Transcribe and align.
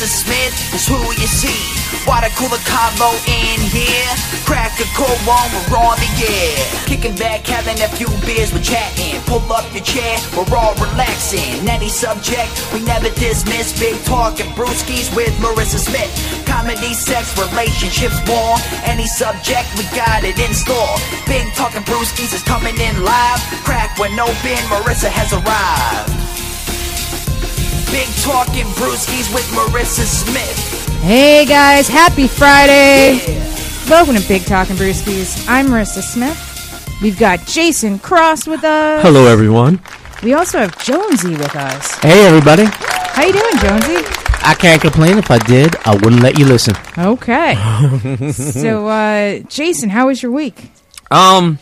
Marissa 0.00 0.24
Smith 0.24 0.74
is 0.74 0.88
who 0.88 0.96
you 1.20 1.28
see. 1.28 2.08
Water 2.08 2.32
cooler 2.32 2.56
combo 2.64 3.12
in 3.28 3.60
here. 3.68 4.08
Crack 4.48 4.72
a 4.80 4.88
cold 4.96 5.20
one, 5.28 5.44
we're 5.52 5.76
on 5.76 5.92
the 6.00 6.08
air. 6.24 6.56
Kicking 6.88 7.14
back, 7.16 7.44
having 7.44 7.76
a 7.84 7.88
few 8.00 8.08
beers, 8.24 8.50
we're 8.50 8.64
chatting. 8.64 9.20
Pull 9.28 9.44
up 9.52 9.68
your 9.74 9.84
chair, 9.84 10.16
we're 10.32 10.56
all 10.56 10.72
relaxing. 10.80 11.68
Any 11.68 11.90
subject, 11.90 12.48
we 12.72 12.80
never 12.80 13.10
dismiss. 13.20 13.78
Big 13.78 14.00
talking 14.04 14.48
brewskis 14.56 15.14
with 15.14 15.36
Marissa 15.36 15.76
Smith. 15.76 16.08
Comedy, 16.48 16.94
sex, 16.94 17.36
relationships, 17.36 18.16
war. 18.24 18.56
Any 18.88 19.04
subject, 19.04 19.68
we 19.76 19.84
got 19.92 20.24
it 20.24 20.40
in 20.40 20.54
store. 20.54 20.96
Big 21.28 21.44
talking 21.52 21.82
brewskis 21.84 22.32
is 22.32 22.42
coming 22.44 22.80
in 22.80 23.04
live. 23.04 23.40
Crack 23.68 23.98
when 23.98 24.18
open, 24.18 24.64
Marissa 24.72 25.12
has 25.12 25.28
arrived. 25.36 26.39
Big 27.90 28.06
talking 28.22 28.66
brewskis 28.78 29.34
with 29.34 29.44
Marissa 29.50 30.04
Smith. 30.04 31.00
Hey 31.02 31.44
guys, 31.44 31.88
happy 31.88 32.28
Friday! 32.28 33.18
Welcome 33.88 34.14
to 34.14 34.28
Big 34.28 34.44
Talking 34.44 34.76
Brewskis. 34.76 35.44
I'm 35.48 35.66
Marissa 35.66 36.00
Smith. 36.00 36.38
We've 37.02 37.18
got 37.18 37.44
Jason 37.46 37.98
Cross 37.98 38.46
with 38.46 38.62
us. 38.62 39.02
Hello, 39.02 39.26
everyone. 39.26 39.80
We 40.22 40.34
also 40.34 40.58
have 40.58 40.80
Jonesy 40.84 41.30
with 41.30 41.56
us. 41.56 41.96
Hey, 41.96 42.26
everybody. 42.28 42.66
How 42.66 43.24
you 43.24 43.32
doing, 43.32 43.56
Jonesy? 43.58 44.06
I 44.44 44.54
can't 44.56 44.80
complain. 44.80 45.18
If 45.18 45.30
I 45.32 45.38
did, 45.38 45.74
I 45.84 45.94
wouldn't 45.94 46.22
let 46.22 46.38
you 46.38 46.46
listen. 46.46 46.76
Okay. 46.96 47.56
so, 48.32 48.86
uh, 48.86 49.40
Jason, 49.48 49.90
how 49.90 50.06
was 50.06 50.22
your 50.22 50.30
week? 50.30 50.70
Um, 51.10 51.58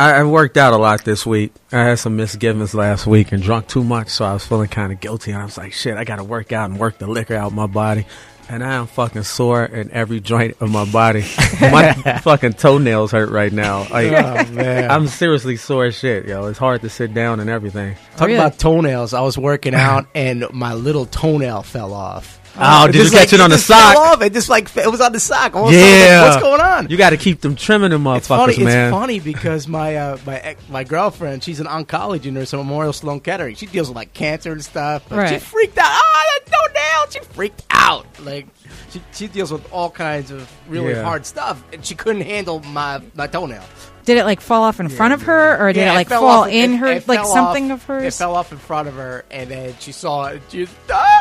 I, 0.00 0.20
I 0.20 0.24
worked 0.24 0.56
out 0.56 0.72
a 0.72 0.78
lot 0.78 1.04
this 1.04 1.26
week. 1.26 1.52
I 1.72 1.84
had 1.84 1.98
some 1.98 2.16
misgivings 2.16 2.74
last 2.74 3.06
week 3.06 3.32
and 3.32 3.42
drunk 3.42 3.68
too 3.68 3.84
much, 3.84 4.08
so 4.08 4.24
I 4.24 4.32
was 4.32 4.46
feeling 4.46 4.68
kind 4.68 4.92
of 4.92 5.00
guilty. 5.00 5.30
And 5.32 5.42
I 5.42 5.44
was 5.44 5.58
like, 5.58 5.72
shit, 5.74 5.96
I 5.96 6.04
got 6.04 6.16
to 6.16 6.24
work 6.24 6.52
out 6.52 6.70
and 6.70 6.78
work 6.78 6.98
the 6.98 7.06
liquor 7.06 7.34
out 7.34 7.48
of 7.48 7.52
my 7.54 7.66
body. 7.66 8.06
And 8.48 8.64
I 8.64 8.74
am 8.74 8.86
fucking 8.88 9.22
sore 9.24 9.64
in 9.64 9.92
every 9.92 10.18
joint 10.18 10.56
of 10.60 10.70
my 10.70 10.84
body. 10.90 11.20
my 11.60 11.92
fucking 12.22 12.54
toenails 12.54 13.12
hurt 13.12 13.30
right 13.30 13.52
now. 13.52 13.86
Like, 13.90 14.10
Oh, 14.10 14.52
man. 14.52 14.90
I'm 14.90 15.06
seriously 15.06 15.56
sore 15.56 15.84
as 15.84 15.94
shit, 15.96 16.26
yo. 16.26 16.46
It's 16.46 16.58
hard 16.58 16.80
to 16.80 16.88
sit 16.88 17.14
down 17.14 17.38
and 17.38 17.48
everything. 17.50 17.94
Talk 18.16 18.26
Really? 18.26 18.38
about 18.38 18.58
toenails. 18.58 19.14
I 19.14 19.20
was 19.20 19.38
working 19.38 19.74
out 19.76 20.06
and 20.16 20.46
my 20.52 20.74
little 20.74 21.06
toenail 21.06 21.62
fell 21.62 21.92
off. 21.94 22.39
Oh, 22.58 22.86
did 22.86 22.96
you 22.96 23.02
just 23.02 23.14
catch 23.14 23.32
it 23.32 23.40
on 23.40 23.48
the 23.50 23.56
just 23.56 23.68
fell 23.68 23.78
sock? 23.94 23.96
off. 23.96 24.22
It 24.22 24.32
just 24.32 24.48
like 24.48 24.76
it 24.76 24.90
was 24.90 25.00
on 25.00 25.12
the 25.12 25.20
sock. 25.20 25.54
I 25.54 25.60
was 25.60 25.70
like, 25.70 25.78
Yeah. 25.80 26.22
what's 26.28 26.42
going 26.42 26.60
on? 26.60 26.88
You 26.90 26.96
got 26.96 27.10
to 27.10 27.16
keep 27.16 27.40
them 27.40 27.54
trimming 27.56 27.90
them 27.90 28.06
it's 28.08 28.26
funny. 28.28 28.54
motherfuckers, 28.54 28.64
man. 28.64 28.86
It's 28.88 28.92
funny 28.96 29.20
because 29.20 29.68
my 29.68 29.96
uh, 29.96 30.18
my 30.26 30.38
ex- 30.38 30.68
my 30.68 30.84
girlfriend, 30.84 31.44
she's 31.44 31.60
an 31.60 31.66
oncology 31.66 32.32
nurse 32.32 32.52
at 32.52 32.56
Memorial 32.58 32.92
Sloan 32.92 33.20
Kettering. 33.20 33.54
She 33.54 33.66
deals 33.66 33.88
with 33.88 33.96
like 33.96 34.12
cancer 34.12 34.52
and 34.52 34.64
stuff. 34.64 35.04
But 35.08 35.28
She 35.28 35.38
freaked 35.38 35.78
out. 35.78 35.86
Oh, 35.90 36.40
that 36.46 36.52
toenail! 36.52 37.10
She 37.10 37.32
freaked 37.34 37.64
out. 37.70 38.06
Like 38.24 38.46
she 38.90 39.00
she 39.12 39.26
deals 39.28 39.52
with 39.52 39.70
all 39.72 39.90
kinds 39.90 40.30
of 40.30 40.50
really 40.68 40.92
Yeah. 40.92 41.02
hard 41.04 41.24
stuff, 41.26 41.62
and 41.72 41.84
she 41.84 41.94
couldn't 41.94 42.22
handle 42.22 42.60
my 42.60 43.00
my 43.14 43.26
toenail. 43.26 43.62
Did 44.06 44.16
it 44.16 44.24
like 44.24 44.40
fall 44.40 44.64
off 44.64 44.80
in 44.80 44.88
front 44.88 45.14
of 45.14 45.22
her, 45.22 45.56
or 45.62 45.72
did 45.72 45.80
Yeah, 45.80 45.92
it 45.92 45.94
like 45.94 46.08
fell 46.08 46.22
fall 46.22 46.42
off- 46.44 46.48
in 46.48 46.72
it- 46.74 46.76
her, 46.78 46.86
it 46.88 47.06
like 47.06 47.24
something 47.26 47.70
off- 47.70 47.80
of 47.80 47.84
hers? 47.84 48.14
It 48.14 48.18
fell 48.18 48.34
off 48.34 48.50
in 48.50 48.58
front 48.58 48.88
of 48.88 48.94
her, 48.94 49.24
and 49.30 49.50
then 49.50 49.74
she 49.78 49.92
saw 49.92 50.24
it. 50.28 50.42
She 50.48 50.60
was, 50.60 50.70
ah! 50.90 51.19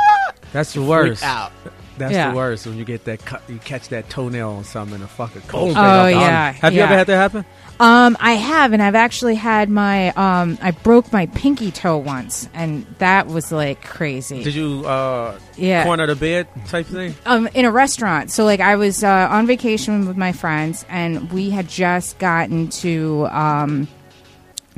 That's 0.54 0.74
the 0.74 0.82
worst. 0.82 1.24
out. 1.24 1.52
That's 1.98 2.14
Yeah. 2.14 2.30
the 2.30 2.36
worst 2.38 2.66
when 2.66 2.78
you 2.78 2.86
get 2.86 3.04
that 3.06 3.26
cut, 3.26 3.42
you 3.50 3.58
catch 3.58 3.90
that 3.90 4.10
toenail 4.10 4.52
on 4.52 4.64
something 4.64 4.96
and 4.96 5.04
a 5.04 5.08
fucking 5.08 5.42
Boom. 5.42 5.50
cold. 5.50 5.74
Oh, 5.78 6.08
yeah, 6.08 6.54
Have 6.54 6.72
you 6.72 6.80
yeah. 6.80 6.86
ever 6.86 6.96
had 6.96 7.08
that 7.08 7.16
happen? 7.18 7.46
Um, 7.82 8.16
I 8.22 8.34
have, 8.34 8.72
and 8.72 8.82
I've 8.82 8.96
actually 8.96 9.36
had 9.36 9.70
my 9.70 10.10
um, 10.12 10.58
I 10.62 10.72
broke 10.72 11.12
my 11.12 11.26
pinky 11.28 11.72
toe 11.72 11.98
once, 11.98 12.48
and 12.54 12.86
that 13.00 13.28
was 13.28 13.52
like 13.52 13.84
crazy. 13.84 14.44
Did 14.44 14.56
you 14.56 14.86
uh, 14.86 15.38
Yeah. 15.58 15.84
corner 15.84 16.08
the 16.08 16.16
bed 16.16 16.48
type 16.68 16.86
thing? 16.88 17.16
um, 17.26 17.48
in 17.54 17.66
a 17.66 17.72
restaurant. 17.72 18.32
So 18.32 18.46
like 18.46 18.60
I 18.62 18.76
was 18.78 19.04
uh, 19.04 19.28
on 19.30 19.46
vacation 19.46 20.08
with 20.08 20.16
my 20.18 20.32
friends, 20.32 20.86
and 20.90 21.30
we 21.34 21.50
had 21.50 21.68
just 21.68 22.18
gotten 22.18 22.70
to 22.82 23.28
um, 23.30 23.88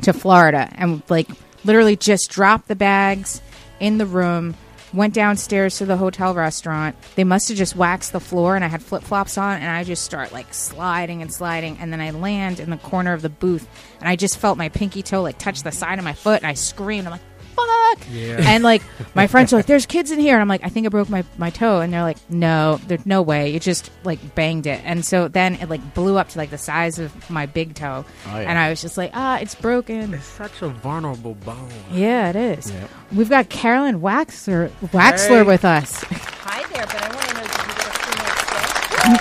to 0.02 0.12
Florida, 0.12 0.68
and 0.74 1.02
like 1.08 1.28
literally 1.64 1.94
just 1.96 2.30
dropped 2.30 2.66
the 2.68 2.76
bags 2.76 3.40
in 3.78 3.98
the 3.98 4.06
room. 4.06 4.54
Went 4.94 5.14
downstairs 5.14 5.78
to 5.78 5.86
the 5.86 5.96
hotel 5.96 6.34
restaurant. 6.34 6.96
They 7.14 7.24
must 7.24 7.48
have 7.48 7.56
just 7.56 7.74
waxed 7.74 8.12
the 8.12 8.20
floor, 8.20 8.56
and 8.56 8.64
I 8.64 8.68
had 8.68 8.82
flip 8.82 9.02
flops 9.02 9.38
on, 9.38 9.60
and 9.60 9.70
I 9.70 9.84
just 9.84 10.04
start 10.04 10.32
like 10.32 10.52
sliding 10.52 11.22
and 11.22 11.32
sliding, 11.32 11.78
and 11.80 11.90
then 11.90 12.00
I 12.00 12.10
land 12.10 12.60
in 12.60 12.68
the 12.68 12.76
corner 12.76 13.14
of 13.14 13.22
the 13.22 13.30
booth, 13.30 13.66
and 14.00 14.08
I 14.08 14.16
just 14.16 14.38
felt 14.38 14.58
my 14.58 14.68
pinky 14.68 15.02
toe 15.02 15.22
like 15.22 15.38
touch 15.38 15.62
the 15.62 15.72
side 15.72 15.98
of 15.98 16.04
my 16.04 16.12
foot, 16.12 16.42
and 16.42 16.46
I 16.46 16.52
screamed. 16.52 17.06
I'm 17.06 17.12
like, 17.12 17.31
"Fuck!" 17.54 17.98
Yeah. 18.10 18.36
And 18.40 18.62
like 18.64 18.82
my 19.14 19.26
friends 19.26 19.52
are 19.52 19.56
like, 19.56 19.66
"There's 19.72 19.86
kids 19.86 20.10
in 20.10 20.18
here," 20.18 20.34
and 20.34 20.42
I'm 20.42 20.48
like, 20.48 20.64
"I 20.64 20.68
think 20.68 20.86
I 20.86 20.88
broke 20.88 21.08
my 21.08 21.24
my 21.38 21.50
toe," 21.50 21.80
and 21.80 21.92
they're 21.92 22.02
like, 22.02 22.18
"No, 22.30 22.80
there's 22.86 23.04
no 23.06 23.22
way. 23.22 23.54
It 23.54 23.62
just 23.62 23.90
like 24.04 24.34
banged 24.34 24.66
it." 24.66 24.80
And 24.84 25.04
so 25.04 25.28
then 25.28 25.54
it 25.56 25.68
like 25.68 25.94
blew 25.94 26.16
up 26.18 26.28
to 26.30 26.38
like 26.38 26.50
the 26.50 26.58
size 26.58 26.98
of 26.98 27.30
my 27.30 27.46
big 27.46 27.74
toe, 27.74 28.04
Oh, 28.26 28.30
yeah. 28.40 28.48
and 28.48 28.58
I 28.58 28.70
was 28.70 28.80
just 28.82 28.96
like, 28.98 29.10
"Ah, 29.14 29.38
it's 29.38 29.54
broken." 29.54 30.14
It's 30.14 30.24
such 30.26 30.62
a 30.62 30.68
vulnerable 30.68 31.34
bone. 31.34 31.68
Yeah, 31.92 32.30
it 32.30 32.36
is. 32.36 32.70
Yep. 32.70 32.90
We've 33.12 33.30
got 33.30 33.48
Carolyn 33.48 34.00
Waxler 34.00 34.70
Waxler 34.86 35.28
Hey. 35.28 35.42
with 35.42 35.64
us. 35.64 36.02
Hi 36.44 36.62
there, 36.72 36.86
but 36.86 37.02
I 37.02 37.14
want 37.14 37.28
to 37.28 37.34
know 37.34 37.42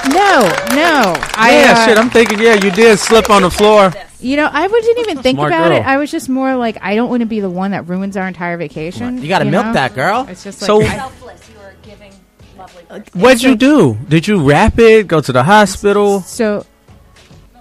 No, 0.09 0.41
no. 0.75 1.13
I, 1.35 1.51
yeah, 1.63 1.73
uh, 1.77 1.85
shit. 1.85 1.97
I'm 1.97 2.09
thinking, 2.09 2.39
yeah, 2.39 2.53
you 2.55 2.71
did 2.71 2.97
slip 2.99 3.29
on 3.29 3.41
the 3.41 3.51
floor. 3.51 3.91
You 4.19 4.37
know, 4.37 4.49
I 4.51 4.67
didn't 4.67 4.99
even 4.99 5.23
think 5.23 5.37
Smart 5.37 5.51
about 5.51 5.69
girl. 5.69 5.77
it. 5.77 5.85
I 5.85 5.97
was 5.97 6.11
just 6.11 6.29
more 6.29 6.55
like, 6.55 6.77
I 6.81 6.95
don't 6.95 7.09
want 7.09 7.21
to 7.21 7.25
be 7.25 7.39
the 7.39 7.49
one 7.49 7.71
that 7.71 7.87
ruins 7.87 8.15
our 8.15 8.27
entire 8.27 8.55
vacation. 8.57 9.21
You 9.21 9.27
gotta 9.27 9.45
milk 9.45 9.65
know? 9.67 9.73
that 9.73 9.95
girl. 9.95 10.27
It's 10.29 10.43
just 10.43 10.61
like, 10.61 10.67
So- 10.67 10.81
I- 10.81 10.95
Selfless. 10.95 11.49
You 11.49 11.59
are 11.59 11.73
giving 11.81 12.13
lovely. 12.57 12.83
What'd 13.13 13.41
you 13.41 13.55
do? 13.55 13.95
Did 14.07 14.27
you 14.27 14.47
wrap 14.47 14.77
it? 14.77 15.07
Go 15.07 15.21
to 15.21 15.31
the 15.31 15.43
hospital? 15.43 16.21
So, 16.21 16.65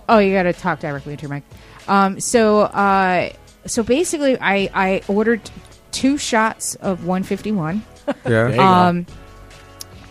oh, 0.08 0.18
you 0.18 0.34
got 0.34 0.42
to 0.44 0.52
talk 0.52 0.80
directly 0.80 1.12
into 1.12 1.22
your 1.22 1.34
mic. 1.34 1.44
Um, 1.88 2.20
so, 2.20 2.60
uh, 2.60 3.30
so 3.66 3.82
basically, 3.82 4.38
I 4.38 4.70
I 4.74 5.02
ordered 5.08 5.40
two 5.92 6.18
shots 6.18 6.74
of 6.76 7.06
151. 7.06 7.82
Yeah. 8.06 8.14
There 8.24 8.48
you 8.50 8.56
go. 8.56 8.62
Um, 8.62 9.06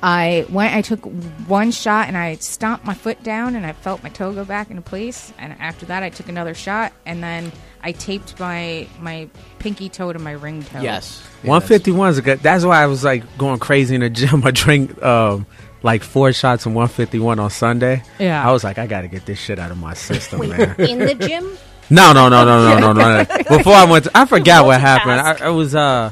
I 0.02 0.46
went. 0.50 0.74
I 0.76 0.82
took 0.82 1.00
one 1.48 1.72
shot 1.72 2.08
and 2.08 2.18
I 2.18 2.36
stomped 2.36 2.86
my 2.86 2.94
foot 2.94 3.22
down 3.24 3.56
and 3.56 3.66
I 3.66 3.74
felt 3.74 4.02
my 4.04 4.10
toe 4.10 4.34
go 4.34 4.46
back 4.46 4.70
into 4.70 4.82
place. 4.82 5.34
And 5.38 5.54
after 5.60 5.86
that, 5.88 6.04
I 6.04 6.10
took 6.10 6.30
another 6.30 6.54
shot 6.54 6.94
and 7.06 7.22
then 7.22 7.52
I 7.82 7.92
taped 7.92 8.40
my 8.40 8.88
my 9.02 9.30
pinky 9.60 9.90
toe 9.90 10.14
to 10.14 10.20
my 10.20 10.32
ring 10.32 10.64
toe. 10.64 10.82
yes. 10.82 11.22
One 11.44 11.62
fifty 11.62 11.92
one 11.92 12.10
is 12.10 12.18
a 12.18 12.22
good. 12.22 12.40
That's 12.40 12.64
why 12.64 12.82
I 12.82 12.88
was 12.88 13.04
like 13.04 13.38
going 13.38 13.60
crazy 13.60 13.96
in 13.96 14.02
the 14.02 14.10
gym. 14.10 14.44
I 14.46 14.52
drank 14.52 15.02
um, 15.04 15.46
like 15.84 16.04
four 16.04 16.32
shots 16.34 16.66
of 16.66 16.74
one 16.74 16.88
fifty 16.88 17.20
one 17.20 17.40
on 17.40 17.50
Sunday. 17.50 18.04
Yeah. 18.20 18.48
I 18.48 18.52
was 18.52 18.64
like, 18.64 18.78
I 18.78 18.88
got 18.88 19.02
to 19.02 19.08
get 19.08 19.26
this 19.26 19.40
shit 19.40 19.60
out 19.60 19.72
of 19.72 19.78
my 19.78 19.94
system, 19.94 20.48
man. 20.48 20.76
In 20.80 21.00
the 21.00 21.16
gym, 21.16 21.58
No, 21.92 22.14
no, 22.14 22.30
no, 22.30 22.46
no, 22.46 22.78
no, 22.78 22.94
no, 22.94 22.94
no. 22.94 23.26
Before 23.58 23.74
I 23.74 23.86
went, 23.86 24.06
to, 24.06 24.12
I 24.14 24.26
forgot 24.26 24.66
what 24.66 24.80
happened. 24.80 25.20
I, 25.20 25.48
I 25.48 25.50
was 25.50 25.74
uh, 25.74 26.12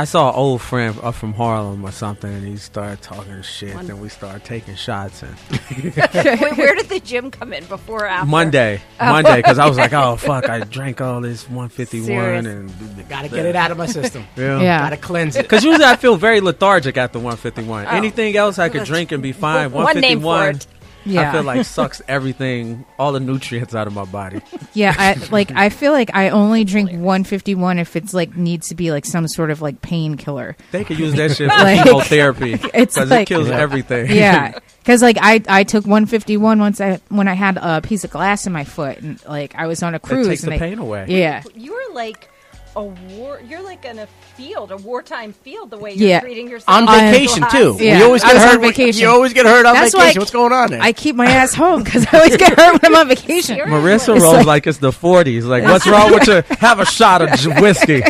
I 0.00 0.04
saw 0.04 0.30
an 0.30 0.34
old 0.34 0.62
friend 0.62 0.98
up 1.02 1.14
from 1.14 1.34
Harlem 1.34 1.84
or 1.84 1.90
something, 1.90 2.32
and 2.32 2.42
he 2.42 2.56
started 2.56 3.02
talking 3.02 3.42
shit. 3.42 3.74
and 3.74 4.00
we 4.00 4.08
started 4.08 4.42
taking 4.44 4.74
shots. 4.74 5.22
And 5.22 5.36
Wait, 5.84 6.56
where 6.56 6.74
did 6.74 6.88
the 6.88 7.00
gym 7.04 7.30
come 7.30 7.52
in 7.52 7.66
before 7.66 8.04
or 8.04 8.06
after? 8.06 8.26
Monday, 8.26 8.80
oh. 8.98 9.12
Monday, 9.12 9.36
because 9.36 9.58
I 9.58 9.68
was 9.68 9.76
like, 9.76 9.92
oh 9.92 10.16
fuck, 10.16 10.48
I 10.48 10.60
drank 10.60 11.02
all 11.02 11.20
this 11.20 11.46
one 11.50 11.68
fifty 11.68 11.98
one, 12.00 12.06
Serious. 12.08 12.46
and 12.46 13.08
Gotta 13.10 13.28
get 13.28 13.44
it 13.44 13.54
out 13.54 13.72
of 13.72 13.76
my 13.76 13.84
system. 13.84 14.24
yeah. 14.38 14.62
Yeah. 14.62 14.78
Gotta 14.78 14.96
cleanse 14.96 15.36
it. 15.36 15.42
Because 15.42 15.64
usually 15.64 15.84
I 15.84 15.96
feel 15.96 16.16
very 16.16 16.40
lethargic 16.40 16.96
after 16.96 17.18
151. 17.18 17.88
Anything 17.88 18.34
else 18.38 18.58
I 18.58 18.70
could 18.70 18.84
drink 18.84 19.12
and 19.12 19.22
be 19.22 19.32
fine. 19.32 19.70
One 19.70 20.00
name 20.00 20.20
for 20.20 20.28
151, 20.28 20.54
it. 20.54 20.66
Yeah. 21.04 21.30
I 21.30 21.32
feel 21.32 21.42
like 21.42 21.64
sucks 21.66 22.02
everything, 22.08 22.84
all 22.98 23.12
the 23.12 23.20
nutrients 23.20 23.74
out 23.74 23.86
of 23.86 23.92
my 23.94 24.04
body. 24.04 24.40
Yeah, 24.74 24.94
I 24.98 25.14
like. 25.30 25.50
I 25.52 25.68
feel 25.70 25.92
like 25.92 26.14
I 26.14 26.28
only 26.30 26.64
drink 26.64 26.90
151 26.90 27.78
if 27.78 27.96
it's 27.96 28.12
like 28.14 28.36
needs 28.36 28.68
to 28.68 28.74
be 28.74 28.90
like 28.92 29.04
some 29.06 29.26
sort 29.28 29.50
of 29.50 29.60
like 29.62 29.80
painkiller. 29.82 30.56
They 30.72 30.84
could 30.84 30.98
use 30.98 31.14
that 31.14 31.36
shit 31.36 31.50
for 31.50 31.56
Like, 31.62 31.84
chemotherapy 31.84 32.52
it's 32.74 32.94
because 32.94 33.10
like- 33.10 33.22
it 33.22 33.28
kills 33.34 33.48
everything. 33.48 34.10
Yeah, 34.10 34.58
because 34.80 35.02
like 35.02 35.18
I 35.20 35.42
I 35.48 35.64
took 35.64 35.84
151 35.84 36.58
once 36.58 36.80
I 36.80 37.00
when 37.08 37.28
I 37.28 37.34
had 37.34 37.56
a 37.60 37.80
piece 37.80 38.04
of 38.04 38.10
glass 38.10 38.46
in 38.46 38.52
my 38.52 38.64
foot 38.64 38.98
and 38.98 39.24
like 39.26 39.54
I 39.54 39.66
was 39.66 39.82
on 39.82 39.94
a 39.94 39.98
cruise 39.98 40.26
it 40.26 40.28
cruise. 40.28 40.28
takes 40.28 40.42
and 40.44 40.52
the 40.52 40.58
they- 40.58 40.68
pain 40.70 40.78
away. 40.78 41.06
Yeah, 41.08 41.42
You 41.54 41.72
were 41.72 41.94
like 41.94 42.28
a 42.76 42.82
war. 42.84 43.40
You're 43.46 43.62
like 43.62 43.84
in 43.84 43.98
a 43.98 44.06
field, 44.36 44.70
a 44.70 44.76
wartime 44.76 45.32
field. 45.32 45.70
The 45.70 45.78
way 45.78 45.92
you're 45.92 46.08
Yeah. 46.08 46.20
treating 46.20 46.48
yourself 46.48 46.76
On 46.76 46.88
I- 46.88 47.10
vacation 47.10 47.44
too. 47.50 47.76
Yeah, 47.80 47.98
We 47.98 48.04
always 48.04 48.22
I 48.24 48.28
get 48.28 48.34
was 48.34 48.42
on 48.42 48.48
hurt. 48.50 48.60
when- 48.60 48.70
vacation. 48.70 49.02
You 49.02 49.08
always 49.08 49.32
get 49.32 49.46
hurt 49.46 49.66
on 49.66 49.74
That's 49.74 49.94
vacation. 49.94 50.20
What's 50.20 50.30
going 50.30 50.52
on 50.52 50.70
there? 50.70 50.80
I 50.82 50.92
keep 50.92 51.16
my 51.16 51.26
ass 51.30 51.54
home 51.54 51.82
because 51.82 52.06
I 52.12 52.16
always 52.18 52.36
get 52.36 52.58
hurt 52.58 52.80
when 52.82 52.92
I'm 52.94 53.00
on 53.00 53.08
vacation. 53.08 53.56
Seriously? 53.56 53.72
Marissa 53.72 54.14
It's 54.16 54.24
rolls 54.24 54.36
like- 54.38 54.46
like, 54.46 54.66
it's 54.66 54.78
the 54.78 54.92
40s. 54.92 55.44
Like, 55.46 55.64
what's 55.64 55.86
wrong 55.86 56.12
with 56.12 56.26
you? 56.28 56.42
Have 56.58 56.80
a 56.80 56.86
shot 56.86 57.22
of 57.22 57.32
j- 57.38 57.50
whiskey. 57.60 58.02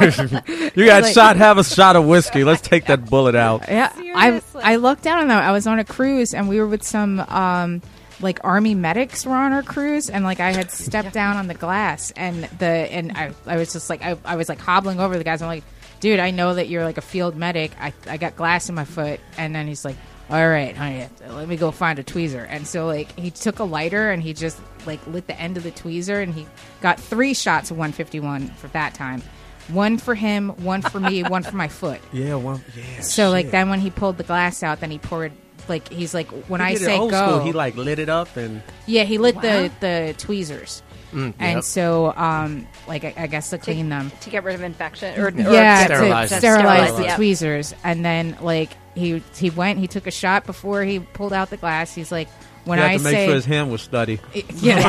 you 0.74 0.86
got 0.86 1.02
Like- 1.02 1.14
shot, 1.14 1.36
have 1.36 1.58
a 1.58 1.64
shot 1.64 1.96
of 1.96 2.04
whiskey. 2.06 2.44
Let's 2.44 2.60
take 2.62 2.86
that 2.86 3.08
bullet 3.10 3.34
out. 3.34 3.64
Yeah, 3.68 3.90
I 4.14 4.26
Seriously. 4.28 4.62
I 4.64 4.76
looked 4.76 5.02
down 5.02 5.18
on 5.18 5.28
that. 5.28 5.42
I 5.44 5.52
was 5.52 5.66
on 5.66 5.78
a 5.78 5.84
cruise 5.84 6.34
and 6.34 6.48
we 6.48 6.58
were 6.58 6.66
with 6.66 6.82
some 6.82 7.20
um 7.20 7.82
like 8.20 8.40
army 8.44 8.74
medics 8.74 9.26
were 9.26 9.34
on 9.34 9.52
our 9.52 9.62
cruise 9.62 10.08
and 10.08 10.24
like 10.24 10.40
I 10.40 10.52
had 10.52 10.70
stepped 10.70 11.12
down 11.12 11.36
on 11.36 11.48
the 11.48 11.54
glass 11.54 12.12
and 12.12 12.44
the 12.58 12.66
and 12.66 13.12
I 13.12 13.32
I 13.46 13.56
was 13.56 13.72
just 13.72 13.90
like 13.90 14.02
I, 14.02 14.16
I 14.24 14.36
was 14.36 14.48
like 14.48 14.58
hobbling 14.58 15.00
over 15.00 15.18
the 15.18 15.24
guys. 15.24 15.42
I'm 15.42 15.48
like, 15.48 15.64
dude, 16.00 16.20
I 16.20 16.30
know 16.30 16.54
that 16.54 16.68
you're 16.68 16.84
like 16.84 16.98
a 16.98 17.02
field 17.02 17.36
medic. 17.36 17.72
I 17.80 17.92
I 18.08 18.16
got 18.16 18.36
glass 18.36 18.68
in 18.68 18.74
my 18.74 18.84
foot 18.84 19.20
and 19.36 19.54
then 19.54 19.66
he's 19.66 19.84
like. 19.84 19.96
All 20.28 20.48
right, 20.48 20.76
honey, 20.76 21.06
let 21.28 21.46
me 21.46 21.56
go 21.56 21.70
find 21.70 22.00
a 22.00 22.02
tweezer. 22.02 22.44
And 22.50 22.66
so, 22.66 22.88
like, 22.88 23.16
he 23.16 23.30
took 23.30 23.60
a 23.60 23.62
lighter 23.62 24.10
and 24.10 24.20
he 24.20 24.32
just 24.32 24.60
like 24.84 24.98
lit 25.06 25.28
the 25.28 25.40
end 25.40 25.56
of 25.56 25.62
the 25.62 25.70
tweezer, 25.70 26.20
and 26.20 26.34
he 26.34 26.48
got 26.80 26.98
three 26.98 27.32
shots 27.32 27.70
of 27.70 27.76
151 27.76 28.48
for 28.48 28.66
that 28.68 28.92
time. 28.92 29.22
One 29.68 29.98
for 29.98 30.16
him, 30.16 30.48
one 30.64 30.82
for 30.82 30.98
me, 30.98 31.22
one 31.28 31.44
for 31.44 31.54
my 31.54 31.68
foot. 31.68 32.00
Yeah, 32.12 32.34
one, 32.34 32.60
yeah. 32.76 33.02
So 33.02 33.30
like 33.30 33.52
then 33.52 33.70
when 33.70 33.78
he 33.78 33.88
pulled 33.88 34.16
the 34.16 34.24
glass 34.24 34.64
out, 34.64 34.80
then 34.80 34.90
he 34.90 34.98
poured 34.98 35.30
like 35.68 35.88
he's 35.88 36.14
like 36.14 36.28
when 36.48 36.60
He 36.60 36.66
I 36.66 36.72
did 36.72 36.82
it 36.82 36.84
say 36.84 36.98
old 36.98 37.10
go, 37.10 37.26
school, 37.26 37.44
he 37.44 37.52
like 37.52 37.76
lit 37.76 37.98
it 37.98 38.08
up 38.08 38.36
and 38.36 38.62
yeah, 38.86 39.04
he 39.04 39.18
lit 39.18 39.40
the 39.40 39.70
the 39.80 40.14
tweezers, 40.18 40.82
and 41.12 41.34
yep. 41.40 41.64
so 41.64 42.12
um 42.16 42.66
like 42.86 43.04
I, 43.04 43.14
I 43.16 43.26
guess 43.26 43.50
to 43.50 43.58
clean 43.58 43.88
them, 43.88 44.12
to 44.20 44.30
get 44.30 44.44
rid 44.44 44.54
of 44.54 44.62
infection 44.62 45.18
or, 45.18 45.26
or 45.26 45.30
yeah, 45.30 45.84
sterilize 45.86 46.28
to 46.30 46.36
sterilize 46.38 46.88
Sterilize, 46.88 46.96
the 46.96 47.04
yeah. 47.04 47.16
tweezers, 47.16 47.74
and 47.84 48.04
then 48.04 48.36
like 48.40 48.70
he 48.94 49.22
he 49.36 49.50
went, 49.50 49.78
he 49.78 49.86
took 49.86 50.06
a 50.06 50.10
shot 50.10 50.46
before 50.46 50.82
he 50.84 51.00
pulled 51.00 51.32
out 51.32 51.50
the 51.50 51.56
glass. 51.56 51.94
He's 51.94 52.12
like 52.12 52.28
when 52.66 52.78
you 52.78 52.84
I 52.84 52.88
have 52.88 53.00
to 53.00 53.04
make 53.04 53.14
say 53.14 53.26
sure 53.26 53.34
his 53.36 53.44
hand 53.44 53.70
was 53.70 53.80
steady. 53.80 54.20
yeah, 54.56 54.80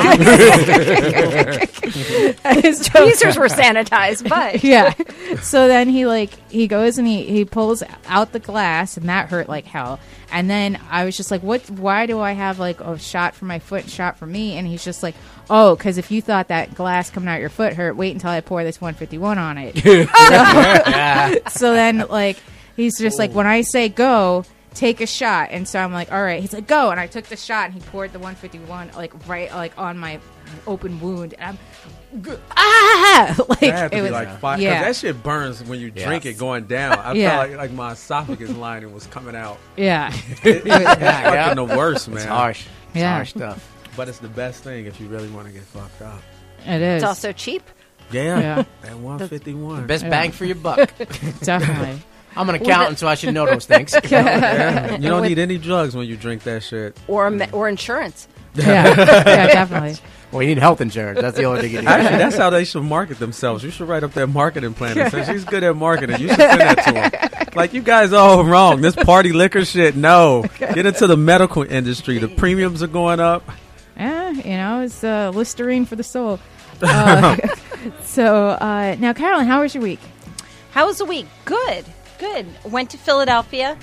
His 2.56 2.88
tweezers 2.88 3.38
were 3.38 3.48
sanitized, 3.48 4.28
but 4.28 4.64
yeah. 4.64 4.94
So 5.42 5.68
then 5.68 5.88
he 5.88 6.06
like 6.06 6.32
he 6.50 6.68
goes 6.68 6.98
and 6.98 7.08
he 7.08 7.24
he 7.26 7.46
pulls 7.46 7.84
out 8.08 8.34
the 8.34 8.40
glass 8.40 8.98
and 8.98 9.08
that 9.10 9.30
hurt 9.30 9.48
like 9.48 9.66
hell. 9.66 10.00
And 10.32 10.50
then 10.50 10.80
I 10.90 11.06
was 11.06 11.16
just 11.16 11.32
like, 11.32 11.44
what? 11.44 11.70
Why 11.70 12.08
do 12.08 12.20
I 12.20 12.34
have 12.34 12.60
like 12.60 12.82
a 12.82 12.98
shot 12.98 13.36
for 13.36 13.46
my 13.46 13.60
foot, 13.60 13.84
and 13.84 13.92
shot 13.92 14.18
for 14.18 14.26
me? 14.26 14.58
And 14.58 14.68
he's 14.68 14.84
just 14.84 15.04
like, 15.04 15.16
oh, 15.50 15.76
because 15.76 15.98
if 15.98 16.12
you 16.12 16.22
thought 16.22 16.50
that 16.50 16.74
glass 16.74 17.12
coming 17.12 17.30
out 17.30 17.40
your 17.40 17.50
foot 17.50 17.74
hurt, 17.74 17.96
wait 17.96 18.14
until 18.14 18.32
I 18.32 18.42
pour 18.42 18.64
this 18.64 18.82
151 18.82 19.38
on 19.38 19.58
it. 19.60 19.78
so 21.52 21.74
then 21.74 22.00
like 22.10 22.38
he's 22.76 23.00
just 23.00 23.20
like, 23.20 23.34
when 23.34 23.48
I 23.48 23.62
say 23.62 23.88
go. 23.88 24.46
Take 24.78 25.02
a 25.02 25.08
shot, 25.08 25.50
and 25.52 25.68
so 25.68 25.80
I'm 25.80 25.92
like, 25.92 26.12
all 26.12 26.22
right. 26.22 26.40
He's 26.40 26.54
like, 26.54 26.68
go, 26.68 26.92
and 26.92 27.00
I 27.00 27.08
took 27.08 27.26
the 27.26 27.36
shot, 27.36 27.66
and 27.66 27.74
he 27.74 27.80
poured 27.80 28.14
the 28.14 28.20
151 28.20 28.92
like 28.96 29.28
right 29.28 29.52
like 29.52 29.78
on 29.78 29.98
my 29.98 30.20
open 30.68 31.00
wound, 31.02 31.34
and 31.40 31.58
I'm 32.24 32.38
ah, 32.52 33.36
like 33.50 33.60
That 33.60 33.72
had 33.78 33.92
to 33.92 33.98
it 33.98 34.00
be 34.00 34.02
was 34.04 34.12
like 34.12 34.40
fire. 34.40 34.60
yeah. 34.60 34.84
that 34.84 34.96
shit 34.96 35.22
burns 35.24 35.64
when 35.64 35.80
you 35.80 35.92
Yeah. 35.96 36.06
drink 36.06 36.26
it 36.26 36.38
going 36.38 36.66
down. 36.66 36.98
I 37.00 37.14
Yeah. 37.14 37.38
felt 37.38 37.50
like, 37.50 37.58
like 37.58 37.72
my 37.72 37.92
esophagus 37.94 38.52
lining 38.52 38.94
was 38.94 39.08
coming 39.08 39.36
out. 39.36 39.58
Yeah. 39.76 40.12
It's 40.44 40.66
yeah. 40.66 41.56
fucking 41.56 41.68
the 41.68 41.76
worst, 41.76 42.08
man. 42.08 42.18
It's 42.18 42.26
harsh. 42.26 42.66
It's 42.90 42.98
Yeah. 42.98 43.14
harsh 43.16 43.30
stuff. 43.32 43.68
But 43.96 44.10
it's 44.10 44.20
the 44.20 44.30
best 44.30 44.64
thing 44.64 44.86
if 44.86 45.02
you 45.02 45.08
really 45.08 45.30
want 45.30 45.48
to 45.48 45.54
get 45.54 45.64
fucked 45.64 46.02
up. 46.02 46.22
It 46.66 46.82
is. 46.82 47.02
it's 47.02 47.08
also 47.08 47.32
cheap. 47.32 47.64
Yeah. 48.12 48.40
Yeah. 48.40 48.64
At 48.90 48.98
151. 49.00 49.88
Best 49.88 50.04
bang 50.10 50.32
for 50.32 50.46
your 50.46 50.56
buck. 50.56 50.92
Definitely. 51.42 52.02
I'm 52.36 52.48
an 52.50 52.56
accountant, 52.56 53.00
so 53.00 53.08
I 53.08 53.16
should 53.16 53.34
know 53.34 53.46
those 53.46 53.66
things. 53.66 53.96
Yeah. 54.10 54.98
You 54.98 55.10
don't 55.10 55.24
need 55.24 55.40
any 55.48 55.58
drugs 55.58 55.96
when 55.96 56.08
you 56.08 56.16
drink 56.18 56.44
that 56.44 56.64
shit. 56.64 56.98
Or 57.08 57.30
me- 57.30 57.48
or 57.52 57.68
insurance. 57.68 58.28
Yeah. 58.54 58.66
yeah, 58.98 59.48
definitely. 59.48 59.96
well, 60.32 60.42
you 60.42 60.50
need 60.50 60.58
health 60.60 60.82
insurance. 60.82 61.20
That's 61.22 61.38
the 61.38 61.44
only 61.46 61.62
thing 61.62 61.72
you 61.72 61.80
need. 61.82 61.88
Actually, 61.88 62.18
that's 62.18 62.38
how 62.38 62.50
they 62.50 62.64
should 62.66 62.84
market 62.84 63.20
themselves. 63.20 63.64
You 63.64 63.72
should 63.72 63.88
write 63.88 64.04
up 64.04 64.14
their 64.14 64.28
marketing 64.28 64.74
plan. 64.74 64.98
And 64.98 65.12
since 65.12 65.28
she's 65.28 65.46
good 65.46 65.64
at 65.64 65.76
marketing, 65.76 66.20
you 66.20 66.28
should 66.30 66.38
send 66.38 66.62
that 66.62 66.86
to 66.86 66.92
them. 66.92 67.54
Like, 67.56 67.74
you 67.74 67.82
guys 67.82 68.14
are 68.14 68.18
all 68.30 68.44
wrong. 68.46 68.82
This 68.82 68.96
party 68.96 69.32
liquor 69.34 69.66
shit, 69.66 69.96
no. 69.96 70.46
Get 70.60 70.86
into 70.86 71.08
the 71.08 71.18
medical 71.18 71.64
industry. 71.64 72.18
The 72.20 72.28
premiums 72.28 72.82
are 72.84 72.88
going 72.88 73.20
up. 73.20 73.48
Yeah, 73.96 74.30
you 74.32 74.44
know, 74.58 74.82
it's 74.82 75.04
uh, 75.04 75.32
Listerine 75.34 75.86
for 75.86 75.96
the 75.96 76.04
soul. 76.04 76.40
Uh, 76.82 77.36
so 78.04 78.50
uh, 78.50 78.96
now, 79.00 79.14
Carolyn, 79.14 79.48
how 79.48 79.62
was 79.62 79.74
your 79.74 79.82
week? 79.84 80.00
How 80.72 80.86
was 80.86 81.00
the 81.00 81.06
week? 81.06 81.26
Good, 81.46 81.86
good. 82.18 82.46
Went 82.64 82.90
to 82.92 82.98
Philadelphia. 82.98 83.78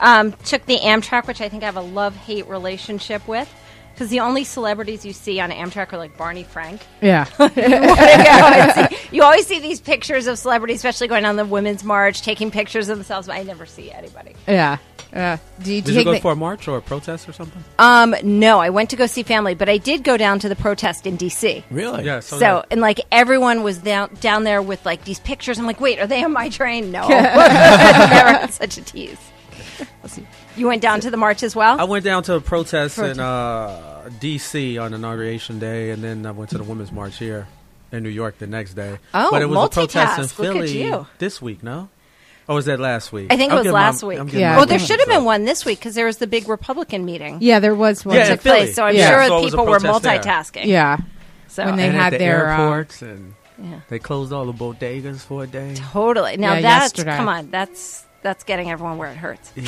Um, 0.00 0.32
took 0.44 0.64
the 0.66 0.78
Amtrak, 0.78 1.26
which 1.26 1.40
I 1.40 1.48
think 1.48 1.62
I 1.62 1.66
have 1.66 1.76
a 1.76 1.80
love 1.80 2.14
hate 2.14 2.46
relationship 2.46 3.26
with, 3.26 3.52
because 3.98 4.10
the 4.10 4.20
only 4.20 4.44
celebrities 4.44 5.04
you 5.04 5.12
see 5.12 5.40
on 5.40 5.50
Amtrak 5.50 5.92
are 5.92 5.98
like 5.98 6.16
Barney 6.16 6.44
Frank. 6.44 6.80
Yeah. 7.02 7.26
you, 7.40 8.44
always 8.44 8.74
see, 8.74 9.08
you 9.10 9.22
always 9.24 9.44
see 9.44 9.58
these 9.58 9.80
pictures 9.80 10.28
of 10.28 10.38
celebrities, 10.38 10.76
especially 10.76 11.08
going 11.08 11.24
on 11.24 11.34
the 11.34 11.44
Women's 11.44 11.82
March, 11.82 12.22
taking 12.22 12.52
pictures 12.52 12.88
of 12.88 12.96
themselves. 12.96 13.26
But 13.26 13.34
I 13.34 13.42
never 13.42 13.66
see 13.66 13.90
anybody. 13.90 14.34
yeah. 14.46 14.78
Uh, 15.12 15.38
do 15.62 15.72
you 15.72 15.82
Did 15.82 15.94
you 15.96 16.04
go 16.04 16.12
the- 16.12 16.20
for 16.20 16.32
a 16.32 16.36
march 16.36 16.68
or 16.68 16.76
a 16.76 16.82
protest 16.82 17.28
or 17.28 17.32
something? 17.32 17.64
Um, 17.80 18.14
no, 18.22 18.60
I 18.60 18.70
went 18.70 18.90
to 18.90 18.96
go 18.96 19.06
see 19.06 19.24
family, 19.24 19.54
but 19.54 19.68
I 19.68 19.78
did 19.78 20.04
go 20.04 20.16
down 20.16 20.38
to 20.40 20.48
the 20.48 20.54
protest 20.56 21.04
in 21.06 21.16
D.C. 21.16 21.64
Really? 21.70 22.04
Yeah. 22.04 22.20
So, 22.20 22.38
So, 22.38 22.64
and 22.70 22.80
like 22.80 23.00
everyone 23.10 23.64
was 23.64 23.78
down 23.78 24.14
down 24.20 24.44
there 24.44 24.62
with 24.62 24.84
like 24.86 25.04
these 25.06 25.18
pictures. 25.18 25.58
I'm 25.58 25.66
like, 25.66 25.80
wait, 25.80 25.98
are 25.98 26.06
they 26.06 26.22
on 26.22 26.32
my 26.32 26.50
train? 26.50 26.92
No, 26.92 27.08
never 27.08 28.52
such 28.52 28.78
a 28.78 28.82
tease. 28.82 29.18
You 30.56 30.66
went 30.66 30.82
down 30.82 30.98
to 31.02 31.10
the 31.12 31.16
march 31.16 31.44
as 31.44 31.54
well. 31.54 31.80
I 31.80 31.84
went 31.84 32.04
down 32.04 32.24
to 32.24 32.34
a 32.34 32.40
protest, 32.40 32.96
Protest. 32.96 33.20
in 33.20 33.24
uh, 33.24 33.87
D.C. 34.20 34.78
on 34.78 34.94
inauguration 34.94 35.58
day, 35.58 35.90
and 35.90 36.02
then 36.02 36.26
I 36.26 36.30
went 36.32 36.50
to 36.50 36.58
the 36.58 36.64
Women's 36.64 36.92
March 36.92 37.16
here 37.18 37.46
in 37.92 38.02
New 38.02 38.08
York 38.10 38.38
the 38.38 38.46
next 38.46 38.74
day. 38.74 38.98
Oh, 39.14 39.30
but 39.30 39.42
it 39.42 39.46
was 39.46 39.66
a 39.66 39.68
protest 39.68 40.18
in 40.18 40.24
multitask. 40.24 40.38
Look 40.38 40.56
at 40.56 40.68
Philly 40.68 41.04
this 41.18 41.40
week, 41.42 41.62
no? 41.62 41.88
Or 42.48 42.54
was 42.54 42.64
that 42.64 42.80
last 42.80 43.12
week? 43.12 43.30
I 43.30 43.36
think 43.36 43.52
it 43.52 43.56
I'm 43.56 43.64
was 43.64 43.72
last 43.72 44.02
my- 44.02 44.08
week. 44.08 44.18
I'm 44.20 44.28
Yeah. 44.30 44.56
well, 44.56 44.64
there 44.66 44.78
should 44.78 45.00
have 45.00 45.08
been 45.08 45.24
one 45.24 45.44
this 45.44 45.64
week 45.66 45.78
because 45.78 45.94
there 45.94 46.06
was 46.06 46.16
the 46.16 46.26
big 46.26 46.48
Republican 46.48 47.04
meeting 47.04 47.38
Yeah, 47.42 47.60
there 47.60 47.74
was 47.74 48.06
one. 48.06 48.16
Yeah, 48.16 48.24
in 48.24 48.30
took 48.32 48.40
Philly. 48.40 48.58
place. 48.60 48.74
So 48.74 48.84
I'm 48.84 48.94
Yeah. 48.96 49.10
sure 49.10 49.26
So 49.26 49.38
it 49.38 49.42
was 49.44 49.52
a 49.52 49.56
people 49.56 49.66
were 49.66 49.78
protest 49.80 50.02
there. 50.02 50.18
multitasking. 50.62 50.64
Yeah. 50.66 50.96
So 51.48 51.64
When 51.66 51.76
they 51.76 51.88
and 51.88 51.96
had 51.96 52.06
at 52.14 52.18
the 52.18 52.24
their, 52.24 52.48
uh, 52.50 52.58
airports 52.58 53.02
and 53.02 53.34
yeah. 53.62 53.80
they 53.90 53.98
closed 53.98 54.32
all 54.32 54.46
the 54.46 54.52
bodegas 54.54 55.18
for 55.20 55.44
a 55.44 55.46
day. 55.46 55.74
Totally. 55.92 56.38
Now 56.38 56.54
Yeah, 56.54 56.60
that's 56.62 56.84
yesterday. 56.96 57.16
come 57.18 57.28
on. 57.28 57.50
That's 57.50 58.04
that's 58.28 58.44
getting 58.44 58.70
everyone 58.70 58.98
where 58.98 59.10
it 59.10 59.16
hurts. 59.16 59.50
but 59.56 59.62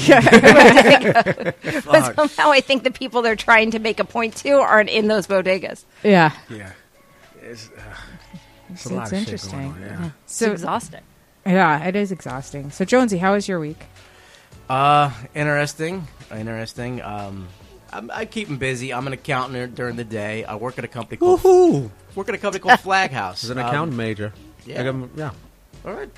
somehow 2.15 2.51
I 2.51 2.61
think 2.61 2.85
the 2.85 2.91
people 2.91 3.23
they're 3.23 3.37
trying 3.37 3.71
to 3.71 3.79
make 3.79 4.01
a 4.01 4.05
point 4.05 4.37
to 4.37 4.51
aren't 4.59 4.91
in 4.91 5.09
those 5.09 5.27
bodegas. 5.27 5.85
Yeah. 6.03 6.33
yeah, 6.51 6.73
it's, 7.41 7.71
uh, 7.71 7.81
it's, 8.69 8.85
It's, 8.85 8.87
a 8.87 8.95
lot 8.95 9.07
of 9.07 9.13
interesting. 9.15 9.73
going 9.73 9.73
on. 9.73 9.81
Yeah. 9.81 10.11
It's 10.25 10.37
So 10.37 10.53
exhausting. 10.53 11.01
yeah, 11.47 11.87
it 11.87 11.97
is 11.97 12.13
exhausting. 12.13 12.71
So 12.71 12.85
Jonesy, 12.85 13.17
how 13.17 13.33
was 13.33 13.49
your 13.49 13.61
week? 13.61 13.83
Uh, 14.69 15.11
interesting, 15.35 16.07
interesting. 16.31 17.01
Um, 17.01 17.49
I'm, 17.93 18.11
I 18.13 18.27
keep 18.27 18.49
him 18.49 18.59
busy. 18.59 18.93
I'm 18.93 19.07
an 19.07 19.15
accountant 19.15 19.75
during 19.75 19.97
the 19.97 20.05
day. 20.05 20.45
I 20.45 20.57
work 20.57 20.77
at 20.79 20.85
a 20.85 20.89
company 20.89 21.17
called 21.17 21.41
Woohoo! 21.41 21.91
work 22.15 22.29
at 22.29 22.35
a 22.35 22.39
company 22.39 22.61
called 22.61 22.79
Flag 22.81 23.11
House. 23.11 23.43
As 23.43 23.51
an 23.51 23.59
Um, 23.59 23.67
accountant 23.67 23.97
major. 23.97 24.33
yeah. 24.67 24.81
I 24.81 24.85
got- 24.85 25.09
yeah. 25.17 25.31
All 25.87 25.95
right, 25.95 26.11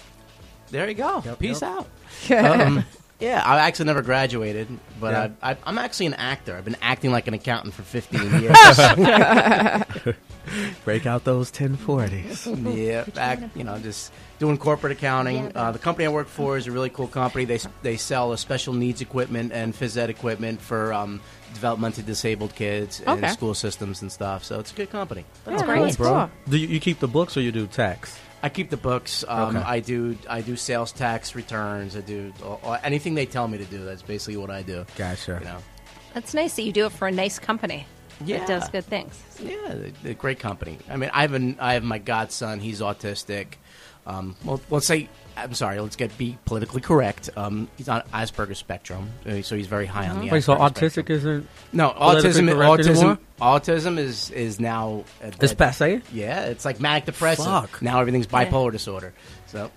there 0.73 0.89
you 0.89 0.95
go. 0.95 1.23
Yep, 1.25 1.39
Peace 1.39 1.63
yep. 1.63 1.71
out. 1.71 1.87
Um, 2.31 2.85
yeah, 3.21 3.43
I 3.45 3.61
actually 3.61 3.87
never 3.87 4.03
graduated, 4.03 4.69
but 5.01 5.13
Yeah. 5.13 5.29
I, 5.43 5.53
I, 5.53 5.57
I'm 5.65 5.79
actually 5.79 6.07
an 6.07 6.15
actor. 6.15 6.57
I've 6.57 6.65
been 6.65 6.77
acting 6.83 7.13
like 7.13 7.27
an 7.29 7.35
accountant 7.35 7.75
for 7.75 7.83
15 7.83 8.21
years. 8.41 8.57
Break 10.85 11.07
out 11.07 11.23
those 11.25 11.53
1040s. 11.53 12.77
yeah, 12.77 13.05
act, 13.17 13.57
you 13.57 13.63
know, 13.63 13.79
just 13.79 14.13
doing 14.41 14.59
corporate 14.59 14.93
accounting. 14.93 15.53
Uh, 15.57 15.71
the 15.71 15.79
company 15.79 16.05
I 16.05 16.09
work 16.09 16.27
for 16.27 16.57
is 16.57 16.67
a 16.67 16.73
really 16.73 16.91
cool 16.91 17.07
company. 17.07 17.45
They 17.45 17.61
they 17.83 17.97
sell 17.97 18.33
a 18.33 18.39
special 18.39 18.75
needs 18.75 19.01
equipment 19.01 19.53
and 19.53 19.73
phys 19.73 19.97
ed 19.97 20.11
equipment 20.11 20.61
for 20.61 20.93
um, 20.93 21.21
developmentally 21.55 22.05
disabled 22.05 22.57
kids 22.57 23.01
and 23.07 23.23
Okay. 23.23 23.33
school 23.33 23.55
systems 23.55 24.03
and 24.03 24.11
stuff. 24.11 24.43
So 24.43 24.59
it's 24.59 24.73
a 24.73 24.75
good 24.75 24.91
company. 24.91 25.25
That's 25.45 25.63
great. 25.63 25.79
great, 25.81 25.97
Cool. 25.97 26.29
Do 26.49 26.57
you, 26.59 26.67
you 26.67 26.81
keep 26.81 26.99
the 26.99 27.09
books 27.09 27.37
or 27.37 27.41
you 27.41 27.53
do 27.53 27.69
tax? 27.69 28.19
I 28.43 28.49
keep 28.49 28.71
the 28.71 28.77
books. 28.77 29.25
Um, 29.29 29.57
Okay. 29.57 29.65
I 29.67 29.81
do 29.81 30.17
I 30.29 30.41
do 30.41 30.57
sales 30.57 30.93
tax 30.93 31.35
returns. 31.35 31.97
I 31.97 32.01
do 32.01 32.33
uh, 32.45 32.79
anything 32.83 33.15
they 33.15 33.27
tell 33.27 33.47
me 33.49 33.59
to 33.59 33.65
do. 33.65 33.85
That's 33.85 34.03
basically 34.03 34.37
what 34.37 34.51
I 34.51 34.63
do. 34.63 34.85
Gotcha. 34.97 35.39
You 35.41 35.45
know. 35.47 35.59
That's 36.15 36.35
nice 36.35 36.57
that 36.57 36.63
you 36.63 36.73
do 36.73 36.87
it 36.87 36.93
for 36.93 37.09
a 37.09 37.13
nice 37.13 37.39
company. 37.39 37.87
Yeah. 38.25 38.39
That 38.39 38.49
does 38.49 38.69
good 38.69 38.85
things. 38.85 39.21
Yeah, 39.41 39.57
they- 39.75 39.93
they're 40.03 40.13
a 40.13 40.15
great 40.15 40.39
company. 40.39 40.79
I 40.89 40.97
mean, 40.97 41.11
I 41.13 41.23
have 41.23 41.33
an, 41.33 41.57
I 41.59 41.75
have 41.75 41.83
my 41.85 41.99
godson. 41.99 42.61
He's 42.61 42.81
autistic. 42.81 43.55
Um, 44.07 44.37
well, 44.45 44.61
let's 44.71 44.87
say 44.87 45.09
I'm 45.37 45.55
sorry. 45.55 45.81
Let's 45.81 45.97
get 45.97 46.17
be 46.19 46.39
politically 46.45 46.81
correct. 46.81 47.31
Um, 47.37 47.69
he's 47.77 47.89
on 47.89 48.03
Asperger's 48.13 48.59
spectrum, 48.59 49.11
uh, 49.27 49.43
so 49.43 49.57
he's 49.57 49.67
very 49.67 49.87
high 49.87 50.09
on 50.09 50.21
the. 50.21 50.31
Wait, 50.31 50.43
so 50.45 50.55
autistic 50.57 50.93
spectrum. 50.93 51.19
isn't. 51.19 51.49
No, 51.73 51.91
autism. 51.91 52.55
Autism. 52.55 52.89
anymore? 52.97 53.19
Autism 53.41 53.99
is 53.99 54.31
is 54.31 54.61
now. 54.61 55.05
uh, 55.23 55.31
It's 55.41 55.53
uh, 55.53 55.57
passe? 55.57 56.03
Yeah, 56.13 56.45
it's 56.47 56.65
like 56.65 56.81
manic 56.81 57.07
depressive. 57.07 57.45
Fuck. 57.47 57.83
Now 57.83 58.01
everything's 58.01 58.27
bipolar 58.27 58.73
disorder. 58.73 59.13
So. 59.47 59.71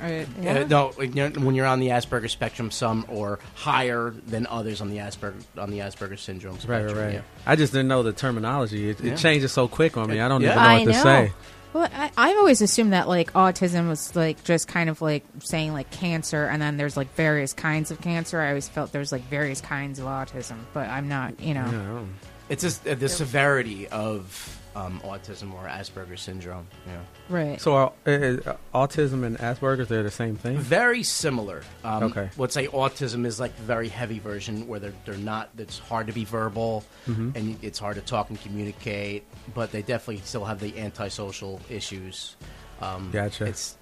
Right. 0.00 0.24
Uh, 0.46 0.64
no, 0.68 0.90
when 0.94 1.16
you're, 1.56 1.66
on 1.66 1.80
the 1.80 1.88
Asperger's 1.88 2.30
spectrum, 2.30 2.70
some 2.70 3.04
are 3.12 3.40
higher 3.56 4.14
than 4.28 4.46
others 4.46 4.80
on 4.80 4.88
the 4.88 4.98
Asperger 4.98 5.42
on 5.58 5.70
the 5.72 5.80
Asperger's 5.80 6.20
syndrome 6.20 6.52
Right, 6.54 6.62
spectrum. 6.62 6.96
right, 6.96 7.04
right. 7.06 7.14
yeah. 7.14 7.20
I 7.44 7.56
just 7.56 7.72
didn't 7.72 7.88
know 7.88 8.04
the 8.04 8.12
terminology. 8.12 8.90
It, 8.90 9.00
Yeah. 9.00 9.14
it 9.14 9.18
changes 9.18 9.50
so 9.50 9.66
quick 9.66 9.96
on 9.96 10.08
me. 10.08 10.20
I 10.20 10.28
don't 10.28 10.42
Yeah. 10.42 10.50
even 10.52 10.62
know 10.62 10.68
I 10.68 10.78
what 10.78 10.84
to 10.86 10.94
say. 10.94 11.32
Well, 11.72 11.88
I, 11.92 12.10
I've 12.16 12.36
always 12.36 12.60
assumed 12.62 12.92
that 12.92 13.08
like 13.08 13.32
autism 13.32 13.88
was 13.88 14.14
like 14.16 14.42
just 14.44 14.66
kind 14.66 14.90
of 14.90 15.00
like 15.00 15.24
saying 15.38 15.72
like 15.72 15.90
cancer, 15.90 16.46
and 16.46 16.60
then 16.60 16.76
there's 16.76 16.96
like 16.96 17.14
various 17.14 17.52
kinds 17.52 17.90
of 17.90 18.00
cancer. 18.00 18.40
I 18.40 18.48
always 18.48 18.68
felt 18.68 18.92
there's 18.92 19.12
like 19.12 19.22
various 19.22 19.60
kinds 19.60 19.98
of 19.98 20.06
autism, 20.06 20.56
but 20.74 20.88
I'm 20.88 21.08
not, 21.08 21.40
you 21.40 21.54
know. 21.54 22.06
It's 22.48 22.62
just 22.62 22.86
uh, 22.86 22.94
the 22.94 23.08
severity 23.08 23.86
of 23.88 24.59
um, 24.80 25.00
autism 25.00 25.52
or 25.54 25.64
Asperger's 25.66 26.20
syndrome. 26.22 26.66
Yeah. 26.86 27.00
Right. 27.28 27.60
So, 27.60 27.74
are, 27.74 27.92
is, 28.06 28.46
uh, 28.46 28.56
autism 28.74 29.24
and 29.24 29.38
Asperger's 29.38 29.88
they're 29.88 30.02
the 30.02 30.10
same 30.10 30.36
thing? 30.36 30.58
Very 30.58 31.02
similar. 31.02 31.62
Um, 31.84 32.04
Okay. 32.04 32.30
Let's 32.36 32.54
say 32.54 32.66
autism 32.68 33.26
is 33.26 33.38
like 33.38 33.54
the 33.56 33.62
very 33.62 33.88
heavy 33.88 34.18
version 34.18 34.66
where 34.66 34.80
they're, 34.80 34.94
they're 35.04 35.16
not, 35.16 35.50
it's 35.58 35.78
hard 35.78 36.06
to 36.06 36.12
be 36.12 36.24
verbal 36.24 36.84
Mm-hmm. 37.06 37.30
and 37.34 37.58
it's 37.62 37.78
hard 37.78 37.96
to 37.96 38.02
talk 38.02 38.30
and 38.30 38.40
communicate, 38.40 39.24
but 39.54 39.72
they 39.72 39.82
definitely 39.82 40.22
still 40.24 40.44
have 40.44 40.60
the 40.60 40.78
antisocial 40.78 41.60
issues. 41.68 42.36
Um, 42.80 43.10
Gotcha. 43.12 43.46
It's, 43.46 43.76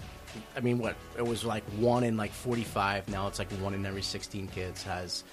I 0.56 0.60
mean, 0.60 0.78
what? 0.78 0.96
It 1.16 1.26
was 1.26 1.44
like 1.44 1.64
one 1.78 2.04
in 2.04 2.16
like 2.16 2.32
45. 2.32 3.08
Now 3.08 3.26
it's 3.28 3.38
like 3.38 3.50
one 3.52 3.74
in 3.74 3.84
every 3.86 4.02
16 4.02 4.48
kids 4.48 4.82
has 4.84 5.24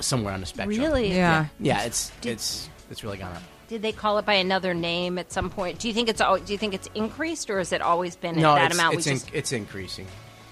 somewhere 0.00 0.32
on 0.34 0.40
the 0.40 0.46
spectrum. 0.46 0.78
Really? 0.78 1.12
yeah. 1.12 1.46
Yeah, 1.60 1.82
it's, 1.84 2.12
it's, 2.24 2.68
it's 2.90 3.02
really 3.04 3.18
gone 3.18 3.32
up. 3.32 3.42
Did 3.68 3.82
they 3.82 3.92
call 3.92 4.18
it 4.18 4.24
by 4.24 4.34
another 4.34 4.72
name 4.74 5.18
at 5.18 5.30
some 5.30 5.50
point? 5.50 5.78
Do 5.78 5.88
you 5.88 5.94
think 5.94 6.08
it's 6.08 6.20
al- 6.22 6.38
do 6.38 6.52
you 6.52 6.58
think 6.58 6.72
it's 6.74 6.88
increased 6.94 7.50
or 7.50 7.58
has 7.58 7.72
it 7.72 7.82
always 7.82 8.16
been 8.16 8.40
no, 8.40 8.52
at 8.52 8.54
that 8.56 8.70
it's, 8.70 8.74
amount? 8.78 8.94
It's, 8.96 9.06
we 9.06 9.12
in- 9.12 9.18
just 9.18 9.30
it's 9.34 9.52
increasing, 9.52 10.06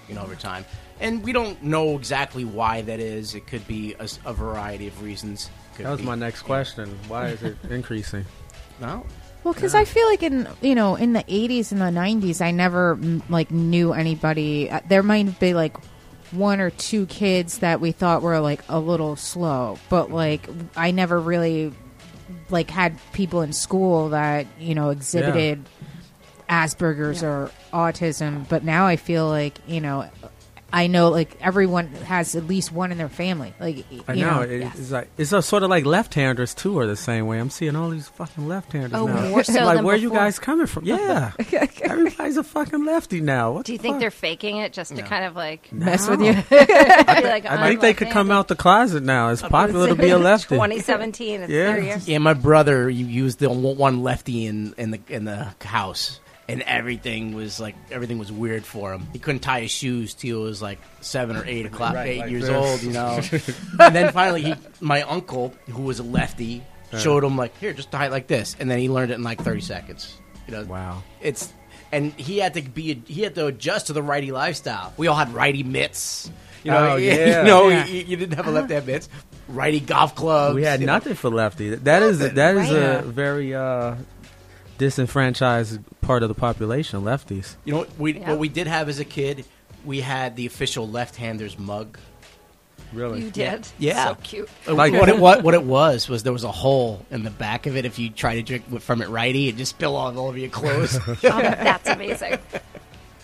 you 0.07 0.15
know, 0.15 0.21
over 0.21 0.35
time, 0.35 0.65
and 0.99 1.23
we 1.23 1.31
don't 1.33 1.61
know 1.63 1.95
exactly 1.95 2.45
why 2.45 2.81
that 2.83 2.99
is. 2.99 3.33
It 3.33 3.47
could 3.47 3.67
be 3.67 3.95
a 4.25 4.33
variety 4.33 4.87
of 4.87 5.01
reasons. 5.01 5.49
Could 5.75 5.85
That 5.87 5.91
was 5.91 5.99
be- 6.01 6.05
my 6.05 6.15
next 6.15 6.43
question. 6.43 6.97
Why 7.07 7.27
is 7.29 7.41
it 7.43 7.57
increasing? 7.69 8.23
No, 8.79 9.03
Well, 9.43 9.55
because 9.55 9.73
I 9.73 9.85
feel 9.85 10.05
like 10.07 10.21
in 10.21 10.47
you 10.61 10.75
know 10.75 10.93
in 10.95 11.13
the 11.13 11.23
'80s 11.23 11.71
and 11.71 11.81
the 11.81 11.85
'90s, 11.85 12.39
I 12.41 12.51
never 12.51 12.99
like 13.29 13.49
knew 13.49 13.93
anybody. 13.93 14.69
Uh, 14.69 14.81
There 14.87 15.01
might 15.01 15.39
be 15.39 15.55
like 15.55 15.75
one 16.31 16.59
or 16.59 16.69
two 16.69 17.07
kids 17.07 17.59
that 17.59 17.79
we 17.81 17.91
thought 17.93 18.21
were 18.21 18.39
like 18.39 18.61
a 18.69 18.79
little 18.79 19.15
slow, 19.15 19.79
but 19.89 20.11
like 20.11 20.47
I 20.75 20.91
never 20.91 21.19
really 21.19 21.73
like 22.49 22.69
had 22.69 22.97
people 23.13 23.41
in 23.41 23.53
school 23.53 24.09
that 24.09 24.47
you 24.59 24.75
know 24.75 24.89
exhibited 24.89 25.67
Asperger's 26.49 27.23
or 27.23 27.51
autism. 27.73 28.47
But 28.47 28.63
now 28.63 28.85
I 28.85 28.95
feel 28.95 29.27
like 29.27 29.57
you 29.67 29.81
know. 29.81 30.09
I 30.71 30.87
know, 30.87 31.09
like 31.09 31.37
everyone 31.41 31.87
has 31.87 32.35
at 32.35 32.45
least 32.45 32.71
one 32.73 32.91
in 32.91 32.97
their 32.97 33.07
family. 33.07 33.53
Like 33.59 33.85
I 34.07 34.13
you 34.13 34.25
know, 34.25 34.35
know, 34.37 34.41
it, 34.41 34.63
it's 34.75 34.91
like 34.91 35.09
it's 35.17 35.31
a, 35.31 35.41
sort 35.41 35.63
of 35.63 35.69
like 35.69 35.85
left-handers 35.85 36.53
too 36.53 36.77
are 36.79 36.85
the 36.85 36.97
same 36.97 37.25
way. 37.25 37.39
I'm 37.39 37.49
seeing 37.49 37.75
all 37.75 37.89
these 37.89 38.09
fucking 38.09 38.47
left-handers 38.47 38.93
Oh, 38.93 39.07
now. 39.07 39.29
more 39.29 39.43
so 39.45 39.63
like 39.63 39.77
than 39.77 39.85
where 39.85 39.95
you 39.95 40.09
guys 40.09 40.39
coming 40.39 40.67
from? 40.67 40.85
Yeah, 40.97 41.31
everybody's 41.81 42.37
a 42.37 42.43
fucking 42.43 42.85
lefty 42.85 43.21
now. 43.21 43.51
What 43.53 43.65
do 43.65 43.71
you 43.71 43.77
the 43.77 43.81
think 43.81 43.93
fuck? 43.95 44.01
they're 44.01 44.11
faking 44.11 44.57
it 44.57 44.73
just 44.73 44.95
to 44.95 45.01
kind 45.03 45.25
of 45.25 45.35
like 45.35 45.71
mess 45.71 46.07
with 46.09 46.21
you. 46.21 46.33
be 46.49 46.65
like 46.65 47.45
I 47.45 47.57
oh, 47.57 47.67
think 47.67 47.81
they 47.81 47.93
could 47.93 48.09
come 48.09 48.31
out 48.31 48.47
the 48.47 48.55
closet 48.55 49.03
now. 49.03 49.29
It's 49.29 49.41
popular 49.41 49.87
to 49.87 49.95
be 49.95 50.09
a 50.09 50.17
lefty. 50.17 50.55
2017. 50.55 51.41
It's 51.41 51.51
Yeah. 51.51 51.99
yeah, 52.05 52.17
my 52.17 52.33
brother 52.33 52.89
used 52.89 53.39
the 53.39 53.49
one 53.49 54.03
lefty 54.03 54.45
in 54.45 54.73
in 54.77 54.91
the 54.91 54.99
in 55.07 55.25
the 55.25 55.53
house. 55.63 56.19
And 56.49 56.61
everything 56.61 57.35
was 57.35 57.59
like 57.59 57.75
everything 57.91 58.19
was 58.19 58.31
weird 58.31 58.63
for 58.65 58.93
him. 58.93 59.05
He 59.11 59.19
couldn't 59.19 59.41
tie 59.41 59.61
his 59.61 59.71
shoes 59.71 60.13
till 60.13 60.37
he 60.39 60.43
was 60.45 60.61
like 60.61 60.79
seven 61.01 61.35
or 61.35 61.43
eight 61.45 61.65
o'clock, 61.65 61.93
Right, 61.95 62.07
eight 62.07 62.19
like 62.19 62.31
years 62.31 62.47
this. 62.47 62.55
old. 62.55 62.81
You 62.83 62.93
know. 62.93 63.19
and 63.85 63.93
then 63.95 64.13
finally, 64.13 64.43
he, 64.43 64.53
my 64.79 65.01
uncle, 65.01 65.53
who 65.69 65.81
was 65.81 65.99
a 65.99 66.03
lefty, 66.03 66.63
showed 66.97 67.25
him 67.25 67.35
like, 67.35 67.57
"Here, 67.57 67.73
just 67.73 67.91
tie 67.91 68.05
it 68.05 68.11
like 68.11 68.27
this," 68.27 68.55
and 68.61 68.71
then 68.71 68.79
he 68.79 68.87
learned 68.87 69.11
it 69.11 69.15
in 69.15 69.23
like 69.23 69.41
thirty 69.41 69.59
seconds. 69.59 70.17
You 70.47 70.53
know, 70.53 70.63
Wow. 70.63 71.03
it's 71.21 71.51
and 71.91 72.13
he 72.13 72.37
had 72.37 72.53
to 72.53 72.61
be 72.61 73.01
he 73.07 73.23
had 73.23 73.35
to 73.35 73.47
adjust 73.47 73.87
to 73.87 73.93
the 73.93 74.01
righty 74.01 74.31
lifestyle. 74.31 74.93
We 74.95 75.07
all 75.07 75.17
had 75.17 75.33
righty 75.33 75.63
mitts. 75.63 76.31
You 76.63 76.71
know, 76.71 76.91
Oh, 76.91 76.95
yeah. 76.95 77.39
you 77.41 77.43
know, 77.45 77.67
Yeah. 77.67 77.85
you, 77.87 78.03
you 78.05 78.15
didn't 78.15 78.35
have 78.37 78.47
a 78.47 78.51
left 78.51 78.69
hand 78.71 78.87
mitts. 78.87 79.09
Righty 79.49 79.81
golf 79.81 80.15
clubs. 80.15 80.55
We 80.55 80.63
had 80.63 80.79
you 80.79 80.85
know. 80.87 80.93
nothing 80.93 81.15
for 81.15 81.29
lefty. 81.29 81.75
That 81.75 82.03
is 82.03 82.19
that 82.19 82.55
is 82.55 82.69
Right. 82.71 82.71
a 82.71 83.01
very 83.03 83.53
uh, 83.53 83.95
disenfranchised 84.77 85.79
part 86.01 86.23
of 86.23 86.29
the 86.29 86.35
population. 86.35 87.01
Lefties. 87.03 87.55
You 87.65 87.73
know 87.73 87.79
what 87.79 87.97
we 87.99 88.13
Yeah. 88.19 88.29
what 88.31 88.39
we 88.39 88.49
did 88.49 88.67
have 88.67 88.89
as 88.89 88.99
a 88.99 89.05
kid? 89.05 89.45
We 89.85 90.01
had 90.01 90.35
the 90.35 90.45
official 90.45 90.87
left-handers 90.87 91.57
mug. 91.57 91.97
Really? 92.93 93.21
You 93.21 93.31
did. 93.31 93.67
Yeah. 93.79 94.07
So 94.09 94.15
cute. 94.23 94.49
Like- 94.65 94.93
what 94.93 95.09
it 95.09 95.17
what, 95.19 95.43
what 95.43 95.53
it 95.53 95.63
was 95.63 96.07
was 96.07 96.23
there 96.23 96.33
was 96.33 96.43
a 96.45 96.51
hole 96.51 97.05
in 97.11 97.23
the 97.23 97.29
back 97.29 97.65
of 97.65 97.75
it. 97.75 97.85
If 97.85 97.99
you 97.99 98.09
try 98.09 98.35
to 98.35 98.41
drink 98.41 98.81
from 98.81 99.01
it 99.01 99.09
righty, 99.09 99.49
it 99.49 99.57
just 99.57 99.71
spill 99.71 99.95
all, 99.95 100.17
all 100.17 100.27
over 100.27 100.37
your 100.37 100.49
clothes. 100.49 100.97
Oh, 101.07 101.17
that's 101.41 101.89
amazing. 101.89 102.37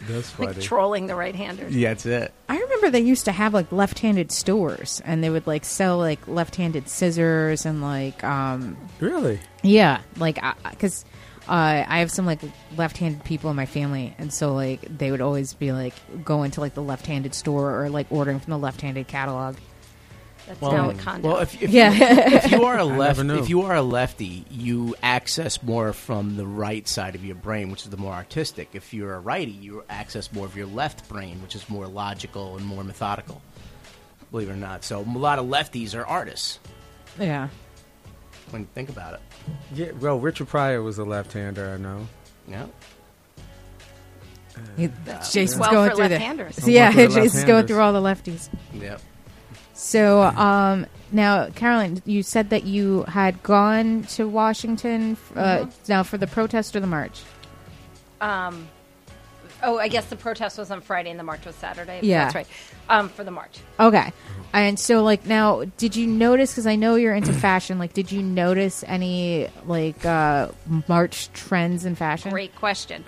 That's 0.05 0.37
Like 0.37 0.49
funny. 0.55 0.61
trolling 0.61 1.07
the 1.07 1.15
right-handers. 1.15 1.73
yeah, 1.73 1.89
that's 1.91 2.05
it. 2.05 2.33
I 2.49 2.57
remember 2.59 2.89
they 2.89 2.99
used 2.99 3.23
to 3.23 3.31
have 3.31 3.53
like 3.53 3.71
left-handed 3.71 4.33
stores, 4.33 5.01
and 5.05 5.23
they 5.23 5.29
would 5.29 5.47
like 5.47 5.63
sell 5.63 5.97
like 5.97 6.27
left-handed 6.27 6.89
scissors 6.89 7.65
and 7.65 7.81
like 7.81 8.21
um 8.21 8.75
really? 8.99 9.39
yeah, 9.61 10.01
like 10.17 10.39
because 10.71 11.05
uh, 11.47 11.83
I 11.87 11.99
have 11.99 12.11
some 12.11 12.25
like 12.25 12.39
left-handed 12.77 13.23
people 13.23 13.49
in 13.49 13.55
my 13.55 13.65
family, 13.65 14.15
and 14.17 14.31
so 14.33 14.53
like 14.53 14.81
they 14.81 15.11
would 15.11 15.21
always 15.21 15.53
be 15.53 15.71
like 15.71 15.93
going 16.23 16.51
to 16.51 16.61
like 16.61 16.73
the 16.73 16.83
left-handed 16.83 17.33
store 17.35 17.83
or 17.83 17.89
like 17.89 18.07
ordering 18.09 18.39
from 18.39 18.51
the 18.51 18.57
left-handed 18.57 19.07
catalog. 19.07 19.57
That's 20.47 20.61
now 20.61 20.89
a 20.89 20.93
condo. 20.93 21.29
Well, 21.29 21.37
if, 21.39 21.61
if, 21.63 21.69
Yeah. 21.69 21.93
if 21.95 22.51
you 22.51 22.63
are 22.65 22.77
a 22.77 22.85
never 22.85 22.97
left, 22.97 23.19
if 23.43 23.49
you 23.49 23.61
are 23.61 23.75
a 23.75 23.81
lefty, 23.81 24.43
you 24.51 24.93
access 25.01 25.63
more 25.63 25.93
from 25.93 26.35
the 26.35 26.45
right 26.45 26.85
side 26.85 27.15
of 27.15 27.23
your 27.23 27.35
brain, 27.35 27.71
which 27.71 27.83
is 27.83 27.89
the 27.89 27.95
more 27.97 28.11
artistic. 28.11 28.67
If 28.73 28.93
you're 28.93 29.13
a 29.13 29.21
righty, 29.21 29.51
you 29.51 29.85
access 29.89 30.33
more 30.33 30.45
of 30.45 30.57
your 30.57 30.65
left 30.67 31.07
brain, 31.07 31.41
which 31.41 31.55
is 31.55 31.69
more 31.69 31.87
logical 31.87 32.57
and 32.57 32.65
more 32.65 32.83
methodical. 32.83 33.41
Believe 34.31 34.49
it 34.49 34.53
or 34.53 34.57
not, 34.57 34.83
so 34.83 34.99
a 34.99 35.17
lot 35.17 35.39
of 35.39 35.45
lefties 35.45 35.97
are 35.97 36.05
artists. 36.05 36.59
Yeah, 37.17 37.47
when 38.49 38.63
you 38.63 38.67
think 38.73 38.89
about 38.89 39.13
it. 39.13 39.21
Yeah, 39.73 39.91
well, 39.99 40.19
Richard 40.19 40.47
Pryor 40.47 40.81
was 40.81 40.97
a 40.97 41.03
left-hander. 41.03 41.71
I 41.73 41.77
know. 41.77 42.07
Yeah. 42.47 42.65
He- 44.77 44.89
Jason's 45.31 45.57
Well, 45.57 45.71
going 45.71 45.89
for 45.91 45.95
through 45.95 46.05
left-handers. 46.09 46.55
the. 46.57 46.61
So 46.61 46.67
yeah, 46.71 46.89
Well, 46.95 47.07
Jason's 47.07 47.15
going 47.15 47.25
left-handers. 47.65 47.67
through 47.69 47.79
all 47.81 47.93
the 47.93 48.01
lefties. 48.01 48.49
Yep. 48.73 49.01
So 49.73 50.21
um, 50.23 50.85
now, 51.11 51.49
Carolyn, 51.49 52.01
you 52.05 52.21
said 52.21 52.51
that 52.51 52.63
you 52.63 53.03
had 53.03 53.41
gone 53.41 54.03
to 54.09 54.27
Washington 54.27 55.17
uh, 55.35 55.39
Mm-hmm. 55.59 55.69
now 55.87 56.03
for 56.03 56.17
the 56.17 56.27
protest 56.27 56.75
or 56.75 56.79
the 56.79 56.87
march. 56.87 57.21
Um, 58.21 58.67
oh, 59.63 59.79
I 59.79 59.87
guess 59.87 60.05
the 60.05 60.15
protest 60.15 60.57
was 60.59 60.69
on 60.69 60.81
Friday 60.81 61.09
and 61.09 61.19
the 61.19 61.23
march 61.23 61.45
was 61.45 61.55
Saturday. 61.55 61.99
Yeah. 62.03 62.25
that's 62.25 62.35
right. 62.35 62.47
Um, 62.89 63.09
for 63.09 63.23
the 63.23 63.31
march. 63.31 63.57
Okay. 63.79 64.13
And 64.53 64.79
so, 64.79 65.03
like, 65.03 65.25
now, 65.25 65.63
did 65.77 65.95
you 65.95 66.05
notice? 66.05 66.51
Because 66.51 66.67
I 66.67 66.75
know 66.75 66.95
you're 66.95 67.15
into 67.15 67.33
fashion. 67.47 67.79
Like, 67.79 67.93
did 67.93 68.11
you 68.11 68.21
notice 68.21 68.83
any 68.87 69.47
like 69.65 70.05
uh, 70.05 70.49
March 70.87 71.31
trends 71.33 71.85
in 71.85 71.95
fashion? 71.95 72.31
Great 72.31 72.55
question. 72.55 73.03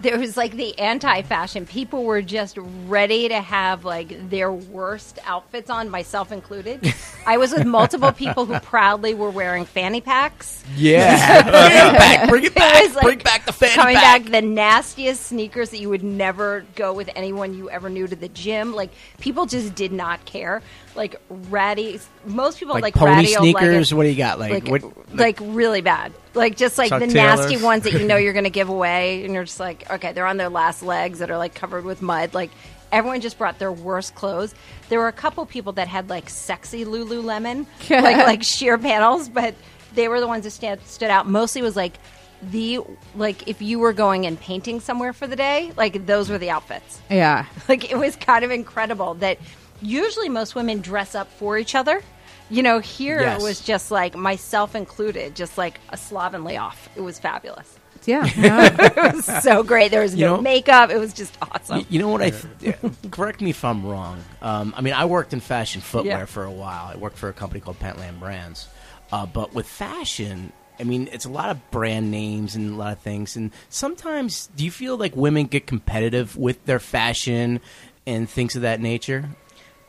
There 0.00 0.18
was 0.18 0.36
like 0.36 0.52
the 0.52 0.78
anti-fashion. 0.78 1.66
People 1.66 2.04
were 2.04 2.22
just 2.22 2.56
ready 2.86 3.28
to 3.28 3.40
have 3.40 3.84
like 3.84 4.30
their 4.30 4.50
worst 4.52 5.18
outfits 5.24 5.68
on, 5.70 5.90
myself 5.90 6.32
included. 6.32 6.94
I 7.26 7.36
was 7.36 7.52
with 7.52 7.66
multiple 7.66 8.10
people 8.12 8.46
who 8.46 8.58
proudly 8.60 9.14
were 9.14 9.30
wearing 9.30 9.64
fanny 9.66 10.00
packs. 10.00 10.64
Yeah. 10.76 11.42
bring 11.42 11.92
it 11.92 11.98
back. 11.98 12.28
Bring 12.28 12.44
it 12.44 12.46
It 12.46 12.54
back. 12.54 12.82
was, 12.84 12.94
like, 12.94 13.04
bring 13.04 13.18
back 13.18 13.44
the 13.46 13.52
fanny 13.52 13.74
coming 13.74 13.96
pack. 13.96 14.22
back 14.24 14.30
the 14.32 14.42
nastiest 14.42 15.26
sneakers 15.26 15.70
that 15.70 15.80
you 15.80 15.88
would 15.90 16.02
never 16.02 16.64
go 16.76 16.92
with 16.92 17.10
anyone 17.14 17.54
you 17.54 17.68
ever 17.70 17.90
knew 17.90 18.06
to 18.06 18.16
the 18.16 18.28
gym. 18.28 18.74
Like 18.74 18.90
people 19.20 19.46
just 19.46 19.74
did 19.74 19.92
not 19.92 20.24
care. 20.24 20.62
Like 20.96 21.20
ratty. 21.28 22.00
Most 22.24 22.58
people 22.58 22.74
Like 22.74 22.82
like, 22.82 22.94
pony 22.94 23.10
ratty 23.12 23.26
sneakers? 23.28 23.62
leggings. 23.62 23.94
What 23.94 24.02
do 24.04 24.08
you 24.08 24.16
got? 24.16 24.38
Like, 24.38 24.50
Like, 24.52 24.68
what- 24.68 25.14
like, 25.16 25.38
really 25.42 25.80
bad. 25.82 26.12
Like 26.34 26.56
just 26.56 26.78
like 26.78 26.90
Chuck 26.90 27.00
the 27.00 27.06
nasty 27.08 27.56
ones 27.56 27.84
that 27.84 27.92
you 27.92 28.06
know 28.06 28.16
you're 28.16 28.32
going 28.32 28.44
to 28.44 28.50
give 28.50 28.68
away, 28.68 29.24
and 29.24 29.34
you're 29.34 29.44
just 29.44 29.60
like, 29.60 29.90
okay, 29.90 30.12
they're 30.12 30.26
on 30.26 30.36
their 30.36 30.48
last 30.48 30.82
legs 30.82 31.18
that 31.18 31.30
are 31.30 31.38
like 31.38 31.54
covered 31.54 31.84
with 31.84 32.02
mud. 32.02 32.34
Like 32.34 32.50
everyone 32.92 33.20
just 33.20 33.38
brought 33.38 33.58
their 33.58 33.72
worst 33.72 34.14
clothes. 34.14 34.54
There 34.88 34.98
were 34.98 35.08
a 35.08 35.12
couple 35.12 35.44
people 35.46 35.72
that 35.74 35.88
had 35.88 36.08
like 36.08 36.30
sexy 36.30 36.84
Lululemon, 36.84 37.66
like 37.88 38.16
like 38.16 38.42
sheer 38.42 38.78
panels, 38.78 39.28
but 39.28 39.54
they 39.94 40.08
were 40.08 40.20
the 40.20 40.28
ones 40.28 40.44
that 40.44 40.50
stand, 40.50 40.80
stood 40.84 41.10
out. 41.10 41.28
Mostly 41.28 41.62
was 41.62 41.76
like 41.76 41.94
the 42.42 42.80
like 43.14 43.48
if 43.48 43.60
you 43.60 43.78
were 43.78 43.92
going 43.92 44.26
and 44.26 44.40
painting 44.40 44.80
somewhere 44.80 45.12
for 45.12 45.26
the 45.26 45.36
day, 45.36 45.72
like 45.76 46.06
those 46.06 46.30
were 46.30 46.38
the 46.38 46.50
outfits. 46.50 47.00
Yeah. 47.10 47.46
Like 47.68 47.90
it 47.90 47.98
was 47.98 48.16
kind 48.16 48.44
of 48.44 48.50
incredible 48.50 49.14
that 49.14 49.38
usually 49.80 50.28
most 50.28 50.54
women 50.54 50.80
dress 50.80 51.14
up 51.14 51.30
for 51.32 51.56
each 51.58 51.74
other. 51.74 52.02
You 52.50 52.62
know, 52.62 52.80
here 52.80 53.20
Yes. 53.20 53.40
it 53.40 53.44
was 53.44 53.60
just 53.60 53.90
like 53.90 54.16
myself 54.16 54.74
included, 54.74 55.34
just 55.36 55.56
like 55.56 55.80
a 55.90 55.96
slovenly 55.96 56.56
off. 56.56 56.88
It 56.96 57.00
was 57.00 57.18
fabulous. 57.18 57.76
Yeah. 58.06 58.24
yeah. 58.36 58.92
It 59.10 59.14
was 59.16 59.42
so 59.42 59.62
great. 59.62 59.90
There 59.90 60.00
was 60.00 60.14
You 60.14 60.26
no 60.26 60.36
know- 60.36 60.42
makeup. 60.42 60.90
It 60.90 60.98
was 60.98 61.12
just 61.12 61.36
awesome. 61.42 61.78
Y- 61.78 61.86
You 61.90 61.98
know 62.00 62.08
what 62.08 62.22
I? 62.22 62.30
Th- 62.30 62.76
correct 63.10 63.40
me 63.40 63.50
if 63.50 63.64
I'm 63.64 63.84
wrong. 63.86 64.24
Um, 64.42 64.74
I 64.76 64.80
mean, 64.80 64.94
I 64.94 65.04
worked 65.04 65.32
in 65.32 65.40
fashion 65.40 65.80
footwear 65.80 66.18
Yeah. 66.20 66.24
for 66.24 66.42
a 66.44 66.50
while. 66.50 66.86
I 66.92 66.96
worked 66.96 67.18
for 67.18 67.28
a 67.28 67.32
company 67.32 67.60
called 67.60 67.78
Pentland 67.78 68.18
Brands, 68.18 68.66
uh, 69.12 69.26
but 69.26 69.54
with 69.54 69.66
fashion, 69.68 70.52
I 70.80 70.84
mean, 70.84 71.08
it's 71.12 71.26
a 71.26 71.30
lot 71.30 71.50
of 71.50 71.70
brand 71.70 72.10
names 72.10 72.56
and 72.56 72.72
a 72.72 72.76
lot 72.76 72.92
of 72.94 73.00
things. 73.00 73.36
And 73.36 73.50
sometimes, 73.68 74.48
do 74.56 74.64
you 74.64 74.70
feel 74.70 74.96
like 74.96 75.14
women 75.14 75.44
get 75.44 75.66
competitive 75.66 76.36
with 76.38 76.64
their 76.64 76.80
fashion 76.80 77.60
and 78.06 78.28
things 78.30 78.56
of 78.56 78.62
that 78.62 78.80
nature? 78.80 79.28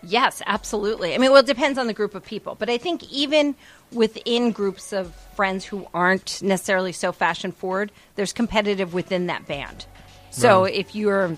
Yes, 0.03 0.41
absolutely. 0.45 1.13
I 1.13 1.17
mean, 1.17 1.31
well, 1.31 1.41
it 1.41 1.45
depends 1.45 1.77
on 1.77 1.87
the 1.87 1.93
group 1.93 2.15
of 2.15 2.25
people, 2.25 2.55
but 2.55 2.69
I 2.69 2.77
think 2.77 3.09
even 3.11 3.55
within 3.91 4.51
groups 4.51 4.93
of 4.93 5.13
friends 5.35 5.65
who 5.65 5.87
aren't 5.93 6.41
necessarily 6.41 6.91
so 6.91 7.11
fashion 7.11 7.51
forward, 7.51 7.91
there's 8.15 8.33
competitive 8.33 8.93
within 8.93 9.27
that 9.27 9.47
band. 9.47 9.85
So 10.31 10.63
if 10.63 10.95
you're 10.95 11.37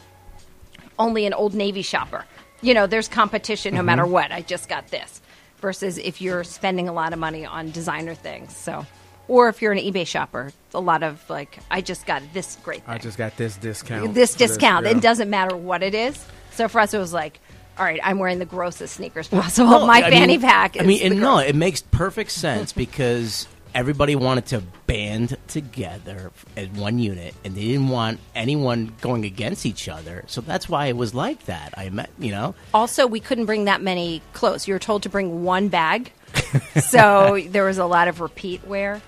only 0.99 1.25
an 1.25 1.33
old 1.33 1.53
Navy 1.55 1.81
shopper, 1.81 2.25
you 2.61 2.73
know, 2.73 2.87
there's 2.87 3.07
competition 3.07 3.75
no 3.75 3.81
matter 3.81 4.03
mm-hmm. 4.03 4.11
what. 4.11 4.31
I 4.31 4.41
just 4.41 4.69
got 4.69 4.87
this. 4.89 5.21
Versus 5.59 5.97
if 5.97 6.21
you're 6.21 6.43
spending 6.43 6.89
a 6.89 6.93
lot 6.93 7.13
of 7.13 7.19
money 7.19 7.45
on 7.45 7.71
designer 7.71 8.15
things. 8.15 8.55
So, 8.55 8.85
or 9.29 9.47
if 9.47 9.61
you're 9.61 9.71
an 9.71 9.79
eBay 9.79 10.05
shopper, 10.05 10.51
a 10.73 10.79
lot 10.79 11.03
of 11.03 11.27
like, 11.29 11.59
I 11.71 11.79
just 11.81 12.05
got 12.05 12.21
this 12.33 12.57
great 12.63 12.83
thing 12.83 12.93
I 12.93 12.97
just 12.97 13.17
got 13.17 13.37
this 13.37 13.55
discount. 13.55 14.13
this 14.13 14.35
discount. 14.35 14.85
yeah. 14.85 14.91
It 14.91 15.01
doesn't 15.01 15.29
matter 15.29 15.55
what 15.55 15.81
it 15.81 15.95
is. 15.95 16.23
So 16.51 16.67
for 16.67 16.81
us, 16.81 16.93
it 16.93 16.97
was 16.97 17.13
like, 17.13 17.39
all 17.77 17.85
right, 17.85 17.99
I'm 18.03 18.19
wearing 18.19 18.39
the 18.39 18.45
grossest 18.45 18.95
sneakers 18.95 19.27
possible. 19.27 19.85
My 19.85 19.97
I 20.03 20.09
fanny 20.09 20.33
mean- 20.37 20.41
pack. 20.41 20.75
Is 20.75 20.81
I 20.83 20.85
mean, 20.85 20.99
the 20.99 21.05
and 21.05 21.19
no, 21.21 21.37
it 21.39 21.55
makes 21.55 21.81
perfect 21.81 22.31
sense 22.31 22.71
because 22.83 23.47
everybody 23.75 24.15
wanted 24.15 24.45
to 24.45 24.61
band 24.85 25.35
together 25.47 26.31
as 26.55 26.67
one 26.69 26.99
unit, 26.99 27.33
and 27.43 27.55
they 27.55 27.61
didn't 27.65 27.87
want 27.89 28.19
anyone 28.35 28.93
going 29.01 29.25
against 29.25 29.65
each 29.65 29.89
other. 29.89 30.23
So 30.27 30.41
that's 30.41 30.69
why 30.69 30.85
it 30.87 30.95
was 30.95 31.15
like 31.15 31.45
that. 31.45 31.73
I 31.75 31.89
met, 31.89 32.11
you 32.19 32.29
know, 32.31 32.53
also, 32.73 33.07
we 33.07 33.19
couldn't 33.19 33.45
bring 33.45 33.65
that 33.65 33.81
many 33.81 34.21
clothes. 34.33 34.67
You 34.67 34.75
were 34.75 34.79
told 34.79 35.03
to 35.03 35.09
bring 35.09 35.43
one 35.43 35.69
bag, 35.69 36.11
so 36.81 37.39
there 37.49 37.65
was 37.65 37.77
a 37.79 37.85
lot 37.85 38.07
of 38.07 38.21
repeat 38.21 38.65
wear. 38.67 39.01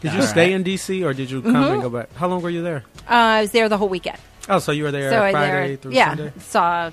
Did 0.00 0.12
you 0.12 0.22
stay 0.22 0.52
in 0.52 0.64
DC 0.64 1.02
or 1.04 1.14
did 1.14 1.30
you 1.30 1.40
come 1.40 1.54
Mm-hmm. 1.54 1.72
and 1.72 1.82
go 1.82 1.88
back? 1.88 2.12
How 2.14 2.28
long 2.28 2.42
were 2.42 2.50
you 2.50 2.62
there? 2.62 2.84
Uh, 3.08 3.12
I 3.14 3.40
was 3.40 3.52
there 3.52 3.68
the 3.70 3.78
whole 3.78 3.88
weekend. 3.88 4.18
Oh, 4.50 4.58
so 4.58 4.70
you 4.70 4.82
were 4.84 4.90
there 4.90 5.10
so 5.10 5.18
Friday 5.32 5.68
there, 5.68 5.76
through 5.78 5.92
yeah, 5.92 6.08
Sunday? 6.14 6.32
saw 6.40 6.90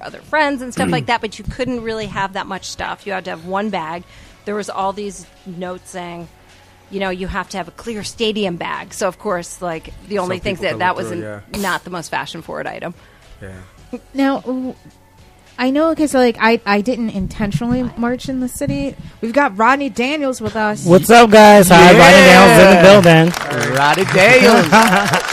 other 0.00 0.18
friends 0.20 0.62
and 0.62 0.72
stuff 0.72 0.90
like 0.90 1.06
that. 1.06 1.20
But 1.20 1.38
you 1.38 1.44
couldn't 1.44 1.82
really 1.82 2.06
have 2.06 2.34
that 2.34 2.46
much 2.46 2.64
stuff. 2.66 3.06
You 3.06 3.12
had 3.12 3.24
to 3.24 3.30
have 3.30 3.46
one 3.46 3.70
bag. 3.70 4.04
There 4.44 4.54
was 4.54 4.70
all 4.70 4.92
these 4.92 5.26
notes 5.46 5.90
saying, 5.90 6.28
you 6.90 7.00
know, 7.00 7.10
you 7.10 7.26
have 7.26 7.48
to 7.50 7.56
have 7.56 7.68
a 7.68 7.72
clear 7.72 8.04
stadium 8.04 8.56
bag. 8.56 8.94
So 8.94 9.08
of 9.08 9.18
course, 9.18 9.60
like 9.60 9.92
the 10.08 10.18
only 10.18 10.36
Some 10.36 10.44
things 10.44 10.60
that 10.60 10.78
that 10.78 10.94
was 10.96 11.08
through, 11.08 11.24
n- 11.24 11.42
yeah. 11.52 11.60
not 11.60 11.84
the 11.84 11.90
most 11.90 12.10
fashion 12.10 12.42
forward 12.42 12.66
item. 12.66 12.94
Yeah. 13.42 13.60
Now, 14.14 14.74
I 15.58 15.70
know 15.70 15.90
because 15.90 16.12
like 16.14 16.36
I, 16.38 16.60
I 16.66 16.80
didn't 16.82 17.10
intentionally 17.10 17.82
march 17.96 18.28
in 18.28 18.40
the 18.40 18.48
city. 18.48 18.94
We've 19.20 19.32
got 19.32 19.56
Rodney 19.56 19.88
Daniels 19.90 20.40
with 20.40 20.54
us. 20.54 20.84
What's 20.84 21.10
up, 21.10 21.30
guys? 21.30 21.68
Hi, 21.70 21.92
Rodney 21.92 22.22
Daniels 22.28 22.62
in 22.62 22.76
the 22.76 23.62
building. 23.62 23.74
Rodney 23.76 24.04
Daniels. 24.04 25.32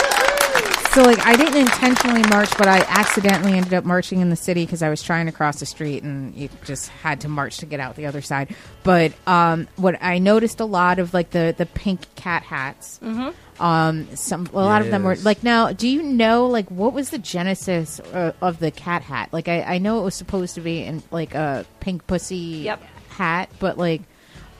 So 0.94 1.02
like 1.02 1.18
I 1.26 1.34
didn't 1.34 1.56
intentionally 1.56 2.22
march, 2.30 2.56
but 2.56 2.68
I 2.68 2.78
accidentally 2.88 3.54
ended 3.54 3.74
up 3.74 3.84
marching 3.84 4.20
in 4.20 4.30
the 4.30 4.36
city 4.36 4.64
because 4.64 4.80
I 4.80 4.90
was 4.90 5.02
trying 5.02 5.26
to 5.26 5.32
cross 5.32 5.58
the 5.58 5.66
street 5.66 6.04
and 6.04 6.32
you 6.36 6.48
just 6.64 6.88
had 6.88 7.22
to 7.22 7.28
march 7.28 7.58
to 7.58 7.66
get 7.66 7.80
out 7.80 7.96
the 7.96 8.06
other 8.06 8.22
side. 8.22 8.54
But 8.84 9.12
um, 9.26 9.66
what 9.74 10.00
I 10.00 10.18
noticed 10.18 10.60
a 10.60 10.64
lot 10.64 11.00
of 11.00 11.12
like 11.12 11.30
the 11.30 11.52
the 11.58 11.66
pink 11.66 12.02
cat 12.14 12.44
hats. 12.44 13.00
Mm-hmm. 13.02 13.62
Um, 13.62 14.14
some 14.14 14.46
a 14.52 14.56
lot 14.58 14.82
of 14.82 14.90
them 14.92 15.02
were 15.02 15.14
Yes. 15.14 15.24
like 15.24 15.42
now. 15.42 15.72
Do 15.72 15.88
you 15.88 16.00
know 16.00 16.46
like 16.46 16.70
what 16.70 16.92
was 16.92 17.10
the 17.10 17.18
genesis 17.18 17.98
uh, 17.98 18.32
of 18.40 18.60
the 18.60 18.70
cat 18.70 19.02
hat? 19.02 19.30
Like 19.32 19.48
I, 19.48 19.62
I 19.62 19.78
know 19.78 20.00
it 20.00 20.04
was 20.04 20.14
supposed 20.14 20.54
to 20.54 20.60
be 20.60 20.84
in 20.84 21.02
like 21.10 21.34
a 21.34 21.66
pink 21.80 22.06
pussy 22.06 22.36
Yep. 22.36 22.82
hat, 23.10 23.50
but 23.58 23.76
like. 23.78 24.02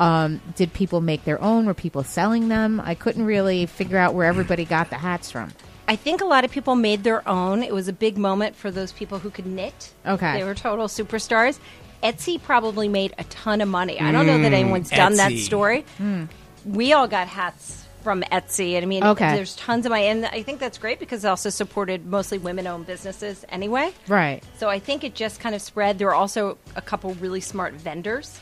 Um, 0.00 0.40
did 0.56 0.72
people 0.72 1.00
make 1.00 1.24
their 1.24 1.40
own? 1.40 1.66
Were 1.66 1.74
people 1.74 2.02
selling 2.02 2.48
them? 2.48 2.80
I 2.84 2.96
couldn't 2.96 3.24
really 3.24 3.66
figure 3.66 3.96
out 3.96 4.12
where 4.12 4.26
everybody 4.26 4.64
got 4.64 4.90
the 4.90 4.96
hats 4.96 5.30
from. 5.30 5.52
I 5.86 5.96
think 5.96 6.20
a 6.20 6.24
lot 6.24 6.44
of 6.44 6.50
people 6.50 6.76
made 6.76 7.04
their 7.04 7.26
own. 7.28 7.62
It 7.62 7.74
was 7.74 7.88
a 7.88 7.92
big 7.92 8.16
moment 8.16 8.56
for 8.56 8.70
those 8.70 8.92
people 8.92 9.18
who 9.18 9.30
could 9.30 9.46
knit. 9.46 9.92
Okay. 10.06 10.38
They 10.38 10.44
were 10.44 10.54
total 10.54 10.86
superstars. 10.86 11.58
Etsy 12.02 12.42
probably 12.42 12.88
made 12.88 13.14
a 13.18 13.24
ton 13.24 13.60
of 13.60 13.68
money. 13.68 14.00
I 14.00 14.12
don't 14.12 14.26
know 14.26 14.38
that 14.38 14.52
mm, 14.52 14.56
anyone's 14.56 14.90
done 14.90 15.16
that 15.16 15.32
story. 15.38 15.84
Hmm. 15.98 16.24
We 16.64 16.92
all 16.92 17.06
got 17.08 17.28
hats 17.28 17.84
from 18.02 18.22
Etsy. 18.30 18.74
And 18.74 18.84
I 18.84 18.86
mean, 18.86 19.02
Okay. 19.02 19.34
there's 19.34 19.56
tons 19.56 19.86
of 19.86 19.90
my, 19.90 19.98
And 20.00 20.26
I 20.26 20.42
think 20.42 20.60
that's 20.60 20.76
great 20.76 20.98
because 21.00 21.24
it 21.24 21.28
also 21.28 21.48
supported 21.48 22.04
mostly 22.06 22.36
women 22.38 22.66
owned 22.66 22.86
businesses 22.86 23.44
anyway. 23.48 23.92
Right. 24.06 24.42
So 24.58 24.68
I 24.68 24.78
think 24.78 25.02
it 25.04 25.14
just 25.14 25.40
kind 25.40 25.54
of 25.54 25.62
spread. 25.62 25.98
There 25.98 26.08
were 26.08 26.14
also 26.14 26.58
a 26.76 26.82
couple 26.82 27.14
really 27.14 27.40
smart 27.40 27.72
vendors 27.74 28.38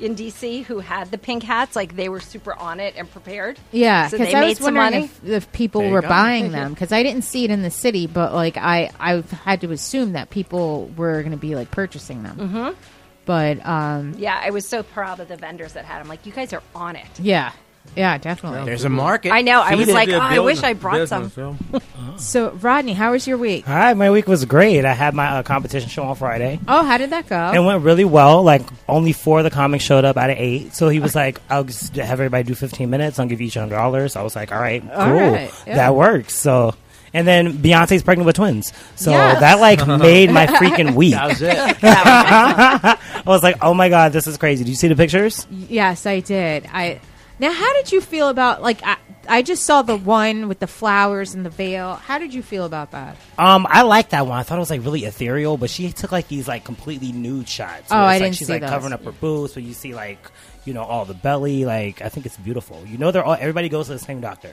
in 0.00 0.14
DC 0.14 0.64
who 0.64 0.78
had 0.80 1.10
the 1.10 1.18
pink 1.18 1.42
hats. 1.42 1.74
Like 1.76 1.96
they 1.96 2.08
were 2.08 2.20
super 2.20 2.54
on 2.54 2.80
it 2.80 2.94
and 2.96 3.10
prepared. 3.10 3.58
Yeah, 3.72 4.08
because 4.10 4.26
they 4.28 4.34
I 4.34 4.40
made 4.40 4.48
was 4.48 4.58
some 4.58 4.74
wondering 4.74 5.00
money. 5.02 5.04
if, 5.24 5.24
if 5.46 5.52
people 5.52 5.80
There 5.82 5.90
were 5.92 6.02
go. 6.02 6.08
buying 6.08 6.52
them 6.52 6.72
because 6.74 6.92
I 6.92 7.02
didn't 7.02 7.22
see 7.22 7.44
it 7.44 7.50
in 7.50 7.62
the 7.62 7.70
city, 7.70 8.06
but 8.06 8.32
like 8.34 8.56
I 8.56 8.90
I 9.00 9.22
had 9.44 9.60
to 9.62 9.70
assume 9.72 10.12
that 10.12 10.30
people 10.30 10.86
were 10.96 11.20
going 11.20 11.32
to 11.32 11.38
be 11.38 11.54
like 11.54 11.70
purchasing 11.70 12.22
them. 12.22 12.36
Mm-hmm. 12.36 12.80
But 13.24 13.66
um, 13.66 14.14
Yeah, 14.18 14.40
I 14.40 14.50
was 14.50 14.68
so 14.68 14.82
proud 14.84 15.18
of 15.20 15.26
the 15.28 15.36
vendors 15.36 15.72
that 15.72 15.84
had 15.84 15.98
them. 16.00 16.06
Like, 16.08 16.26
you 16.26 16.32
guys 16.32 16.52
are 16.52 16.62
on 16.76 16.94
it. 16.94 17.08
yeah, 17.18 17.50
yeah, 17.94 18.18
definitely. 18.18 18.64
There's 18.64 18.84
a 18.84 18.88
market. 18.88 19.32
I 19.32 19.42
know. 19.42 19.60
I 19.62 19.70
Feed 19.70 19.78
was 19.78 19.88
it. 19.88 19.94
like, 19.94 20.08
oh, 20.08 20.18
I 20.18 20.38
wish 20.40 20.62
I 20.62 20.72
brought 20.72 21.08
some. 21.08 21.24
business, 21.28 21.60
yo. 21.72 21.82
So 22.18 22.50
Rodney, 22.50 22.94
how 22.94 23.12
was 23.12 23.26
your 23.26 23.36
week? 23.38 23.64
Hi, 23.66 23.92
my 23.94 24.10
week 24.10 24.26
was 24.26 24.44
great. 24.46 24.84
I 24.84 24.92
had 24.94 25.14
my 25.14 25.26
uh, 25.38 25.42
competition 25.42 25.88
show 25.90 26.04
on 26.04 26.16
Friday. 26.16 26.58
Oh, 26.66 26.82
how 26.84 26.96
did 26.98 27.10
that 27.10 27.28
go? 27.28 27.52
It 27.54 27.58
went 27.64 27.82
really 27.84 28.04
well. 28.06 28.42
Like 28.42 28.62
only 28.88 29.12
four 29.12 29.38
of 29.38 29.44
the 29.44 29.50
comics 29.50 29.84
showed 29.84 30.04
up 30.04 30.16
out 30.16 30.30
of 30.30 30.36
eight. 30.38 30.74
So 30.74 30.88
he 30.88 30.98
was 31.00 31.14
like, 31.14 31.40
"I'll 31.50 31.64
just 31.64 31.94
have 31.96 32.18
everybody 32.20 32.42
do 32.44 32.54
fifteen 32.54 32.88
minutes. 32.90 33.18
I'll 33.18 33.26
give 33.26 33.40
you 33.40 33.46
each 33.48 33.54
hundred 33.54 33.76
dollars." 33.76 34.16
I 34.16 34.22
was 34.22 34.34
like, 34.34 34.50
"All 34.52 34.58
right, 34.60 34.80
cool, 34.82 34.90
All 34.92 35.12
right, 35.12 35.52
yeah. 35.66 35.76
that 35.76 35.94
works." 35.94 36.34
So, 36.34 36.74
and 37.12 37.26
then 37.26 37.52
Beyonce's 37.58 38.02
pregnant 38.02 38.26
with 38.26 38.36
twins. 38.36 38.72
So 38.94 39.10
Yes. 39.10 39.40
that 39.40 39.60
like 39.60 39.86
made 40.00 40.30
my 40.30 40.46
freaking 40.46 40.94
week. 40.94 41.12
That 41.14 41.28
was 41.28 41.42
it. 41.42 41.56
I 41.82 43.22
was 43.26 43.42
like, 43.42 43.56
"Oh 43.62 43.74
my 43.74 43.88
god, 43.88 44.12
this 44.12 44.26
is 44.26 44.36
crazy." 44.38 44.64
Do 44.64 44.70
you 44.70 44.76
see 44.76 44.88
the 44.88 44.96
pictures? 44.96 45.46
yes, 45.50 46.06
I 46.06 46.20
did. 46.20 46.66
I 46.72 47.00
Now, 47.38 47.52
how 47.52 47.72
did 47.74 47.92
you 47.92 48.00
feel 48.00 48.28
about 48.28 48.62
like 48.62 48.80
I, 48.82 48.96
I 49.28 49.42
just 49.42 49.64
saw 49.64 49.82
the 49.82 49.96
one 49.96 50.48
with 50.48 50.58
the 50.60 50.66
flowers 50.66 51.34
and 51.34 51.44
the 51.44 51.50
veil. 51.50 51.94
How 51.96 52.18
did 52.18 52.32
you 52.32 52.42
feel 52.42 52.64
about 52.64 52.92
that? 52.92 53.16
Um, 53.38 53.66
I 53.68 53.82
like 53.82 54.10
that 54.10 54.26
one. 54.26 54.38
I 54.38 54.42
thought 54.42 54.56
it 54.56 54.60
was 54.60 54.70
like 54.70 54.82
really 54.84 55.04
ethereal, 55.04 55.56
but 55.56 55.68
she 55.68 55.90
took 55.92 56.12
like 56.12 56.28
these 56.28 56.46
like 56.48 56.64
completely 56.64 57.12
nude 57.12 57.48
shots. 57.48 57.90
Oh, 57.90 57.96
I 57.96 58.04
like, 58.04 58.22
didn't 58.22 58.36
She's 58.36 58.46
see 58.46 58.52
like 58.54 58.62
those. 58.62 58.70
covering 58.70 58.92
up 58.92 59.04
her 59.04 59.12
boobs, 59.12 59.52
so 59.52 59.60
you 59.60 59.72
see 59.74 59.94
like 59.94 60.18
you 60.64 60.72
know 60.74 60.82
all 60.84 61.04
the 61.04 61.14
belly. 61.14 61.64
Like 61.64 62.00
I 62.02 62.08
think 62.08 62.24
it's 62.26 62.36
beautiful. 62.38 62.82
You 62.86 62.98
know, 62.98 63.10
they're 63.10 63.24
all 63.24 63.36
everybody 63.38 63.68
goes 63.68 63.86
to 63.88 63.92
the 63.94 63.98
same 63.98 64.20
doctor. 64.20 64.52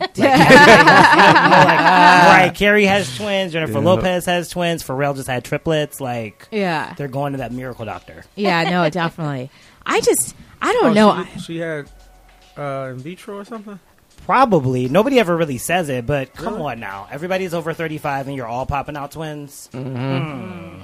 Like, 0.00 0.16
you 0.16 0.24
know, 0.24 0.30
like 0.30 0.38
Mariah 1.78 2.50
Carey 2.52 2.84
has 2.86 3.14
twins. 3.16 3.52
Jennifer 3.52 3.78
Lopez 3.80 4.24
has 4.26 4.48
twins. 4.48 4.82
Pharrell 4.82 5.14
just 5.14 5.28
had 5.28 5.44
triplets. 5.44 6.00
Like 6.00 6.48
Yeah, 6.50 6.94
they're 6.96 7.08
going 7.08 7.32
to 7.32 7.38
that 7.38 7.52
miracle 7.52 7.84
doctor. 7.84 8.24
yeah, 8.34 8.68
no, 8.70 8.88
definitely. 8.90 9.50
I 9.86 10.00
just 10.00 10.34
I 10.60 10.72
don't 10.72 10.96
Oh, 10.98 11.14
know. 11.14 11.24
She, 11.34 11.40
she 11.40 11.56
had 11.58 11.88
uh, 12.56 12.92
in 12.92 12.98
vitro 12.98 13.38
or 13.38 13.44
something. 13.44 13.78
Probably 14.26 14.88
nobody 14.88 15.20
ever 15.20 15.36
really 15.36 15.58
says 15.58 15.88
it, 15.88 16.06
but 16.06 16.34
come 16.34 16.60
on 16.62 16.80
now, 16.80 17.06
everybody's 17.10 17.52
over 17.52 17.74
thirty 17.74 17.98
five 17.98 18.26
and 18.26 18.34
you're 18.36 18.46
all 18.46 18.64
popping 18.64 18.96
out 18.96 19.10
twins. 19.12 19.68
I 19.74 20.80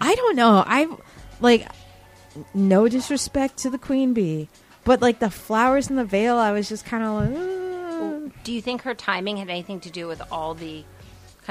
don't 0.00 0.36
know. 0.36 0.64
I 0.66 0.88
like 1.40 1.68
no 2.54 2.88
disrespect 2.88 3.58
to 3.58 3.70
the 3.70 3.78
queen 3.78 4.14
bee, 4.14 4.48
but 4.84 5.00
like 5.00 5.20
the 5.20 5.30
flowers 5.30 5.90
in 5.90 5.96
the 5.96 6.04
veil, 6.04 6.38
I 6.38 6.52
was 6.52 6.68
just 6.68 6.84
kind 6.84 7.04
of 7.04 7.12
like. 7.14 7.30
Do 8.42 8.52
you 8.52 8.62
think 8.62 8.82
her 8.82 8.94
timing 8.94 9.36
had 9.36 9.48
anything 9.50 9.80
to 9.80 9.90
do 9.90 10.06
with 10.08 10.22
all 10.32 10.54
the 10.54 10.82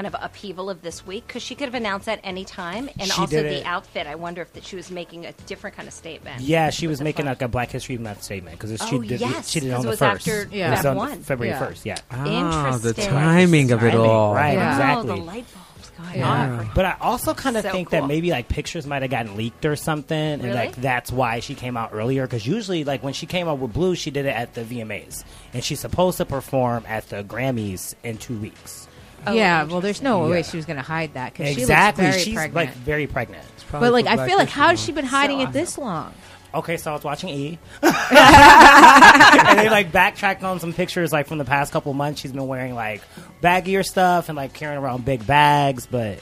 kind 0.00 0.14
of 0.14 0.16
upheaval 0.22 0.70
of 0.70 0.80
this 0.80 1.06
week? 1.06 1.26
Because 1.26 1.42
she 1.42 1.54
could 1.54 1.66
have 1.66 1.74
announced 1.74 2.06
that 2.06 2.20
any 2.24 2.42
time, 2.42 2.88
and 2.98 3.10
She 3.12 3.20
also 3.20 3.26
did 3.42 3.62
the 3.62 3.66
outfit. 3.68 4.06
I 4.06 4.14
wonder 4.14 4.40
if 4.40 4.50
that 4.54 4.64
she 4.64 4.74
was 4.76 4.90
making 4.90 5.26
a 5.26 5.32
different 5.46 5.76
kind 5.76 5.86
of 5.86 5.92
statement. 5.92 6.40
Yeah, 6.40 6.70
she 6.70 6.86
was 6.86 7.02
making 7.02 7.26
flash. 7.26 7.32
like 7.36 7.42
a 7.42 7.48
Black 7.48 7.70
History 7.70 7.98
Month 7.98 8.22
statement 8.22 8.58
because 8.58 8.80
she 8.88 8.96
Oh, 8.96 9.02
did 9.02 9.20
yes, 9.20 9.50
she 9.50 9.60
did 9.60 9.66
it 9.68 9.70
'cause 9.72 9.80
on 9.80 9.80
it 9.80 9.84
the 9.84 9.90
was 9.90 9.98
first. 9.98 10.28
after 10.28 10.40
It 10.56 10.70
was 10.70 10.78
Feb 10.80 10.90
on 10.92 10.96
1. 10.96 11.22
February 11.22 11.52
Yeah. 11.52 11.66
first. 11.66 11.84
Yeah. 11.84 11.96
Ah, 12.10 12.24
the 12.24 12.30
Interesting. 12.30 13.10
timing 13.10 13.72
of 13.72 13.82
it 13.84 13.90
Timing, 13.90 14.06
all. 14.06 14.34
right, 14.34 14.54
Yeah. 14.54 14.70
exactly. 14.72 15.10
Oh, 15.12 15.16
the 15.16 15.22
light 15.22 15.44
bulbs 15.52 15.90
going 15.98 16.18
Yeah. 16.18 16.30
on. 16.30 16.70
But 16.74 16.84
I 16.86 16.96
also 17.02 17.34
kind 17.34 17.58
of 17.58 17.62
So 17.64 17.70
think 17.70 17.90
cool. 17.90 18.00
that 18.00 18.06
maybe 18.08 18.30
like 18.30 18.48
pictures 18.48 18.86
might 18.86 19.02
have 19.02 19.10
gotten 19.10 19.36
leaked 19.36 19.66
or 19.66 19.76
something, 19.76 20.16
and 20.16 20.42
Really? 20.42 20.54
like 20.56 20.76
that's 20.76 21.12
why 21.12 21.40
she 21.40 21.54
came 21.54 21.76
out 21.76 21.90
earlier. 21.92 22.22
Because 22.26 22.46
usually, 22.46 22.84
like 22.84 23.02
when 23.02 23.12
she 23.12 23.26
came 23.26 23.48
out 23.48 23.58
with 23.58 23.74
Blue, 23.74 23.94
she 23.94 24.10
did 24.10 24.24
it 24.24 24.34
at 24.34 24.54
the 24.54 24.62
VMAs, 24.64 25.24
and 25.52 25.62
she's 25.62 25.80
supposed 25.80 26.16
to 26.16 26.24
perform 26.24 26.84
at 26.88 27.10
the 27.10 27.22
Grammys 27.22 27.94
in 28.02 28.16
two 28.16 28.38
weeks. 28.38 28.86
Oh, 29.26 29.32
yeah, 29.32 29.64
well, 29.64 29.80
there's 29.80 30.02
no 30.02 30.26
way 30.28 30.38
Yeah. 30.38 30.42
she 30.42 30.56
was 30.56 30.66
going 30.66 30.76
to 30.76 30.82
hide 30.82 31.14
that 31.14 31.32
because 31.32 31.56
exactly, 31.56 32.04
she 32.04 32.06
looks 32.06 32.14
very 32.16 32.24
she's 32.24 32.34
pregnant. 32.34 32.54
like 32.54 32.74
very 32.74 33.06
pregnant. 33.06 33.44
Probably 33.68 33.86
but 33.88 33.92
like, 33.92 34.04
for 34.06 34.10
I 34.10 34.14
Black 34.16 34.28
feel 34.28 34.38
like 34.38 34.48
History 34.48 34.60
how 34.62 34.68
has 34.68 34.78
Month. 34.78 34.86
she 34.86 34.92
been 34.92 35.04
hiding 35.04 35.38
So 35.38 35.44
it 35.48 35.52
this 35.52 35.78
long? 35.78 36.14
Okay, 36.52 36.76
so 36.78 36.90
I 36.90 36.94
was 36.94 37.04
watching 37.04 37.28
E, 37.28 37.58
and 37.82 39.58
they 39.58 39.68
like 39.70 39.92
backtracked 39.92 40.42
on 40.42 40.58
some 40.58 40.72
pictures 40.72 41.12
like 41.12 41.26
from 41.28 41.38
the 41.38 41.44
past 41.44 41.72
couple 41.72 41.92
months. 41.94 42.20
She's 42.20 42.32
been 42.32 42.46
wearing 42.48 42.74
like 42.74 43.02
baggier 43.42 43.84
stuff 43.84 44.28
and 44.28 44.36
like 44.36 44.52
carrying 44.52 44.78
around 44.82 45.04
big 45.04 45.24
bags, 45.26 45.86
but 45.86 46.18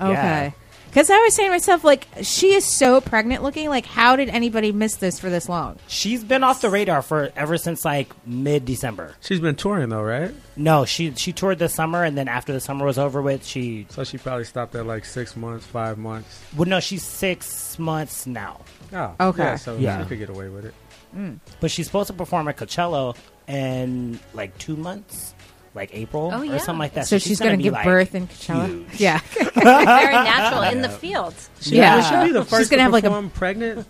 yeah. 0.00 0.08
Okay. 0.08 0.54
Because 0.88 1.10
I 1.10 1.18
was 1.18 1.34
saying 1.34 1.48
to 1.48 1.52
myself, 1.52 1.84
like, 1.84 2.08
she 2.22 2.54
is 2.54 2.64
so 2.64 3.00
pregnant 3.00 3.42
looking. 3.42 3.68
Like, 3.68 3.86
how 3.86 4.16
did 4.16 4.28
anybody 4.30 4.72
miss 4.72 4.96
this 4.96 5.20
for 5.20 5.30
this 5.30 5.48
long? 5.48 5.78
she's 5.86 6.24
been 6.24 6.42
off 6.42 6.60
the 6.60 6.70
radar 6.70 7.02
for 7.02 7.30
ever 7.36 7.56
since 7.58 7.84
like 7.84 8.10
mid 8.26 8.64
December. 8.64 9.14
She's 9.20 9.40
been 9.40 9.54
touring 9.56 9.90
though, 9.90 10.02
right? 10.02 10.34
No, 10.56 10.84
she 10.84 11.12
she 11.14 11.32
toured 11.32 11.58
this 11.58 11.74
summer, 11.74 12.02
and 12.04 12.16
then 12.18 12.26
after 12.28 12.52
the 12.52 12.60
summer 12.60 12.84
was 12.86 12.98
over 12.98 13.20
with, 13.22 13.44
she 13.46 13.86
So 13.90 14.02
she 14.04 14.18
probably 14.18 14.44
stopped 14.44 14.74
at 14.74 14.86
like 14.86 15.04
six 15.04 15.36
months, 15.36 15.64
five 15.66 15.98
months. 15.98 16.40
well, 16.56 16.68
no, 16.68 16.80
she's 16.80 17.04
six 17.04 17.78
months 17.78 18.26
now, 18.26 18.60
Oh, 18.92 19.14
Okay. 19.20 19.42
Yeah, 19.44 19.56
so 19.56 19.76
Yeah. 19.76 20.02
she 20.02 20.08
could 20.08 20.18
get 20.18 20.30
away 20.30 20.48
with 20.48 20.64
it. 20.64 20.74
Mm. 21.16 21.38
but 21.60 21.70
she's 21.70 21.86
supposed 21.86 22.08
to 22.08 22.12
perform 22.12 22.48
at 22.48 22.56
Coachella 22.58 23.16
in 23.46 24.18
like 24.34 24.56
two 24.58 24.76
months, 24.76 25.34
like 25.74 25.94
April 25.94 26.30
Oh, 26.32 26.40
or 26.42 26.58
something 26.58 26.78
like 26.78 26.94
that. 26.94 27.06
So, 27.06 27.18
she's, 27.18 27.38
gonna 27.38 27.50
going 27.50 27.58
to 27.60 27.62
give 27.62 27.72
like, 27.74 27.84
birth 27.84 28.14
in 28.14 28.26
Coachella. 28.26 28.66
huge. 28.66 29.00
Yeah. 29.00 29.18
Very 29.54 30.12
natural 30.12 30.62
in 30.62 30.82
the 30.82 30.88
fields. 30.88 31.50
Yeah. 31.62 32.00
She'll 32.02 32.24
be 32.24 32.32
the 32.32 32.44
She's 32.56 32.68
gonna 32.68 32.82
have, 32.82 32.92
like, 32.92 33.04
a- 33.04 33.08
perform 33.08 33.30
pregnant. 33.30 33.86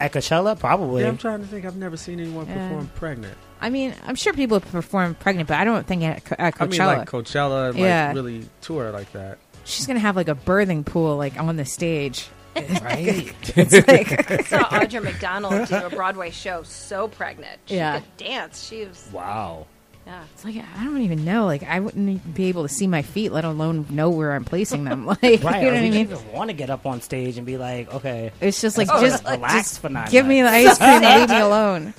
at 0.00 0.12
Coachella, 0.12 0.58
probably. 0.58 1.02
Yeah, 1.02 1.08
I'm 1.08 1.18
trying 1.18 1.40
to 1.40 1.46
think. 1.46 1.64
I've 1.64 1.76
never 1.76 1.96
seen 1.96 2.20
anyone 2.20 2.46
Yeah. 2.46 2.68
perform 2.68 2.90
pregnant. 2.96 3.36
I 3.60 3.70
mean, 3.70 3.94
I'm 4.06 4.16
sure 4.16 4.32
people 4.32 4.58
perform 4.60 5.14
pregnant, 5.14 5.48
but 5.48 5.56
I 5.58 5.64
don't 5.64 5.86
think 5.86 6.02
at, 6.02 6.24
Co- 6.24 6.34
at 6.38 6.54
I 6.60 6.66
mean, 6.66 6.78
like 6.80 7.08
Coachella, 7.08 7.72
like 7.72 7.80
Yeah. 7.80 8.12
really 8.12 8.48
tour 8.60 8.90
like 8.90 9.12
that. 9.12 9.38
she's 9.64 9.86
going 9.86 9.94
to 9.96 10.00
have 10.00 10.16
like 10.16 10.28
a 10.28 10.34
birthing 10.34 10.84
pool, 10.84 11.16
like 11.16 11.38
on 11.38 11.56
the 11.56 11.64
stage. 11.64 12.28
right? 12.56 13.32
It's 13.56 13.72
like, 13.88 14.30
I 14.30 14.42
saw 14.42 14.58
Audra 14.64 15.02
McDonald 15.02 15.68
do 15.68 15.74
a 15.76 15.88
Broadway 15.88 16.30
show 16.30 16.62
so 16.64 17.08
pregnant. 17.08 17.58
She 17.64 17.76
Yeah. 17.76 18.00
could 18.00 18.16
dance. 18.18 18.66
She 18.68 18.84
was, 18.84 19.08
wow. 19.12 19.66
Yeah. 20.06 20.24
it's 20.34 20.44
like, 20.44 20.56
I 20.56 20.84
don't 20.84 21.00
even 21.02 21.24
know. 21.24 21.46
Like, 21.46 21.62
I 21.62 21.80
wouldn't 21.80 22.34
be 22.34 22.46
able 22.46 22.62
to 22.62 22.68
see 22.68 22.86
my 22.86 23.02
feet, 23.02 23.30
let 23.32 23.44
alone 23.44 23.86
know 23.90 24.10
where 24.10 24.32
I'm 24.32 24.44
placing 24.44 24.84
them. 24.84 25.06
Like, 25.22 25.22
Right. 25.22 25.32
you 25.32 25.40
know 25.42 25.74
what 25.74 25.74
I 25.84 25.90
mean? 25.90 26.08
just 26.08 26.24
want 26.26 26.50
to 26.50 26.54
get 26.54 26.70
up 26.70 26.86
on 26.86 27.00
stage 27.00 27.36
and 27.36 27.46
be 27.46 27.56
like, 27.56 27.92
okay, 27.94 28.32
It's 28.40 28.60
just 28.60 28.76
like, 28.78 28.88
just, 29.00 29.24
relax 29.24 29.54
just 29.54 29.80
for 29.80 29.88
nine 29.88 30.10
give 30.10 30.26
me 30.26 30.42
the 30.42 30.48
ice 30.48 30.76
cream 30.78 30.90
and 31.02 31.20
leave 31.20 31.28
me 31.30 31.38
alone. 31.40 31.94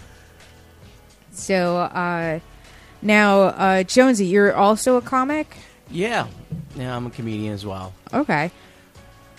So, 1.32 1.78
uh, 1.78 2.39
now, 3.02 3.42
uh, 3.42 3.84
Jonesy, 3.84 4.26
you're 4.28 4.54
also 4.56 4.98
a 4.98 5.02
comic? 5.02 5.56
Yeah, 5.89 6.28
yeah, 6.76 6.96
I'm 6.96 7.06
a 7.08 7.10
comedian 7.10 7.54
as 7.54 7.66
well. 7.66 7.94
Okay. 8.13 8.52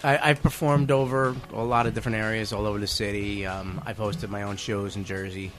I, 0.03 0.19
I've 0.31 0.43
performed 0.43 0.91
over 0.91 1.35
a 1.53 1.63
lot 1.65 1.87
of 1.87 1.95
different 1.95 2.19
areas 2.19 2.53
all 2.53 2.67
over 2.67 2.79
the 2.79 2.87
city. 2.87 3.47
Um, 3.47 3.81
I've 3.87 3.97
hosted 3.97 4.29
my 4.29 4.43
own 4.43 4.57
shows 4.57 4.97
in 4.97 5.05
Jersey. 5.05 5.51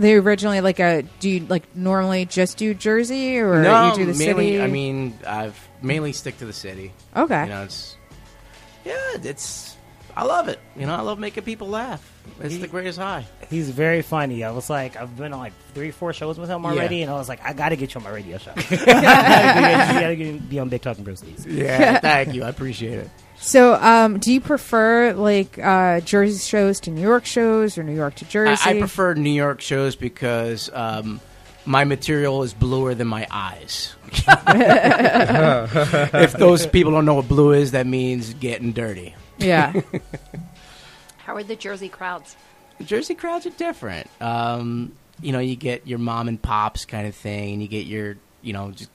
They 0.00 0.14
originally 0.14 0.60
like 0.60 0.78
a 0.80 1.02
do 1.20 1.28
you 1.28 1.40
like 1.48 1.64
normally 1.76 2.24
just 2.24 2.56
do 2.56 2.72
Jersey 2.74 3.38
or 3.38 3.62
no, 3.62 3.90
you 3.90 3.94
do 3.96 4.06
the 4.06 4.14
city? 4.14 4.26
mainly. 4.28 4.46
city? 4.52 4.62
I 4.62 4.66
mean, 4.66 5.18
I've 5.26 5.68
mainly 5.82 6.12
stick 6.12 6.38
to 6.38 6.46
the 6.46 6.52
city. 6.52 6.92
okay. 7.16 7.44
You 7.44 7.48
know, 7.50 7.62
it's 7.64 7.96
yeah, 8.84 8.94
it's. 9.22 9.76
I 10.16 10.24
love 10.24 10.48
it. 10.48 10.58
You 10.76 10.86
know, 10.86 10.94
I 10.96 11.00
love 11.02 11.18
making 11.20 11.44
people 11.44 11.68
laugh. 11.68 12.02
It's 12.40 12.56
the 12.58 12.66
greatest 12.66 12.98
high. 12.98 13.24
He's 13.50 13.70
very 13.70 14.02
funny. 14.02 14.42
I 14.42 14.50
was 14.50 14.68
like, 14.68 14.96
I've 14.96 15.16
been 15.16 15.32
on 15.32 15.38
like 15.38 15.52
three, 15.74 15.92
four 15.92 16.12
shows 16.12 16.38
with 16.38 16.48
him 16.50 16.66
already, 16.66 16.96
Yeah. 16.96 17.02
and 17.02 17.10
I 17.12 17.14
was 17.14 17.28
like, 17.28 17.44
I 17.44 17.52
got 17.52 17.68
to 17.68 17.76
get 17.76 17.94
you 17.94 17.98
on 18.00 18.04
my 18.04 18.10
radio 18.10 18.36
show. 18.38 18.52
you 18.56 18.76
got 18.84 20.08
to 20.08 20.40
be 20.48 20.58
on 20.58 20.68
Big 20.68 20.82
Talking 20.82 21.04
Brewskis. 21.04 21.46
Yeah, 21.46 22.00
thank 22.00 22.34
you. 22.34 22.42
I 22.42 22.48
appreciate 22.48 22.98
it. 22.98 23.10
So, 23.40 23.74
um, 23.74 24.18
do 24.18 24.32
you 24.32 24.40
prefer 24.40 25.12
like 25.12 25.58
uh, 25.58 26.00
Jersey 26.00 26.38
shows 26.38 26.80
to 26.80 26.90
New 26.90 27.00
York 27.00 27.24
shows 27.24 27.78
or 27.78 27.82
New 27.82 27.94
York 27.94 28.16
to 28.16 28.24
I, 28.24 28.28
Jersey? 28.28 28.70
I 28.70 28.78
prefer 28.78 29.14
New 29.14 29.30
York 29.30 29.60
shows 29.60 29.96
because 29.96 30.70
um, 30.72 31.20
my 31.64 31.84
material 31.84 32.42
is 32.42 32.52
bluer 32.52 32.94
than 32.94 33.06
my 33.06 33.26
eyes. 33.30 33.94
if 36.16 36.32
those 36.32 36.66
people 36.66 36.92
don't 36.92 37.04
know 37.04 37.14
what 37.14 37.28
blue 37.28 37.52
is, 37.52 37.72
that 37.72 37.86
means 37.86 38.34
getting 38.34 38.72
dirty. 38.72 39.14
yeah. 39.38 39.80
How 41.18 41.36
are 41.36 41.42
the 41.42 41.56
Jersey 41.56 41.90
crowds? 41.90 42.36
The 42.78 42.84
Jersey 42.84 43.14
crowds 43.14 43.44
are 43.44 43.50
different. 43.50 44.08
Um, 44.20 44.92
you 45.20 45.32
know, 45.32 45.40
you 45.40 45.56
get 45.56 45.86
your 45.86 45.98
mom 45.98 46.28
and 46.28 46.40
pops 46.40 46.86
kind 46.86 47.06
of 47.06 47.14
thing, 47.14 47.54
and 47.54 47.62
you 47.62 47.68
get 47.68 47.84
your, 47.84 48.16
you 48.40 48.54
know, 48.54 48.70
just 48.70 48.90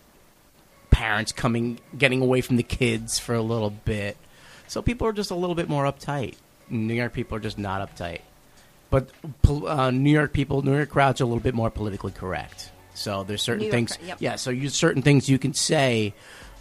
parents 0.89 1.31
coming, 1.31 1.79
getting 1.95 2.21
away 2.21 2.41
from 2.41 2.55
the 2.55 2.63
kids 2.63 3.19
for 3.19 3.35
a 3.35 3.41
little 3.41 3.69
bit. 3.69 4.17
So 4.67 4.81
people 4.81 5.07
are 5.07 5.13
just 5.13 5.31
a 5.31 5.35
little 5.35 5.55
bit 5.55 5.69
more 5.69 5.85
uptight. 5.85 6.35
New 6.69 6.93
York 6.93 7.13
people 7.13 7.37
are 7.37 7.41
just 7.41 7.57
not 7.57 7.87
uptight. 7.87 8.21
But 8.89 9.09
uh, 9.67 9.91
New 9.91 10.11
York 10.11 10.33
people, 10.33 10.61
New 10.61 10.75
York 10.75 10.89
crowds 10.89 11.19
are 11.19 11.23
a 11.23 11.27
little 11.27 11.41
bit 11.41 11.55
more 11.55 11.69
politically 11.71 12.11
correct. 12.11 12.71
So 12.93 13.23
there's 13.23 13.41
certain 13.41 13.63
York 13.63 13.71
things, 13.71 13.97
yep. 14.05 14.17
yeah. 14.19 14.35
So 14.35 14.51
you 14.51 14.69
certain 14.69 15.01
things 15.01 15.27
you 15.27 15.39
can 15.39 15.53
say, 15.53 16.13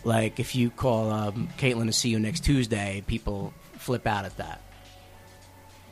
like 0.03 0.41
if 0.41 0.55
you 0.55 0.71
call 0.71 1.11
um, 1.11 1.49
Caitlin 1.59 1.87
to 1.87 1.93
see 1.93 2.09
you 2.09 2.19
next 2.19 2.41
Tuesday, 2.45 3.05
people 3.07 3.53
flip 3.75 4.07
out 4.07 4.25
at 4.25 4.39
that. 4.39 4.63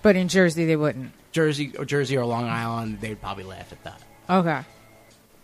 But 0.02 0.16
in 0.16 0.28
Jersey, 0.28 0.64
they 0.64 0.76
wouldn't. 0.76 1.12
Jersey 1.32 1.72
or 1.78 1.84
Jersey 1.84 2.16
or 2.16 2.24
Long 2.24 2.48
Island, 2.48 3.00
they'd 3.00 3.20
probably 3.20 3.44
laugh 3.44 3.70
at 3.72 3.84
that. 3.84 4.02
Okay. 4.30 4.62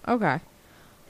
Okay. 0.09 0.41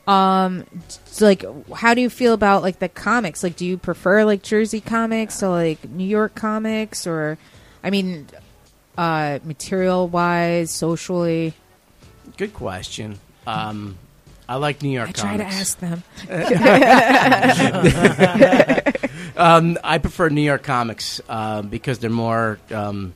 Um, 0.07 0.65
so, 1.07 1.27
like, 1.27 1.45
how 1.75 1.95
do 1.95 2.01
you 2.01 2.11
feel 2.11 2.33
about 2.33 2.63
like 2.63 2.79
the 2.79 2.89
comics? 2.89 3.43
Like, 3.43 3.57
do 3.57 3.67
you 3.67 3.77
prefer 3.77 4.25
like 4.25 4.43
Jersey 4.43 4.81
comics 4.81 5.39
to 5.39 5.49
like 5.51 5.89
New 5.89 6.07
York 6.07 6.35
comics, 6.35 7.07
or, 7.07 7.39
I 7.83 7.91
mean, 7.91 8.29
uh, 8.97 9.41
material 9.45 10.09
wise, 10.09 10.71
socially? 10.71 11.55
Good 12.37 12.55
question. 12.55 13.19
Um, 13.47 13.99
I 14.49 14.57
like 14.57 14.83
New 14.83 14.91
York 14.91 15.09
I 15.09 15.13
try 15.13 15.37
to 15.37 15.45
ask 15.45 15.79
them. 15.81 16.03
Um, 19.37 19.79
I 19.85 19.99
prefer 19.99 20.31
New 20.31 20.41
York 20.41 20.63
comics 20.63 21.21
uh, 21.29 21.63
because 21.63 21.99
they're 21.99 22.09
more 22.09 22.59
um, 22.71 23.13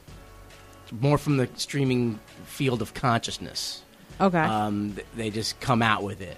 more 1.01 1.17
from 1.17 1.39
the 1.39 1.49
streaming 1.57 2.21
field 2.45 2.83
of 2.83 2.93
consciousness. 2.95 3.83
Okay. 4.21 4.39
Um, 4.39 4.97
they 5.17 5.31
just 5.31 5.59
come 5.61 5.81
out 5.81 6.03
with 6.03 6.21
it, 6.21 6.37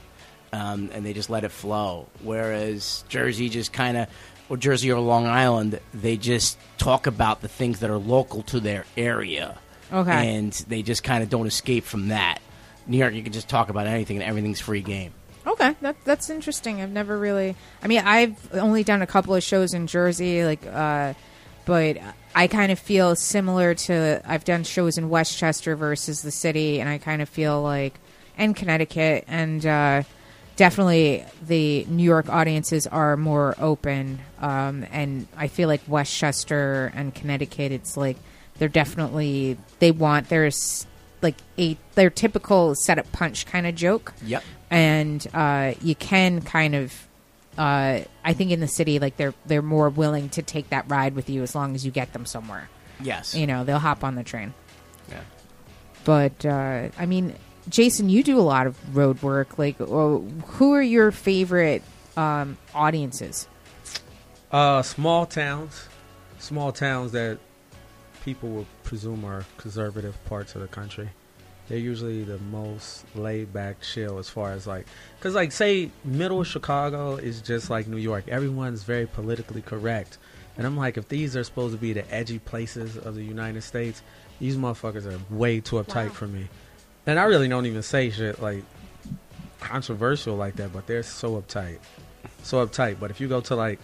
um, 0.53 0.91
and 0.93 1.05
they 1.05 1.13
just 1.13 1.31
let 1.31 1.45
it 1.45 1.51
flow. 1.51 2.09
Whereas 2.23 3.05
Jersey 3.09 3.49
just 3.49 3.73
kind 3.73 3.97
of, 3.97 4.09
or 4.49 4.57
Jersey 4.57 4.93
or 4.93 5.01
Long 5.01 5.27
Island, 5.27 5.81
they 5.95 6.17
just 6.17 6.59
talk 6.79 7.07
about 7.07 7.41
the 7.41 7.49
things 7.49 7.81
that 7.81 7.91
are 7.91 7.99
local 7.99 8.43
to 8.45 8.61
their 8.61 8.85
area. 8.97 9.59
Okay. 9.93 10.37
and 10.37 10.53
they 10.69 10.81
just 10.83 11.05
kind 11.05 11.23
of 11.23 11.29
don't 11.29 11.47
escape 11.47 11.85
from 11.85 12.09
that. 12.09 12.39
New 12.87 12.97
York, 12.97 13.13
you 13.13 13.23
can 13.23 13.33
just 13.33 13.49
talk 13.49 13.69
about 13.69 13.87
anything, 13.87 14.17
and 14.17 14.25
everything's 14.25 14.59
free 14.59 14.81
game. 14.81 15.13
Okay, 15.47 15.75
that 15.83 15.97
that's 16.05 16.31
interesting. 16.31 16.81
I've 16.81 16.91
never 16.91 17.19
really. 17.19 17.57
I 17.83 17.89
mean, 17.89 18.01
I've 18.01 18.55
only 18.55 18.85
done 18.85 19.03
a 19.03 19.07
couple 19.07 19.35
of 19.35 19.43
shows 19.43 19.75
in 19.75 19.87
Jersey, 19.87 20.45
like, 20.45 20.65
uh, 20.67 21.15
but 21.65 21.99
I 22.35 22.47
kind 22.47 22.73
of 22.73 22.79
feel 22.79 23.17
similar 23.17 23.75
to. 23.75 24.23
I've 24.25 24.45
done 24.45 24.65
shows 24.65 24.99
in 24.99 25.09
Westchester 25.11 25.77
versus 25.77 26.23
the 26.23 26.31
city, 26.31 26.81
and 26.81 26.89
I 26.89 26.99
kind 26.99 27.21
of 27.23 27.29
feel 27.29 27.61
like, 27.63 27.95
and 28.39 28.57
Connecticut, 28.57 29.25
and 29.27 29.65
uh, 29.67 30.03
definitely 30.63 31.25
the 31.45 31.85
New 31.89 32.05
York 32.05 32.29
audiences 32.29 32.87
are 32.87 33.17
more 33.17 33.57
open, 33.59 34.21
um, 34.41 34.87
and 34.93 35.27
I 35.37 35.49
feel 35.49 35.67
like 35.69 35.81
Westchester 35.89 36.93
and 36.95 37.13
Connecticut, 37.13 37.73
it's 37.73 37.97
like 37.97 38.17
they're 38.59 38.69
definitely 38.69 39.57
they 39.81 39.91
want 39.91 40.29
there's 40.29 40.87
like 41.21 41.35
a 41.59 41.77
their 41.97 42.11
typical 42.11 42.77
setup 42.77 43.11
punch 43.11 43.45
kind 43.47 43.67
of 43.67 43.75
joke 43.75 44.13
Yep. 44.25 44.45
and 44.71 45.27
uh, 45.35 45.75
you 45.83 45.97
can 45.97 46.41
kind 46.43 46.77
of 46.77 47.09
uh, 47.59 48.01
I 48.25 48.33
think 48.35 48.53
in 48.53 48.61
the 48.61 48.69
city 48.69 49.01
like 49.01 49.17
they're 49.17 49.35
they're 49.47 49.63
more 49.63 49.89
willing 49.91 50.29
to 50.31 50.43
take 50.43 50.71
that 50.71 50.89
ride 50.89 51.17
with 51.17 51.29
you 51.29 51.43
as 51.43 51.57
long 51.57 51.75
as 51.75 51.85
you 51.85 51.91
get 51.91 52.13
them 52.13 52.25
somewhere. 52.25 52.69
Yes. 53.01 53.35
You 53.35 53.49
know, 53.49 53.65
they'll 53.65 53.81
hop 53.81 54.05
on 54.05 54.15
the 54.15 54.23
train. 54.23 54.55
Yeah. 55.11 55.23
But 56.05 56.47
uh, 56.47 56.89
I 56.97 57.07
mean, 57.07 57.35
Jason, 57.69 58.09
you 58.09 58.23
do 58.23 58.39
a 58.39 58.43
lot 58.43 58.67
of 58.67 58.97
road 58.97 59.23
work. 59.23 59.59
Like, 59.59 59.81
uh, 59.81 59.87
who 59.87 60.73
are 60.73 60.83
your 60.83 61.11
favorite 61.11 61.83
um, 62.17 62.59
audiences? 62.75 63.47
Uh, 64.51 64.83
small 64.83 65.27
towns, 65.27 65.89
small 66.39 66.73
towns 66.73 67.13
that 67.13 67.39
people 68.25 68.49
would 68.51 68.67
presume 68.85 69.25
are 69.25 69.45
conservative 69.57 70.23
parts 70.27 70.55
of 70.55 70.61
the 70.61 70.69
country. 70.69 71.09
They're 71.69 71.79
usually 71.79 72.25
the 72.25 72.39
most 72.39 73.05
laid 73.15 73.53
back, 73.53 73.81
chill 73.81 74.19
as 74.19 74.29
far 74.29 74.53
as 74.53 74.67
like, 74.67 74.87
because 75.19 75.35
like 75.35 75.53
say 75.53 75.91
middle 76.05 76.43
Chicago 76.45 77.17
is 77.17 77.41
just 77.41 77.71
like 77.71 77.87
New 77.87 77.97
York. 77.97 78.25
Everyone's 78.29 78.83
very 78.83 79.07
politically 79.07 79.63
correct, 79.63 80.19
and 80.59 80.67
I'm 80.67 80.77
like, 80.77 80.99
if 80.99 81.09
these 81.09 81.35
are 81.37 81.45
supposed 81.45 81.73
to 81.75 81.81
be 81.81 81.93
the 81.93 82.13
edgy 82.13 82.41
places 82.41 82.99
of 82.99 83.15
the 83.15 83.23
United 83.25 83.63
States, 83.63 84.03
these 84.39 84.57
motherfuckers 84.57 85.07
are 85.07 85.19
way 85.35 85.61
too 85.61 85.77
uptight 85.77 86.09
Wow. 86.09 86.13
for 86.13 86.27
me. 86.27 86.49
And 87.07 87.19
I 87.19 87.25
really 87.25 87.49
don't 87.49 87.67
even 87.67 87.83
say 87.83 88.11
shit 88.11 88.41
like 88.41 88.63
controversial 89.61 90.37
like 90.37 90.57
that, 90.57 90.73
but 90.73 90.87
they're 90.87 91.03
so 91.03 91.41
uptight, 91.41 91.79
so 92.43 92.65
uptight. 92.67 92.99
But 93.01 93.11
if 93.11 93.21
you 93.21 93.29
go 93.29 93.41
to 93.43 93.57
like 93.57 93.81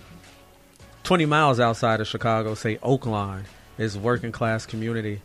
20 1.03 1.27
miles 1.27 1.59
outside 1.61 2.01
of 2.01 2.07
Chicago, 2.07 2.55
say 2.55 2.79
Oakland, 2.83 3.47
is 3.79 3.97
working 3.97 4.33
class 4.33 4.67
community. 4.67 5.23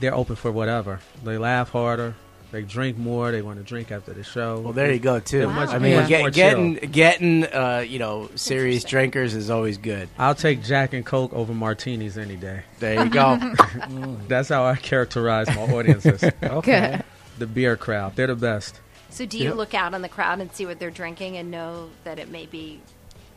They're 0.00 0.14
open 0.14 0.36
for 0.36 0.50
whatever. 0.50 1.00
They 1.22 1.38
laugh 1.38 1.70
harder. 1.70 2.14
They 2.52 2.62
drink 2.62 2.98
more. 2.98 3.32
They 3.32 3.40
want 3.42 3.58
to 3.58 3.64
drink 3.64 3.90
after 3.90 4.12
the 4.12 4.22
show. 4.22 4.60
Well, 4.60 4.72
there 4.74 4.92
you 4.92 4.98
go 4.98 5.18
too. 5.20 5.38
They're 5.38 5.48
much- 5.48 5.70
I 5.70 5.78
mean, 5.78 5.96
much 5.96 6.08
get- 6.08 6.32
getting 6.34 6.74
getting 6.74 7.44
uh, 7.46 7.84
you 7.86 7.98
know 7.98 8.28
serious 8.34 8.84
drinkers 8.84 9.34
is 9.34 9.48
always 9.50 9.78
good. 9.78 10.08
I'll 10.18 10.34
take 10.34 10.62
Jack 10.62 10.92
and 10.92 11.04
Coke 11.04 11.32
over 11.32 11.54
martinis 11.54 12.18
any 12.18 12.36
day. 12.36 12.62
There 12.78 13.02
you 13.04 13.10
go. 13.10 13.38
That's 14.28 14.50
how 14.50 14.64
I 14.64 14.76
characterize 14.76 15.48
my 15.48 15.62
audiences. 15.62 16.22
Okay. 16.42 17.00
the 17.38 17.46
beer 17.46 17.76
crowd. 17.76 18.14
They're 18.16 18.26
the 18.26 18.36
best. 18.36 18.78
So 19.10 19.24
do 19.26 19.38
you 19.38 19.44
Yep. 19.46 19.54
look 19.56 19.74
out 19.74 19.94
on 19.94 20.02
the 20.02 20.08
crowd 20.08 20.40
and 20.40 20.52
see 20.52 20.66
what 20.66 20.78
they're 20.78 20.90
drinking 20.90 21.36
and 21.38 21.50
know 21.50 21.88
that 22.04 22.18
it 22.18 22.30
may 22.30 22.46
be 22.46 22.80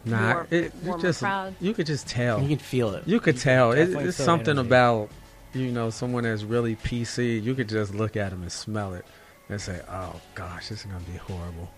Nah, 0.03 0.33
More- 0.33 0.47
it, 0.51 0.71
you 0.83 0.97
just 1.01 1.19
crowd. 1.19 1.55
you 1.59 1.73
could 1.73 1.87
just 1.87 2.05
tell. 2.07 2.41
you 2.41 2.49
can 2.49 2.57
feel 2.59 2.93
it. 2.93 3.07
You 3.07 3.19
could 3.19 3.37
tell. 3.37 3.71
It, 3.71 3.89
it's 3.89 4.17
something 4.17 4.51
energy. 4.57 4.67
about 4.67 5.09
you 5.55 5.71
know 5.71 5.89
someone 5.89 6.23
that's 6.23 6.43
really 6.43 6.75
PC. 6.75 7.41
You 7.41 7.55
could 7.55 7.69
just 7.69 7.95
look 7.95 8.15
at 8.15 8.29
them 8.31 8.41
and 8.41 8.51
smell 8.51 8.93
it 8.93 9.05
and 9.49 9.59
say, 9.59 9.79
"Oh 9.89 10.19
gosh, 10.35 10.69
this 10.69 10.81
is 10.81 10.85
gonna 10.85 10.99
be 11.11 11.17
horrible." 11.17 11.71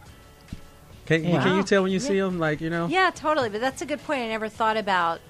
Can, 1.05 1.23
Yeah. 1.23 1.41
can 1.43 1.55
you 1.57 1.63
tell 1.63 1.83
when 1.83 1.91
you 1.91 1.99
Yeah. 1.99 2.07
see 2.07 2.19
them? 2.19 2.39
Like 2.39 2.59
you 2.59 2.69
know, 2.69 2.87
Yeah, 2.87 3.11
totally. 3.13 3.49
But 3.49 3.61
that's 3.61 3.81
a 3.81 3.85
good 3.85 4.03
point. 4.03 4.21
I 4.23 4.27
never 4.27 4.49
thought 4.49 4.75
about 4.77 5.21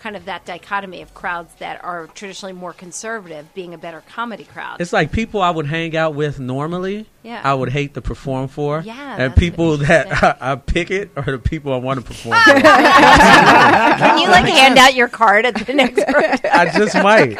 kind 0.00 0.16
of 0.16 0.24
that 0.24 0.44
dichotomy 0.46 1.02
of 1.02 1.12
crowds 1.14 1.54
that 1.58 1.84
are 1.84 2.06
traditionally 2.08 2.54
more 2.54 2.72
conservative 2.72 3.52
being 3.54 3.74
a 3.74 3.78
better 3.78 4.02
comedy 4.08 4.44
crowd. 4.44 4.80
It's 4.80 4.92
like 4.94 5.12
people 5.12 5.42
I 5.42 5.50
would 5.50 5.66
hang 5.66 5.94
out 5.96 6.14
with 6.14 6.40
normally. 6.40 7.06
Yeah. 7.22 7.42
I 7.44 7.52
would 7.52 7.68
hate 7.70 7.92
to 7.94 8.00
perform 8.00 8.48
for. 8.48 8.80
Yeah, 8.80 9.16
And 9.18 9.36
people 9.36 9.76
that 9.76 10.06
interesting. 10.10 10.38
I, 10.40 10.56
pick 10.56 10.90
it 10.90 11.10
are 11.16 11.22
the 11.22 11.38
people 11.38 11.72
I 11.74 11.76
want 11.76 12.00
to 12.00 12.06
perform 12.06 12.34
for. 12.44 12.50
Can 12.52 14.18
you 14.18 14.28
like 14.28 14.46
hand 14.46 14.78
out 14.78 14.94
your 14.94 15.08
card 15.08 15.44
at 15.44 15.54
the 15.66 15.74
next? 15.74 16.02
I 16.44 16.70
just 16.76 16.94
might. 16.96 17.36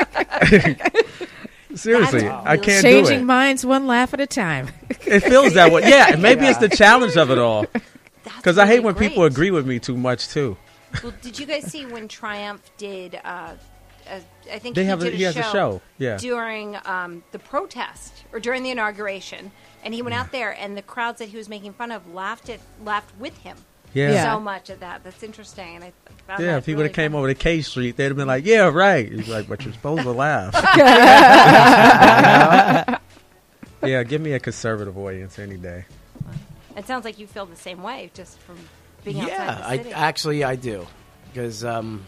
Seriously, 1.75 2.21
That's 2.23 2.47
I 2.47 2.57
can't 2.57 2.83
Changing 2.83 3.19
do 3.19 3.23
it. 3.23 3.25
minds 3.25 3.65
one 3.65 3.87
laugh 3.87 4.13
at 4.13 4.21
a 4.21 4.27
time. 4.27 4.69
It 5.07 5.21
feels 5.21 5.55
that 5.55 5.73
way. 5.73 5.83
Yeah, 5.89 6.13
and 6.13 6.21
maybe 6.21 6.45
it's 6.47 6.59
the 6.59 6.69
challenge 6.69 7.17
of 7.17 7.31
it 7.31 7.39
all. 7.39 7.67
Because 8.25 8.59
I 8.59 8.67
hate 8.67 8.81
when 8.81 8.95
great. 8.95 9.11
people 9.11 9.25
agree 9.25 9.51
with 9.51 9.67
me 9.67 9.79
too 9.79 9.97
much 9.97 10.29
too. 10.29 10.57
Well, 11.03 11.13
did 11.23 11.39
you 11.39 11.47
guys 11.47 11.65
see 11.71 11.87
when 11.87 12.09
Triumph 12.09 12.63
did? 12.77 13.19
Uh, 13.25 13.55
a, 14.09 14.21
I 14.53 14.59
think 14.59 14.75
They 14.75 14.83
he 14.83 14.89
have 14.89 15.01
a- 15.03 15.05
did 15.05 15.15
he 15.15 15.23
has 15.25 15.37
a 15.37 15.43
show, 15.45 15.81
yeah. 15.99 16.17
during 16.17 16.77
um, 16.85 17.23
the 17.33 17.39
protest 17.39 18.25
or 18.33 18.41
during 18.41 18.63
the 18.63 18.71
inauguration, 18.71 19.53
and 19.85 19.95
he 19.95 20.03
went 20.03 20.15
out 20.15 20.33
there, 20.33 20.51
and 20.59 20.77
the 20.77 20.83
crowds 20.83 21.19
that 21.21 21.29
he 21.29 21.37
was 21.37 21.49
making 21.49 21.75
fun 21.75 21.93
of 21.93 22.13
laughed 22.13 22.49
at 22.49 22.61
laughed 22.85 23.13
with 23.19 23.37
him 23.39 23.57
Yeah. 23.95 24.13
Yeah. 24.13 24.35
so 24.35 24.41
much 24.41 24.71
at 24.71 24.81
that. 24.81 25.05
That's 25.05 25.23
interesting, 25.23 25.77
and 25.77 25.85
I 25.85 25.93
found 26.27 26.43
Yeah, 26.43 26.57
if 26.57 26.67
he 26.67 26.73
really 26.73 26.85
would 26.85 26.91
have 26.91 26.97
came 26.97 27.15
over 27.15 27.29
to 27.29 27.35
K 27.35 27.63
Street, 27.63 27.97
they'd 27.97 28.05
have 28.07 28.17
been 28.17 28.27
like, 28.29 28.45
"Yeah, 28.45 28.71
right." 28.73 29.11
He's 29.11 29.29
like, 29.29 29.49
"But 29.49 29.63
you're 29.65 29.75
supposed 29.75 30.03
to 30.03 30.11
laugh." 30.13 30.55
yeah, 33.83 34.03
give 34.03 34.21
me 34.21 34.33
a 34.33 34.41
conservative 34.41 34.97
audience 34.99 35.39
any 35.39 35.57
day. 35.57 35.85
It 36.77 36.87
sounds 36.87 37.05
like 37.05 37.19
you 37.19 37.27
feel 37.27 37.47
the 37.47 37.57
same 37.57 37.83
way 37.83 38.11
just 38.15 38.39
from 38.41 38.57
being 39.05 39.21
outside 39.21 39.29
yeah, 39.37 39.77
the 39.83 39.93
I 39.97 40.09
actually 40.09 40.45
I 40.45 40.57
do 40.57 40.87
because 41.33 41.65
um, 41.65 42.05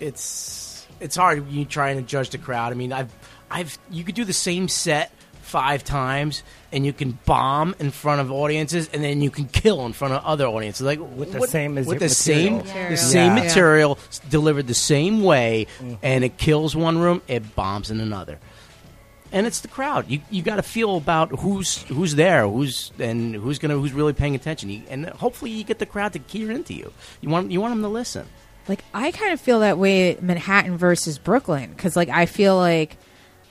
it's 0.00 0.86
it's 1.00 1.16
hard 1.16 1.48
you 1.50 1.64
trying 1.64 1.96
to 1.96 2.02
judge 2.02 2.30
the 2.30 2.38
crowd. 2.38 2.72
I 2.72 2.76
mean, 2.76 2.92
I've 2.92 3.12
I've 3.50 3.78
you 3.90 4.04
could 4.04 4.14
do 4.14 4.24
the 4.24 4.32
same 4.32 4.68
set 4.68 5.10
five 5.42 5.84
times 5.84 6.42
and 6.72 6.84
you 6.86 6.92
can 6.92 7.16
bomb 7.26 7.76
in 7.78 7.90
front 7.90 8.20
of 8.20 8.32
audiences 8.32 8.88
and 8.92 9.04
then 9.04 9.20
you 9.20 9.30
can 9.30 9.44
kill 9.46 9.84
in 9.86 9.92
front 9.92 10.14
of 10.14 10.24
other 10.24 10.46
audiences 10.46 10.80
like 10.84 10.98
With 10.98 11.32
the 11.32 11.38
what- 11.38 11.50
same 11.50 11.76
as- 11.78 11.86
with 11.86 11.98
the 12.00 12.06
material. 12.06 12.64
same 12.64 12.74
Yeah. 12.76 12.88
the 12.90 12.96
same 12.96 13.36
Yeah. 13.36 13.44
material 13.44 13.98
delivered 14.30 14.66
the 14.66 14.74
same 14.74 15.22
way 15.22 15.66
and 16.02 16.24
it 16.24 16.38
kills 16.38 16.74
one 16.74 16.98
room 16.98 17.20
it 17.28 17.54
bombs 17.54 17.90
in 17.90 18.00
another 18.00 18.38
and 19.34 19.48
it's 19.48 19.60
the 19.60 19.68
crowd. 19.68 20.08
You 20.08 20.20
you 20.30 20.42
got 20.42 20.56
to 20.56 20.62
feel 20.62 20.96
about 20.96 21.40
who's 21.40 21.82
who's 21.82 22.14
there, 22.14 22.48
who's 22.48 22.92
and 22.98 23.34
who's 23.34 23.58
gonna 23.58 23.76
who's 23.76 23.92
really 23.92 24.12
paying 24.12 24.36
attention, 24.36 24.70
you, 24.70 24.82
and 24.88 25.06
hopefully 25.06 25.50
you 25.50 25.64
get 25.64 25.80
the 25.80 25.86
crowd 25.86 26.12
to 26.12 26.20
key 26.20 26.48
into 26.48 26.72
you. 26.72 26.92
You 27.20 27.28
want 27.28 27.50
you 27.50 27.60
want 27.60 27.72
them 27.72 27.82
to 27.82 27.88
listen. 27.88 28.26
Like 28.68 28.84
I 28.94 29.10
kind 29.10 29.32
of 29.32 29.40
feel 29.40 29.60
that 29.60 29.76
way 29.76 30.16
Manhattan 30.20 30.78
versus 30.78 31.18
Brooklyn 31.18 31.70
because 31.70 31.96
like 31.96 32.08
I 32.08 32.26
feel 32.26 32.56
like 32.56 32.96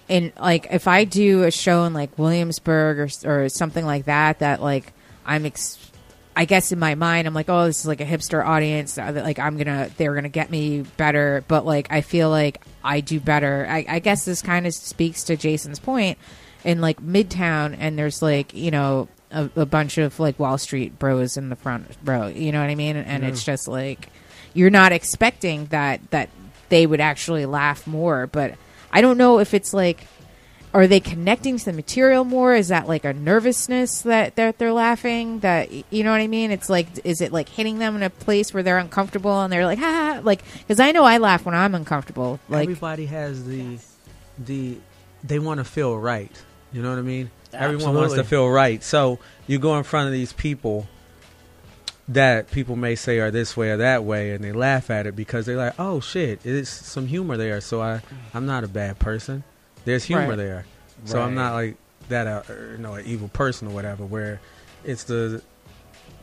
in 0.07 0.31
like 0.39 0.67
if 0.71 0.87
I 0.87 1.03
do 1.03 1.43
a 1.43 1.51
show 1.51 1.83
in 1.83 1.93
like 1.93 2.17
Williamsburg 2.17 2.99
or 2.99 3.09
or 3.29 3.49
something 3.49 3.85
like 3.85 4.05
that 4.05 4.39
that 4.39 4.61
like 4.61 4.93
I'm 5.25 5.45
ex- 5.45 5.91
I 6.35 6.45
guess 6.45 6.71
in 6.71 6.79
my 6.79 6.95
mind 6.95 7.27
I'm 7.27 7.33
like 7.33 7.49
oh 7.49 7.65
this 7.65 7.81
is 7.81 7.87
like 7.87 8.01
a 8.01 8.05
hipster 8.05 8.43
audience 8.45 8.97
like 8.97 9.39
I'm 9.39 9.57
gonna 9.57 9.89
they're 9.97 10.15
gonna 10.15 10.29
get 10.29 10.49
me 10.49 10.81
better. 10.97 11.43
But 11.47 11.65
like 11.65 11.87
I 11.91 12.01
feel 12.01 12.29
like 12.29 12.61
I 12.83 13.01
do 13.01 13.19
better. 13.19 13.65
I, 13.69 13.85
I 13.87 13.99
guess 13.99 14.25
this 14.25 14.41
kind 14.41 14.67
of 14.67 14.73
speaks 14.73 15.23
to 15.25 15.37
Jason's 15.37 15.79
point 15.79 16.17
in 16.63 16.81
like 16.81 17.01
Midtown 17.01 17.75
and 17.77 17.97
there's 17.97 18.21
like 18.21 18.53
you 18.53 18.71
know 18.71 19.07
a, 19.31 19.49
a 19.55 19.65
bunch 19.65 19.97
of 19.97 20.19
like 20.19 20.39
Wall 20.39 20.57
Street 20.57 20.97
bros 20.99 21.37
in 21.37 21.49
the 21.49 21.55
front 21.55 21.87
row. 22.03 22.27
You 22.27 22.51
know 22.51 22.61
what 22.61 22.69
I 22.69 22.75
mean? 22.75 22.97
And 22.97 23.23
it's 23.23 23.43
just 23.43 23.67
like 23.67 24.09
you're 24.53 24.69
not 24.69 24.91
expecting 24.91 25.65
that 25.67 26.09
that 26.11 26.29
they 26.69 26.85
would 26.85 27.01
actually 27.01 27.45
laugh 27.45 27.85
more. 27.85 28.27
But 28.27 28.55
i 28.95 29.01
don't 29.01 29.17
know 29.17 29.39
if 29.39 29.55
it's 29.55 29.73
like 29.73 30.05
are 30.73 30.87
they 30.87 30.99
connecting 30.99 31.57
to 31.57 31.65
the 31.65 31.73
material 31.73 32.23
more 32.25 32.55
is 32.55 32.69
that 32.69 32.87
like 32.87 33.05
a 33.05 33.13
nervousness 33.13 34.01
that 34.01 34.35
that 34.35 34.57
they're 34.57 34.73
laughing 34.73 35.39
that 35.39 35.71
you 35.91 36.03
know 36.03 36.11
what 36.11 36.19
i 36.21 36.27
mean 36.27 36.49
it's 36.51 36.69
like 36.69 36.87
is 37.03 37.21
it 37.21 37.31
like 37.31 37.47
hitting 37.47 37.77
them 37.79 37.95
in 37.95 38.03
a 38.03 38.09
place 38.09 38.53
where 38.53 38.63
they're 38.63 38.79
uncomfortable 38.79 39.41
and 39.41 39.53
they're 39.53 39.65
like 39.65 39.77
ha, 39.79 40.13
ha 40.15 40.21
like 40.23 40.43
because 40.59 40.79
i 40.79 40.91
know 40.91 41.03
i 41.03 41.17
laugh 41.17 41.45
when 41.45 41.53
i'm 41.53 41.75
uncomfortable 41.75 42.39
like 42.49 42.63
Everybody 42.63 43.05
has 43.05 43.45
the 43.45 43.77
the 44.39 44.77
they 45.23 45.39
want 45.39 45.59
to 45.59 45.63
feel 45.63 45.97
right. 45.97 46.31
You 46.71 46.81
know 46.81 46.89
what 46.89 46.99
I 46.99 47.03
mean? 47.03 47.31
Everyone 47.53 47.95
wants 47.95 48.15
to 48.15 48.23
feel 48.23 48.49
right. 48.49 48.83
So 48.83 49.19
you 49.47 49.59
go 49.59 49.77
in 49.77 49.83
front 49.83 50.07
of 50.07 50.13
these 50.13 50.33
people 50.33 50.87
that 52.09 52.51
people 52.51 52.75
may 52.75 52.95
say 52.95 53.19
are 53.19 53.31
this 53.31 53.55
way 53.55 53.69
or 53.69 53.77
that 53.77 54.03
way, 54.03 54.31
and 54.31 54.43
they 54.43 54.51
laugh 54.51 54.89
at 54.89 55.07
it 55.07 55.15
because 55.15 55.45
they're 55.45 55.55
like, 55.55 55.75
"Oh 55.79 55.99
shit, 56.01 56.45
it's 56.45 56.69
some 56.69 57.07
humor 57.07 57.37
there." 57.37 57.61
So 57.61 57.81
I, 57.81 58.01
I'm 58.33 58.45
not 58.45 58.63
a 58.63 58.67
bad 58.67 58.99
person. 58.99 59.43
There's 59.85 60.03
humor 60.03 60.29
Right. 60.29 60.37
there, 60.37 60.65
so 61.05 61.21
I'm 61.21 61.35
not 61.35 61.53
like 61.53 61.75
that, 62.09 62.27
uh, 62.27 62.41
you 62.71 62.77
know, 62.77 62.93
an 62.95 63.05
evil 63.05 63.27
person 63.29 63.67
or 63.67 63.71
whatever. 63.71 64.05
Where 64.05 64.39
it's 64.83 65.03
the 65.05 65.41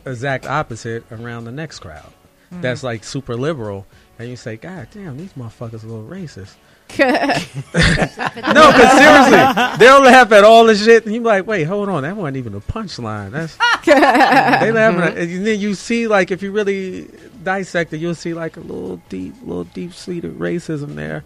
exact 0.05 0.45
opposite 0.45 1.03
around 1.11 1.45
the 1.45 1.51
next 1.51 1.79
crowd. 1.79 2.11
That's 2.51 2.83
like 2.83 3.03
super 3.05 3.35
liberal, 3.35 3.85
and 4.19 4.27
you 4.29 4.35
say, 4.35 4.57
"God 4.57 4.87
damn, 4.93 5.17
these 5.17 5.31
motherfuckers 5.33 5.83
a 5.83 5.87
little 5.87 6.03
racist." 6.03 6.55
No, 8.53 8.71
but 8.71 8.97
seriously, 8.97 9.77
they'll 9.79 10.01
laugh 10.01 10.31
at 10.31 10.43
all 10.43 10.65
the 10.65 10.75
shit, 10.75 11.05
and 11.05 11.13
you 11.13 11.21
be 11.21 11.27
like, 11.27 11.47
"Wait, 11.47 11.63
hold 11.63 11.87
on, 11.89 12.03
that 12.03 12.15
wasn't 12.17 12.37
even 12.37 12.53
a 12.53 12.59
punchline." 12.59 13.31
That's 13.31 13.55
they 13.85 14.71
laughing, 14.71 14.99
at, 15.01 15.17
and 15.17 15.45
then 15.47 15.59
you 15.59 15.73
see 15.75 16.07
like 16.07 16.31
if 16.31 16.41
you 16.43 16.51
really 16.51 17.09
dissect 17.43 17.93
it, 17.93 17.97
you'll 17.97 18.15
see 18.15 18.33
like 18.33 18.57
a 18.57 18.61
little 18.61 18.97
deep, 19.09 19.33
little 19.43 19.63
deep 19.65 19.93
seated 19.93 20.37
racism 20.37 20.95
there. 20.95 21.23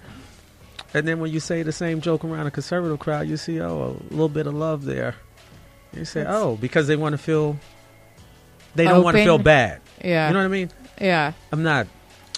And 0.95 1.05
then 1.05 1.19
when 1.19 1.29
you 1.29 1.41
say 1.41 1.61
the 1.61 1.73
same 1.73 1.99
joke 1.99 2.23
around 2.23 2.47
a 2.47 2.51
conservative 2.51 2.99
crowd, 2.99 3.27
you 3.27 3.35
see 3.35 3.59
oh 3.59 3.97
a 3.99 4.13
little 4.13 4.29
bit 4.29 4.47
of 4.47 4.53
love 4.53 4.85
there. 4.85 5.15
You 5.91 6.05
say 6.05 6.25
oh 6.25 6.55
because 6.55 6.87
they 6.87 6.95
want 6.95 7.13
to 7.13 7.17
feel 7.17 7.57
they 8.75 8.85
don't 8.85 9.03
want 9.03 9.17
to 9.17 9.23
feel 9.23 9.37
bad. 9.37 9.81
Yeah. 10.03 10.27
You 10.27 10.33
know 10.33 10.39
what 10.39 10.45
I 10.45 10.47
mean? 10.47 10.71
yeah. 10.99 11.33
I'm 11.51 11.63
not 11.63 11.87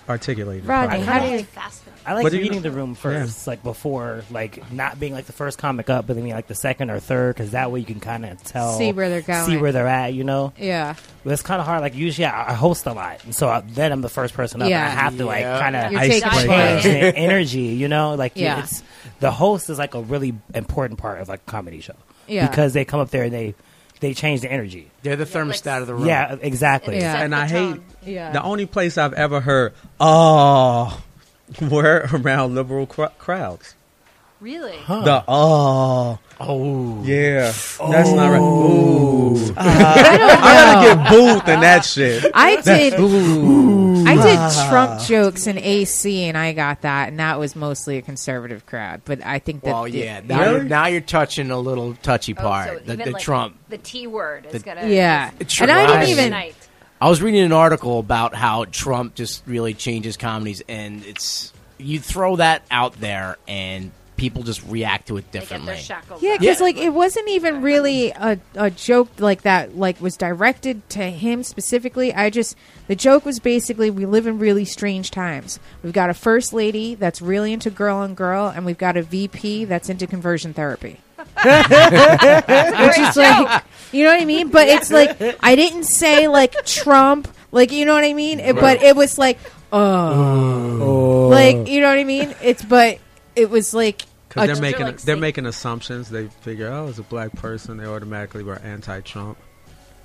articulating. 0.09 0.65
it 0.65 0.67
Rodney, 0.67 1.03
properly. 1.03 1.05
how 1.05 1.19
do 1.19 1.31
you? 1.37 1.43
Fascinating. 1.43 1.86
I 2.07 2.13
like 2.13 2.23
But 2.23 2.31
do 2.31 2.37
you 2.37 2.43
reading 2.43 2.59
know- 2.59 2.63
the 2.63 2.71
room 2.71 2.95
first, 2.95 3.47
like 3.47 3.61
before, 3.63 4.23
like 4.31 4.71
not 4.71 4.97
being 4.97 5.11
like 5.13 5.25
the 5.25 5.33
first 5.33 5.57
comic 5.57 5.89
up, 5.89 6.07
but 6.07 6.13
then 6.15 6.23
being 6.23 6.33
like 6.35 6.47
the 6.47 6.55
second 6.55 6.89
or 6.89 6.99
third, 7.01 7.35
because 7.35 7.51
that 7.51 7.69
way 7.69 7.81
you 7.81 7.85
can 7.85 7.99
kind 7.99 8.25
of 8.25 8.41
tell, 8.43 8.77
See 8.77 8.93
where 8.93 9.09
they're 9.09 9.21
going. 9.21 9.45
see 9.45 9.57
where 9.57 9.73
they're 9.73 9.87
at. 9.87 10.13
You 10.13 10.23
know, 10.23 10.53
Yeah. 10.57 10.95
but 11.25 11.33
it's 11.33 11.41
kind 11.41 11.59
of 11.59 11.67
hard. 11.67 11.81
Like 11.81 11.95
usually, 11.95 12.25
I, 12.25 12.51
I 12.51 12.53
host 12.53 12.85
a 12.85 12.93
lot, 12.93 13.23
and 13.25 13.35
so 13.35 13.49
I, 13.49 13.59
then 13.59 13.91
I'm 13.91 14.01
the 14.01 14.07
first 14.09 14.33
person 14.33 14.61
up. 14.61 14.69
Yeah. 14.69 14.89
and 14.89 14.97
I 14.97 15.01
have 15.03 15.17
to 15.17 15.25
like 15.25 15.43
kind 15.43 15.75
of 15.75 15.91
You're 15.91 15.99
Ice 16.01 16.09
taking 16.21 16.29
breaker. 16.29 16.47
change 16.47 16.83
the 16.83 17.15
energy. 17.17 17.61
You 17.61 17.89
know, 17.89 18.15
like 18.15 18.31
Yeah. 18.35 18.63
it's 18.63 18.81
the 19.19 19.29
host 19.31 19.69
is 19.69 19.77
like 19.77 19.93
a 19.93 20.01
really 20.01 20.33
important 20.55 20.99
part 20.99 21.19
of 21.19 21.27
like 21.27 21.41
a 21.45 21.51
comedy 21.51 21.81
show. 21.81 21.95
Yeah. 22.27 22.47
because 22.47 22.71
they 22.73 22.85
come 22.85 22.99
up 23.01 23.09
there 23.09 23.23
and 23.23 23.33
they 23.33 23.53
they 23.99 24.13
change 24.13 24.41
the 24.41 24.51
energy. 24.51 24.91
They're 25.01 25.15
the 25.15 25.25
thermostat 25.25 25.81
of 25.81 25.87
the 25.87 25.95
room. 25.95 26.05
Yeah, 26.07 26.35
exactly. 26.41 26.99
Yeah. 26.99 27.21
and 27.21 27.33
I 27.35 27.47
hate 27.47 27.81
Yeah. 28.05 28.31
the 28.31 28.41
only 28.43 28.65
place 28.65 28.97
I've 28.97 29.13
ever 29.13 29.39
heard 29.41 29.73
oh 29.99 31.01
were 31.69 32.07
around 32.13 32.55
liberal 32.55 32.85
cr- 32.87 33.05
crowds. 33.17 33.73
Really? 34.39 34.77
The 34.87 35.23
oh 35.27 36.19
Oh. 36.39 37.03
yeah, 37.03 37.45
that's 37.45 38.11
not 38.11 38.29
right. 38.29 38.39
Oh. 38.39 39.33
Ooh, 39.35 39.53
I 39.57 39.57
ah, 39.57 40.37
I 40.39 40.53
gotta 40.53 40.95
get 40.95 41.09
booed 41.09 41.49
and 41.49 41.63
that 41.63 41.83
shit. 41.83 42.23
I 42.35 42.61
did. 42.61 42.93
I 42.93 44.13
did 44.15 44.37
ah. 44.37 44.67
Trump 44.69 45.01
jokes 45.07 45.47
in 45.47 45.57
AC, 45.57 46.25
and 46.25 46.37
I 46.37 46.53
got 46.53 46.81
that, 46.83 47.07
and 47.09 47.19
that 47.19 47.39
was 47.39 47.55
mostly 47.55 47.97
a 47.97 48.03
conservative 48.03 48.67
crowd. 48.67 49.01
But 49.05 49.25
I 49.25 49.39
think 49.39 49.63
that 49.63 49.73
Well, 49.73 49.83
the- 49.85 49.91
yeah. 49.97 50.21
Now, 50.23 50.39
Really? 50.41 50.51
you're, 50.53 50.63
now 50.65 50.85
you're 50.85 51.01
touching 51.01 51.49
a 51.49 51.57
little 51.57 51.95
touchy 52.03 52.35
Oh, 52.37 52.41
part. 52.41 52.67
so 52.67 52.79
the 52.85 52.95
the 53.03 53.11
like 53.13 53.21
Trump. 53.23 53.57
The 53.69 53.79
T 53.79 54.05
word 54.05 54.45
is 54.45 54.51
The- 54.53 54.59
gonna. 54.59 54.87
yeah, 54.87 55.31
It's 55.39 55.59
and 55.59 55.71
I 55.71 55.87
didn't 55.87 56.09
even. 56.09 56.25
Tonight. 56.25 56.55
I 56.99 57.09
was 57.09 57.21
reading 57.21 57.41
an 57.41 57.51
article 57.53 57.99
about 57.99 58.33
how 58.33 58.65
Trump 58.65 59.15
just 59.15 59.45
really 59.45 59.73
changes 59.73 60.17
comedies, 60.17 60.63
and 60.67 61.05
it's 61.05 61.53
you 61.77 61.99
throw 61.99 62.37
that 62.37 62.63
out 62.71 62.99
there, 62.99 63.37
and 63.47 63.91
people 64.15 64.41
just 64.41 64.65
react 64.65 65.07
to 65.09 65.17
it 65.17 65.31
They 65.31 65.37
get 65.37 65.41
differently. 65.41 65.73
their 65.75 65.77
shackles. 65.83 66.23
Yeah, 66.23 66.37
because 66.39 66.59
like 66.59 66.77
it 66.77 66.89
wasn't 66.89 67.29
even 67.29 67.61
really 67.61 68.09
a, 68.09 68.39
a 68.55 68.71
joke 68.71 69.09
like 69.19 69.43
that. 69.43 69.77
Like 69.77 70.01
was 70.01 70.17
directed 70.17 70.89
to 70.89 71.03
him 71.03 71.43
specifically. 71.43 72.11
I 72.15 72.31
just 72.31 72.55
the 72.87 72.95
joke 72.95 73.25
was 73.25 73.39
basically 73.39 73.91
we 73.91 74.07
live 74.07 74.25
in 74.25 74.39
really 74.39 74.65
strange 74.65 75.11
times. 75.11 75.59
We've 75.83 75.93
got 75.93 76.09
a 76.09 76.15
first 76.15 76.51
lady 76.51 76.95
that's 76.95 77.21
really 77.21 77.53
into 77.53 77.69
girl 77.69 77.97
on 77.97 78.15
girl, 78.15 78.47
and 78.47 78.65
we've 78.65 78.77
got 78.77 78.97
a 78.97 79.03
VP 79.03 79.65
that's 79.65 79.87
into 79.89 80.07
conversion 80.07 80.51
therapy. 80.53 80.99
Which 81.17 82.97
is 82.99 83.15
like, 83.17 83.63
you 83.91 84.03
know 84.03 84.11
what 84.11 84.21
I 84.21 84.25
mean? 84.25 84.49
But 84.49 84.67
it's 84.67 84.91
like 84.91 85.17
I 85.43 85.55
didn't 85.55 85.83
say 85.85 86.27
like 86.27 86.53
Trump, 86.65 87.27
like 87.51 87.71
you 87.71 87.85
know 87.85 87.93
what 87.93 88.03
I 88.03 88.13
mean. 88.13 88.39
It- 88.39 88.55
but 88.55 88.81
it 88.83 88.95
was 88.95 89.17
like, 89.17 89.39
oh. 89.71 90.79
oh, 90.81 91.27
like 91.29 91.67
you 91.67 91.81
know 91.81 91.89
what 91.89 91.97
I 91.97 92.03
mean. 92.03 92.35
It's 92.41 92.63
but 92.63 92.99
it 93.35 93.49
was 93.49 93.73
like 93.73 94.03
a 94.03 94.07
they're 94.35 94.47
They're 94.47 94.61
making 94.61 94.85
like 94.85 94.97
they're 94.97 95.15
snake- 95.15 95.19
making 95.21 95.45
assumptions. 95.47 96.09
They 96.09 96.27
figure, 96.27 96.67
oh, 96.71 96.87
it's 96.87 96.99
a 96.99 97.03
black 97.03 97.33
person. 97.33 97.77
They 97.77 97.85
automatically 97.85 98.43
were 98.43 98.59
anti-Trump. 98.59 99.37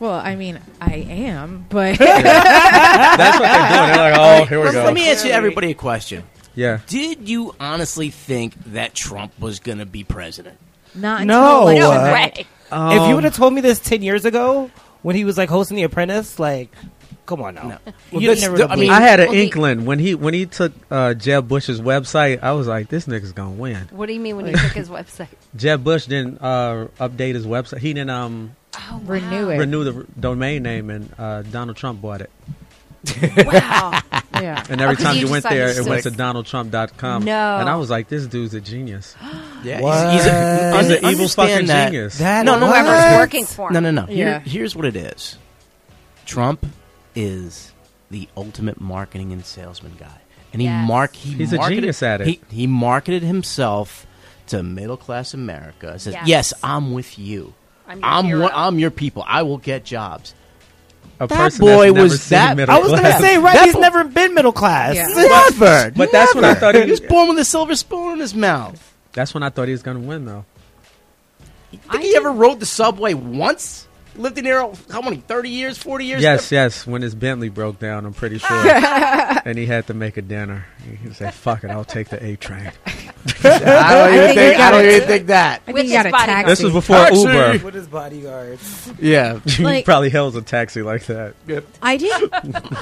Well, 0.00 0.12
I 0.18 0.34
mean, 0.36 0.58
I 0.80 0.94
am, 0.94 1.66
but 1.68 1.96
That's 1.98 3.38
what 3.38 3.48
they're 3.48 3.68
doing. 3.68 3.96
They're 3.96 4.10
like, 4.10 4.18
oh, 4.18 4.44
here 4.46 4.58
we 4.58 4.64
Let, 4.66 4.72
go. 4.72 4.84
let 4.84 4.94
me 4.94 5.08
ask 5.10 5.24
you 5.24 5.30
everybody 5.30 5.70
a 5.70 5.74
question. 5.74 6.24
yeah. 6.54 6.80
Did 6.88 7.28
you 7.28 7.54
honestly 7.60 8.10
think 8.10 8.54
that 8.72 8.94
Trump 8.94 9.38
was 9.38 9.60
going 9.60 9.78
to 9.78 9.86
be 9.86 10.02
president? 10.02 10.58
Not 10.94 11.24
No, 11.26 11.68
until 11.68 11.80
No 11.82 11.90
uh, 11.90 11.94
election 11.94 12.12
way. 12.12 12.20
night. 12.20 12.38
if 12.38 12.46
you 12.70 12.76
Um, 12.76 13.14
would 13.16 13.24
have 13.24 13.36
told 13.36 13.52
me 13.54 13.60
this 13.60 13.78
ten 13.78 14.02
years 14.02 14.24
ago 14.24 14.70
when 15.02 15.16
he 15.16 15.24
was 15.24 15.36
like 15.38 15.48
hosting 15.48 15.76
The 15.76 15.82
Apprentice, 15.84 16.38
like, 16.38 16.70
come 17.26 17.40
on 17.42 17.54
now. 17.54 17.62
No. 17.68 17.78
Well, 18.12 18.20
this- 18.20 18.40
never 18.42 18.56
the- 18.58 18.68
I 18.70 18.76
mean- 18.76 18.90
I 18.90 19.00
had 19.00 19.20
an 19.20 19.26
Well, 19.26 19.34
the- 19.36 19.42
inkling 19.44 19.84
when 19.84 19.98
he 19.98 20.14
when 20.14 20.34
he 20.34 20.46
took 20.46 20.72
uh, 20.90 21.14
Jeb 21.14 21.48
Bush's 21.48 21.80
website. 21.80 22.42
I 22.42 22.52
was 22.52 22.66
like, 22.66 22.88
this 22.88 23.06
nigga's 23.06 23.32
gonna 23.32 23.50
win. 23.50 23.88
What 23.90 24.06
do 24.06 24.12
you 24.12 24.20
mean 24.20 24.36
when 24.36 24.46
you 24.46 24.52
took 24.56 24.72
his 24.72 24.88
website? 24.88 25.28
Jeb 25.56 25.82
Bush 25.84 26.06
didn't 26.06 26.40
uh, 26.42 26.86
update 27.00 27.34
his 27.34 27.46
website. 27.46 27.78
He 27.78 27.92
didn't 27.92 28.10
um, 28.10 28.56
Oh, 28.74 28.96
wow. 28.96 29.00
Renew 29.06 29.50
it. 29.50 29.58
renew 29.58 29.84
the 29.84 29.94
r- 29.94 30.06
domain 30.18 30.62
name, 30.62 30.88
and 30.88 31.12
uh, 31.18 31.42
Donald 31.42 31.76
Trump 31.76 32.00
bought 32.00 32.22
it. 32.22 32.30
Wow. 33.36 34.00
yeah. 34.34 34.64
And 34.68 34.80
every 34.80 34.94
Oh, 34.94 34.96
'cause 34.96 35.04
time 35.04 35.16
you 35.16 35.26
you 35.26 35.30
went 35.30 35.44
there, 35.44 35.68
it 35.68 35.78
was 35.78 35.88
went 35.88 36.02
so- 36.04 36.10
to 36.10 36.16
DonaldTrump.com. 36.16 37.24
No. 37.24 37.58
And 37.58 37.68
I 37.68 37.76
was 37.76 37.90
like, 37.90 38.08
this 38.08 38.26
dude's 38.26 38.54
a 38.54 38.60
genius. 38.60 39.14
Yeah, 39.64 39.80
What? 39.80 40.12
he's, 40.12 40.24
he's 40.24 40.32
a, 40.32 40.76
He's 40.82 40.90
an 40.90 41.04
evil 41.08 41.28
fucking 41.28 41.66
that- 41.68 41.92
genius. 41.92 42.18
That 42.18 42.44
No, 42.44 42.58
no, 42.58 42.66
what? 42.66 42.84
Whoever's 42.84 43.16
working 43.16 43.44
for 43.46 43.68
him. 43.68 43.74
No, 43.74 43.78
no, 43.80 43.90
no. 43.92 44.06
Here, 44.06 44.40
Here's 44.40 44.74
what 44.74 44.84
it 44.86 44.96
is. 44.96 45.38
Trump 46.26 46.66
is 47.14 47.72
the 48.10 48.28
ultimate 48.36 48.80
marketing 48.80 49.32
and 49.32 49.44
salesman 49.44 49.94
guy, 50.00 50.18
and 50.52 50.60
he 50.60 50.66
Yes. 50.66 50.88
mark 50.88 51.14
he 51.14 51.34
He's 51.34 51.52
a 51.52 51.58
genius 51.58 52.02
at 52.02 52.20
it. 52.22 52.26
He, 52.26 52.40
he 52.50 52.66
marketed 52.66 53.22
himself 53.22 54.04
to 54.48 54.62
middle 54.64 54.96
class 54.96 55.32
America. 55.32 55.96
Says, 55.98 56.14
Yes. 56.14 56.26
"Yes, 56.26 56.54
I'm 56.64 56.92
with 56.92 57.16
you. 57.18 57.54
I'm 57.86 57.98
your 58.00 58.06
I'm 58.08 58.24
hero. 58.24 58.40
one, 58.42 58.50
I'm 58.52 58.78
your 58.80 58.90
people. 58.90 59.24
I 59.28 59.42
will 59.42 59.58
get 59.58 59.84
jobs." 59.84 60.34
A 61.22 61.26
That 61.28 61.36
person 61.36 61.60
boy 61.60 61.68
that's 61.68 61.94
never 61.94 62.02
was 62.02 62.22
seen 62.22 62.56
that- 62.56 62.68
I 62.68 62.78
was 62.80 62.90
gonna 62.90 63.18
say, 63.20 63.38
right? 63.38 63.54
That 63.54 63.64
He's 63.66 63.74
bo- 63.74 63.80
never 63.80 64.02
been 64.04 64.34
middle 64.34 64.50
class. 64.52 64.96
Yeah. 64.96 65.06
Never. 65.06 65.92
But 65.94 66.10
that's 66.10 66.34
when 66.34 66.44
I 66.44 66.54
thought 66.54 66.74
he 66.74 66.82
he 66.82 66.90
was 66.90 67.00
born 67.00 67.28
with 67.28 67.38
a 67.38 67.44
silver 67.44 67.76
spoon 67.76 68.14
in 68.14 68.18
his 68.18 68.34
mouth. 68.34 68.92
That's 69.12 69.32
when 69.32 69.44
I 69.44 69.50
thought 69.50 69.68
he 69.68 69.72
was 69.72 69.82
gonna 69.82 70.00
win, 70.00 70.24
though. 70.24 70.44
You 71.70 71.78
think 71.90 72.02
he 72.02 72.16
ever 72.16 72.32
rode 72.32 72.58
the 72.60 72.66
subway 72.66 73.14
once? 73.14 73.86
Lived 74.16 74.36
in 74.36 74.44
there 74.44 74.68
how 74.90 75.00
many? 75.00 75.18
Thirty 75.18 75.48
years? 75.48 75.78
Forty 75.78 76.04
years? 76.06 76.22
Yes, 76.22 76.50
yes. 76.52 76.86
When 76.86 77.00
his 77.02 77.14
Bentley 77.14 77.48
broke 77.48 77.78
down, 77.78 78.04
I'm 78.04 78.12
pretty 78.12 78.38
sure, 78.46 78.66
and 78.66 79.56
he 79.56 79.64
had 79.64 79.86
to 79.86 79.94
make 79.94 80.16
a 80.16 80.22
dinner. 80.22 80.66
He 81.02 81.14
said, 81.14 81.32
"Fuck 81.32 81.62
it, 81.64 81.70
I'll 81.70 81.84
take 81.84 82.08
the 82.08 82.22
A 82.22 82.36
train." 82.36 82.72
I 83.44 83.94
don't 83.94 84.14
even 84.14 84.26
think 84.26 84.36
think. 84.38 84.60
I 84.60 84.70
don't 84.72 84.84
it. 84.84 84.94
even 84.96 85.08
think 85.08 85.26
that. 85.28 85.62
I 85.66 85.72
think 85.72 85.88
you 85.88 85.94
got 85.94 86.06
a 86.06 86.08
his 86.08 86.16
taxi. 86.26 86.50
This 86.50 86.62
was 86.64 86.72
before 86.72 86.96
Taxi! 86.96 87.20
Uber. 87.20 87.64
With 87.64 87.74
his 87.74 87.86
bodyguards. 87.86 88.92
Yeah. 89.00 89.38
he 89.46 89.62
Like- 89.62 89.84
probably 89.84 90.10
hails 90.10 90.34
a 90.34 90.42
taxi 90.42 90.82
like 90.82 91.06
that. 91.06 91.34
I 91.80 91.96
didn't. 91.96 92.32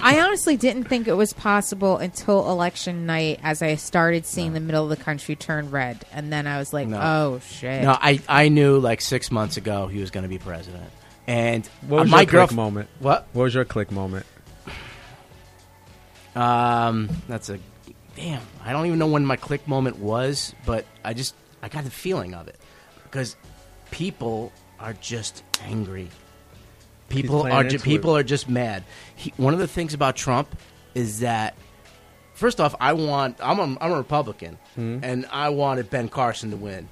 I 0.03 0.21
honestly 0.21 0.57
didn't 0.57 0.85
think 0.85 1.09
it 1.09 1.13
was 1.13 1.33
possible 1.35 1.99
until 1.99 2.51
election 2.51 3.05
night, 3.07 3.41
as 3.43 3.61
I 3.61 3.75
started 3.75 4.25
seeing 4.25 4.55
the 4.55 4.61
middle 4.61 4.85
of 4.85 4.91
the 4.97 5.03
country 5.03 5.37
turn 5.37 5.71
red, 5.71 6.05
and 6.13 6.33
then 6.33 6.47
I 6.47 6.59
was 6.59 6.73
like, 6.73 6.89
No. 6.89 6.99
"Oh 7.01 7.41
shit!" 7.47 7.83
No, 7.83 7.91
I 8.01 8.21
I 8.29 8.49
knew 8.49 8.79
like 8.79 9.01
six 9.03 9.31
months 9.31 9.57
ago 9.59 9.89
he 9.89 10.01
was 10.01 10.11
going 10.11 10.23
to 10.23 10.29
be 10.29 10.39
president, 10.39 10.91
and 11.27 11.67
What 11.87 12.03
was 12.05 12.09
uh, 12.09 12.17
my 12.17 12.21
your 12.23 12.47
click 12.47 12.53
moment? 12.53 12.89
What? 12.99 13.27
What 13.35 13.43
was 13.45 13.55
your 13.55 13.65
click 13.67 13.91
moment? 13.91 14.25
Um, 16.35 17.09
that's 17.29 17.51
a 17.51 17.59
damn. 18.17 18.43
I 18.65 18.73
don't 18.73 18.87
even 18.87 18.99
know 18.99 19.07
when 19.07 19.25
my 19.25 19.37
click 19.37 19.67
moment 19.67 19.99
was, 19.99 20.55
but 20.67 20.85
I 21.05 21.15
just 21.15 21.35
I 21.63 21.69
got 21.69 21.85
the 21.85 21.91
feeling 21.91 22.35
of 22.35 22.49
it 22.49 22.57
because 23.05 23.37
people 23.91 24.53
are 24.79 24.95
just 24.95 25.43
angry. 25.63 26.09
People 27.09 27.43
are 27.43 27.65
ju- 27.65 27.79
people 27.79 28.17
it. 28.17 28.21
are 28.21 28.23
just 28.23 28.49
mad. 28.49 28.85
He, 29.17 29.33
one 29.37 29.53
of 29.53 29.59
the 29.61 29.67
things 29.67 29.95
about 29.95 30.17
Trump 30.17 30.57
is 30.95 31.21
that 31.21 31.57
first 32.35 32.61
off, 32.61 32.75
I 32.81 32.93
want 32.93 33.37
I'm 33.41 33.59
a, 33.59 33.79
I'm 33.81 33.93
a 33.93 33.97
Republican, 33.97 34.59
and 34.77 35.27
I 35.31 35.49
wanted 35.51 35.91
Ben 35.91 36.09
Carson 36.09 36.51
to 36.51 36.57
win 36.57 36.89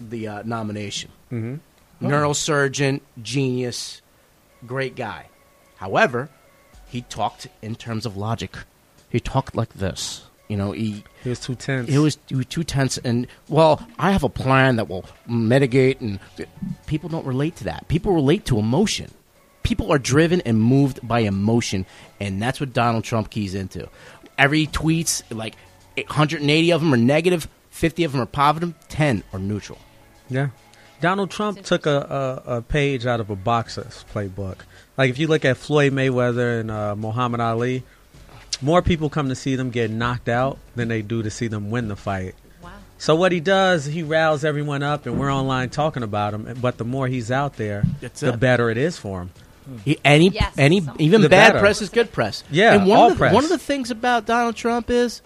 the 0.00 0.28
uh, 0.28 0.42
nomination. 0.44 1.10
Mm-hmm. 1.30 2.06
Neurosurgeon, 2.06 3.00
genius, 3.22 4.02
great 4.66 4.96
guy. 4.96 5.26
However, 5.76 6.30
he 6.88 7.02
talked 7.02 7.46
in 7.60 7.74
terms 7.76 8.06
of 8.06 8.16
logic. 8.16 8.56
He 9.08 9.20
talked 9.20 9.54
like 9.54 9.74
this. 9.74 10.24
You 10.52 10.58
know, 10.58 10.72
he 10.72 11.02
He 11.22 11.30
was 11.30 11.40
too 11.40 11.54
tense. 11.54 11.88
it 11.88 11.96
was, 11.96 12.18
it 12.28 12.36
was 12.36 12.44
too 12.44 12.62
tense. 12.62 12.98
And 12.98 13.26
well, 13.48 13.88
I 13.98 14.10
have 14.12 14.22
a 14.22 14.28
plan 14.28 14.76
that 14.76 14.86
will 14.86 15.06
mitigate, 15.26 16.02
and 16.02 16.20
people 16.86 17.08
don't 17.08 17.24
relate 17.24 17.56
to 17.56 17.64
that. 17.64 17.88
People 17.88 18.12
relate 18.12 18.44
to 18.46 18.58
emotion. 18.58 19.10
People 19.62 19.90
are 19.90 19.98
driven 19.98 20.42
and 20.42 20.60
moved 20.60 21.00
by 21.08 21.20
emotion, 21.20 21.86
and 22.20 22.42
that's 22.42 22.60
what 22.60 22.74
Donald 22.74 23.02
Trump 23.04 23.30
keys 23.30 23.54
into. 23.54 23.88
Every 24.36 24.66
tweets, 24.66 25.22
like 25.30 25.54
180 25.96 26.70
of 26.70 26.82
them 26.82 26.92
are 26.92 26.98
negative, 26.98 27.48
50 27.70 28.04
of 28.04 28.12
them 28.12 28.20
are 28.20 28.26
positive, 28.26 28.74
10 28.90 29.22
are 29.32 29.38
neutral. 29.38 29.78
Yeah. 30.28 30.48
Donald 31.00 31.30
Trump 31.30 31.62
took 31.62 31.86
a, 31.86 32.42
a, 32.46 32.56
a 32.56 32.62
page 32.62 33.06
out 33.06 33.20
of 33.20 33.30
a 33.30 33.36
boxer's 33.36 34.04
playbook. 34.14 34.58
Like 34.98 35.08
if 35.08 35.18
you 35.18 35.28
look 35.28 35.46
at 35.46 35.56
Floyd 35.56 35.94
Mayweather 35.94 36.60
and 36.60 36.70
uh, 36.70 36.94
Muhammad 36.94 37.40
Ali, 37.40 37.84
more 38.62 38.80
people 38.82 39.10
come 39.10 39.28
to 39.28 39.34
see 39.34 39.56
them 39.56 39.70
get 39.70 39.90
knocked 39.90 40.28
out 40.28 40.58
than 40.76 40.88
they 40.88 41.02
do 41.02 41.22
to 41.22 41.30
see 41.30 41.48
them 41.48 41.70
win 41.70 41.88
the 41.88 41.96
fight. 41.96 42.34
Wow. 42.62 42.70
So 42.98 43.14
what 43.16 43.32
he 43.32 43.40
does, 43.40 43.84
he 43.86 44.02
riles 44.02 44.44
everyone 44.44 44.82
up, 44.82 45.06
and 45.06 45.18
we're 45.18 45.32
online 45.32 45.70
talking 45.70 46.02
about 46.02 46.32
him. 46.34 46.56
But 46.60 46.78
the 46.78 46.84
more 46.84 47.08
he's 47.08 47.30
out 47.30 47.56
there, 47.56 47.84
That's 48.00 48.20
the 48.20 48.34
it. 48.34 48.40
better 48.40 48.70
it 48.70 48.76
is 48.78 48.96
for 48.96 49.22
him. 49.22 49.30
Hmm. 49.66 49.76
He, 49.84 49.98
any 50.04 50.28
Yes. 50.30 50.52
any 50.58 50.82
even 50.98 51.20
The 51.22 51.28
bad 51.28 51.48
better. 51.50 51.58
press 51.60 51.82
is 51.82 51.88
good 51.88 52.12
press. 52.12 52.42
Yeah, 52.50 52.74
and 52.74 52.86
one 52.86 52.98
all 52.98 53.06
of 53.08 53.12
the, 53.14 53.18
press. 53.18 53.34
One 53.34 53.44
of 53.44 53.50
the 53.50 53.58
things 53.58 53.90
about 53.90 54.26
Donald 54.26 54.56
Trump 54.56 54.90
is 54.90 55.22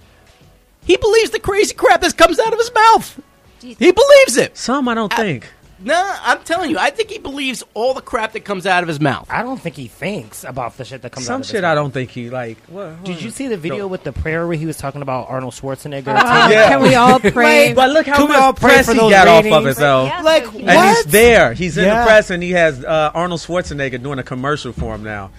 he 0.84 0.97
believes 0.97 1.30
the 1.30 1.41
crazy 1.41 1.74
crap 1.74 2.01
that 2.03 2.16
comes 2.16 2.39
out 2.39 2.53
of 2.53 2.59
his 2.59 2.70
mouth. 2.74 3.20
He 3.61 3.74
believes 3.91 4.37
it. 4.37 4.57
Some 4.57 4.89
I 4.89 4.95
don't 4.95 5.12
think. 5.12 5.51
No, 5.87 6.14
I'm 6.22 6.43
telling 6.43 6.70
you, 6.70 6.78
I 6.78 6.91
think 6.91 7.11
he 7.11 7.18
believes 7.18 7.62
all 7.72 7.95
the 7.95 8.01
crap 8.03 8.32
that 8.32 8.41
comes 8.45 8.66
out 8.66 8.82
of 8.82 8.89
his 8.89 9.01
mouth. 9.01 9.28
I 9.30 9.43
don't 9.43 9.59
think 9.61 9.76
he 9.76 9.87
thinks 9.87 10.43
about 10.45 10.76
the 10.76 10.84
shit 10.84 11.01
that 11.03 11.12
comes 11.12 11.26
out 11.26 11.28
Some 11.28 11.41
of 11.41 11.47
his 11.47 11.47
mouth. 11.47 11.47
Some 11.47 11.57
shit 11.57 11.62
mouth. 11.62 11.70
I 11.72 11.74
don't 11.76 11.91
think 11.93 12.11
he 12.11 12.28
like. 12.28 12.59
What, 12.66 13.05
Did 13.05 13.22
you 13.22 13.30
see 13.30 13.47
the 13.47 13.57
video 13.57 13.87
with 13.87 14.03
the 14.03 14.12
prayer 14.12 14.47
where 14.47 14.57
he 14.57 14.66
was 14.66 14.76
talking 14.76 15.01
about 15.01 15.28
Arnold 15.30 15.55
Schwarzenegger? 15.55 16.09
Uh, 16.09 16.49
Yeah. 16.51 16.68
Can 16.70 16.82
we 16.82 16.95
all 16.97 17.20
pray? 17.20 17.72
But 17.72 17.91
look 17.91 18.07
how 18.07 18.16
Can 18.16 18.28
we 18.28 18.34
all 18.34 18.49
much 18.53 18.57
pray 18.61 18.70
press 18.74 18.87
for 18.87 18.93
he 18.95 18.99
those 18.99 19.11
got 19.12 19.28
off 19.28 19.39
of 19.39 19.45
ratings? 19.45 19.64
himself. 19.66 20.09
Yeah, 20.09 20.20
Like, 20.22 20.45
so 20.45 20.51
he- 20.51 20.59
And 20.59 20.66
What? 20.66 20.97
he's 20.97 21.05
there. 21.07 21.55
He's 21.55 21.78
in 21.78 21.84
Yeah. 21.84 22.01
the 22.01 22.05
press, 22.07 22.30
and 22.30 22.43
he 22.43 22.51
has 22.51 22.84
uh, 22.84 23.12
Arnold 23.14 23.41
Schwarzenegger 23.41 24.03
doing 24.03 24.18
a 24.18 24.24
commercial 24.24 24.72
for 24.72 24.95
him 24.95 25.05
now. 25.05 25.30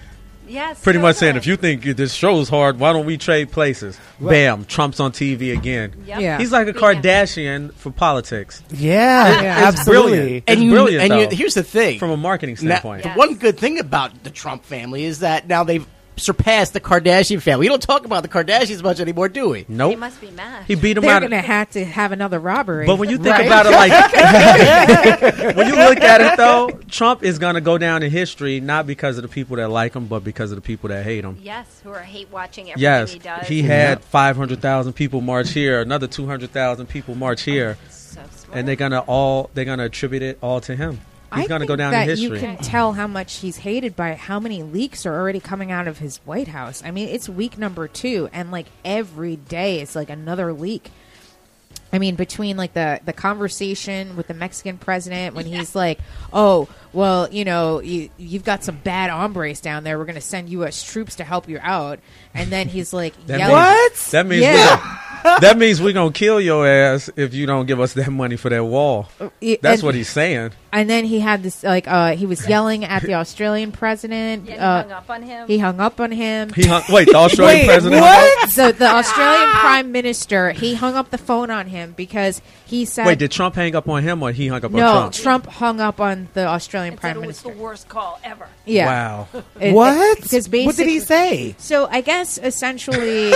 Yes, 0.48 0.82
Pretty 0.82 0.98
so 0.98 1.02
much 1.02 1.16
saying, 1.16 1.36
if 1.36 1.46
you 1.46 1.56
think 1.56 1.82
this 1.84 2.12
show's 2.14 2.48
hard, 2.48 2.78
why 2.78 2.92
don't 2.92 3.06
we 3.06 3.16
trade 3.18 3.50
places? 3.52 3.98
Bam, 4.20 4.64
Trump's 4.64 4.98
on 5.00 5.12
TV 5.12 5.56
again. 5.56 5.92
Yep. 6.06 6.20
Yeah. 6.20 6.38
He's 6.38 6.52
like 6.52 6.68
a 6.68 6.72
Being 6.72 6.84
a- 6.84 6.88
Kardashian 7.02 7.74
for 7.74 7.90
politics. 7.90 8.62
Yeah, 8.70 9.40
Yeah. 9.42 9.68
It's 9.68 9.78
absolutely. 9.80 10.10
brilliant. 10.18 10.44
and 10.48 10.58
it's 10.58 10.62
you, 10.64 10.70
brilliant, 10.70 11.12
and 11.12 11.32
you, 11.32 11.36
here's 11.36 11.54
the 11.54 11.62
thing: 11.62 11.98
from 11.98 12.10
a 12.10 12.16
marketing 12.16 12.54
Now, 12.62 12.76
standpoint. 12.78 13.02
The 13.04 13.10
one 13.10 13.34
good 13.34 13.58
thing 13.58 13.78
about 13.78 14.24
the 14.24 14.30
Trump 14.30 14.64
family 14.64 15.04
is 15.04 15.20
that 15.20 15.46
now 15.48 15.64
they've 15.64 15.86
surpassed 16.18 16.72
the 16.72 16.80
Kardashian 16.80 17.40
family. 17.40 17.64
We 17.64 17.68
don't 17.68 17.82
talk 17.82 18.04
about 18.04 18.22
the 18.22 18.28
Kardashians 18.28 18.82
much 18.82 19.00
anymore, 19.00 19.28
do 19.28 19.50
we? 19.50 19.62
They 19.62 19.74
Nope. 19.74 19.98
must 19.98 20.20
be 20.20 20.30
mad. 20.30 20.64
He 20.66 20.74
beat 20.74 20.96
him 20.96 21.02
They're 21.02 21.14
out. 21.14 21.20
going 21.20 21.30
to 21.30 21.40
have 21.40 21.70
to 21.70 21.84
have 21.84 22.12
another 22.12 22.38
robbery. 22.38 22.86
But 22.86 22.96
when 22.96 23.08
you 23.10 23.16
think 23.18 23.36
Right. 23.36 23.46
about 23.46 23.66
it, 23.66 23.70
like 23.72 23.92
when 25.56 25.68
you 25.68 25.76
look 25.76 26.00
at 26.00 26.20
it, 26.20 26.36
though, 26.36 26.70
Trump 26.90 27.22
is 27.22 27.38
going 27.38 27.54
to 27.54 27.60
go 27.60 27.78
down 27.78 28.02
in 28.02 28.10
history 28.10 28.60
not 28.60 28.86
because 28.86 29.16
of 29.18 29.22
the 29.22 29.28
people 29.28 29.56
that 29.56 29.68
like 29.68 29.94
him, 29.94 30.06
but 30.06 30.24
because 30.24 30.50
of 30.52 30.56
the 30.56 30.62
people 30.62 30.88
that 30.88 31.04
hate 31.04 31.24
him. 31.24 31.38
yes, 31.42 31.80
who 31.84 31.90
are 31.90 32.00
hate 32.00 32.28
watching 32.30 32.64
everything 32.70 32.82
Yes, 32.82 33.12
he 33.12 33.18
does. 33.18 33.46
he 33.48 33.62
had 33.62 34.02
500,000 34.04 34.92
people 34.92 35.20
march 35.20 35.50
here, 35.50 35.80
another 35.80 36.06
200,000 36.06 36.86
people 36.86 37.14
march 37.14 37.42
here, 37.42 37.76
so 37.90 38.20
smart. 38.34 38.58
and 38.58 38.66
they're 38.68 38.76
gonna 38.76 39.00
all 39.00 39.50
they're 39.54 39.64
gonna 39.64 39.84
attribute 39.84 40.22
it 40.22 40.38
all 40.40 40.60
to 40.62 40.74
him. 40.74 41.00
He's 41.34 41.44
I 41.44 41.46
gonna 41.46 41.60
think 41.60 41.68
go 41.68 41.76
down 41.76 41.92
that 41.92 42.02
in 42.04 42.08
history. 42.10 42.38
You 42.40 42.44
can 42.44 42.56
tell 42.56 42.94
how 42.94 43.06
much 43.06 43.36
he's 43.36 43.58
hated 43.58 43.94
by 43.94 44.14
how 44.14 44.40
many 44.40 44.62
leaks 44.62 45.04
are 45.04 45.14
already 45.14 45.40
coming 45.40 45.70
out 45.70 45.86
of 45.86 45.98
his 45.98 46.18
White 46.18 46.48
House. 46.48 46.82
I 46.84 46.90
mean, 46.90 47.08
it's 47.08 47.28
week 47.28 47.58
number 47.58 47.86
two, 47.86 48.28
and 48.32 48.50
like 48.50 48.66
every 48.84 49.36
day, 49.36 49.80
it's 49.80 49.94
like 49.94 50.08
another 50.10 50.52
leak. 50.52 50.90
I 51.92 51.98
mean, 51.98 52.16
between 52.16 52.56
like 52.58 52.74
the 52.74 53.00
the 53.04 53.12
conversation 53.14 54.14
with 54.16 54.26
the 54.26 54.34
Mexican 54.34 54.76
president 54.78 55.34
when 55.34 55.46
he's 55.46 55.74
like, 55.74 55.98
"Oh, 56.32 56.68
well, 56.92 57.28
you 57.30 57.44
know, 57.46 57.80
you 57.80 58.10
you've 58.18 58.44
got 58.44 58.62
some 58.64 58.76
bad 58.76 59.08
hombres 59.10 59.60
down 59.60 59.84
there. 59.84 59.98
We're 59.98 60.04
going 60.04 60.14
to 60.14 60.20
send 60.20 60.50
U.S. 60.50 60.82
troops 60.82 61.16
to 61.16 61.24
help 61.24 61.48
you 61.48 61.58
out," 61.62 61.98
and 62.34 62.50
then 62.50 62.68
he's 62.68 62.92
like, 62.92 63.14
That 63.26 63.38
yelling- 63.38 63.54
means- 63.90 64.10
That 64.10 64.26
means 64.26 64.42
Yeah. 64.42 64.98
We, 65.24 65.30
that 65.40 65.56
means 65.58 65.80
we're 65.82 65.92
gonna 65.92 66.12
kill 66.12 66.40
your 66.40 66.66
ass 66.66 67.10
if 67.16 67.34
you 67.34 67.46
don't 67.46 67.66
give 67.66 67.80
us 67.80 67.92
that 67.94 68.10
money 68.10 68.36
for 68.36 68.48
that 68.48 68.64
wall. 68.64 69.08
It- 69.40 69.62
That's 69.62 69.80
and- 69.80 69.86
what 69.86 69.94
he's 69.94 70.08
saying. 70.08 70.52
And 70.70 70.90
then 70.90 71.06
he 71.06 71.18
had 71.20 71.42
this 71.42 71.62
like 71.62 71.88
uh 71.88 72.14
he 72.14 72.26
was 72.26 72.46
yelling 72.46 72.84
at 72.84 73.02
the 73.02 73.14
Australian 73.14 73.72
president. 73.72 74.44
Yeah, 74.44 74.52
he 74.52 74.58
uh, 74.58 74.82
hung 74.82 74.92
up 74.92 75.08
on 75.10 75.22
him. 75.22 75.46
He 75.48 75.58
hung 75.58 75.80
up 75.80 75.98
on 75.98 76.10
him. 76.12 76.52
He 76.52 76.66
hung, 76.66 76.82
wait, 76.90 77.06
the 77.08 77.14
Australian 77.16 77.64
president. 77.66 78.02
What? 78.02 78.50
So 78.50 78.70
the 78.72 78.86
Australian 78.94 79.48
prime 79.48 79.92
minister, 79.92 80.50
he 80.50 80.74
hung 80.74 80.94
up 80.94 81.08
the 81.10 81.16
phone 81.16 81.50
on 81.50 81.68
him 81.68 81.94
because 81.96 82.42
he 82.66 82.84
said 82.84 83.06
Wait, 83.06 83.18
did 83.18 83.30
Trump 83.30 83.54
hang 83.54 83.74
up 83.76 83.88
on 83.88 84.02
him 84.02 84.22
or 84.22 84.30
he 84.30 84.48
hung 84.48 84.62
up 84.62 84.70
no. 84.70 84.86
on 84.86 85.10
Trump? 85.12 85.44
Trump 85.44 85.46
hung 85.46 85.80
up 85.80 86.00
on 86.00 86.28
the 86.34 86.44
Australian 86.46 86.92
and 86.92 87.00
said 87.00 87.14
prime 87.14 87.24
it 87.24 87.26
was 87.26 87.40
the 87.40 87.48
worst 87.48 87.88
call 87.88 88.20
ever. 88.22 88.46
Yeah. 88.66 88.86
Wow. 88.86 89.28
It- 89.58 89.72
What? 89.72 90.20
Because 90.20 90.50
what 90.50 90.76
did 90.76 90.86
he 90.86 91.00
say? 91.00 91.54
So 91.56 91.86
I 91.90 92.02
guess 92.02 92.36
essentially 92.36 93.32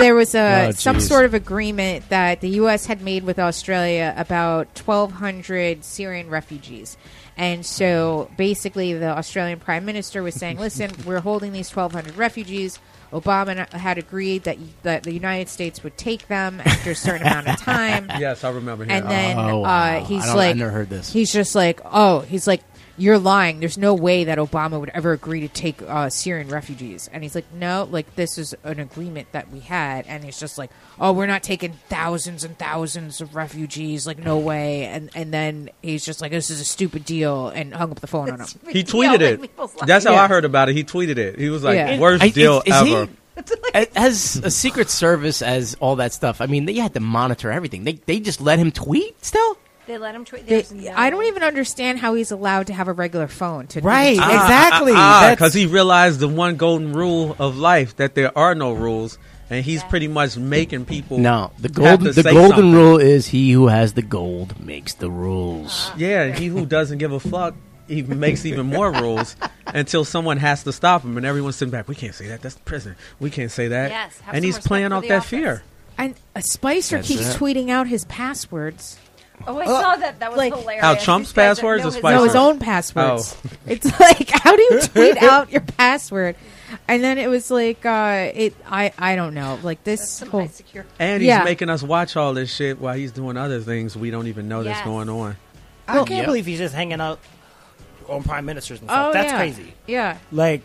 there 0.00 0.14
was 0.14 0.34
a 0.34 0.66
Oh, 0.68 0.70
some 0.72 0.96
geez. 0.96 1.07
Sort 1.08 1.24
of 1.24 1.34
agreement 1.34 2.08
that 2.10 2.40
the 2.40 2.50
U.S. 2.50 2.86
had 2.86 3.00
made 3.02 3.24
with 3.24 3.38
Australia 3.38 4.14
about 4.16 4.66
1,200 4.78 5.84
Syrian 5.84 6.28
refugees. 6.28 6.96
And 7.36 7.64
so 7.64 8.30
basically, 8.36 8.94
the 8.94 9.16
Australian 9.16 9.60
Prime 9.60 9.84
Minister 9.84 10.22
was 10.22 10.34
saying, 10.34 10.58
"Listen, 10.58 10.90
we're 11.06 11.20
holding 11.20 11.52
these 11.52 11.74
1,200 11.74 12.16
refugees. 12.16 12.78
Obama 13.12 13.66
had 13.70 13.96
agreed 13.96 14.42
that 14.44 14.58
that 14.82 15.02
the 15.04 15.12
United 15.12 15.48
States 15.48 15.82
would 15.82 15.96
take 15.96 16.28
them 16.28 16.60
after 16.64 16.90
a 16.90 16.94
certain 16.96 17.26
amount 17.26 17.48
of 17.48 17.56
time." 17.60 18.10
Yes, 18.18 18.42
I 18.42 18.50
remember 18.50 18.84
him. 18.84 18.90
And 18.90 19.08
then 19.08 19.38
Oh, 19.38 19.60
uh, 19.60 19.62
wow. 19.62 20.04
he's 20.04 20.24
I 20.26 20.34
like, 20.34 20.50
I've 20.50 20.56
never 20.56 20.70
heard 20.72 20.90
this. 20.90 21.12
He's 21.12 21.32
just 21.32 21.54
like, 21.54 21.80
oh, 21.84 22.20
he's 22.20 22.46
like, 22.48 22.60
you're 22.98 23.18
lying. 23.18 23.60
There's 23.60 23.78
no 23.78 23.94
way 23.94 24.24
that 24.24 24.38
Obama 24.38 24.78
would 24.78 24.90
ever 24.90 25.12
agree 25.12 25.40
to 25.40 25.48
take 25.48 25.80
uh, 25.82 26.10
Syrian 26.10 26.48
refugees. 26.48 27.08
And 27.12 27.22
he's 27.22 27.34
like, 27.34 27.50
no, 27.54 27.88
like 27.90 28.14
this 28.16 28.36
is 28.38 28.54
an 28.64 28.80
agreement 28.80 29.32
that 29.32 29.50
we 29.50 29.60
had. 29.60 30.06
And 30.06 30.24
he's 30.24 30.38
just 30.38 30.58
like, 30.58 30.70
oh, 31.00 31.12
we're 31.12 31.26
not 31.26 31.42
taking 31.42 31.72
thousands 31.88 32.44
and 32.44 32.58
thousands 32.58 33.20
of 33.20 33.34
refugees. 33.34 34.06
Like 34.06 34.18
no 34.18 34.38
way. 34.38 34.84
And 34.84 35.10
and 35.14 35.32
then 35.32 35.70
he's 35.82 36.04
just 36.04 36.20
like, 36.20 36.30
this 36.32 36.50
is 36.50 36.60
a 36.60 36.64
stupid 36.64 37.04
deal, 37.04 37.48
and 37.48 37.72
hung 37.74 37.90
up 37.92 38.00
the 38.00 38.06
phone 38.06 38.30
on 38.30 38.40
him. 38.40 38.46
he 38.70 38.82
tweeted 38.84 39.20
it. 39.20 39.50
That's 39.86 40.04
how 40.04 40.12
Yeah. 40.12 40.22
I 40.24 40.28
heard 40.28 40.44
about 40.44 40.68
it. 40.68 40.76
He 40.76 40.84
tweeted 40.84 41.16
it. 41.18 41.38
He 41.38 41.48
was 41.48 41.62
like, 41.64 41.76
Yeah. 41.76 41.98
"Worst 41.98 42.22
I- 42.22 42.28
deal 42.30 42.62
is- 42.66 42.74
is 42.74 42.82
he- 42.86 42.94
ever." 42.94 43.08
as 43.94 44.36
a 44.42 44.50
Secret 44.50 44.90
Service, 44.90 45.42
as 45.42 45.74
all 45.80 45.96
that 45.96 46.12
stuff. 46.12 46.40
I 46.40 46.46
mean, 46.46 46.64
they 46.64 46.74
had 46.74 46.94
to 46.94 47.00
monitor 47.00 47.50
everything. 47.52 47.84
They 47.84 47.92
they 47.92 48.18
just 48.20 48.40
let 48.40 48.58
him 48.58 48.72
tweet 48.72 49.24
still. 49.24 49.56
They 49.88 49.98
let 49.98 50.14
him 50.14 50.24
tweet. 50.24 50.46
They- 50.46 50.64
no- 50.72 50.92
I 50.94 51.10
don't 51.10 51.24
even 51.24 51.42
understand 51.42 51.98
how 51.98 52.14
he's 52.14 52.30
allowed 52.30 52.68
to 52.68 52.74
have 52.74 52.86
a 52.88 52.92
regular 52.92 53.26
phone. 53.26 53.66
To 53.68 53.80
Right. 53.80 54.16
to- 54.16 54.22
Exactly. 54.22 54.92
Because 54.92 55.20
That's- 55.38 55.54
he 55.54 55.66
realized 55.66 56.20
the 56.20 56.28
one 56.28 56.56
golden 56.56 56.92
rule 56.92 57.34
of 57.38 57.56
life 57.56 57.96
that 57.96 58.14
there 58.14 58.36
are 58.38 58.54
no 58.54 58.72
rules, 58.72 59.18
and 59.50 59.64
he's 59.64 59.82
pretty 59.84 60.06
much 60.06 60.36
making 60.36 60.84
people. 60.84 61.18
No, 61.18 61.50
the 61.58 61.68
have 61.68 61.74
golden 61.74 62.04
to 62.14 62.22
the 62.22 62.30
golden 62.30 62.50
something. 62.50 62.72
rule 62.72 62.98
is 62.98 63.28
he 63.28 63.50
who 63.52 63.68
has 63.68 63.94
the 63.94 64.02
gold 64.02 64.54
makes 64.64 64.92
the 64.94 65.10
rules. 65.10 65.86
Uh-huh. 65.88 65.94
Yeah, 65.96 66.22
and 66.24 66.38
he 66.38 66.46
who 66.48 66.66
doesn't 66.66 66.98
give 66.98 67.12
a 67.12 67.18
fuck, 67.20 67.54
he 67.88 68.02
makes 68.02 68.44
even 68.44 68.66
more 68.66 68.92
rules 68.92 69.36
until 69.68 70.04
someone 70.04 70.36
has 70.36 70.62
to 70.64 70.72
stop 70.72 71.02
him, 71.02 71.16
and 71.16 71.24
everyone's 71.24 71.56
sitting 71.56 71.72
back. 71.72 71.88
We 71.88 71.94
can't 71.94 72.14
say 72.14 72.28
that. 72.28 72.42
That's 72.42 72.56
the 72.56 72.60
prison. 72.60 72.94
We 73.20 73.30
can't 73.30 73.50
say 73.50 73.68
that. 73.68 73.90
Yes, 73.90 74.20
and 74.30 74.44
he's 74.44 74.58
playing 74.58 74.92
off 74.92 75.08
that 75.08 75.18
office. 75.20 75.30
fear. 75.30 75.62
And 75.96 76.14
uh, 76.36 76.40
Spicer 76.42 76.96
That's 76.96 77.08
keeps 77.08 77.34
it. 77.34 77.38
tweeting 77.38 77.70
out 77.70 77.86
his 77.88 78.04
passwords. 78.04 78.98
Oh, 79.48 79.58
I 79.58 79.66
saw 79.66 79.96
that. 79.96 80.20
That 80.20 80.30
was 80.30 80.38
like- 80.38 80.54
hilarious. 80.54 80.84
How, 80.84 80.94
Trump's 80.94 81.30
These 81.30 81.32
guys 81.34 81.56
that 81.56 81.62
passwords 81.62 81.82
know 81.82 81.88
or 81.88 81.90
his 81.92 81.98
Spicer? 81.98 82.16
No, 82.18 82.24
his 82.24 82.34
own- 82.34 82.52
own 82.54 82.58
passwords. 82.60 83.36
Oh. 83.44 83.50
It's 83.66 84.00
like 84.00 84.30
how 84.30 84.56
do 84.56 84.62
you 84.62 84.80
tweet 84.94 85.16
out 85.22 85.50
your 85.52 85.60
password? 85.60 86.36
And 86.86 87.02
then 87.04 87.18
it 87.18 87.28
was 87.28 87.50
like 87.50 87.84
uh 87.84 88.30
it 88.34 88.54
I 88.66 88.92
I 88.98 89.14
don't 89.16 89.34
know. 89.34 89.58
Like 89.62 89.84
this 89.84 90.20
whole. 90.20 90.48
And 90.98 91.22
he's 91.22 91.28
Yeah. 91.28 91.44
making 91.44 91.68
us 91.70 91.82
watch 91.82 92.16
all 92.16 92.32
this 92.34 92.54
shit 92.54 92.78
while 92.80 92.94
he's 92.94 93.12
doing 93.12 93.36
other 93.36 93.60
things 93.60 93.96
we 93.96 94.10
don't 94.10 94.26
even 94.26 94.48
know 94.48 94.62
that's 94.62 94.82
going 94.82 95.08
on. 95.08 95.36
I 95.86 95.94
can't 95.96 96.10
Yep. 96.10 96.24
believe 96.26 96.46
he's 96.46 96.58
just 96.58 96.74
hanging 96.74 97.00
out 97.00 97.18
on 98.08 98.22
prime 98.22 98.44
ministers 98.46 98.80
and 98.80 98.90
Oh 98.90 98.94
stuff. 98.94 99.12
That's 99.14 99.32
yeah. 99.32 99.38
crazy. 99.38 99.74
Yeah. 99.86 100.18
Like, 100.32 100.62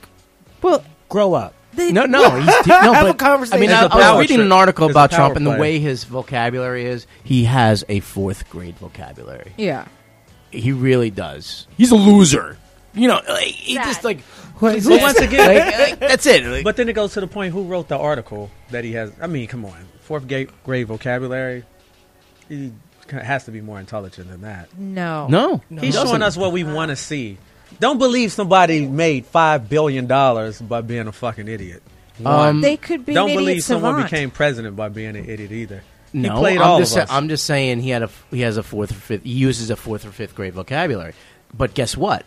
Well, 0.61 0.83
grow 1.09 1.33
up. 1.33 1.53
They, 1.75 1.91
No, 1.91 2.05
no, 2.05 2.29
he's 2.39 2.67
no. 2.67 2.93
Have 2.93 3.07
a 3.07 3.13
conversation. 3.13 3.57
I 3.57 3.61
mean, 3.61 3.71
I, 3.71 3.83
I, 3.83 3.85
a 3.85 4.11
I 4.11 4.11
was 4.15 4.21
reading 4.21 4.41
an 4.41 4.51
article 4.51 4.89
about 4.89 5.11
power 5.11 5.17
Trump 5.19 5.35
and 5.37 5.45
the 5.45 5.51
play. 5.51 5.59
way 5.59 5.79
his 5.79 6.03
vocabulary 6.03 6.85
is. 6.85 7.07
He 7.23 7.45
has 7.45 7.83
a 7.89 7.99
fourth 8.01 8.49
grade 8.49 8.75
vocabulary. 8.77 9.53
yeah. 9.57 9.87
He 10.51 10.71
really 10.71 11.09
does. 11.09 11.67
He's 11.77 11.91
a 11.91 11.95
loser. 11.95 12.57
You 12.93 13.07
know, 13.07 13.19
like, 13.27 13.45
he 13.45 13.73
Sad. 13.73 13.85
just 13.85 14.03
like 14.03 14.19
Who 14.57 14.67
once 14.67 14.85
again? 15.17 15.47
like, 15.67 15.89
like, 15.89 15.99
that's 15.99 16.27
it. 16.27 16.45
Like, 16.45 16.63
But 16.63 16.75
then 16.75 16.87
it 16.89 16.93
goes 16.93 17.13
to 17.13 17.21
the 17.21 17.27
point: 17.27 17.53
who 17.53 17.63
wrote 17.63 17.87
the 17.87 17.97
article 17.97 18.51
that 18.69 18.83
he 18.83 18.91
has? 18.93 19.11
I 19.19 19.25
mean, 19.25 19.47
come 19.47 19.65
on, 19.65 19.87
fourth 20.01 20.27
grade, 20.27 20.51
grade 20.63 20.85
vocabulary. 20.87 21.63
He 22.49 22.71
has 23.09 23.45
to 23.45 23.51
be 23.51 23.61
more 23.61 23.79
intelligent 23.79 24.29
than 24.29 24.41
that. 24.41 24.77
No. 24.77 25.27
no, 25.27 25.81
He's 25.81 25.95
showing 25.95 26.21
us 26.21 26.37
what 26.37 26.51
we 26.51 26.63
want 26.63 26.89
to 26.89 26.95
see. 26.95 27.39
Don't 27.79 27.97
believe 27.97 28.31
somebody 28.31 28.85
made 28.87 29.25
five 29.25 29.69
billion 29.69 30.07
dollars 30.07 30.61
by 30.61 30.81
being 30.81 31.07
a 31.07 31.11
fucking 31.11 31.47
idiot. 31.47 31.83
Um, 32.25 32.61
They 32.61 32.77
could 32.77 33.05
be 33.05 33.13
Don't 33.13 33.29
an 33.31 33.35
idiot 33.35 33.45
believe 33.47 33.63
someone 33.63 33.93
savant. 33.95 34.11
became 34.11 34.31
president 34.31 34.75
by 34.75 34.89
being 34.89 35.15
an 35.15 35.25
idiot 35.29 35.51
either. 35.51 35.83
No, 36.13 36.33
he 36.35 36.39
played 36.39 36.57
I'm 36.59 36.67
all 36.67 36.79
just 36.79 36.91
of 36.95 36.95
sa- 36.97 37.03
us. 37.03 37.11
I'm 37.11 37.27
just 37.27 37.43
saying 37.45 37.79
he 37.81 37.89
had 37.89 38.03
a 38.03 38.09
he 38.29 38.41
has 38.41 38.57
a 38.57 38.63
fourth 38.63 38.91
or 38.91 38.95
fifth. 38.95 39.23
He 39.23 39.31
uses 39.31 39.69
a 39.71 39.75
fourth 39.75 40.05
or 40.05 40.11
fifth 40.11 40.35
grade 40.35 40.53
vocabulary. 40.53 41.13
But 41.53 41.73
guess 41.73 41.97
what? 41.97 42.23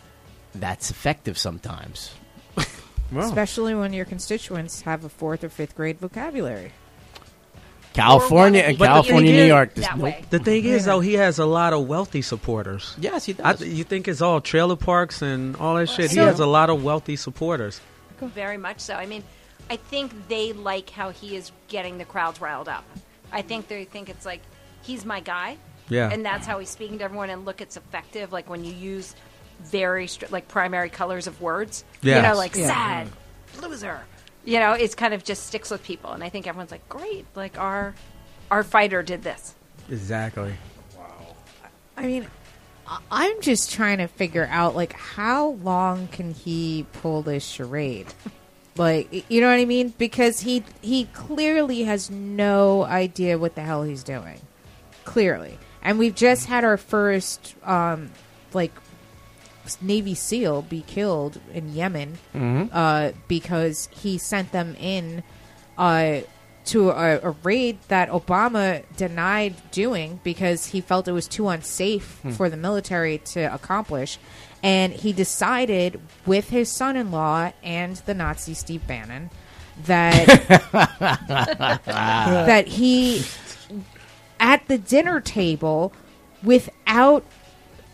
That's 0.55 0.91
effective 0.91 1.39
sometimes. 1.39 2.13
Well, 3.13 3.25
Especially 3.29 3.73
when 3.75 3.93
your 3.93 4.05
constituents 4.05 4.81
have 4.81 5.05
a 5.05 5.09
fourth 5.09 5.45
or 5.45 5.49
fifth 5.49 5.77
grade 5.77 6.01
vocabulary. 6.01 6.73
California 7.97 8.63
and 8.63 8.79
California, 8.79 9.33
New 9.33 9.45
York. 9.45 9.75
that 9.75 9.85
there's 9.85 9.99
way. 10.01 10.25
the 10.31 10.39
thing 10.39 10.65
is, 10.65 10.85
though, 10.85 11.01
he 11.01 11.15
has 11.15 11.39
a 11.39 11.47
lot 11.47 11.73
of 11.73 11.87
wealthy 11.89 12.23
supporters. 12.23 12.95
Yes, 12.99 13.25
he 13.25 13.33
does. 13.33 13.59
th- 13.59 13.73
you 13.73 13.85
think 13.85 14.07
it's 14.09 14.21
all 14.21 14.41
trailer 14.41 14.77
parks 14.77 15.23
and 15.23 15.57
all 15.57 15.77
that 15.77 15.89
shit? 15.89 16.11
he 16.11 16.19
has 16.19 16.41
a 16.41 16.47
lot 16.47 16.71
of 16.71 16.85
wealthy 16.85 17.17
supporters. 17.17 17.81
Very 18.21 18.57
much 18.57 18.81
so. 18.81 18.95
I 18.95 19.07
mean, 19.07 19.23
I 19.71 19.77
think 19.77 20.29
they 20.29 20.53
like 20.53 20.91
how 20.91 21.11
he 21.11 21.37
is 21.37 21.53
getting 21.69 21.99
the 21.99 22.05
crowds 22.05 22.41
riled 22.41 22.69
up. 22.69 22.85
I 23.33 23.43
think 23.43 23.69
they 23.69 23.85
think 23.85 24.09
it's 24.09 24.25
like 24.25 24.41
he's 24.83 25.05
my 25.05 25.21
guy. 25.21 25.57
Yeah. 25.89 26.11
And 26.11 26.25
that's 26.25 26.47
how 26.47 26.59
he's 26.59 26.71
speaking 26.71 26.99
to 26.99 27.05
everyone. 27.05 27.31
And 27.31 27.45
look, 27.45 27.61
it's 27.61 27.77
effective. 27.77 28.33
Like 28.33 28.49
when 28.49 28.65
you 28.65 28.73
use 28.73 29.15
very 29.63 30.07
str- 30.07 30.27
like 30.31 30.49
primary 30.49 30.91
colors 30.91 31.27
of 31.27 31.41
words. 31.41 31.85
You 32.03 32.21
know, 32.23 32.35
like 32.37 32.55
Yeah. 32.57 32.67
sad, 32.67 33.09
loser. 33.63 34.01
You 34.47 34.59
know, 34.61 34.73
it's 34.73 34.95
kind 34.95 35.13
of 35.13 35.23
just 35.25 35.47
sticks 35.47 35.71
with 35.71 35.83
people. 35.83 36.13
And 36.13 36.25
I 36.25 36.31
think 36.31 36.47
everyone's 36.47 36.71
like, 36.71 36.89
great. 36.89 37.27
Like 37.35 37.59
our 37.59 37.95
our 38.51 38.63
fighter 38.63 39.03
did 39.03 39.23
this. 39.23 39.55
Exactly. 39.91 40.55
Wow. 40.97 41.37
I 41.97 42.07
mean, 42.07 42.27
I- 42.87 43.01
I'm 43.11 43.41
just 43.43 43.73
trying 43.73 43.99
to 43.99 44.07
figure 44.07 44.49
out 44.51 44.75
like 44.75 44.93
how 44.95 45.49
long 45.63 46.07
can 46.09 46.33
he 46.33 46.87
pull 46.95 47.21
this 47.23 47.45
charade? 47.45 48.07
Like, 48.79 49.25
you 49.31 49.41
know 49.41 49.49
what 49.49 49.59
I 49.59 49.65
mean? 49.65 49.95
Because 49.97 50.41
he 50.41 50.63
he 50.83 51.05
clearly 51.15 51.85
has 51.85 52.11
no 52.11 52.83
idea 52.85 53.39
what 53.39 53.55
the 53.55 53.63
hell 53.63 53.85
he's 53.85 54.03
doing. 54.03 54.39
Clearly, 55.07 55.59
and 55.81 55.99
we've 55.99 56.15
just 56.15 56.45
had 56.45 56.63
our 56.63 56.77
first 56.77 57.55
um, 57.65 58.11
like 58.53 58.73
Navy 59.81 60.15
SEAL 60.15 60.63
be 60.63 60.83
killed 60.83 61.41
in 61.53 61.75
Yemen 61.75 62.19
uh, 62.73 63.13
because 63.29 63.89
he 63.93 64.19
sent 64.19 64.53
them 64.53 64.77
in 64.81 65.23
uh, 65.79 66.21
to 66.67 66.91
a, 66.91 67.21
a 67.21 67.31
raid 67.43 67.79
that 67.89 68.09
Obama 68.11 68.83
denied 68.97 69.55
doing 69.71 70.21
because 70.25 70.67
he 70.67 70.81
felt 70.81 71.07
it 71.09 71.13
was 71.13 71.29
too 71.29 71.49
unsafe 71.49 72.21
for 72.33 72.51
the 72.51 72.57
military 72.57 73.19
to 73.19 73.43
accomplish. 73.55 74.19
And 74.63 74.93
he 74.93 75.13
decided 75.13 76.01
with 76.25 76.49
his 76.51 76.71
son 76.71 76.97
in 76.97 77.11
law 77.11 77.53
and 77.63 77.97
the 77.97 78.15
Nazi 78.15 78.55
Steve 78.55 78.87
Bannon 78.87 79.31
that 79.85 80.27
that 81.85 82.67
he 82.67 83.23
at 84.41 84.67
the 84.69 84.79
dinner 84.79 85.21
table 85.21 85.93
without 86.43 87.25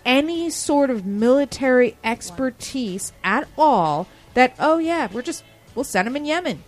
any 0.04 0.50
sort 0.50 0.90
of 0.90 1.06
military 1.06 1.96
expertise 2.02 3.12
at 3.22 3.46
all 3.56 4.06
that 4.34 4.54
oh 4.58 4.78
yeah 4.78 5.08
we're 5.12 5.22
just 5.22 5.44
we'll 5.74 5.84
send 5.84 6.06
them 6.06 6.16
in 6.16 6.24
yemen 6.24 6.62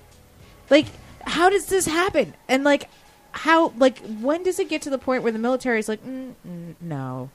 like 0.70 0.86
how 1.22 1.50
does 1.50 1.66
this 1.66 1.86
happen 1.86 2.34
and 2.48 2.64
like 2.64 2.88
how 3.32 3.72
like 3.78 3.98
when 4.20 4.42
does 4.42 4.58
it 4.58 4.68
get 4.68 4.82
to 4.82 4.90
the 4.90 4.98
point 4.98 5.22
where 5.22 5.32
the 5.32 5.38
military 5.38 5.78
is 5.78 5.88
like 5.88 6.04
mm, 6.04 6.32
mm, 6.46 6.74
no 6.80 7.30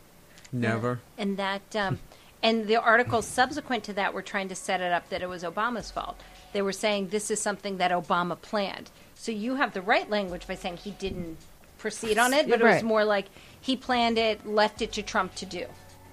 Never. 0.52 1.00
And 1.18 1.38
that, 1.38 1.76
um, 1.76 2.00
and 2.42 2.68
the 2.68 2.78
articles 2.78 3.26
subsequent 3.26 3.84
to 3.86 3.94
that 3.94 4.14
were 4.14 4.22
trying 4.22 4.50
to 4.50 4.56
set 4.56 4.82
it 4.82 4.92
up 4.92 5.10
that 5.10 5.22
it 5.22 5.30
was 5.30 5.44
Obama's 5.44 5.92
fault. 5.92 6.20
They 6.54 6.62
were 6.62 6.72
saying 6.72 7.10
this 7.10 7.30
is 7.30 7.42
something 7.42 7.78
that 7.78 7.92
Obama 7.92 8.40
planned. 8.40 8.90
So 9.16 9.32
you 9.32 9.56
have 9.56 9.74
the 9.74 9.82
right 9.82 10.10
language 10.10 10.48
by 10.48 10.56
saying 10.56 10.78
he 10.78 10.92
didn't 10.92 11.38
proceed 11.78 12.18
on 12.18 12.34
it, 12.34 12.50
but 12.50 12.62
it 12.62 12.64
was 12.64 12.84
more 12.84 13.06
like 13.06 13.26
he 13.62 13.76
planned 13.76 14.18
it, 14.18 14.46
left 14.48 14.82
it 14.82 14.94
to 14.94 15.04
Trump 15.04 15.36
to 15.36 15.46
do, 15.46 15.66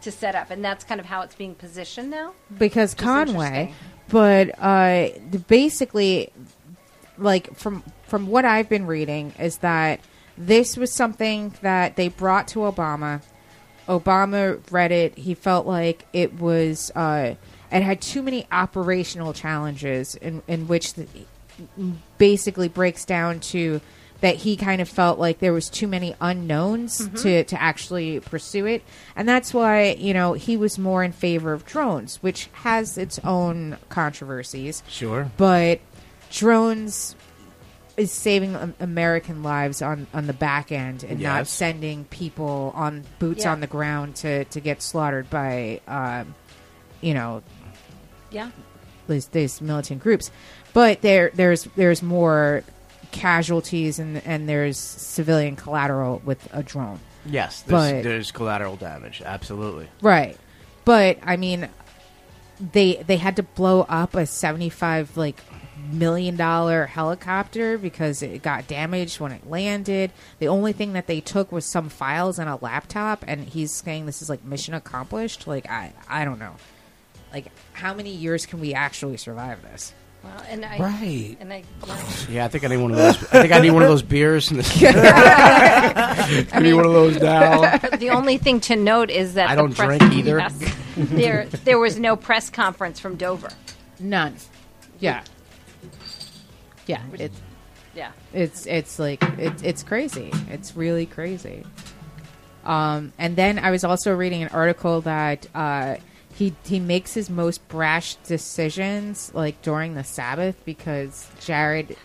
to 0.02 0.10
set 0.10 0.34
up, 0.34 0.50
and 0.50 0.64
that's 0.64 0.84
kind 0.84 1.00
of 1.00 1.06
how 1.06 1.22
it's 1.22 1.34
being 1.34 1.54
positioned 1.54 2.10
now. 2.10 2.32
because 2.58 2.94
Conway, 2.94 3.74
but 4.08 4.50
uh, 4.58 5.08
basically, 5.48 6.32
like 7.18 7.54
from 7.56 7.82
from 8.04 8.28
what 8.28 8.44
I've 8.44 8.68
been 8.68 8.86
reading, 8.86 9.32
is 9.38 9.58
that 9.58 10.00
this 10.38 10.76
was 10.76 10.92
something 10.92 11.54
that 11.62 11.96
they 11.96 12.08
brought 12.08 12.48
to 12.48 12.60
Obama. 12.60 13.22
Obama 13.88 14.60
read 14.70 14.92
it. 14.92 15.16
He 15.16 15.34
felt 15.34 15.66
like 15.66 16.06
it 16.12 16.38
was 16.38 16.90
uh, 16.94 17.34
it 17.72 17.82
had 17.82 18.00
too 18.00 18.22
many 18.22 18.46
operational 18.52 19.32
challenges 19.32 20.14
in 20.14 20.42
in 20.46 20.68
which 20.68 20.94
the, 20.94 21.06
basically 22.18 22.68
breaks 22.68 23.04
down 23.04 23.40
to 23.40 23.80
that 24.20 24.36
he 24.36 24.56
kind 24.56 24.80
of 24.80 24.88
felt 24.88 25.18
like 25.18 25.38
there 25.40 25.52
was 25.52 25.68
too 25.68 25.86
many 25.86 26.14
unknowns 26.20 27.08
to, 27.22 27.44
to 27.44 27.60
actually 27.62 28.18
pursue 28.20 28.64
it 28.66 28.82
and 29.14 29.28
that's 29.28 29.52
why 29.52 29.90
you 29.98 30.14
know 30.14 30.32
he 30.32 30.56
was 30.56 30.78
more 30.78 31.04
in 31.04 31.12
favor 31.12 31.52
of 31.52 31.64
drones 31.66 32.16
which 32.22 32.48
has 32.52 32.96
its 32.98 33.18
own 33.24 33.76
controversies 33.88 34.82
Sure. 34.88 35.30
but 35.36 35.80
drones 36.30 37.14
is 37.96 38.12
saving 38.12 38.74
American 38.78 39.42
lives 39.42 39.80
on, 39.80 40.06
on 40.12 40.26
the 40.26 40.32
back 40.34 40.70
end 40.70 41.02
and 41.02 41.18
not 41.20 41.46
sending 41.46 42.04
people 42.06 42.72
on 42.74 43.04
boots 43.18 43.44
Yeah. 43.44 43.52
on 43.52 43.60
the 43.60 43.66
ground 43.66 44.16
to, 44.16 44.44
to 44.44 44.60
get 44.60 44.82
slaughtered 44.82 45.30
by 45.30 45.80
um, 45.88 46.34
you 47.00 47.14
know 47.14 47.42
Yeah. 48.30 48.50
these, 49.08 49.28
these 49.28 49.60
militant 49.62 50.02
groups. 50.02 50.30
But 50.74 51.00
there 51.00 51.30
there's 51.32 51.64
there's 51.76 52.02
more 52.02 52.62
casualties 53.10 53.98
and 53.98 54.18
and 54.26 54.48
there's 54.48 54.78
civilian 54.78 55.56
collateral 55.56 56.20
with 56.24 56.48
a 56.52 56.62
drone. 56.62 57.00
Yes, 57.24 57.62
there's, 57.62 57.92
But- 57.92 58.02
there's 58.04 58.30
collateral 58.30 58.76
damage. 58.76 59.22
Absolutely. 59.24 59.88
Right. 60.00 60.36
But 60.84 61.18
I 61.22 61.36
mean 61.36 61.68
they 62.72 63.02
they 63.06 63.16
had 63.16 63.36
to 63.36 63.42
blow 63.42 63.82
up 63.82 64.14
a 64.14 64.26
75 64.26 65.16
like 65.16 65.42
million 65.90 66.36
dollar 66.36 66.86
helicopter 66.86 67.76
because 67.78 68.22
it 68.22 68.42
got 68.42 68.66
damaged 68.66 69.20
when 69.20 69.32
it 69.32 69.48
landed. 69.48 70.10
The 70.38 70.48
only 70.48 70.72
thing 70.72 70.94
that 70.94 71.06
they 71.06 71.20
took 71.20 71.52
was 71.52 71.64
some 71.66 71.88
files 71.88 72.38
and 72.38 72.48
a 72.48 72.56
laptop 72.56 73.24
and 73.26 73.44
he's 73.44 73.72
saying 73.72 74.06
this 74.06 74.22
is 74.22 74.30
like 74.30 74.42
mission 74.44 74.74
accomplished. 74.74 75.46
Like 75.46 75.68
I 75.70 75.92
I 76.08 76.24
don't 76.24 76.38
know. 76.38 76.54
Like 77.32 77.46
how 77.72 77.92
many 77.92 78.10
years 78.10 78.46
can 78.46 78.60
we 78.60 78.72
actually 78.72 79.16
survive 79.18 79.62
this? 79.62 79.92
Well, 80.26 80.44
and 80.48 80.64
I, 80.64 80.78
Right. 80.78 81.36
and 81.40 81.52
I, 81.52 81.62
yeah. 81.86 82.02
Yeah, 82.30 82.44
I 82.44 82.48
think 82.48 82.64
I 82.64 82.68
need 82.68 82.76
one 82.78 82.90
of 82.90 82.96
those. 82.96 83.16
I 83.32 83.40
think 83.42 83.52
I 83.52 83.60
need 83.60 83.70
one 83.70 83.82
of 83.82 83.88
those 83.88 84.02
beers. 84.02 84.50
In 84.50 84.56
this. 84.56 84.82
I 84.82 86.58
need 86.60 86.74
one 86.74 86.84
of 86.86 86.92
those 86.92 87.20
now. 87.20 87.76
the 87.96 88.10
only 88.10 88.36
thing 88.38 88.60
to 88.62 88.76
note 88.76 89.10
is 89.10 89.34
that 89.34 89.48
I 89.50 89.54
the 89.54 89.62
don't 89.62 89.74
press- 89.76 89.98
drink 89.98 90.12
either. 90.14 90.38
Yes. 90.38 90.74
there, 90.96 91.46
there 91.64 91.78
was 91.78 91.98
no 91.98 92.16
press 92.16 92.50
conference 92.50 92.98
from 93.00 93.16
Dover. 93.16 93.50
None. 94.00 94.36
Yeah. 94.98 95.22
Yeah. 96.86 97.02
It's 97.14 97.40
Yeah. 97.94 98.12
it's 98.32 98.66
it's 98.66 98.98
like 98.98 99.22
it's 99.38 99.62
it's 99.62 99.82
crazy. 99.82 100.32
It's 100.50 100.76
really 100.76 101.06
crazy. 101.06 101.64
Um, 102.64 103.12
and 103.18 103.36
then 103.36 103.58
I 103.58 103.70
was 103.70 103.84
also 103.84 104.14
reading 104.14 104.42
an 104.42 104.48
article 104.48 105.00
that 105.02 105.46
uh, 105.54 105.96
he 106.36 106.54
he 106.64 106.78
makes 106.78 107.14
his 107.14 107.28
most 107.30 107.66
brash 107.68 108.14
decisions 108.16 109.32
like 109.34 109.60
during 109.62 109.94
the 109.94 110.04
Sabbath 110.04 110.62
because 110.64 111.28
Jared. 111.40 111.96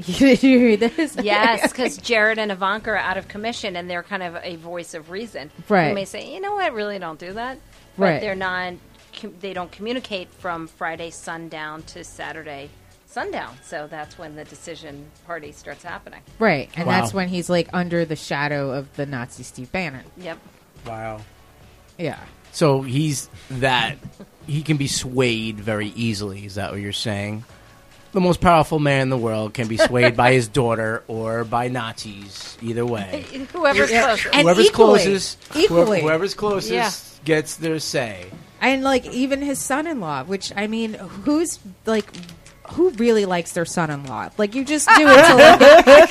Did 0.00 0.42
you 0.42 0.64
read 0.64 0.80
this? 0.80 1.16
Yes, 1.20 1.62
because 1.72 1.98
Jared 1.98 2.38
and 2.38 2.50
Ivanka 2.50 2.90
are 2.92 2.96
out 2.96 3.18
of 3.18 3.28
commission, 3.28 3.76
and 3.76 3.90
they're 3.90 4.02
kind 4.02 4.22
of 4.22 4.36
a 4.42 4.56
voice 4.56 4.94
of 4.94 5.10
reason. 5.10 5.50
Right. 5.68 5.88
You 5.88 5.94
may 5.94 6.06
say, 6.06 6.32
you 6.32 6.40
know 6.40 6.54
what, 6.54 6.72
really 6.72 6.98
don't 6.98 7.18
do 7.18 7.34
that. 7.34 7.58
But 7.98 8.04
Right. 8.04 8.20
they're 8.20 8.34
not. 8.34 8.74
com- 9.20 9.34
They 9.40 9.52
don't 9.52 9.70
communicate 9.70 10.32
from 10.32 10.68
Friday 10.68 11.10
sundown 11.10 11.82
to 11.82 12.02
Saturday 12.04 12.70
sundown. 13.06 13.56
So 13.64 13.88
that's 13.90 14.16
when 14.16 14.36
the 14.36 14.44
decision 14.44 15.06
party 15.26 15.50
starts 15.52 15.82
happening. 15.82 16.20
right, 16.38 16.70
and 16.76 16.86
Wow. 16.86 17.00
that's 17.00 17.12
when 17.12 17.28
he's 17.28 17.50
like 17.50 17.68
under 17.72 18.04
the 18.06 18.16
shadow 18.16 18.70
of 18.70 18.94
the 18.96 19.04
Nazi 19.04 19.42
Steve 19.42 19.70
Bannon. 19.72 20.04
Yep. 20.16 20.38
Wow. 20.86 21.20
Yeah. 21.98 22.20
So 22.52 22.82
he's 22.82 23.28
that. 23.50 23.96
He 24.46 24.62
can 24.62 24.76
be 24.76 24.86
swayed 24.88 25.60
very 25.60 25.88
easily. 25.88 26.44
Is 26.44 26.56
that 26.56 26.72
what 26.72 26.80
you're 26.80 26.92
saying? 26.92 27.44
The 28.12 28.20
most 28.20 28.40
powerful 28.40 28.80
man 28.80 29.02
in 29.02 29.08
the 29.10 29.16
world 29.18 29.54
can 29.54 29.68
be 29.68 29.76
swayed 29.76 30.16
by 30.16 30.32
his 30.32 30.48
daughter 30.48 31.04
or 31.06 31.44
by 31.44 31.68
Nazis. 31.68 32.58
Either 32.60 32.84
way, 32.84 33.24
Whoever's 33.52 33.90
closest. 33.90 34.26
And 34.34 34.42
whoever's 34.42 34.66
equally- 34.66 34.98
closest, 35.04 35.38
equally. 35.56 36.00
whoever's 36.02 36.34
closest 36.34 36.72
Yeah. 36.72 36.90
gets 37.24 37.54
their 37.56 37.78
say. 37.78 38.26
And 38.60 38.82
like 38.82 39.06
even 39.06 39.40
his 39.42 39.60
son-in-law, 39.60 40.24
which 40.24 40.52
I 40.56 40.66
mean, 40.66 40.94
who's 40.94 41.60
like, 41.86 42.04
who 42.72 42.90
really 42.90 43.24
likes 43.24 43.52
their 43.52 43.64
son-in-law? 43.64 44.30
Like 44.38 44.54
you 44.54 44.64
just 44.64 44.88
do 44.96 45.06
it 45.08 45.26
to 45.26 45.34
like, 45.34 45.60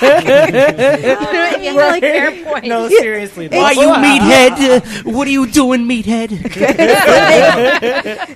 you 1.02 1.10
know 1.10 1.16
what 1.26 1.54
I 1.54 1.58
mean? 1.58 1.76
Like, 1.76 2.00
Fair 2.02 2.44
point. 2.44 2.66
No, 2.66 2.88
seriously. 3.00 3.48
Why 3.48 3.74
though. 3.74 3.80
you 3.82 3.88
meathead? 3.88 5.06
Uh, 5.06 5.10
what 5.12 5.26
are 5.26 5.30
you 5.30 5.46
doing, 5.46 5.86
meathead? 5.86 6.28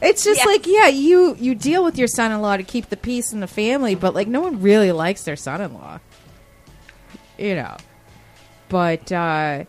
it's 0.02 0.24
just 0.24 0.40
Yeah. 0.44 0.50
like, 0.50 0.66
yeah, 0.66 0.88
you 0.88 1.36
you 1.38 1.54
deal 1.54 1.84
with 1.84 1.98
your 1.98 2.08
son-in-law 2.08 2.56
to 2.56 2.62
keep 2.62 2.88
the 2.90 2.96
peace 2.96 3.32
in 3.32 3.40
the 3.40 3.46
family, 3.46 3.94
but 3.94 4.14
like 4.14 4.28
no 4.28 4.40
one 4.40 4.60
really 4.60 4.92
likes 4.92 5.24
their 5.24 5.36
son-in-law, 5.36 6.00
you 7.38 7.54
know. 7.54 7.76
But 8.68 9.12
uh, 9.12 9.64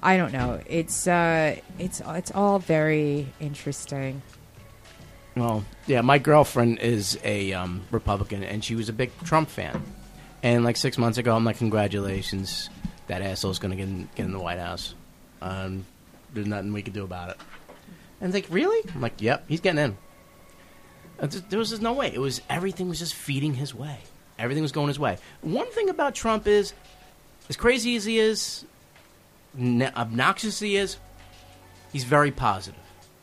I 0.00 0.16
don't 0.16 0.32
know. 0.32 0.60
It's 0.66 1.06
uh, 1.06 1.56
it's 1.78 2.00
it's 2.06 2.30
all 2.32 2.58
very 2.58 3.26
interesting. 3.40 4.22
Well, 5.36 5.64
yeah, 5.86 6.00
my 6.00 6.18
girlfriend 6.18 6.80
is 6.80 7.18
a 7.24 7.52
um, 7.52 7.82
Republican, 7.90 8.42
and 8.42 8.64
she 8.64 8.74
was 8.74 8.88
a 8.88 8.92
big 8.92 9.10
Trump 9.24 9.48
fan. 9.48 9.82
And 10.42 10.64
like 10.64 10.76
six 10.76 10.98
months 10.98 11.18
ago, 11.18 11.34
I'm 11.36 11.44
like, 11.44 11.58
congratulations, 11.58 12.70
that 13.06 13.22
asshole's 13.22 13.58
going 13.58 13.70
to 13.70 13.76
get 13.76 13.88
in, 13.88 14.08
get 14.14 14.26
in 14.26 14.32
the 14.32 14.40
White 14.40 14.58
House. 14.58 14.94
Um, 15.40 15.86
there's 16.32 16.46
nothing 16.46 16.72
we 16.72 16.82
can 16.82 16.92
do 16.92 17.04
about 17.04 17.30
it. 17.30 17.36
And 18.20 18.34
it's 18.34 18.34
like, 18.34 18.54
really? 18.54 18.88
I'm 18.94 19.00
like, 19.00 19.20
yep, 19.20 19.44
he's 19.48 19.60
getting 19.60 19.82
in. 19.82 19.96
Uh, 21.18 21.28
There 21.48 21.58
was 21.58 21.70
just 21.70 21.82
no 21.82 21.92
way. 21.92 22.12
It 22.12 22.18
was 22.20 22.40
everything 22.48 22.88
was 22.88 22.98
just 22.98 23.14
feeding 23.14 23.54
his 23.54 23.74
way. 23.74 23.98
Everything 24.38 24.62
was 24.62 24.72
going 24.72 24.88
his 24.88 24.98
way. 24.98 25.18
One 25.42 25.70
thing 25.70 25.90
about 25.90 26.14
Trump 26.14 26.46
is, 26.46 26.72
as 27.48 27.56
crazy 27.56 27.96
as 27.96 28.04
he 28.04 28.18
is, 28.18 28.64
obnoxious 29.58 30.54
as 30.54 30.60
he 30.60 30.76
is, 30.76 30.96
he's 31.92 32.04
very 32.04 32.30
positive. 32.30 32.80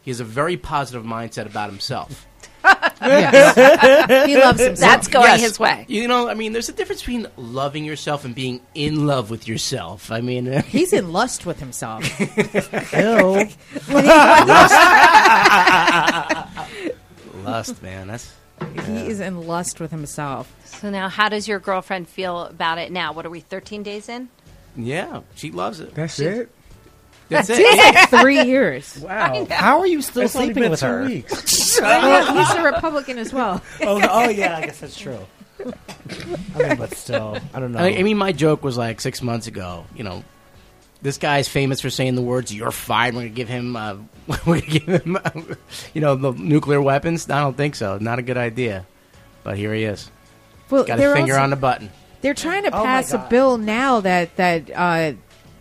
He 0.07 0.11
has 0.11 0.21
a 0.21 0.23
very 0.23 0.55
positive 0.55 1.03
mindset 1.03 1.47
about 1.47 1.69
himself. 1.69 2.25
he 2.63 4.37
loves 4.37 4.61
himself. 4.61 4.79
That's 4.79 5.09
going 5.09 5.25
Yes, 5.25 5.41
his 5.41 5.59
way. 5.59 5.83
You 5.89 6.07
know, 6.07 6.29
I 6.29 6.33
mean, 6.33 6.53
there's 6.53 6.69
a 6.69 6.71
difference 6.71 7.01
between 7.01 7.27
loving 7.35 7.83
yourself 7.83 8.23
and 8.23 8.33
being 8.33 8.61
in 8.73 9.05
love 9.05 9.29
with 9.29 9.49
yourself. 9.49 10.09
I 10.09 10.21
mean, 10.21 10.61
He's 10.69 10.93
in 10.93 11.11
lust 11.11 11.45
with 11.45 11.59
himself. 11.59 12.05
Ew. 12.93 13.49
lust, 17.43 17.83
man. 17.83 18.07
That's 18.07 18.33
he 18.85 19.07
is 19.07 19.19
in 19.19 19.45
lust 19.45 19.81
with 19.81 19.91
himself. 19.91 20.55
So 20.63 20.89
now, 20.89 21.09
how 21.09 21.27
does 21.27 21.49
your 21.49 21.59
girlfriend 21.59 22.07
feel 22.07 22.43
about 22.43 22.77
it 22.77 22.93
now? 22.93 23.11
What 23.11 23.25
are 23.25 23.29
we, 23.29 23.41
13 23.41 23.83
days 23.83 24.07
in? 24.07 24.29
yeah. 24.77 25.23
She 25.35 25.51
loves 25.51 25.81
it. 25.81 25.93
That's 25.95 26.17
it. 26.21 26.49
That's 27.29 27.49
it. 27.49 27.57
It's 27.59 28.11
like 28.11 28.21
three 28.21 28.41
years. 28.43 28.97
Wow. 28.99 29.45
How 29.49 29.79
are 29.79 29.87
you 29.87 30.01
still 30.01 30.23
It's 30.23 30.35
only 30.35 30.47
sleeping 30.47 30.63
been 30.63 30.71
with 30.71 30.79
two 30.79 30.85
her? 30.85 31.05
weeks. 31.05 31.79
Well, 31.81 32.35
he's 32.45 32.55
a 32.55 32.63
Republican 32.73 33.17
as 33.19 33.31
well. 33.33 33.61
Oh, 33.81 34.01
oh, 34.09 34.29
yeah, 34.29 34.57
I 34.57 34.61
guess 34.65 34.79
that's 34.79 34.97
true. 34.97 35.19
I 35.59 36.57
mean, 36.57 36.77
but 36.77 36.95
still, 36.95 37.37
I 37.53 37.59
don't 37.59 37.71
know. 37.71 37.79
I, 37.79 37.97
I 37.97 38.03
mean, 38.03 38.17
my 38.17 38.31
joke 38.31 38.63
was 38.63 38.77
like 38.77 39.01
six 39.01 39.21
months 39.21 39.47
ago. 39.47 39.85
You 39.95 40.03
know, 40.03 40.23
this 41.01 41.17
guy's 41.17 41.47
famous 41.47 41.81
for 41.81 41.89
saying 41.89 42.15
the 42.15 42.21
words 42.21 42.53
"You're 42.53 42.71
fired." 42.71 43.13
We're 43.15 43.21
gonna 43.21 43.29
give 43.29 43.47
him, 43.49 43.75
uh, 43.75 43.97
we're 44.27 44.61
gonna 44.61 44.61
give 44.61 45.03
him, 45.03 45.15
uh, 45.23 45.29
you 45.93 46.01
know, 46.01 46.15
the 46.15 46.31
nuclear 46.33 46.81
weapons. 46.81 47.29
I 47.29 47.41
don't 47.41 47.57
think 47.57 47.75
so. 47.75 47.97
Not 47.99 48.19
a 48.19 48.21
good 48.21 48.37
idea. 48.37 48.85
But 49.43 49.57
here 49.57 49.73
he 49.73 49.83
is. 49.83 50.09
Well, 50.69 50.83
Got 50.83 50.97
they're 50.97 51.11
a 51.13 51.15
finger 51.15 51.33
also- 51.33 51.43
on 51.43 51.49
the 51.51 51.55
button. 51.55 51.89
They're 52.21 52.33
trying 52.33 52.63
to 52.63 52.69
Oh 52.69 52.79
my 52.79 52.83
pass 52.85 53.13
a 53.13 53.17
God. 53.17 53.29
bill 53.29 53.57
now 53.59 53.99
that 54.01 54.35
that 54.37 54.71
uh, 54.73 55.13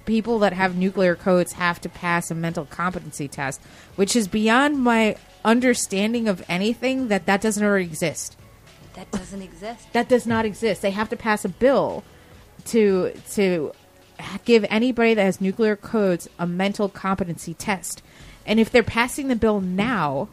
people 0.06 0.38
that 0.38 0.52
have 0.52 0.76
nuclear 0.76 1.14
codes 1.14 1.52
have 1.52 1.80
to 1.82 1.88
pass 1.88 2.30
a 2.30 2.34
mental 2.34 2.64
competency 2.64 3.28
test, 3.28 3.60
which 3.96 4.16
is 4.16 4.28
beyond 4.28 4.78
my 4.78 5.16
understanding 5.44 6.28
of 6.28 6.44
anything. 6.48 7.08
That 7.08 7.26
that 7.26 7.40
doesn't 7.40 7.62
already 7.62 7.84
exist. 7.84 8.36
That 8.94 9.10
doesn't 9.10 9.42
exist. 9.42 9.92
That 9.92 10.08
does 10.08 10.26
not 10.26 10.46
exist. 10.46 10.80
They 10.80 10.92
have 10.92 11.10
to 11.10 11.16
pass 11.16 11.44
a 11.44 11.50
bill 11.50 12.02
to 12.66 13.12
to 13.32 13.72
give 14.44 14.64
anybody 14.70 15.14
that 15.14 15.22
has 15.22 15.40
nuclear 15.40 15.76
codes 15.76 16.28
a 16.38 16.46
mental 16.46 16.88
competency 16.88 17.52
test. 17.54 18.02
And 18.46 18.58
if 18.58 18.70
they're 18.70 18.82
passing 18.82 19.28
the 19.28 19.36
bill 19.36 19.60
now, 19.60 20.28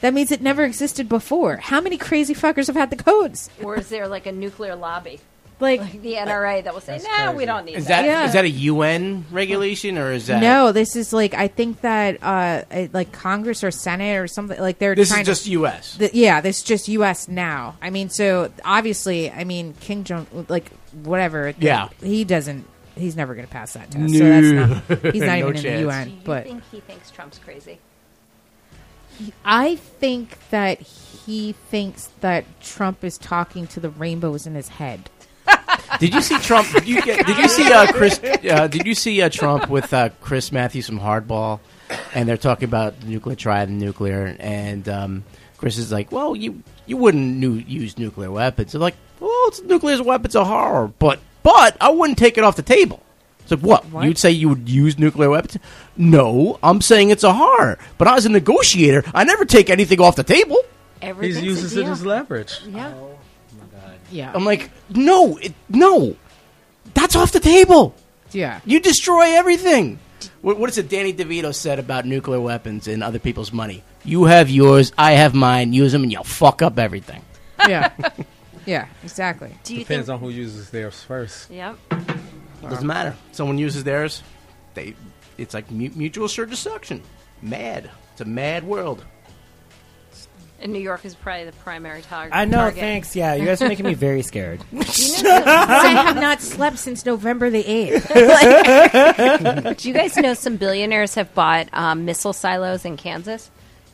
that 0.00 0.14
means 0.14 0.30
it 0.30 0.40
never 0.40 0.64
existed 0.64 1.08
before. 1.08 1.56
How 1.56 1.80
many 1.80 1.98
crazy 1.98 2.34
fuckers 2.34 2.68
have 2.68 2.76
had 2.76 2.90
the 2.90 2.96
codes? 2.96 3.50
Or 3.62 3.76
is 3.76 3.88
there 3.88 4.06
like 4.06 4.26
a 4.26 4.32
nuclear 4.32 4.76
lobby, 4.76 5.20
Like 5.60 5.80
like 5.80 6.02
the 6.02 6.14
NRA, 6.14 6.62
that 6.64 6.72
will 6.72 6.80
say, 6.80 6.98
That's 6.98 7.04
"No, 7.04 7.30
we 7.32 7.38
crazy. 7.38 7.46
don't 7.46 7.64
need 7.64 7.74
Is 7.76 7.86
that." 7.88 8.02
that 8.02 8.24
is 8.24 8.28
Yeah. 8.34 8.42
that 8.42 8.44
a 8.44 8.48
UN 8.50 9.24
regulation 9.32 9.98
or 9.98 10.12
is 10.12 10.28
that 10.28 10.40
No, 10.40 10.70
this 10.70 10.94
is 10.94 11.12
like 11.12 11.34
I 11.34 11.48
think 11.48 11.80
that 11.80 12.18
uh 12.22 12.62
it- 12.70 12.94
like 12.94 13.10
Congress 13.12 13.64
or 13.64 13.70
Senate 13.72 14.18
or 14.18 14.28
something 14.28 14.60
like 14.60 14.78
they're 14.78 14.94
This 14.94 15.08
trying 15.08 15.22
is 15.22 15.26
just 15.26 15.44
to, 15.46 15.50
U.S. 15.52 15.96
th- 15.96 16.14
yeah, 16.14 16.40
this 16.40 16.58
is 16.58 16.62
just 16.62 16.86
U.S. 16.88 17.26
now. 17.28 17.76
I 17.82 17.90
mean, 17.90 18.08
so 18.08 18.50
obviously, 18.64 19.30
I 19.32 19.42
mean, 19.44 19.74
Kim 19.80 20.04
Jong, 20.04 20.26
like 20.48 20.70
whatever. 21.02 21.52
Yeah. 21.58 21.88
he 22.02 22.24
doesn't. 22.24 22.64
He's 22.96 23.14
never 23.16 23.34
going 23.34 23.46
to 23.46 23.52
pass 23.52 23.74
that 23.74 23.90
test. 23.90 24.12
So 24.16 24.24
that's 24.24 24.90
not. 25.04 25.12
He's 25.14 25.22
not 25.22 25.28
No 25.40 25.48
even 25.48 25.48
in 25.48 25.52
the 25.56 25.62
chance. 25.62 25.64
Do 25.80 25.86
UN. 25.86 26.08
you 26.10 26.16
But 26.24 26.44
think 26.44 26.62
he 26.70 26.80
thinks 26.80 27.10
Trump's 27.10 27.38
crazy? 27.38 27.78
I 29.44 29.76
think 29.76 30.38
that 30.50 30.80
he 30.80 31.52
thinks 31.52 32.08
that 32.20 32.44
Trump 32.60 33.02
is 33.02 33.18
talking 33.18 33.66
to 33.68 33.80
the 33.80 33.90
rainbows 33.90 34.46
in 34.46 34.54
his 34.54 34.68
head. 34.68 35.10
Did 35.98 36.14
you 36.14 36.22
see 36.22 36.38
Trump? 36.40 36.70
Did 36.72 36.86
you, 36.88 37.02
get, 37.02 37.26
did 37.26 37.38
you 37.38 37.48
see 37.48 37.72
uh, 37.72 37.90
Chris? 37.92 38.20
Uh, 38.22 38.68
did 38.68 38.86
you 38.86 38.94
see 38.94 39.22
uh, 39.22 39.28
Trump 39.28 39.68
with 39.68 39.92
uh, 39.92 40.10
Chris 40.20 40.52
Matthews 40.52 40.86
from 40.86 41.00
Hardball? 41.00 41.60
And 42.14 42.28
they're 42.28 42.36
talking 42.36 42.68
about 42.68 43.00
the 43.00 43.06
nuclear 43.06 43.36
triad 43.36 43.68
and 43.68 43.78
nuclear, 43.78 44.36
and 44.38 44.86
um, 44.88 45.24
Chris 45.56 45.78
is 45.78 45.90
like, 45.90 46.12
"Well, 46.12 46.36
you 46.36 46.62
you 46.86 46.98
wouldn't 46.98 47.36
nu- 47.38 47.64
use 47.66 47.96
nuclear 47.96 48.30
weapons." 48.30 48.72
They're 48.72 48.80
like, 48.80 48.96
"Well, 49.20 49.30
it's 49.46 49.62
nuclear 49.62 50.02
weapons 50.02 50.36
are 50.36 50.44
horror, 50.44 50.92
but 50.98 51.18
but 51.42 51.76
I 51.80 51.88
wouldn't 51.90 52.18
take 52.18 52.36
it 52.36 52.44
off 52.44 52.56
the 52.56 52.62
table." 52.62 53.02
It's 53.40 53.50
like, 53.52 53.60
what? 53.60 53.86
What? 53.86 54.04
You'd 54.04 54.18
say 54.18 54.30
you 54.30 54.50
would 54.50 54.68
use 54.68 54.98
nuclear 54.98 55.30
weapons? 55.30 55.56
No, 55.96 56.58
I'm 56.62 56.82
saying 56.82 57.08
it's 57.08 57.24
a 57.24 57.32
horror. 57.32 57.78
But 57.96 58.08
as 58.08 58.26
a 58.26 58.28
negotiator, 58.28 59.02
I 59.14 59.24
never 59.24 59.46
take 59.46 59.70
anything 59.70 60.02
off 60.02 60.16
the 60.16 60.22
table. 60.24 60.58
He 61.00 61.06
Everything's 61.06 61.42
uses 61.44 61.76
it 61.76 61.86
as 61.86 62.04
leverage. 62.04 62.60
Yeah. 62.68 62.92
Yeah, 64.10 64.32
I'm 64.34 64.44
like, 64.44 64.70
no, 64.90 65.36
it, 65.38 65.54
no, 65.68 66.16
that's 66.94 67.14
off 67.16 67.32
the 67.32 67.40
table. 67.40 67.94
yeah. 68.32 68.60
You 68.64 68.80
destroy 68.80 69.36
everything. 69.36 69.98
What, 70.40 70.58
what 70.58 70.70
is 70.70 70.78
it 70.78 70.88
Danny 70.88 71.12
DeVito 71.12 71.54
said 71.54 71.78
about 71.78 72.06
nuclear 72.06 72.40
weapons 72.40 72.88
and 72.88 73.02
other 73.04 73.18
people's 73.18 73.52
money? 73.52 73.82
You 74.04 74.24
have 74.24 74.48
yours, 74.50 74.92
I 74.96 75.12
have 75.12 75.34
mine. 75.34 75.72
Use 75.72 75.92
them, 75.92 76.02
and 76.04 76.10
you'll 76.12 76.24
fuck 76.24 76.62
up 76.62 76.78
everything. 76.78 77.22
yeah, 77.68 77.92
yeah, 78.66 78.86
exactly. 79.02 79.52
Do 79.64 79.74
you 79.74 79.80
Depends 79.80 80.06
think? 80.06 80.14
on 80.14 80.20
who 80.20 80.30
uses 80.30 80.70
theirs 80.70 81.02
first. 81.02 81.50
Yep. 81.50 81.76
Doesn't 82.62 82.86
matter. 82.86 83.14
Someone 83.32 83.58
uses 83.58 83.84
theirs, 83.84 84.22
they. 84.74 84.94
It's 85.36 85.54
like 85.54 85.70
mu- 85.70 85.90
mutual 85.94 86.24
assured 86.26 86.50
destruction. 86.50 87.02
Mad. 87.42 87.90
It's 88.12 88.20
a 88.20 88.24
mad 88.24 88.64
world. 88.64 89.04
And 90.60 90.72
New 90.72 90.80
York 90.80 91.04
is 91.04 91.14
probably 91.14 91.44
the 91.44 91.52
primary 91.52 92.02
target. 92.02 92.34
I 92.34 92.44
know, 92.44 92.56
target. 92.58 92.80
thanks. 92.80 93.14
Yeah, 93.14 93.34
you 93.34 93.44
guys 93.44 93.62
are 93.62 93.68
making 93.68 93.86
me 93.86 93.94
very 93.94 94.22
scared. 94.22 94.60
You, 94.72 95.22
know 95.22 95.42
I 95.46 95.88
have 95.90 96.16
not 96.16 96.40
slept 96.42 96.78
since 96.78 97.06
November 97.06 97.48
the 97.50 97.64
eighth. 97.64 98.08
do 99.78 99.88
you 99.88 99.94
guys 99.94 100.16
know 100.16 100.34
some 100.34 100.56
billionaires 100.56 101.14
have 101.14 101.32
bought 101.34 101.68
um, 101.72 102.04
missile 102.04 102.32
silos 102.32 102.84
in 102.84 102.96
Kansas 102.96 103.50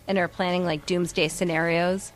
and 0.08 0.16
are 0.18 0.28
planning 0.28 0.64
like 0.64 0.86
doomsday 0.86 1.28
scenarios? 1.28 2.12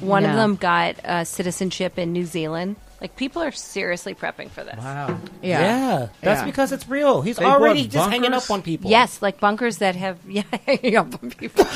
One 0.00 0.24
of 0.24 0.30
No. 0.32 0.36
them 0.36 0.56
got 0.56 1.02
uh, 1.04 1.24
citizenship 1.24 1.98
in 1.98 2.12
New 2.12 2.24
Zealand. 2.26 2.76
Like 3.00 3.14
people 3.14 3.42
are 3.42 3.52
seriously 3.52 4.14
prepping 4.14 4.50
for 4.50 4.64
this. 4.64 4.76
Wow. 4.76 5.18
Yeah, 5.40 5.60
Yeah. 5.60 6.08
that's 6.20 6.40
Yeah. 6.40 6.44
because 6.46 6.72
it's 6.72 6.88
real. 6.88 7.22
He's 7.22 7.36
They 7.36 7.44
already 7.44 7.82
bought 7.84 7.90
just 7.92 8.10
hanging 8.10 8.30
bunkers? 8.32 8.44
up 8.44 8.50
on 8.50 8.62
people. 8.62 8.90
Yes, 8.90 9.22
like 9.22 9.38
bunkers 9.38 9.78
that 9.78 9.94
have 9.94 10.18
yeah, 10.28 10.42
hanging 10.66 10.96
up 10.96 11.14
on 11.22 11.30
people. 11.30 11.64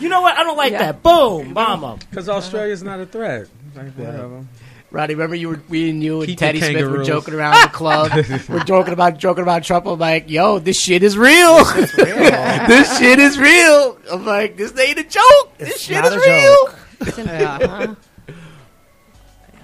You 0.00 0.08
know 0.08 0.20
what? 0.22 0.36
I 0.36 0.42
don't 0.44 0.56
like 0.56 0.72
Yeah. 0.72 0.78
that. 0.92 1.02
Boom, 1.02 1.52
bomb 1.52 1.84
'em. 1.84 1.98
Because 2.10 2.28
Australia's 2.28 2.82
not 2.82 3.00
a 3.00 3.06
threat. 3.06 3.48
Like, 3.74 3.92
whatever. 3.96 4.44
Roddy, 4.92 5.14
remember 5.14 5.36
you 5.36 5.48
were 5.50 5.60
we 5.68 5.88
and 5.90 6.02
you 6.02 6.18
and 6.20 6.26
Keep 6.26 6.38
the 6.40 6.46
Teddy 6.46 6.58
Smith 6.60 6.74
were 6.74 6.80
kangaroos. 6.82 7.06
joking 7.06 7.34
around 7.34 7.54
in 7.56 7.62
the 7.62 7.68
club. 7.68 8.10
we're 8.48 8.64
joking 8.64 8.92
about 8.92 9.18
joking 9.18 9.42
about 9.42 9.62
Trump. 9.62 9.86
I'm 9.86 9.98
like, 9.98 10.28
yo, 10.30 10.58
this 10.58 10.80
shit 10.80 11.02
is 11.04 11.16
real. 11.18 11.62
this 11.64 12.98
shit 12.98 13.18
is 13.20 13.38
real. 13.38 13.98
I'm 14.10 14.24
like, 14.26 14.56
this 14.56 14.76
ain't 14.78 14.98
a 14.98 15.04
joke. 15.04 15.58
this 15.58 15.80
shit 15.82 15.96
not 16.02 16.06
is 16.06 16.14
a 16.14 16.18
real. 16.18 16.56
joke. 16.56 17.26
Yeah. 17.26 17.94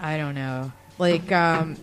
I 0.01 0.17
don't 0.17 0.35
know. 0.35 0.73
Like, 0.99 1.31
um, 1.33 1.77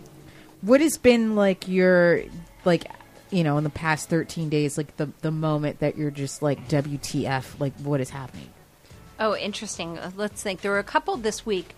what 0.62 0.80
has 0.80 0.96
been 0.98 1.36
like 1.36 1.68
your 1.68 2.22
like, 2.64 2.90
you 3.30 3.44
know, 3.44 3.58
in 3.58 3.64
the 3.64 3.70
past 3.70 4.08
thirteen 4.08 4.48
days, 4.48 4.76
like 4.78 4.96
the 4.96 5.10
the 5.20 5.30
moment 5.30 5.80
that 5.80 5.96
you're 5.96 6.10
just 6.10 6.42
like 6.42 6.68
WTF? 6.68 7.60
Like, 7.60 7.74
what 7.76 8.00
is 8.00 8.10
happening? 8.10 8.48
Oh, 9.20 9.36
interesting. 9.36 9.98
Uh, 9.98 10.10
Let's 10.16 10.42
think. 10.42 10.60
There 10.60 10.70
were 10.72 10.78
a 10.78 10.84
couple 10.84 11.16
this 11.16 11.46
week. 11.46 11.74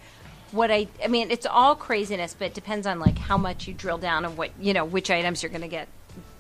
What 0.52 0.70
I, 0.70 0.88
I 1.04 1.08
mean, 1.08 1.30
it's 1.30 1.44
all 1.44 1.74
craziness, 1.74 2.34
but 2.38 2.46
it 2.46 2.54
depends 2.54 2.86
on 2.86 2.98
like 3.00 3.18
how 3.18 3.36
much 3.36 3.66
you 3.66 3.74
drill 3.74 3.98
down 3.98 4.24
and 4.24 4.36
what 4.36 4.50
you 4.60 4.72
know, 4.72 4.84
which 4.84 5.10
items 5.10 5.42
you're 5.42 5.50
going 5.50 5.62
to 5.62 5.68
get 5.68 5.88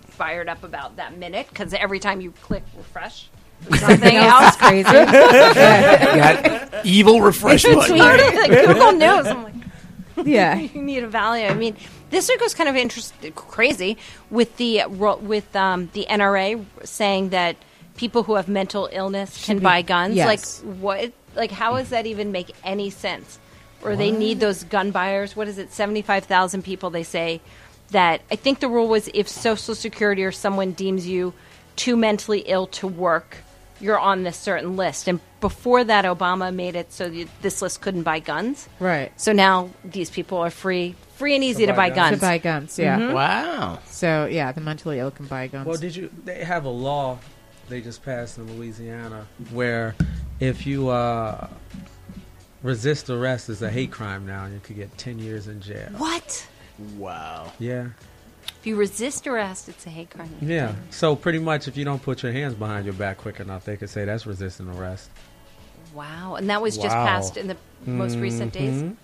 fired 0.08 0.48
up 0.48 0.64
about 0.64 0.96
that 0.96 1.18
minute. 1.18 1.48
Because 1.48 1.74
every 1.74 1.98
time 1.98 2.20
you 2.20 2.30
click 2.30 2.62
refresh, 2.76 3.28
something 3.78 4.16
else. 4.16 4.56
Crazy. 4.56 4.84
Got 4.92 6.86
evil 6.86 7.20
refresh 7.20 7.64
button. 7.64 7.98
like 7.98 8.50
Google 8.66 8.92
News. 8.92 9.26
I'm 9.26 9.42
like, 9.44 9.54
yeah. 10.24 10.56
you 10.56 10.80
need 10.80 11.02
a 11.02 11.08
value. 11.08 11.46
I 11.46 11.54
mean, 11.54 11.76
this 12.10 12.28
week 12.28 12.40
was 12.40 12.54
kind 12.54 12.68
of 12.68 12.76
interesting, 12.76 13.32
crazy 13.32 13.96
with 14.30 14.56
the 14.56 14.84
with 14.88 15.54
um, 15.56 15.90
the 15.92 16.06
NRA 16.08 16.64
saying 16.84 17.30
that 17.30 17.56
people 17.96 18.22
who 18.22 18.34
have 18.34 18.48
mental 18.48 18.88
illness 18.92 19.44
can 19.44 19.58
be- 19.58 19.64
buy 19.64 19.82
guns. 19.82 20.14
yes. 20.14 20.62
Like 20.64 20.76
what? 20.76 21.12
Like 21.34 21.50
how 21.50 21.76
does 21.76 21.90
that 21.90 22.06
even 22.06 22.32
make 22.32 22.52
any 22.64 22.90
sense? 22.90 23.38
Or 23.82 23.94
they 23.94 24.10
need 24.10 24.40
those 24.40 24.64
gun 24.64 24.90
buyers? 24.90 25.36
What 25.36 25.48
is 25.48 25.58
it? 25.58 25.72
Seventy 25.72 26.02
five 26.02 26.24
thousand 26.24 26.62
people. 26.62 26.90
They 26.90 27.02
say 27.04 27.40
that. 27.90 28.22
I 28.30 28.36
think 28.36 28.60
the 28.60 28.68
rule 28.68 28.88
was 28.88 29.08
if 29.14 29.28
Social 29.28 29.74
Security 29.74 30.24
or 30.24 30.32
someone 30.32 30.72
deems 30.72 31.06
you 31.06 31.34
too 31.76 31.96
mentally 31.96 32.40
ill 32.46 32.66
to 32.68 32.86
work, 32.86 33.36
you're 33.80 33.98
on 33.98 34.22
this 34.22 34.36
certain 34.36 34.76
list. 34.76 35.08
And 35.08 35.20
before 35.40 35.84
that, 35.84 36.04
Obama 36.04 36.54
made 36.54 36.76
it 36.76 36.92
so 36.92 37.06
you, 37.06 37.28
this 37.42 37.62
list 37.62 37.80
couldn't 37.80 38.02
buy 38.02 38.20
guns. 38.20 38.68
Right. 38.80 39.12
So 39.20 39.32
now 39.32 39.70
these 39.84 40.10
people 40.10 40.38
are 40.38 40.50
free, 40.50 40.94
free 41.16 41.34
and 41.34 41.44
easy 41.44 41.66
to, 41.66 41.72
buy 41.72 41.90
buy 41.90 41.94
guns. 41.94 42.10
guns. 42.10 42.20
To 42.20 42.26
buy 42.26 42.38
guns. 42.38 42.78
Yeah. 42.78 43.12
Wow. 43.12 43.78
So 43.86 44.26
yeah, 44.26 44.52
the 44.52 44.60
mentally 44.60 44.98
ill 44.98 45.10
can 45.10 45.26
buy 45.26 45.46
guns. 45.46 45.66
Well, 45.66 45.78
did 45.78 45.94
you? 45.94 46.10
They 46.24 46.44
have 46.44 46.64
a 46.64 46.70
law 46.70 47.18
they 47.68 47.80
just 47.80 48.04
passed 48.04 48.38
in 48.38 48.56
Louisiana 48.56 49.26
where 49.50 49.94
if 50.40 50.66
you 50.66 50.88
uh, 50.88 51.48
resist 52.62 53.10
arrest 53.10 53.48
is 53.48 53.62
a 53.62 53.70
hate 53.70 53.90
crime 53.90 54.26
now, 54.26 54.44
and 54.44 54.54
you 54.54 54.60
could 54.60 54.76
get 54.76 54.96
ten 54.98 55.18
years 55.18 55.48
in 55.48 55.60
jail. 55.60 55.88
what? 55.96 56.46
Wow. 56.96 57.52
Yeah, 57.58 57.88
If 58.66 58.70
you 58.70 58.76
resist 58.78 59.28
arrest, 59.28 59.68
it's 59.68 59.86
a 59.86 59.90
hate 59.90 60.10
crime. 60.10 60.28
Yeah. 60.40 60.74
So 60.90 61.14
pretty 61.14 61.38
much, 61.38 61.68
if 61.68 61.76
you 61.76 61.84
don't 61.84 62.02
put 62.02 62.24
your 62.24 62.32
hands 62.32 62.54
behind 62.54 62.84
your 62.84 62.94
back 62.94 63.18
quick 63.18 63.38
enough, 63.38 63.64
they 63.64 63.76
could 63.76 63.88
say 63.88 64.04
that's 64.04 64.26
resisting 64.26 64.68
arrest. 64.68 65.08
Wow, 65.94 66.34
and 66.34 66.50
that 66.50 66.60
was 66.60 66.74
just 66.74 66.88
Wow. 66.96 67.06
passed 67.06 67.36
in 67.36 67.46
the 67.46 67.56
most 67.86 68.16
recent 68.16 68.52
days. 68.52 68.82
Mhm. 68.82 68.96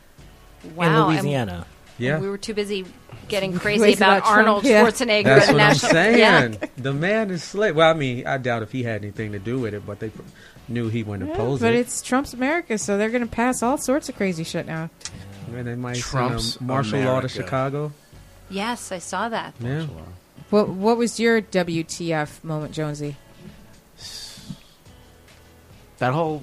Wow, 0.75 1.11
in 1.11 1.15
and 1.19 1.23
Louisiana. 1.23 1.67
Yeah. 1.97 2.19
we 2.19 2.29
were 2.29 2.39
too 2.39 2.55
busy 2.55 2.85
getting 3.29 3.53
crazy 3.61 3.79
Crazy 3.79 3.97
about, 3.99 4.19
about 4.19 4.25
Trump, 4.27 4.39
Arnold 4.49 4.65
yeah. 4.65 4.83
Schwarzenegger 4.85 5.25
That's 5.27 5.47
and 5.47 5.55
what 5.57 5.63
I'm 5.63 5.69
national. 5.69 5.93
saying. 5.93 6.19
Yeah. 6.19 6.67
The 6.79 6.93
man 6.93 7.31
is 7.31 7.45
slick. 7.45 7.77
Well, 7.77 7.89
I 7.89 7.95
mean, 7.97 8.27
I 8.27 8.39
doubt 8.39 8.65
if 8.65 8.73
he 8.73 8.83
had 8.83 9.03
anything 9.03 9.31
to 9.31 9.39
do 9.39 9.61
with 9.61 9.75
it, 9.75 9.87
but 9.87 10.01
they 10.01 10.09
pr- 10.09 10.23
knew 10.67 10.89
he 10.89 11.05
wouldn't 11.05 11.29
Yeah, 11.29 11.37
oppose 11.37 11.61
but 11.61 11.73
it. 11.73 11.79
it's 11.79 12.03
Trump's 12.03 12.35
America, 12.35 12.79
so 12.79 12.99
they're 12.99 13.11
going 13.11 13.23
to 13.25 13.31
pass 13.31 13.63
all 13.63 13.79
sorts 13.79 14.09
of 14.09 14.17
crazy 14.17 14.43
shit 14.43 14.67
now. 14.67 14.91
and 15.55 15.69
they 15.69 15.77
might 15.77 15.99
Trump's 15.99 16.55
send 16.55 16.63
a 16.63 16.65
martial 16.65 16.99
law 16.99 17.05
to 17.05 17.11
America. 17.11 17.29
Chicago. 17.29 17.93
Yes, 18.53 18.93
I 18.93 18.99
saw 18.99 19.29
that. 19.29 19.55
Yeah. 19.61 19.87
What 20.51 20.69
What 20.69 20.97
was 20.99 21.19
your 21.19 21.41
WTF 21.41 22.45
moment, 22.45 22.73
Jonesy? 22.75 23.17
that 25.99 26.13
whole 26.13 26.43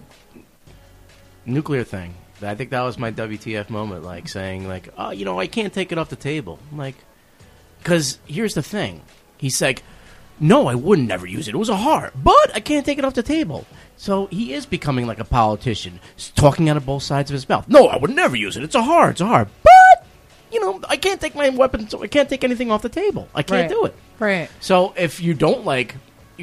nuclear 1.46 1.84
thing. 1.84 2.14
I 2.42 2.56
think 2.56 2.70
that 2.70 2.82
was 2.82 2.98
my 2.98 3.12
WTF 3.12 3.70
moment, 3.70 4.04
like 4.04 4.30
saying, 4.30 4.68
like, 4.68 4.88
oh, 4.98 5.12
you 5.12 5.26
know, 5.26 5.38
I 5.40 5.48
can't 5.48 5.74
take 5.74 5.92
it 5.92 5.98
off 5.98 6.10
the 6.10 6.16
table. 6.16 6.60
I'm 6.72 6.78
like, 6.78 6.96
because 7.80 8.20
here's 8.26 8.54
the 8.54 8.64
thing. 8.64 9.02
He's 9.38 9.62
like, 9.62 9.84
no, 10.40 10.68
I 10.68 10.76
wouldn't 10.76 11.10
never 11.10 11.26
use 11.28 11.50
it. 11.50 11.56
It 11.56 11.58
was 11.58 11.68
a 11.68 11.76
heart, 11.76 12.14
but 12.24 12.56
I 12.56 12.62
can't 12.62 12.86
take 12.86 12.98
it 12.98 13.04
off 13.04 13.14
the 13.14 13.24
table. 13.24 13.66
So 13.98 14.28
he 14.28 14.54
is 14.54 14.66
becoming 14.66 15.06
like 15.06 15.20
a 15.20 15.26
politician, 15.26 16.00
s- 16.18 16.32
talking 16.34 16.70
out 16.70 16.78
of 16.78 16.86
both 16.86 17.04
sides 17.04 17.30
of 17.30 17.34
his 17.34 17.50
mouth. 17.50 17.68
No, 17.68 17.88
I 17.88 17.98
would 17.98 18.12
never 18.12 18.38
use 18.38 18.56
it. 18.56 18.64
It's 18.64 18.76
a 18.76 18.84
heart. 18.84 19.12
It's 19.12 19.22
a 19.22 19.26
heart, 19.28 19.50
but 19.59 19.59
you 20.52 20.60
know, 20.60 20.80
I 20.88 20.98
can't 20.98 21.20
take 21.22 21.36
my 21.36 21.50
weapons. 21.50 21.94
I 21.94 22.08
can't 22.08 22.30
take 22.30 22.44
anything 22.44 22.72
off 22.72 22.82
the 22.82 22.90
table. 22.90 23.28
I 23.36 23.44
can't 23.44 23.62
Right. 23.62 23.70
do 23.70 23.86
it. 23.86 23.96
Right. 24.20 24.50
So 24.60 24.94
if 24.98 25.22
you 25.22 25.34
don't 25.34 25.66
like, 25.66 25.96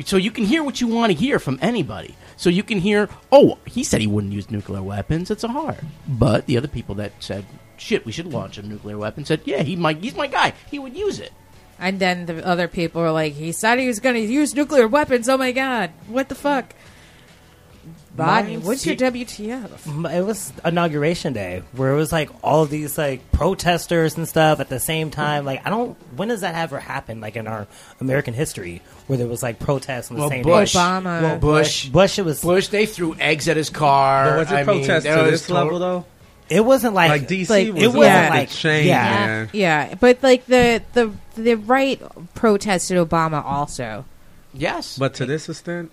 so 0.05 0.17
you 0.17 0.31
can 0.31 0.45
hear 0.45 0.63
what 0.63 0.81
you 0.81 0.87
want 0.89 1.13
to 1.13 1.19
hear 1.19 1.39
from 1.39 1.59
anybody. 1.63 2.15
So 2.37 2.51
you 2.51 2.63
can 2.63 2.79
hear, 2.79 3.09
oh, 3.33 3.59
he 3.65 3.83
said 3.83 4.01
he 4.01 4.07
wouldn't 4.07 4.33
use 4.33 4.51
nuclear 4.51 4.83
weapons. 4.83 5.31
It's 5.31 5.45
a 5.45 5.49
hard. 5.49 5.79
But 6.07 6.47
the 6.47 6.59
other 6.59 6.69
people 6.69 6.95
that 6.97 7.13
said, 7.21 7.47
shit, 7.79 8.05
we 8.05 8.13
should 8.13 8.27
launch 8.27 8.59
a 8.59 8.63
nuclear 8.63 8.99
weapon, 8.99 9.25
said, 9.25 9.41
yeah, 9.45 9.63
he 9.63 9.75
might. 9.77 9.99
He's 9.99 10.15
my 10.15 10.27
guy. 10.27 10.53
He 10.71 10.79
would 10.79 10.97
use 10.97 11.19
it. 11.19 11.33
And 11.79 11.99
then 11.99 12.27
the 12.27 12.47
other 12.47 12.69
people 12.69 13.03
are 13.03 13.13
like, 13.13 13.35
he 13.35 13.53
said 13.53 13.79
he 13.79 13.87
was 13.87 14.01
going 14.01 14.15
to 14.17 14.21
use 14.21 14.55
nuclear 14.55 14.87
weapons. 14.89 15.29
Oh 15.29 15.37
my 15.37 15.53
god, 15.53 15.91
what 16.09 16.29
the 16.31 16.35
fuck? 16.35 16.75
Bonnie, 18.17 18.53
Mine's- 18.57 18.65
what's 18.65 18.87
your 18.87 18.97
WTF? 18.97 20.11
It 20.17 20.23
was 20.25 20.53
inauguration 20.65 21.33
day 21.33 21.63
where 21.73 21.93
it 21.93 21.97
was 21.97 22.13
like 22.13 22.31
all 22.43 22.63
of 22.63 22.71
these 22.71 22.97
like 22.97 23.31
protesters 23.33 24.17
and 24.17 24.27
stuff 24.29 24.61
at 24.61 24.69
the 24.69 24.81
same 24.81 25.11
time. 25.11 25.45
Like 25.45 25.67
I 25.67 25.71
don't. 25.71 25.97
When 26.17 26.29
does 26.29 26.41
that 26.41 26.55
ever 26.55 26.81
happen? 26.81 27.21
Like 27.21 27.37
in 27.37 27.47
our 27.47 27.67
American 28.01 28.35
history, 28.35 28.83
where 29.07 29.19
there 29.19 29.27
was 29.27 29.43
like 29.43 29.59
protests 29.59 30.11
on 30.11 30.17
the 30.17 30.21
Well, 30.23 30.31
same 30.31 30.43
Bush. 30.43 30.73
day. 30.73 30.79
Obama. 30.79 31.23
Well, 31.23 31.39
Bush. 31.39 31.89
Bush. 31.89 32.19
It 32.19 32.25
was. 32.25 32.41
Bush, 32.41 32.69
they 32.69 32.87
threw 32.87 33.15
eggs 33.21 33.49
at 33.49 33.57
his 33.57 33.71
car. 33.71 34.25
But 34.31 34.39
was 34.39 34.51
it 34.53 34.55
I 34.55 34.65
mean, 34.65 34.79
protest 34.85 35.07
to 35.07 35.17
was 35.23 35.31
this 35.31 35.47
to- 35.47 35.55
level 35.55 35.79
though? 35.79 36.05
It 36.49 36.65
wasn't 36.65 36.95
like, 36.95 37.11
Like 37.11 37.27
DC 37.29 37.51
like, 37.51 37.75
was 37.75 37.83
it 37.83 37.87
wasn't 37.89 38.25
the 38.27 38.31
like- 38.31 38.51
chain, 38.51 38.87
yeah. 38.87 39.03
man. 39.27 39.51
Yeah, 39.53 39.95
but 39.99 40.23
like 40.23 40.47
the 40.47 40.81
the 40.93 41.11
the 41.37 41.55
right 41.57 42.01
protested 42.37 42.97
Obama 42.99 43.45
also. 43.45 44.05
Yes. 44.55 44.97
But 44.97 45.13
to 45.15 45.27
this 45.27 45.49
extent, 45.49 45.91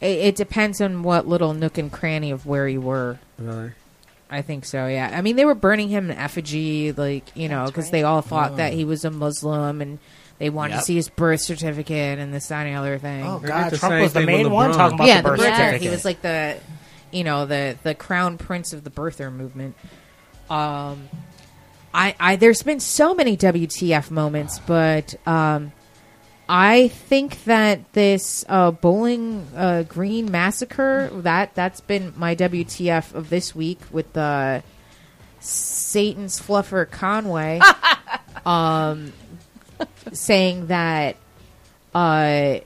It, 0.00 0.18
it 0.18 0.36
depends 0.36 0.80
on 0.80 1.02
what 1.02 1.26
little 1.28 1.52
nook 1.54 1.78
and 1.78 1.90
cranny 1.92 2.30
of 2.30 2.46
where 2.46 2.66
you 2.68 2.80
were. 2.80 3.18
really. 3.38 3.72
I 4.32 4.42
think 4.42 4.64
so. 4.64 4.86
Yeah. 4.86 5.10
I 5.12 5.22
mean, 5.22 5.34
they 5.34 5.44
were 5.44 5.56
burning 5.56 5.88
him 5.88 6.08
in 6.10 6.16
effigy, 6.16 6.92
like 6.92 7.36
you 7.36 7.48
know, 7.48 7.66
because 7.66 7.86
right. 7.86 7.92
they 7.92 8.02
all 8.04 8.22
thought 8.22 8.58
that 8.58 8.72
he 8.72 8.84
was 8.84 9.04
a 9.04 9.10
Muslim 9.10 9.80
and 9.82 9.98
they 10.38 10.50
wanted 10.50 10.74
Yep. 10.74 10.80
to 10.80 10.84
see 10.86 10.94
his 10.94 11.08
birth 11.08 11.40
certificate 11.40 12.18
and 12.20 12.32
this 12.32 12.46
that, 12.46 12.64
and 12.66 12.74
the 12.74 12.78
other 12.78 12.96
thing. 12.98 13.26
oh 13.26 13.40
god, 13.40 13.74
Trump 13.74 14.00
was 14.00 14.12
the 14.12 14.20
main 14.20 14.50
one 14.50 14.70
LeBron. 14.70 14.76
talking 14.76 14.94
about 14.94 15.08
yeah, 15.08 15.20
the 15.20 15.28
birth 15.30 15.40
birther. 15.40 15.56
certificate. 15.56 15.82
He 15.82 15.88
was 15.88 16.04
like 16.04 16.22
the, 16.22 16.56
you 17.10 17.24
know, 17.24 17.44
the 17.46 17.76
the 17.82 17.94
crown 17.94 18.38
prince 18.38 18.72
of 18.72 18.84
the 18.84 18.90
birther 18.90 19.32
movement. 19.32 19.74
Um, 20.48 21.08
I, 21.92 22.14
I 22.20 22.36
there's 22.36 22.62
been 22.62 22.78
so 22.80 23.14
many 23.14 23.36
WTF 23.36 24.10
moments, 24.12 24.60
but 24.60 25.14
um, 25.26 25.72
I 26.52 26.88
think 26.88 27.44
that 27.44 27.92
this 27.92 28.44
uh, 28.48 28.72
Bowling 28.72 29.46
uh, 29.54 29.84
Green 29.84 30.32
massacre 30.32 31.08
that 31.22 31.54
that's 31.54 31.80
been 31.80 32.12
my 32.16 32.34
WTF 32.34 33.14
of 33.14 33.30
this 33.30 33.54
week 33.54 33.78
with 33.92 34.12
the 34.14 34.64
Satan's 35.38 36.40
fluffer 36.40 36.90
Conway, 36.90 37.60
um, 38.44 39.12
saying 40.12 40.66
that 40.66 41.14
uh, 41.94 42.58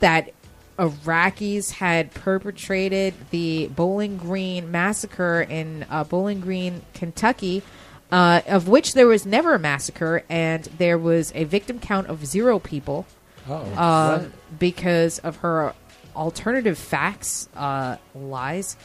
that 0.00 0.30
Iraqis 0.78 1.72
had 1.72 2.14
perpetrated 2.14 3.12
the 3.28 3.66
Bowling 3.66 4.16
Green 4.16 4.70
massacre 4.70 5.42
in 5.42 5.84
uh, 5.90 6.04
Bowling 6.04 6.40
Green, 6.40 6.80
Kentucky, 6.94 7.62
uh, 8.12 8.42
of 8.46 8.68
which 8.68 8.92
there 8.94 9.08
was 9.08 9.26
never 9.26 9.54
a 9.54 9.58
massacre, 9.58 10.22
and 10.28 10.64
there 10.78 10.98
was 10.98 11.32
a 11.34 11.42
victim 11.44 11.80
count 11.80 12.06
of 12.06 12.24
zero 12.24 12.58
people 12.60 13.06
Oh, 13.48 13.54
uh, 13.76 14.24
because 14.58 15.18
of 15.18 15.36
her 15.38 15.74
alternative 16.14 16.78
facts 16.78 17.48
uh, 17.56 17.96
lies 18.14 18.76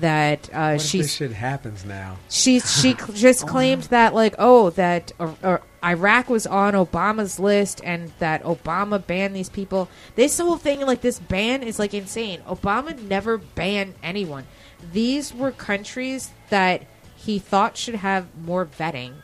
that 0.00 0.48
uh, 0.52 0.72
this 0.72 1.14
shit 1.14 1.32
happens 1.32 1.84
now? 1.84 2.16
she 2.28 2.60
she 2.60 2.94
cl- 2.98 3.12
just 3.12 3.46
claimed 3.48 3.84
that 3.84 4.12
like 4.14 4.34
oh 4.38 4.70
that 4.70 5.10
uh, 5.18 5.32
uh, 5.42 5.58
Iraq 5.84 6.28
was 6.28 6.46
on 6.46 6.74
Obama's 6.74 7.38
list 7.40 7.80
and 7.84 8.12
that 8.18 8.42
Obama 8.44 9.04
banned 9.04 9.34
these 9.34 9.48
people. 9.48 9.88
This 10.14 10.38
whole 10.38 10.56
thing 10.56 10.80
like 10.80 11.00
this 11.00 11.18
ban 11.18 11.62
is 11.62 11.78
like 11.78 11.92
insane. 11.94 12.40
Obama 12.48 12.96
never 13.02 13.38
banned 13.38 13.94
anyone. 14.02 14.44
These 14.92 15.34
were 15.34 15.50
countries 15.52 16.30
that 16.50 16.82
he 17.24 17.38
thought 17.38 17.76
should 17.76 17.96
have 17.96 18.26
more 18.40 18.66
vetting. 18.66 19.14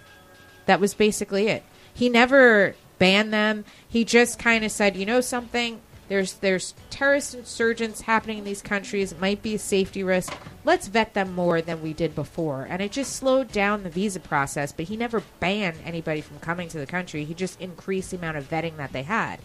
That 0.67 0.81
was 0.81 0.95
basically 0.95 1.49
it. 1.49 1.63
He 1.93 2.09
never 2.09 2.75
banned 2.99 3.33
them. 3.33 3.65
He 3.89 4.05
just 4.05 4.39
kind 4.39 4.65
of 4.65 4.71
said, 4.71 4.97
you 4.97 5.05
know 5.07 5.21
something. 5.21 5.81
There's 6.09 6.35
there's 6.35 6.75
terrorist 6.91 7.35
insurgents 7.35 8.01
happening 8.03 8.39
in 8.39 8.45
these 8.45 8.63
countries. 8.63 9.13
It 9.13 9.21
might 9.21 9.43
be 9.43 9.55
a 9.55 9.59
safety 9.61 10.03
risk. 10.03 10.37
Let's 10.65 10.89
vet 10.89 11.15
them 11.15 11.35
more 11.35 11.63
than 11.63 11.83
we 11.83 11.93
did 11.93 12.15
before. 12.17 12.67
And 12.69 12.83
it 12.83 12.91
just 12.91 13.15
slowed 13.15 13.53
down 13.53 13.85
the 13.85 13.91
visa 13.91 14.19
process. 14.19 14.73
But 14.73 14.87
he 14.87 14.97
never 14.97 15.23
banned 15.39 15.79
anybody 15.85 16.21
from 16.21 16.41
coming 16.41 16.69
to 16.71 16.79
the 16.79 16.87
country. 16.87 17.25
He 17.25 17.35
just 17.35 17.61
increased 17.61 18.11
the 18.11 18.17
amount 18.17 18.39
of 18.39 18.49
vetting 18.51 18.77
that 18.77 18.93
they 18.93 19.05
had. 19.05 19.39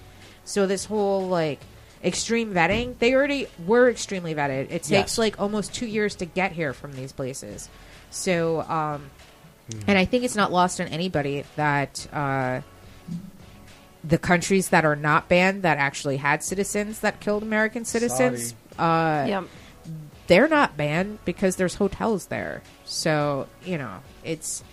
So 0.44 0.66
this 0.66 0.86
whole 0.86 1.28
like 1.28 1.60
extreme 2.04 2.52
vetting, 2.54 2.98
they 2.98 3.14
already 3.14 3.48
were 3.66 3.90
extremely 3.90 4.34
vetted. 4.34 4.66
It 4.72 4.84
takes 4.84 4.90
Yes. 4.92 5.18
like 5.20 5.40
almost 5.40 5.74
two 5.74 5.88
years 5.88 6.16
to 6.16 6.26
get 6.26 6.54
here 6.54 6.74
from 6.74 6.94
these 6.94 7.12
places. 7.12 7.70
So, 8.16 8.62
um, 8.62 9.10
and 9.88 9.98
I 9.98 10.06
think 10.06 10.24
it's 10.24 10.36
not 10.36 10.52
lost 10.52 10.80
on 10.80 10.88
anybody 10.88 11.44
that 11.56 12.08
uh, 12.14 12.62
the 14.04 14.18
countries 14.18 14.70
that 14.70 14.86
are 14.86 14.96
not 14.96 15.28
banned 15.28 15.64
that 15.64 15.78
actually 15.78 16.18
had 16.18 16.44
citizens 16.44 17.00
that 17.02 17.20
killed 17.20 17.44
American 17.44 17.84
citizens, 17.86 18.54
uh, 18.80 19.26
Yeah. 19.28 19.44
they're 20.28 20.48
not 20.48 20.78
banned 20.78 21.20
because 21.26 21.58
there's 21.58 21.76
hotels 21.76 22.28
there. 22.28 22.62
So 22.86 23.48
you 23.66 23.78
know, 23.78 24.00
it's 24.24 24.64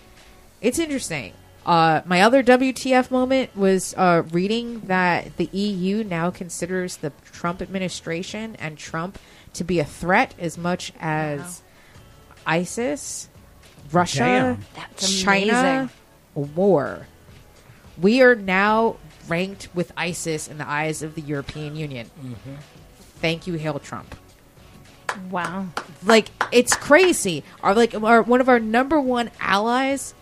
it's 0.61 0.79
interesting. 0.79 1.33
Uh, 1.65 2.01
my 2.05 2.21
other 2.21 2.43
WTF 2.43 3.09
moment 3.09 3.55
was 3.55 3.93
uh, 3.97 4.23
reading 4.31 4.81
that 4.81 5.37
the 5.37 5.45
EU 5.53 6.03
now 6.03 6.29
considers 6.29 6.97
the 6.97 7.11
Trump 7.31 7.61
administration 7.61 8.55
and 8.59 8.77
Trump 8.77 9.17
to 9.53 9.63
be 9.63 9.79
a 9.79 9.85
threat 9.85 10.33
as 10.37 10.57
much 10.57 10.91
as 10.99 11.61
ISIS, 12.45 13.29
Russia, 13.91 14.19
Damn. 14.19 14.65
That's 14.75 15.21
China, 15.21 15.89
war. 16.33 17.07
We 17.99 18.21
are 18.21 18.35
now 18.35 18.97
ranked 19.27 19.69
with 19.73 19.91
ISIS 19.95 20.47
in 20.47 20.57
the 20.57 20.67
eyes 20.67 21.01
of 21.01 21.15
the 21.15 21.21
European 21.21 21.75
Union. 21.75 22.09
Mm-hmm. 22.19 22.55
Thank 23.21 23.47
you, 23.47 23.53
Hail 23.53 23.79
Trump. 23.79 24.15
Wow. 25.29 25.67
Like 26.03 26.29
it's 26.51 26.75
crazy. 26.75 27.43
Our 27.61 27.75
like 27.75 27.93
our 27.93 28.21
one 28.21 28.41
of 28.41 28.49
our 28.49 28.59
number 28.59 28.99
one 28.99 29.31
allies 29.39 30.13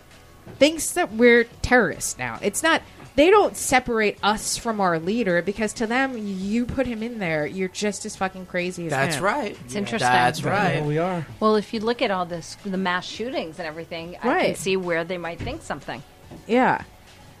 thinks 0.58 0.92
that 0.92 1.12
we're 1.12 1.44
terrorists 1.62 2.18
now. 2.18 2.38
It's 2.42 2.62
not. 2.62 2.82
They 3.14 3.30
don't 3.30 3.56
separate 3.56 4.16
us 4.22 4.56
from 4.56 4.80
our 4.80 4.98
leader 4.98 5.42
because 5.42 5.74
to 5.74 5.86
them, 5.86 6.16
you 6.16 6.64
put 6.64 6.86
him 6.86 7.02
in 7.02 7.18
there, 7.18 7.46
you're 7.46 7.68
just 7.68 8.06
as 8.06 8.16
fucking 8.16 8.46
crazy 8.46 8.86
as 8.86 8.90
That's 8.90 9.16
him. 9.16 9.24
right. 9.24 9.56
It's 9.66 9.74
interesting. 9.74 10.10
That's 10.10 10.42
Right. 10.42 10.76
right. 10.76 10.84
we 10.84 10.96
are. 10.96 11.26
Well, 11.38 11.56
if 11.56 11.74
you 11.74 11.80
look 11.80 12.00
at 12.00 12.10
all 12.10 12.24
this, 12.24 12.56
the 12.64 12.78
mass 12.78 13.04
shootings 13.06 13.58
and 13.58 13.68
everything, 13.68 14.16
I 14.22 14.46
can 14.46 14.54
see 14.54 14.76
where 14.78 15.04
they 15.04 15.18
might 15.18 15.38
think 15.40 15.60
something. 15.62 16.02
Yeah. 16.46 16.82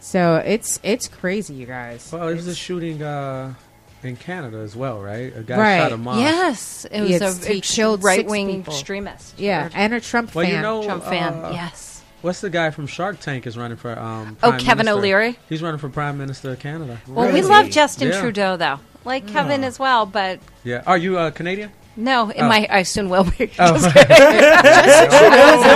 So 0.00 0.36
it's 0.44 0.78
it's 0.82 1.08
crazy, 1.08 1.54
you 1.54 1.64
guys. 1.66 2.10
Well, 2.12 2.26
there 2.26 2.34
was 2.36 2.48
a 2.48 2.54
shooting 2.54 3.02
uh, 3.02 3.54
in 4.02 4.16
Canada 4.16 4.58
as 4.58 4.74
well, 4.76 5.00
right? 5.00 5.32
A 5.34 5.42
guy 5.42 5.56
Right. 5.56 5.78
shot 5.78 5.92
a 5.92 5.96
mom. 5.96 6.18
Yes, 6.18 6.84
it 6.90 7.00
was 7.00 7.10
Yes, 7.10 7.46
a 7.46 7.48
he 7.52 7.58
ex- 7.58 7.74
killed 7.74 8.02
right-wing 8.02 8.64
extremist. 8.66 9.38
yeah, 9.38 9.68
and 9.74 9.94
a 9.94 10.00
Trump 10.00 10.34
Well, 10.34 10.44
fan. 10.44 10.54
you 10.56 10.60
know, 10.60 10.82
Trump 10.84 11.04
fan. 11.04 11.32
uh, 11.34 11.50
yes. 11.54 11.91
What's 12.22 12.40
the 12.40 12.50
guy 12.50 12.70
from 12.70 12.86
Shark 12.86 13.20
Tank 13.20 13.46
is 13.46 13.58
running 13.58 13.76
for? 13.76 13.98
Um, 13.98 14.36
Oh, 14.42 14.52
Kevin 14.52 14.86
Minister. 14.86 14.92
O'Leary? 14.98 15.38
He's 15.48 15.60
running 15.62 15.78
for 15.78 15.88
Prime 15.88 16.16
Minister 16.18 16.52
of 16.52 16.58
Canada. 16.60 17.00
Well, 17.08 17.32
we 17.32 17.42
love 17.42 17.68
Justin 17.70 18.08
Yeah. 18.08 18.20
Trudeau 18.20 18.56
though, 18.56 18.78
like 19.04 19.26
Kevin 19.26 19.64
as 19.64 19.78
well, 19.78 20.06
but 20.06 20.38
Yeah. 20.64 20.82
Are 20.86 20.96
you 20.96 21.18
uh, 21.18 21.30
Canadian? 21.32 21.72
no, 21.96 22.30
in 22.30 22.44
Oh. 22.44 22.48
my 22.48 22.66
I 22.70 22.84
soon 22.84 23.08
will 23.10 23.24
be. 23.24 23.50
Oh. 23.58 23.72
Trudeau's 23.78 23.84
a 23.84 23.88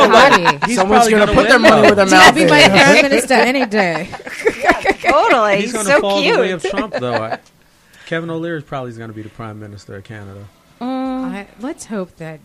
hottie. 0.09 0.65
He's 0.67 0.77
Someone's 0.77 1.09
gonna 1.09 1.27
gonna 1.27 1.35
put 1.35 1.49
their 1.49 1.59
money 1.59 1.75
though. 1.89 1.95
where 1.95 2.07
their 2.07 2.07
He'll 2.23 2.33
be 2.33 2.47
my 2.47 2.69
prime 2.69 3.03
minister 3.11 3.35
any 3.35 3.67
day. 3.67 4.09
totally, 5.03 5.57
He's 5.57 5.65
he's, 5.65 5.73
going 5.73 5.87
to 5.87 5.93
so 5.93 6.01
fall 6.01 6.21
cute. 6.23 6.35
the 6.35 6.41
way 6.41 6.51
of 6.53 6.63
Trump, 6.63 6.95
though. 6.95 7.15
I, 7.15 7.39
Kevin 8.07 8.31
O'Leary 8.31 8.59
is 8.59 8.65
probably 8.65 8.91
is 8.91 8.99
going 8.99 9.11
to 9.11 9.15
be 9.17 9.23
the 9.23 9.29
Prime 9.31 9.59
Minister 9.61 9.97
of 9.97 10.05
Canada. 10.05 10.47
I- 10.81 11.49
let's 11.61 11.87
hope 11.87 12.17
that. 12.17 12.39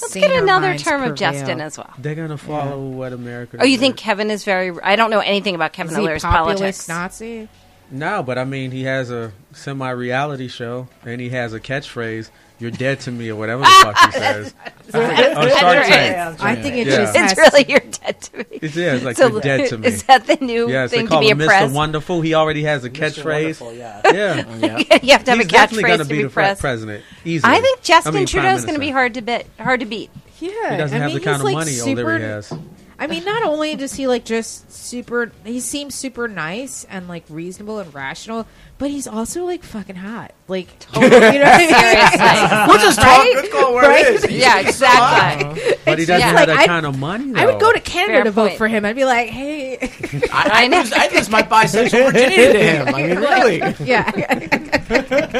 Let's 0.00 0.14
get 0.14 0.42
another 0.42 0.78
term 0.78 1.02
of 1.02 1.16
Justin 1.16 1.60
as 1.60 1.76
well. 1.76 1.92
They're 1.98 2.14
going 2.14 2.30
to 2.30 2.38
follow 2.38 2.80
what 2.80 3.12
America. 3.12 3.58
Oh, 3.60 3.64
you 3.64 3.76
did. 3.76 3.80
think 3.80 3.96
Kevin 3.96 4.30
is 4.30 4.44
very? 4.44 4.74
I 4.82 4.96
don't 4.96 5.10
know 5.10 5.20
anything 5.20 5.54
about 5.54 5.72
Kevin 5.72 5.92
Is 5.92 5.98
O'Leary's 5.98 6.22
politics. 6.22 6.88
Nazi? 6.88 7.48
No, 7.90 8.22
but 8.22 8.38
I 8.38 8.44
mean, 8.44 8.70
he 8.70 8.84
has 8.84 9.10
a 9.10 9.32
semi-reality 9.52 10.48
show, 10.48 10.88
and 11.04 11.20
he 11.20 11.28
has 11.28 11.52
a 11.52 11.60
catchphrase, 11.60 12.30
"You're 12.62 12.70
dead 12.70 13.00
to 13.00 13.10
me" 13.12 13.28
or 13.30 13.36
whatever 13.36 13.62
the 13.62 13.68
fuck 13.68 13.98
he 14.06 14.12
says. 14.18 14.54
on 14.94 15.00
oh, 15.02 15.48
Shark 15.48 15.62
right. 15.78 15.86
Tank. 15.86 16.42
I 16.42 16.54
think 16.54 16.76
it 16.76 16.86
Yeah. 16.86 16.96
just 17.12 17.16
It's 17.16 17.36
really 17.36 17.64
you're 17.68 17.80
dead 17.80 18.20
to 18.22 18.36
me. 18.38 18.44
It's, 18.50 18.76
yeah, 18.76 18.94
it's 18.94 19.04
like 19.04 19.16
So, 19.16 19.28
you're 19.28 19.40
dead 19.40 19.68
to 19.68 19.78
me. 19.78 19.88
Is 19.88 20.02
that 20.04 20.26
the 20.26 20.36
new 20.40 20.68
Yes, 20.70 20.90
they 20.90 20.98
thing 20.98 21.08
to 21.08 21.20
be 21.20 21.30
a 21.30 21.32
him 21.32 21.38
Mr. 21.40 21.72
Wonderful. 21.72 22.20
He 22.20 22.34
already 22.34 22.62
has 22.64 22.84
a 22.84 22.90
Mr. 22.90 23.22
catchphrase. 23.22 23.76
Yeah. 23.76 24.00
Yeah, 24.12 24.56
Yeah. 24.58 24.98
you 25.02 25.12
have 25.12 25.24
to 25.24 25.30
have 25.32 25.40
he's 25.40 25.46
a 25.48 25.50
catchphrase 25.50 25.82
going 25.82 25.98
to 25.98 26.04
to 26.04 26.10
be 26.10 26.16
be 26.18 26.22
the 26.24 26.56
president. 26.58 27.04
Easily. 27.24 27.52
I 27.52 27.60
think 27.60 27.82
Justin 27.82 28.14
I 28.14 28.18
mean, 28.18 28.26
Prime 28.26 28.42
Trudeau's 28.44 28.62
going 28.64 28.74
to 28.74 28.80
be 28.80 28.90
hard 28.90 29.14
to 29.14 29.22
beat. 29.22 29.46
Hard 29.58 29.80
to 29.80 29.86
beat. 29.86 30.10
Yeah, 30.40 30.70
He 30.70 30.76
doesn't 30.76 30.96
I 30.96 31.00
have 31.02 31.10
mean, 31.10 31.18
the 31.18 31.24
kind 31.24 31.34
he's, 31.36 31.40
of 31.40 31.44
like, 31.44 31.54
money 31.54 31.70
super, 31.70 32.00
O'Leary 32.02 32.20
has. 32.22 32.52
I 32.98 33.06
mean, 33.08 33.24
not 33.24 33.42
only 33.42 33.74
does 33.74 33.94
he 33.94 34.06
like 34.06 34.24
just 34.24 34.70
super, 34.70 35.32
he 35.44 35.58
seems 35.60 35.94
super 35.94 36.28
nice 36.28 36.84
and 36.84 37.08
like 37.08 37.24
reasonable 37.28 37.78
and 37.80 37.92
rational, 37.92 38.46
but 38.82 38.90
he's 38.90 39.06
also 39.06 39.44
like 39.44 39.62
fucking 39.62 39.94
hot. 39.94 40.32
Like, 40.48 40.66
you 40.96 41.02
know 41.02 41.08
what 41.08 41.22
I 41.22 41.30
mean? 41.58 41.68
Seriously. 41.70 42.66
We'll 42.66 42.78
just 42.78 43.00
talk. 43.00 43.24
Let's 43.32 43.48
go 43.52 43.72
where 43.74 43.88
Right? 43.88 44.06
it 44.06 44.14
is. 44.24 44.30
yeah, 44.30 44.58
exactly. 44.58 45.74
But 45.84 46.00
he 46.00 46.04
doesn't 46.04 46.18
Yeah. 46.20 46.26
have 46.26 46.34
Like, 46.34 46.46
that 46.48 46.56
I'd- 46.58 46.66
kind 46.66 46.84
of 46.86 46.98
money. 46.98 47.32
I 47.36 47.46
would 47.46 47.60
go 47.60 47.72
to. 47.72 47.78
Canada 47.78 48.12
Fair 48.14 48.24
to 48.24 48.30
vote 48.32 48.48
point. 48.48 48.58
for 48.58 48.68
him. 48.68 48.84
I'd 48.84 48.96
be 48.96 49.04
like, 49.04 49.28
hey, 49.28 49.78
I, 50.32 50.64
I, 50.64 50.66
lose, 50.68 50.92
I 50.92 51.08
lose 51.14 51.28
my 51.30 51.42
bisexual 51.42 52.06
virginity 52.12 52.52
to 52.52 52.58
him. 52.58 52.88
I 52.88 53.02
mean, 53.06 53.18
really. 53.18 53.58
yeah, 53.84 54.10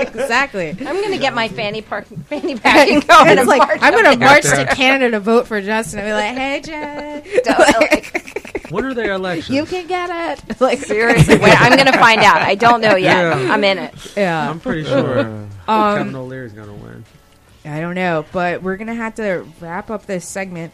exactly. 0.03 0.71
I'm 0.71 0.77
going 0.85 1.13
to 1.13 1.19
get 1.19 1.35
my 1.35 1.49
fanny 1.49 1.83
park, 1.83 2.07
fanny 2.27 2.57
packing 2.59 3.01
going. 3.01 3.29
It's 3.29 3.41
and 3.41 3.49
like 3.49 3.59
march 3.67 3.79
I'm 3.83 3.93
gonna 3.95 4.17
march 4.19 4.43
to 4.45 4.67
Canada 4.75 5.13
to 5.13 5.21
vote 5.21 5.47
for 5.47 5.61
Justin. 5.61 6.01
I'd 6.01 6.05
be 6.07 6.13
like, 6.13 6.37
hey, 6.37 6.61
Jen, 6.61 7.23
Totally. 7.45 8.62
When 8.71 8.85
are 8.85 8.95
their 8.95 9.13
elections? 9.13 9.51
you 9.57 9.65
can 9.67 9.87
get 9.87 10.11
it. 10.39 10.61
Like, 10.61 10.79
Seriously, 10.79 11.37
wait, 11.39 11.61
I'm 11.61 11.77
going 11.77 11.91
to 11.91 11.99
find 11.99 12.21
out. 12.21 12.43
I 12.43 12.55
don't 12.55 12.81
know 12.81 12.97
yet. 12.97 13.21
Yeah. 13.39 13.53
I'm 13.53 13.65
in 13.65 13.79
it. 13.79 13.95
yeah. 14.17 14.49
I'm 14.51 14.61
pretty 14.61 14.85
sure 14.85 15.15
Kevin 15.67 16.09
Um, 16.09 16.15
O'Leary's 16.17 16.53
going 16.53 16.69
to 16.69 16.75
win. 16.75 17.05
I 17.65 17.81
don't 17.81 17.95
know, 17.95 18.25
but 18.33 18.61
we're 18.63 18.77
gonna 18.77 18.95
have 18.97 19.15
to 19.17 19.47
wrap 19.61 19.89
up 19.89 20.05
this 20.07 20.27
segment. 20.27 20.73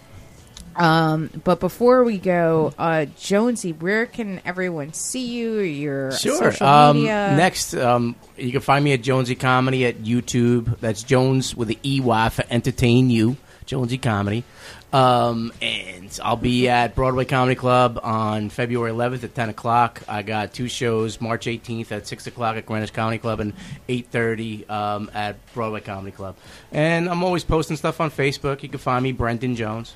Um, 0.74 1.28
but 1.44 1.60
before 1.60 2.02
we 2.04 2.16
go, 2.18 2.72
uh, 2.78 3.06
Jonesy, 3.18 3.72
where 3.72 4.06
can 4.06 4.40
everyone 4.44 4.92
see 4.94 5.26
you? 5.26 5.58
Your 5.58 6.12
Sure. 6.12 6.52
social 6.52 6.66
Um, 6.66 6.96
media. 6.98 7.34
next, 7.36 7.74
um, 7.74 8.14
you 8.36 8.52
can 8.52 8.60
find 8.62 8.84
me 8.84 8.92
at 8.92 9.02
Jonesy 9.02 9.34
Comedy 9.34 9.84
at 9.84 9.98
YouTube. 9.98 10.78
That's 10.80 11.02
Jones 11.02 11.54
with 11.54 11.68
the 11.68 11.78
EY 11.82 12.28
for 12.30 12.44
Entertain 12.48 13.10
You, 13.10 13.36
Jonesy 13.66 13.98
Comedy. 13.98 14.44
Um, 14.92 15.52
and 15.60 16.18
I'll 16.22 16.36
be 16.36 16.68
at 16.68 16.94
Broadway 16.94 17.26
Comedy 17.26 17.54
Club 17.54 18.00
on 18.02 18.48
February 18.48 18.90
11th 18.92 19.24
at 19.24 19.34
10 19.34 19.50
o'clock. 19.50 20.02
I 20.08 20.22
got 20.22 20.54
two 20.54 20.68
shows, 20.68 21.20
March 21.20 21.46
18th 21.46 21.92
at 21.92 22.06
6 22.06 22.26
o'clock 22.26 22.56
at 22.56 22.64
Greenwich 22.64 22.92
Comedy 22.92 23.18
Club 23.18 23.40
and 23.40 23.52
8.30 23.88 24.70
um, 24.70 25.10
at 25.12 25.36
Broadway 25.52 25.80
Comedy 25.80 26.12
Club. 26.12 26.36
And 26.72 27.08
I'm 27.08 27.22
always 27.22 27.44
posting 27.44 27.76
stuff 27.76 28.00
on 28.00 28.10
Facebook. 28.10 28.62
You 28.62 28.70
can 28.70 28.78
find 28.78 29.02
me, 29.02 29.12
Brendan 29.12 29.56
Jones. 29.56 29.94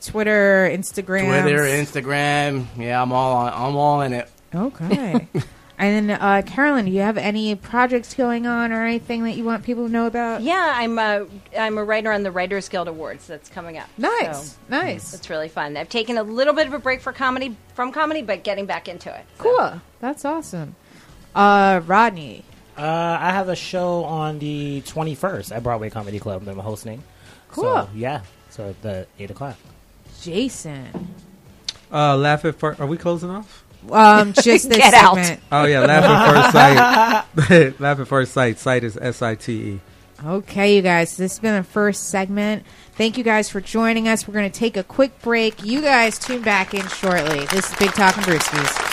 Twitter, 0.00 0.70
Instagram, 0.70 1.42
Twitter, 1.42 1.62
Instagram. 1.62 2.66
Yeah, 2.76 3.02
I'm 3.02 3.12
all 3.12 3.36
on, 3.36 3.52
I'm 3.52 3.76
all 3.76 4.00
in 4.02 4.12
it. 4.12 4.30
Okay. 4.54 5.28
and 5.80 6.10
then, 6.10 6.20
uh, 6.20 6.42
Carolyn, 6.44 6.84
do 6.84 6.90
you 6.90 7.00
have 7.00 7.16
any 7.16 7.54
projects 7.54 8.12
going 8.12 8.46
on 8.46 8.70
or 8.70 8.84
anything 8.84 9.24
that 9.24 9.32
you 9.32 9.44
want 9.44 9.64
people 9.64 9.86
to 9.86 9.92
know 9.92 10.06
about? 10.06 10.42
Yeah, 10.42 10.74
I'm 10.76 10.98
a, 10.98 11.26
I'm 11.58 11.78
a 11.78 11.84
writer 11.84 12.12
on 12.12 12.22
the 12.22 12.30
Writers 12.30 12.68
Guild 12.68 12.86
Awards 12.86 13.26
that's 13.26 13.48
coming 13.48 13.78
up. 13.78 13.88
Nice, 13.96 14.52
So 14.52 14.58
nice, 14.68 15.14
it's 15.14 15.30
really 15.30 15.48
fun. 15.48 15.76
I've 15.78 15.88
taken 15.88 16.18
a 16.18 16.22
little 16.22 16.52
bit 16.52 16.66
of 16.66 16.74
a 16.74 16.78
break 16.78 17.00
for 17.00 17.12
comedy 17.12 17.56
from 17.74 17.92
comedy, 17.92 18.20
but 18.20 18.44
getting 18.44 18.66
back 18.66 18.88
into 18.88 19.08
it. 19.14 19.24
So. 19.38 19.42
cool. 19.42 19.80
That's 20.00 20.24
awesome. 20.26 20.76
Uh, 21.34 21.80
Rodney. 21.86 22.44
Uh, 22.76 23.18
I 23.20 23.30
have 23.32 23.48
a 23.48 23.56
show 23.56 24.04
on 24.04 24.38
the 24.38 24.82
21st 24.82 25.54
at 25.54 25.62
Broadway 25.62 25.90
Comedy 25.90 26.18
Club 26.18 26.44
that 26.44 26.50
I'm 26.50 26.58
hosting. 26.58 27.02
Cool. 27.48 27.64
So, 27.64 27.88
yeah. 27.94 28.22
So 28.50 28.68
at 28.68 28.82
the 28.82 29.06
8 29.18 29.30
o'clock. 29.30 29.56
Jason. 30.20 31.14
Uh, 31.92 32.16
laugh 32.16 32.44
at 32.44 32.56
first. 32.56 32.80
Are 32.80 32.86
we 32.86 32.96
closing 32.96 33.30
off? 33.30 33.64
Um, 33.90 34.32
just 34.42 34.68
this 34.68 34.78
Get 34.78 34.94
out. 34.94 35.14
segment. 35.16 35.42
Oh 35.52 35.64
yeah, 35.64 35.80
laugh 35.80 36.04
at 36.04 36.32
first 36.32 36.52
sight. 36.52 37.80
laugh 37.80 38.00
at 38.00 38.08
first 38.08 38.32
sight. 38.32 38.58
Sight 38.58 38.84
is 38.84 38.96
S 38.96 39.22
I 39.22 39.34
T 39.36 39.52
E. 39.52 39.80
Okay, 40.24 40.76
you 40.76 40.82
guys, 40.82 41.16
this 41.16 41.32
has 41.32 41.38
been 41.38 41.54
the 41.56 41.62
first 41.64 42.08
segment. 42.10 42.64
Thank 42.92 43.16
you 43.16 43.24
guys 43.24 43.48
for 43.48 43.62
joining 43.62 44.06
us. 44.06 44.28
We're 44.28 44.34
going 44.34 44.50
to 44.50 44.58
take 44.58 44.76
a 44.76 44.84
quick 44.84 45.18
break. 45.22 45.64
You 45.64 45.80
guys 45.80 46.18
tune 46.18 46.42
back 46.42 46.74
in 46.74 46.86
shortly. 46.88 47.46
This 47.46 47.72
is 47.72 47.78
Big 47.78 47.92
Talking 47.92 48.24
Brewskis. 48.24 48.89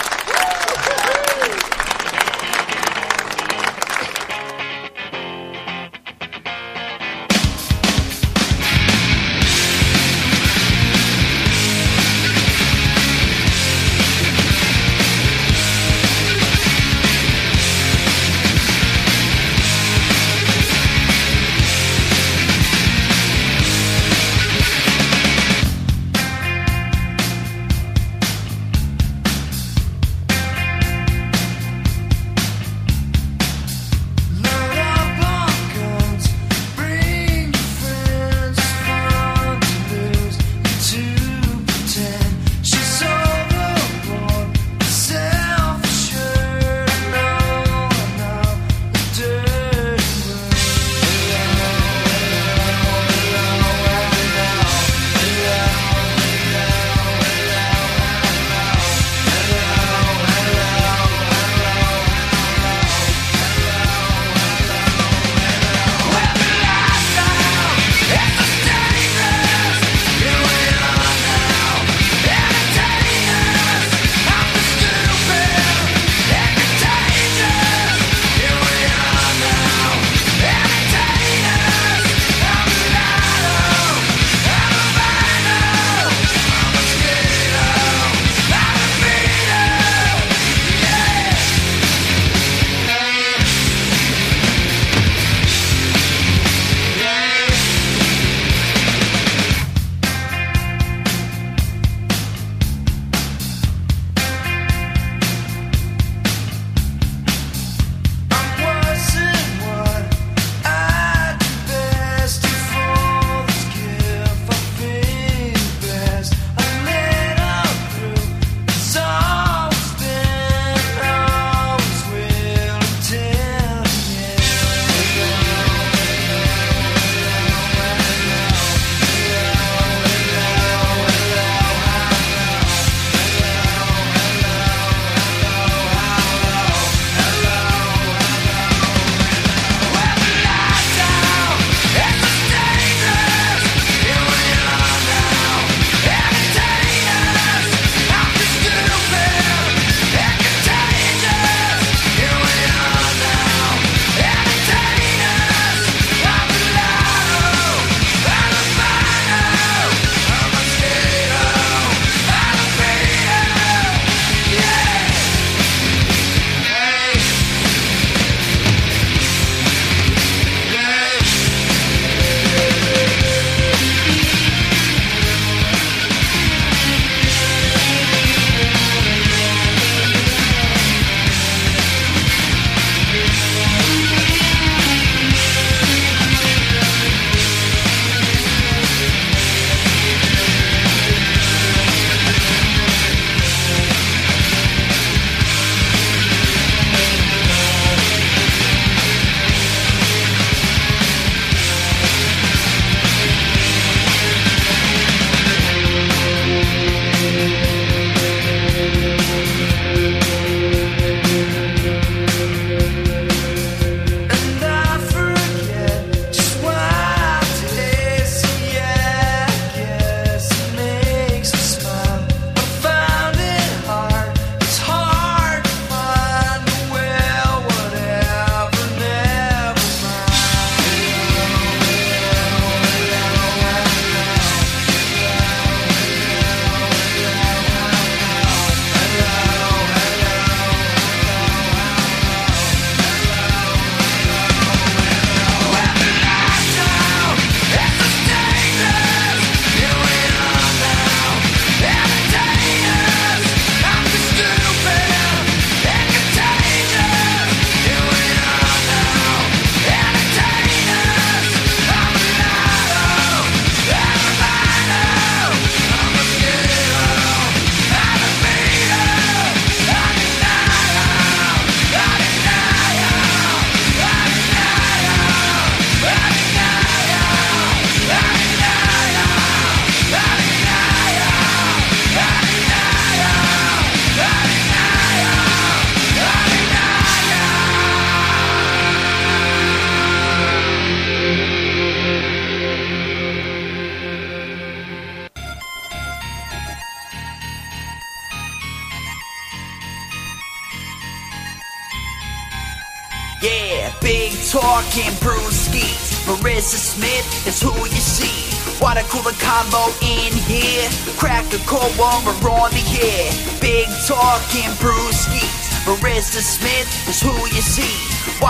Cooler 309.70 309.92
in 310.02 310.32
here. 310.32 310.88
Crack 311.16 311.52
a 311.52 311.58
cold 311.66 311.92
one, 311.98 312.24
we're 312.24 312.50
on 312.50 312.70
the 312.70 312.84
air. 313.00 313.60
Big 313.60 313.88
talking 314.06 314.70
brewskis. 314.80 315.67
Marissa 315.88 316.44
Smith 316.44 317.08
is 317.08 317.22
who 317.22 317.32
you 317.48 317.62
see. 317.64 317.96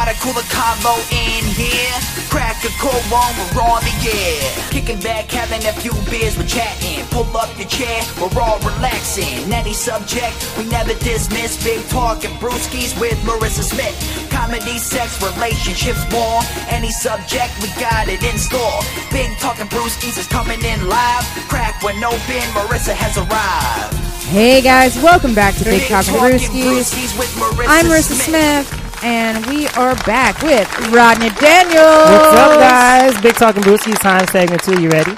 A 0.09 0.15
cooler 0.24 0.43
combo 0.48 0.97
in 1.12 1.44
here. 1.55 1.94
Crack 2.31 2.65
a 2.65 2.69
cold 2.81 3.05
one, 3.12 3.35
we're 3.55 3.60
on 3.62 3.82
the 3.85 3.94
air. 4.09 4.70
Kicking 4.70 4.98
back, 5.01 5.31
having 5.31 5.60
a 5.69 5.73
few 5.73 5.93
beers, 6.10 6.36
we're 6.36 6.47
chatting. 6.47 7.05
Pull 7.10 7.28
up 7.36 7.51
your 7.59 7.69
chair, 7.69 8.01
we're 8.19 8.40
all 8.40 8.59
relaxing. 8.60 9.52
Any 9.52 9.74
subject, 9.74 10.35
we 10.56 10.65
never 10.65 10.94
dismiss. 10.94 11.62
Big 11.62 11.86
talking 11.89 12.31
brewskis 12.40 12.98
with 12.98 13.19
Marissa 13.19 13.62
Smith. 13.62 13.94
Comedy, 14.31 14.78
sex, 14.78 15.23
relationships, 15.23 16.01
more. 16.10 16.40
Any 16.69 16.90
subject, 16.90 17.52
we 17.60 17.69
got 17.78 18.09
it 18.09 18.23
in 18.23 18.39
store. 18.39 18.81
Big 19.12 19.31
talking 19.39 19.66
brewskis 19.66 20.19
is 20.19 20.27
coming 20.27 20.62
in 20.65 20.89
live. 20.89 21.24
Crack 21.48 21.82
when 21.82 22.02
open, 22.02 22.43
Marissa 22.56 22.94
has 22.94 23.19
arrived. 23.19 23.98
Hey 24.29 24.61
guys, 24.61 24.95
welcome 25.03 25.35
back 25.35 25.55
to 25.55 25.65
Big 25.65 25.89
Talking 25.89 26.13
Talking 26.13 26.39
Brewskis. 26.39 26.93
Brewskis 26.93 27.19
with 27.19 27.29
Marissa 27.37 27.65
I'm 27.67 27.87
Marissa 27.87 28.13
Smith, 28.13 29.03
and 29.03 29.47
we 29.47 29.67
are 29.69 29.95
back 30.05 30.43
with 30.43 30.69
Rodney 30.91 31.31
Daniels. 31.31 31.75
What's 31.75 32.37
up, 32.37 32.61
guys? 32.61 33.19
Big 33.23 33.35
Talking 33.37 33.63
Brewskis 33.63 33.99
time 34.01 34.27
segment 34.27 34.63
two. 34.63 34.83
You 34.83 34.91
ready? 34.91 35.17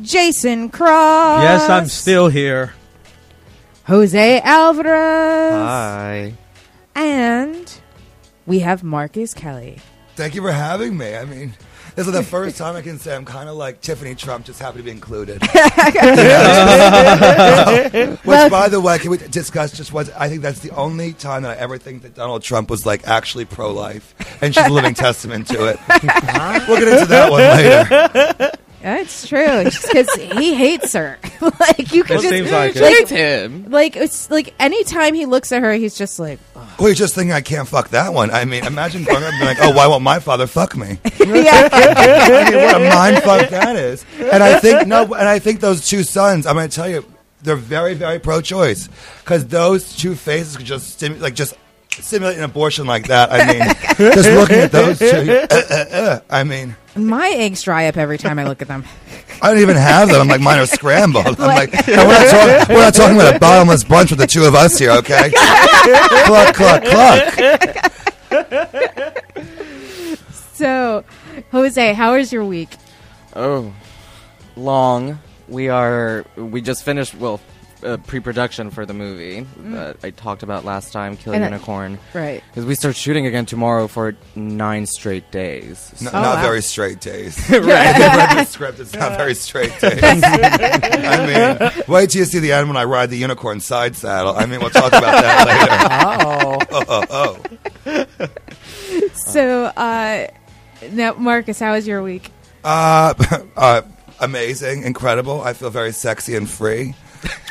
Jason 0.00 0.68
Cross. 0.68 1.42
Yes, 1.42 1.68
I'm 1.68 1.88
still 1.88 2.28
here. 2.28 2.72
Jose 3.88 4.40
Alvarez. 4.42 5.52
Hi. 5.52 6.34
And 6.94 7.80
we 8.46 8.60
have 8.60 8.84
Marcus 8.84 9.34
Kelly. 9.34 9.78
Thank 10.14 10.36
you 10.36 10.42
for 10.42 10.52
having 10.52 10.96
me. 10.96 11.16
I 11.16 11.24
mean, 11.24 11.54
this 11.96 12.06
is 12.06 12.12
the 12.12 12.22
first 12.22 12.56
time 12.56 12.76
I 12.76 12.82
can 12.82 12.98
say 12.98 13.14
I'm 13.14 13.24
kind 13.24 13.48
of 13.48 13.56
like 13.56 13.80
Tiffany 13.80 14.14
Trump, 14.14 14.46
just 14.46 14.60
happy 14.60 14.78
to 14.78 14.82
be 14.82 14.90
included. 14.90 15.42
Which, 18.24 18.50
by 18.50 18.68
the 18.68 18.80
way, 18.80 18.98
can 18.98 19.10
we 19.10 19.18
discuss 19.18 19.72
just 19.72 19.92
what 19.92 20.10
I 20.16 20.28
think 20.28 20.42
that's 20.42 20.60
the 20.60 20.70
only 20.70 21.12
time 21.12 21.42
that 21.42 21.58
I 21.58 21.60
ever 21.60 21.78
think 21.78 22.02
that 22.02 22.14
Donald 22.14 22.42
Trump 22.42 22.70
was 22.70 22.86
like 22.86 23.06
actually 23.06 23.44
pro-life, 23.44 24.14
and 24.40 24.54
she's 24.54 24.66
a 24.66 24.70
living 24.70 24.94
testament 24.94 25.48
to 25.48 25.66
it. 25.66 25.78
we'll 26.68 26.78
get 26.78 26.88
into 26.88 27.06
that 27.06 27.30
one 27.30 27.40
later. 27.40 28.52
It's 28.82 29.28
true, 29.28 29.64
because 29.64 30.10
he 30.14 30.54
hates 30.54 30.94
her. 30.94 31.18
like 31.60 31.92
you 31.92 32.02
can 32.04 32.16
It 32.16 32.22
just 32.22 32.28
seems 32.28 32.50
like 32.50 32.76
it. 32.76 32.82
like, 33.00 33.08
him. 33.08 33.70
like 33.70 33.96
it's 33.96 34.30
like 34.30 34.54
anytime 34.58 35.14
he 35.14 35.26
looks 35.26 35.52
at 35.52 35.62
her, 35.62 35.72
he's 35.74 35.96
just 35.96 36.18
like, 36.18 36.38
Well, 36.54 36.88
you're 36.88 36.94
just 36.94 37.14
thinking 37.14 37.32
I 37.32 37.42
can't 37.42 37.68
fuck 37.68 37.90
that 37.90 38.14
one. 38.14 38.30
I 38.30 38.44
mean, 38.44 38.64
imagine 38.64 39.04
growing 39.04 39.22
up 39.22 39.32
and 39.32 39.38
being 39.38 39.48
like, 39.54 39.58
oh, 39.60 39.72
why 39.72 39.86
won't 39.86 40.02
my 40.02 40.18
father 40.18 40.46
fuck 40.46 40.76
me? 40.76 40.98
yeah. 41.18 41.68
I 41.72 42.50
mean, 42.50 42.56
what 42.62 42.76
a 42.76 42.88
mind 42.88 43.22
fuck 43.22 43.50
that 43.50 43.76
is. 43.76 44.04
And 44.18 44.42
I 44.42 44.58
think 44.60 44.86
no, 44.86 45.02
and 45.02 45.28
I 45.28 45.38
think 45.38 45.60
those 45.60 45.86
two 45.86 46.02
sons. 46.02 46.46
I'm 46.46 46.56
going 46.56 46.68
to 46.68 46.74
tell 46.74 46.88
you, 46.88 47.04
they're 47.42 47.56
very, 47.56 47.94
very 47.94 48.18
pro-choice 48.18 48.88
because 49.20 49.46
those 49.46 49.94
two 49.96 50.14
faces 50.14 50.56
could 50.56 50.66
just 50.66 50.98
stimu- 51.00 51.20
like 51.20 51.34
just 51.34 51.54
simulate 51.90 52.38
an 52.38 52.44
abortion 52.44 52.86
like 52.86 53.08
that. 53.08 53.30
I 53.30 53.46
mean, 53.52 54.12
just 54.14 54.28
looking 54.30 54.58
at 54.58 54.72
those 54.72 54.98
two. 54.98 55.06
uh, 55.06 55.46
uh, 55.50 55.74
uh, 55.74 56.20
I 56.30 56.44
mean, 56.44 56.76
My 56.96 57.28
eggs 57.36 57.62
dry 57.62 57.86
up 57.86 57.96
every 57.96 58.18
time 58.18 58.38
I 58.38 58.44
look 58.44 58.62
at 58.62 58.68
them. 58.68 58.84
I 59.40 59.50
don't 59.50 59.60
even 59.60 59.76
have 59.76 60.08
them. 60.08 60.20
I'm 60.20 60.28
like, 60.28 60.40
mine 60.40 60.58
are 60.58 60.66
scrambled. 60.66 61.26
I'm 61.26 61.34
like, 61.38 61.72
no, 61.72 61.80
we're, 62.06 62.12
not 62.12 62.30
talk- 62.30 62.68
we're 62.68 62.74
not 62.84 62.94
talking 62.94 63.16
about 63.16 63.36
a 63.36 63.38
bottomless 63.38 63.84
brunch 63.84 64.10
with 64.10 64.18
the 64.18 64.26
two 64.26 64.44
of 64.44 64.54
us 64.54 64.76
here, 64.78 64.90
okay? 64.92 65.30
cluck, 66.26 66.54
cluck, 66.54 66.82
cluck. 66.84 67.90
So, 70.54 71.04
Jose, 71.52 71.92
how 71.94 72.16
was 72.16 72.32
your 72.32 72.44
week? 72.44 72.68
Oh, 73.34 73.72
long. 74.56 75.18
We 75.48 75.68
are. 75.68 76.24
We 76.36 76.60
just 76.60 76.82
finished. 76.84 77.14
Well, 77.14 77.40
uh, 77.84 77.96
pre-production 78.06 78.70
for 78.70 78.84
the 78.86 78.94
movie 78.94 79.46
that 79.58 79.96
I 80.02 80.10
talked 80.10 80.42
about 80.42 80.64
last 80.64 80.92
time, 80.92 81.16
Killer 81.16 81.36
And 81.36 81.44
that- 81.44 81.50
Unicorn. 81.52 81.98
Right. 82.14 82.42
Because 82.48 82.64
we 82.64 82.74
start 82.74 82.96
shooting 82.96 83.26
again 83.26 83.46
tomorrow 83.46 83.86
for 83.88 84.14
nine 84.34 84.86
straight 84.86 85.30
days. 85.30 85.92
N- 86.00 86.08
Oh, 86.08 86.20
not 86.20 86.36
wow. 86.36 86.42
very 86.42 86.62
straight 86.62 87.00
days. 87.00 87.38
I 87.50 87.58
read 87.58 88.36
the 88.38 88.44
script. 88.48 88.80
It's 88.80 88.94
not 88.94 89.16
very 89.16 89.34
straight 89.34 89.78
days. 89.80 90.00
I 90.02 91.26
mean, 91.70 91.84
wait 91.88 92.10
till 92.10 92.20
you 92.20 92.24
see 92.24 92.38
the 92.38 92.52
end 92.52 92.68
when 92.68 92.76
I 92.76 92.84
ride 92.84 93.10
the 93.10 93.16
unicorn 93.18 93.60
side 93.60 93.96
saddle. 93.96 94.34
I 94.36 94.46
mean, 94.46 94.60
we'll 94.60 94.70
talk 94.70 94.92
about 94.92 95.22
that 95.22 95.46
later. 95.46 96.26
Oh, 96.26 96.58
Oh, 96.72 96.84
oh, 97.10 97.36
oh. 97.86 99.06
So, 99.14 99.64
uh, 99.64 100.26
now, 100.92 101.14
Marcus, 101.14 101.58
how 101.58 101.72
was 101.72 101.86
your 101.86 102.02
week? 102.02 102.30
Uh, 102.64 103.14
uh, 103.56 103.82
amazing, 104.20 104.82
incredible. 104.82 105.40
I 105.42 105.52
feel 105.52 105.70
very 105.70 105.92
sexy 105.92 106.36
and 106.36 106.48
free. 106.48 106.94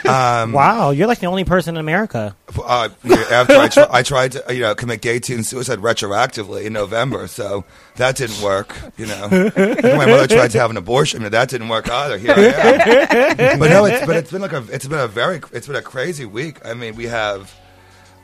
Um, 0.08 0.54
wow! 0.54 0.92
You're 0.92 1.08
like 1.08 1.20
the 1.20 1.28
only 1.28 1.44
person 1.44 1.76
in 1.76 1.80
America. 1.80 2.36
uh, 2.64 2.90
after 3.30 3.56
I, 3.58 3.68
tr- 3.68 3.80
I 3.92 4.02
tried 4.02 4.32
to, 4.32 4.46
you 4.50 4.62
know, 4.62 4.74
commit 4.74 5.02
gay 5.02 5.20
teen 5.20 5.44
suicide 5.44 5.80
retroactively 5.80 6.66
in 6.66 6.74
November, 6.74 7.28
so 7.28 7.66
that 7.98 8.16
didn't 8.16 8.42
work. 8.42 8.76
You 8.98 9.06
know, 9.08 9.28
my 9.30 10.06
mother 10.06 10.28
tried 10.28 10.52
to 10.52 10.60
have 10.60 10.72
an 10.72 10.78
abortion, 10.78 11.22
but 11.22 11.34
that 11.34 11.50
didn't 11.50 11.68
work 11.70 11.90
either. 11.90 12.18
Here 12.18 12.32
I 12.32 13.36
am. 13.38 13.60
but 13.60 13.70
no, 13.70 13.86
it's 13.86 14.06
but 14.06 14.16
it's 14.16 14.32
been 14.32 14.42
like 14.42 14.54
a 14.54 14.64
it's 14.72 14.88
been 14.88 15.00
a 15.00 15.08
very 15.08 15.42
it's 15.52 15.68
been 15.68 15.76
a 15.76 15.82
crazy 15.82 16.26
week. 16.26 16.66
I 16.66 16.74
mean, 16.74 16.96
we 16.96 17.06
have. 17.06 17.54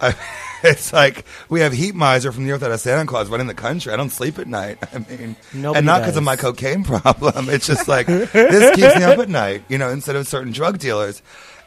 I, 0.01 0.15
it's 0.63 0.91
like 0.93 1.25
we 1.49 1.61
have 1.61 1.73
heat 1.73 1.95
miser 1.95 2.31
from 2.31 2.45
the 2.45 2.51
earth 2.51 2.63
out 2.63 2.71
of 2.71 2.79
Santa 2.79 3.05
Claus 3.05 3.29
running 3.29 3.47
the 3.47 3.53
country. 3.53 3.93
I 3.93 3.97
don't 3.97 4.09
sleep 4.09 4.39
at 4.39 4.47
night. 4.47 4.77
I 4.93 4.99
mean, 4.99 5.35
Nobody 5.53 5.77
and 5.77 5.85
not 5.85 6.01
because 6.01 6.17
of 6.17 6.23
my 6.23 6.35
cocaine 6.35 6.83
problem. 6.85 7.49
It's 7.49 7.67
just 7.67 7.87
like 7.87 8.07
this 8.07 8.75
keeps 8.75 8.95
me 8.95 9.03
up 9.03 9.19
at 9.19 9.29
night. 9.29 9.63
You 9.69 9.77
know, 9.77 9.89
instead 9.89 10.15
of 10.15 10.27
certain 10.27 10.51
drug 10.51 10.79
dealers, 10.79 11.21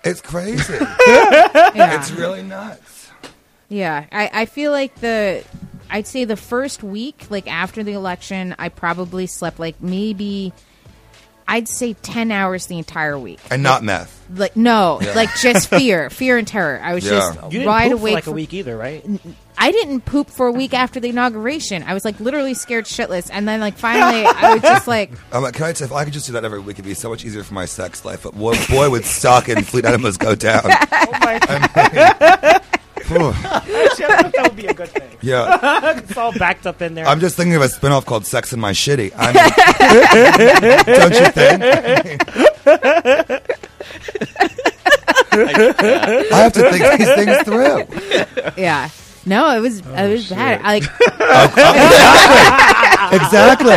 it's 0.05 0.21
crazy. 0.21 0.75
Yeah. 0.75 1.99
it's 1.99 2.11
really 2.11 2.43
nuts. 2.43 3.11
Yeah, 3.69 4.07
I, 4.11 4.31
I 4.33 4.47
feel 4.47 4.73
like 4.73 4.95
the 4.97 5.45
I'd 5.91 6.07
say 6.07 6.25
the 6.25 6.37
first 6.37 6.83
week, 6.83 7.27
like 7.31 7.51
after 7.51 7.83
the 7.83 7.93
election, 7.93 8.55
I 8.59 8.69
probably 8.69 9.27
slept 9.27 9.59
like 9.59 9.81
maybe 9.81 10.53
I'd 11.51 11.67
say 11.67 11.95
ten 11.95 12.31
hours 12.31 12.67
the 12.67 12.77
entire 12.79 13.19
week. 13.19 13.41
And 13.51 13.63
not 13.63 13.83
meth. 13.83 14.15
Like 14.35 14.55
no, 14.57 15.01
Yeah. 15.03 15.15
like 15.15 15.35
just 15.37 15.69
fear, 15.71 16.11
fear 16.11 16.37
and 16.37 16.47
terror. 16.47 16.79
I 16.83 16.93
was 16.95 17.05
Yeah. 17.05 17.13
just 17.13 17.43
You 17.45 17.51
didn't 17.51 17.67
wide 17.67 17.91
poop 17.91 17.99
for 17.99 18.03
awake. 18.03 18.15
like 18.15 18.27
a 18.27 18.33
week 18.33 18.53
either, 18.55 18.77
right? 18.77 19.03
I 19.57 19.73
didn't 19.73 20.03
poop 20.03 20.29
for 20.31 20.47
a 20.47 20.53
week 20.53 20.75
after 20.75 21.01
the 21.01 21.09
inauguration. 21.09 21.83
I 21.85 21.95
was 21.95 22.05
like 22.05 22.21
literally 22.21 22.53
scared 22.55 22.85
shitless, 22.85 23.31
and 23.33 23.49
then 23.49 23.59
like 23.61 23.77
finally, 23.79 24.25
I 24.27 24.53
was 24.55 24.63
just 24.63 24.87
like, 24.97 25.11
I'm 25.33 25.43
like, 25.43 25.55
can 25.55 25.65
I 25.65 25.73
tell 25.73 25.87
if 25.87 25.93
I 25.93 26.05
could 26.05 26.13
just 26.13 26.27
do 26.27 26.35
that 26.35 26.45
every 26.45 26.61
week, 26.61 26.77
it'd 26.77 26.85
be 26.85 26.93
so 26.95 27.09
much 27.09 27.25
easier 27.25 27.43
for 27.43 27.55
my 27.55 27.65
sex 27.65 28.05
life. 28.05 28.23
But 28.25 28.37
boy, 28.37 28.55
boy 28.69 28.91
would 28.91 29.05
stock 29.07 29.49
and 29.49 29.67
Fleet 29.67 29.87
enemas 29.87 30.19
go 30.19 30.35
down. 30.35 30.63
Oh 30.93 31.11
my 31.23 31.39
I 31.43 31.91
mean, 31.93 32.61
whew. 32.63 32.79
That 33.09 34.41
would 34.43 34.57
be 34.57 34.67
a 34.67 34.75
good 34.75 34.89
thing. 34.89 35.17
yeah. 35.21 35.99
It's 36.09 36.17
all 36.17 36.33
backed 36.33 36.67
up 36.67 36.83
in 36.83 36.95
there. 36.95 37.07
I'm 37.07 37.21
just 37.21 37.37
thinking 37.37 37.55
of 37.55 37.63
a 37.63 37.67
spinoff 37.67 38.05
called 38.07 38.27
Sex 38.27 38.53
and 38.53 38.61
My 38.61 38.73
Shitty. 38.73 39.13
I 39.17 39.33
mean, 39.33 39.35
don't 40.99 41.15
you 41.15 41.27
think? 41.31 41.63
I 46.33 46.37
have 46.37 46.53
to 46.55 46.71
think 46.71 46.99
these 46.99 47.15
things 47.15 47.39
through. 47.45 47.85
yeah. 48.63 48.89
No, 49.27 49.51
it 49.57 49.61
was 49.61 49.79
it 49.81 49.87
oh, 49.95 50.09
was 50.11 50.29
bad. 50.31 50.61
I, 50.65 50.79
like 50.79 50.85
Exactly. 53.13 53.77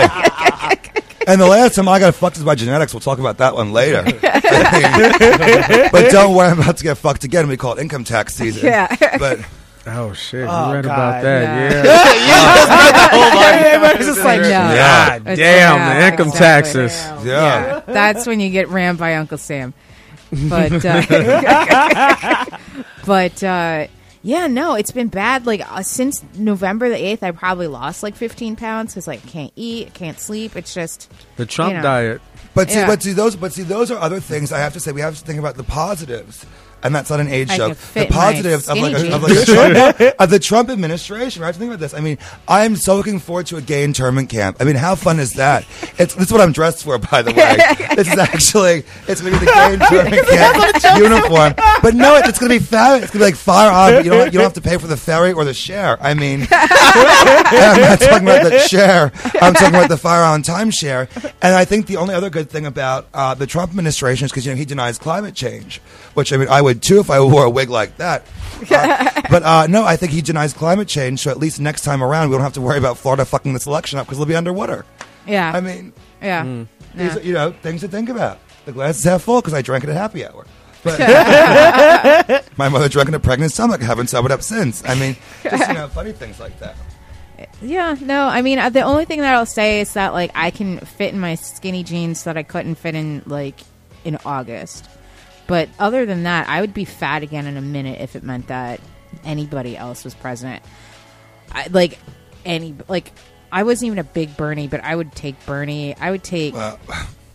And 1.27 1.39
the 1.39 1.47
last 1.47 1.75
time 1.75 1.87
I 1.87 1.99
got 1.99 2.15
fucked 2.15 2.37
is 2.37 2.43
by 2.43 2.55
genetics. 2.55 2.93
We'll 2.93 3.01
talk 3.01 3.19
about 3.19 3.37
that 3.37 3.53
one 3.55 3.73
later. 3.73 4.03
But 5.91 6.11
don't 6.11 6.35
worry, 6.35 6.49
I'm 6.49 6.59
about 6.59 6.77
to 6.77 6.83
get 6.83 6.97
fucked 6.97 7.23
again. 7.23 7.47
We 7.47 7.57
call 7.57 7.73
it 7.77 7.81
income 7.81 8.03
tax 8.03 8.35
season. 8.35 8.65
Yeah. 8.65 9.17
But 9.17 9.39
Oh 9.87 10.13
shit! 10.13 10.47
Oh, 10.47 10.67
you 10.67 10.75
read 10.75 10.85
God, 10.85 10.93
about 10.93 11.23
that? 11.23 11.41
yeah. 11.41 11.83
Yeah. 11.83 13.81
yeah. 13.81 13.91
It's 13.95 14.05
just 14.05 14.23
like, 14.23 14.41
No. 14.41 14.47
Yeah. 14.47 15.17
God 15.19 15.25
damn 15.25 15.37
yeah, 15.37 15.99
the 15.99 16.07
income 16.07 16.27
exactly. 16.27 16.81
taxes. 16.81 17.25
yeah. 17.25 17.79
That's 17.87 18.27
when 18.27 18.39
you 18.39 18.51
get 18.51 18.69
rammed 18.69 18.99
by 18.99 19.15
Uncle 19.15 19.39
Sam. 19.39 19.73
But 20.31 20.85
uh, 20.85 22.45
but 23.07 23.43
uh, 23.43 23.87
yeah, 24.23 24.47
no, 24.47 24.75
it's 24.75 24.91
been 24.91 25.07
bad. 25.07 25.45
Like 25.45 25.61
uh, 25.71 25.81
since 25.83 26.23
November 26.35 26.89
the 26.89 26.95
eighth, 26.95 27.23
I 27.23 27.31
probably 27.31 27.67
lost 27.67 28.03
like 28.03 28.15
fifteen 28.15 28.55
pounds 28.55 28.93
because 28.93 29.07
like 29.07 29.25
can't 29.27 29.51
eat, 29.55 29.93
can't 29.93 30.19
sleep. 30.19 30.55
It's 30.55 30.73
just 30.73 31.11
The 31.37 31.45
Trump 31.45 31.71
You 31.71 31.77
know. 31.77 31.83
diet. 31.83 32.21
But 32.53 32.69
see, 32.69 32.79
Yeah. 32.79 32.87
but 32.87 33.01
see 33.01 33.13
those, 33.13 33.35
but 33.35 33.53
see 33.53 33.63
those 33.63 33.91
are 33.91 33.97
other 33.97 34.19
things. 34.19 34.51
I 34.51 34.59
have 34.59 34.73
to 34.73 34.79
say, 34.79 34.91
we 34.91 35.01
have 35.01 35.17
to 35.17 35.25
think 35.25 35.39
about 35.39 35.55
the 35.55 35.63
positives. 35.63 36.45
And 36.83 36.93
that's 36.93 37.09
not 37.09 37.19
an 37.19 37.27
age 37.27 37.49
I 37.49 37.57
joke. 37.57 37.77
The 37.77 38.07
positives 38.07 38.69
of 38.69 38.77
like, 38.77 38.93
a, 38.93 39.15
of, 39.15 39.23
like 39.23 39.37
a 39.37 39.45
Trump, 39.45 40.15
of 40.19 40.29
the 40.29 40.39
Trump 40.39 40.69
administration. 40.69 41.41
Right? 41.41 41.55
Think 41.55 41.69
about 41.69 41.79
this. 41.79 41.93
I 41.93 41.99
mean, 41.99 42.17
I 42.47 42.65
am 42.65 42.75
so 42.75 42.95
looking 42.95 43.19
forward 43.19 43.47
to 43.47 43.57
a 43.57 43.61
gay 43.61 43.83
internment 43.83 44.29
camp. 44.29 44.57
I 44.59 44.63
mean, 44.63 44.75
how 44.75 44.95
fun 44.95 45.19
is 45.19 45.33
that? 45.33 45.65
It's 45.97 46.15
this 46.15 46.27
is 46.27 46.31
what 46.31 46.41
I'm 46.41 46.51
dressed 46.51 46.83
for, 46.83 46.97
by 46.97 47.21
the 47.21 47.31
way. 47.31 47.95
this 47.95 48.07
is 48.07 48.17
actually 48.17 48.83
it's 49.07 49.21
going 49.21 49.33
to 49.33 49.39
be 49.39 49.45
the 49.45 49.51
gay 49.51 49.73
internment 49.73 50.27
camp 50.27 51.01
uniform. 51.01 51.53
But 51.81 51.95
no, 51.95 52.15
it's 52.15 52.39
going 52.39 52.51
to 52.51 52.59
be 52.59 52.63
fabulous. 52.63 53.03
It's 53.03 53.11
going 53.11 53.25
to 53.25 53.25
be 53.25 53.31
like 53.31 53.35
fire 53.35 53.71
on. 53.71 54.03
You 54.03 54.11
don't 54.11 54.25
you 54.27 54.31
don't 54.31 54.43
have 54.43 54.53
to 54.53 54.61
pay 54.61 54.77
for 54.77 54.87
the 54.87 54.97
ferry 54.97 55.33
or 55.33 55.45
the 55.45 55.53
share. 55.53 56.01
I 56.01 56.13
mean, 56.13 56.47
I'm 56.51 57.81
not 57.81 57.99
talking 57.99 58.27
about 58.27 58.43
the 58.43 58.59
share. 58.67 59.11
I'm 59.41 59.53
talking 59.53 59.75
about 59.75 59.89
the 59.89 59.97
fire 59.97 60.23
on 60.23 60.43
timeshare. 60.43 61.09
And 61.41 61.55
I 61.55 61.65
think 61.65 61.87
the 61.87 61.97
only 61.97 62.13
other 62.13 62.29
good 62.29 62.49
thing 62.49 62.65
about 62.65 63.07
uh, 63.13 63.33
the 63.33 63.47
Trump 63.47 63.71
administration 63.71 64.25
is 64.25 64.31
because 64.31 64.45
you 64.45 64.51
know 64.51 64.57
he 64.57 64.65
denies 64.65 64.97
climate 64.97 65.35
change, 65.35 65.79
which 66.13 66.31
I 66.33 66.37
mean 66.37 66.47
I 66.47 66.61
would 66.61 66.70
too 66.79 66.99
if 66.99 67.09
I 67.09 67.19
wore 67.21 67.43
a 67.45 67.49
wig 67.49 67.69
like 67.69 67.97
that. 67.97 68.23
Uh, 68.69 69.21
but 69.31 69.41
uh, 69.41 69.65
no, 69.65 69.83
I 69.83 69.95
think 69.95 70.11
he 70.11 70.21
denies 70.21 70.53
climate 70.53 70.87
change. 70.87 71.21
So 71.21 71.31
at 71.31 71.39
least 71.39 71.59
next 71.59 71.81
time 71.81 72.03
around, 72.03 72.29
we 72.29 72.35
don't 72.35 72.43
have 72.43 72.53
to 72.53 72.61
worry 72.61 72.77
about 72.77 72.95
Florida 72.95 73.25
fucking 73.25 73.53
this 73.53 73.65
election 73.65 73.97
up 73.97 74.05
because 74.05 74.19
they'll 74.19 74.27
be 74.27 74.35
underwater. 74.35 74.85
Yeah. 75.25 75.51
I 75.51 75.61
mean, 75.61 75.93
yeah. 76.21 76.43
these 76.43 76.67
Yeah. 76.95 77.15
are, 77.15 77.19
you 77.21 77.33
know 77.33 77.51
things 77.63 77.81
to 77.81 77.87
think 77.87 78.09
about. 78.09 78.37
The 78.65 78.71
glass 78.71 78.99
is 78.99 79.03
half 79.03 79.23
full 79.23 79.41
because 79.41 79.55
I 79.55 79.63
drank 79.63 79.83
it 79.83 79.89
at 79.89 79.95
happy 79.95 80.23
hour. 80.27 80.45
But 80.83 80.99
my 82.57 82.69
mother 82.69 82.87
drank 82.87 83.09
it 83.09 83.15
at 83.15 83.23
pregnant 83.23 83.51
stomach. 83.51 83.81
Haven't 83.81 84.07
sobered 84.11 84.31
up 84.31 84.43
since. 84.43 84.85
I 84.87 84.93
mean, 84.93 85.15
just 85.41 85.67
you 85.67 85.73
know, 85.73 85.87
funny 85.87 86.11
things 86.11 86.39
like 86.39 86.59
that. 86.59 86.75
Yeah, 87.63 87.95
no, 87.99 88.25
I 88.27 88.43
mean, 88.43 88.59
uh, 88.59 88.69
the 88.69 88.81
only 88.81 89.05
thing 89.05 89.21
that 89.21 89.33
I'll 89.33 89.47
say 89.47 89.79
is 89.81 89.93
that 89.93 90.13
like 90.13 90.29
I 90.35 90.51
can 90.51 90.77
fit 90.81 91.15
in 91.15 91.19
my 91.19 91.33
skinny 91.33 91.83
jeans 91.83 92.25
that 92.25 92.37
I 92.37 92.43
couldn't 92.43 92.75
fit 92.75 92.93
in 92.93 93.23
like 93.25 93.59
in 94.05 94.17
August. 94.23 94.85
But 95.51 95.67
other 95.77 96.05
than 96.05 96.23
that, 96.23 96.47
I 96.47 96.61
would 96.61 96.73
be 96.73 96.85
fat 96.85 97.23
again 97.23 97.45
in 97.45 97.57
a 97.57 97.61
minute 97.61 97.99
if 97.99 98.15
it 98.15 98.23
meant 98.23 98.47
that 98.47 98.79
anybody 99.25 99.75
else 99.75 100.05
was 100.05 100.13
president. 100.13 100.63
I, 101.51 101.67
like 101.69 101.99
any 102.45 102.73
like 102.87 103.11
I 103.51 103.63
wasn't 103.63 103.87
even 103.87 103.99
a 103.99 104.05
big 104.05 104.37
Bernie, 104.37 104.69
but 104.69 104.81
I 104.81 104.95
would 104.95 105.13
take 105.13 105.45
Bernie. 105.45 105.93
I 105.97 106.09
would 106.09 106.23
take. 106.23 106.53
Well, 106.53 106.79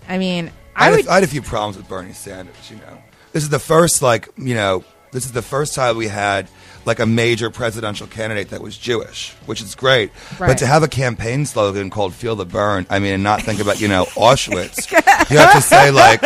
I 0.09 0.17
mean, 0.17 0.51
I 0.75 0.81
I 0.81 0.85
had, 0.85 0.97
would. 0.97 1.07
a, 1.07 1.11
I 1.11 1.15
had 1.17 1.25
a 1.25 1.27
few 1.27 1.43
problems 1.43 1.77
with 1.77 1.91
Bernie 1.91 2.15
Sanders. 2.15 2.71
You 2.71 2.77
know, 2.77 2.97
this 3.35 3.43
is 3.43 3.51
the 3.51 3.59
first 3.59 4.01
like 4.01 4.31
you 4.39 4.55
know 4.55 4.83
this 5.13 5.27
is 5.27 5.33
the 5.33 5.43
first 5.43 5.75
time 5.75 5.99
we 5.99 6.09
had 6.09 6.49
like 6.87 7.01
a 7.01 7.07
major 7.07 7.51
presidential 7.51 8.07
candidate 8.07 8.51
that 8.51 8.63
was 8.63 8.79
Jewish, 8.79 9.33
which 9.47 9.61
is 9.61 9.75
great. 9.75 10.11
But 10.39 10.59
to 10.59 10.67
have 10.67 10.83
a 10.83 10.89
campaign 10.89 11.45
slogan 11.45 11.91
called 11.91 12.15
"Feel 12.15 12.37
the 12.37 12.47
Burn," 12.47 12.87
I 12.89 13.01
mean, 13.01 13.15
and 13.15 13.23
not 13.23 13.43
think 13.43 13.61
about 13.61 13.81
you 13.81 13.89
know 13.89 14.05
Auschwitz, 14.15 14.91
you 15.31 15.39
have 15.39 15.53
to 15.53 15.61
say 15.61 15.91
like, 15.91 16.23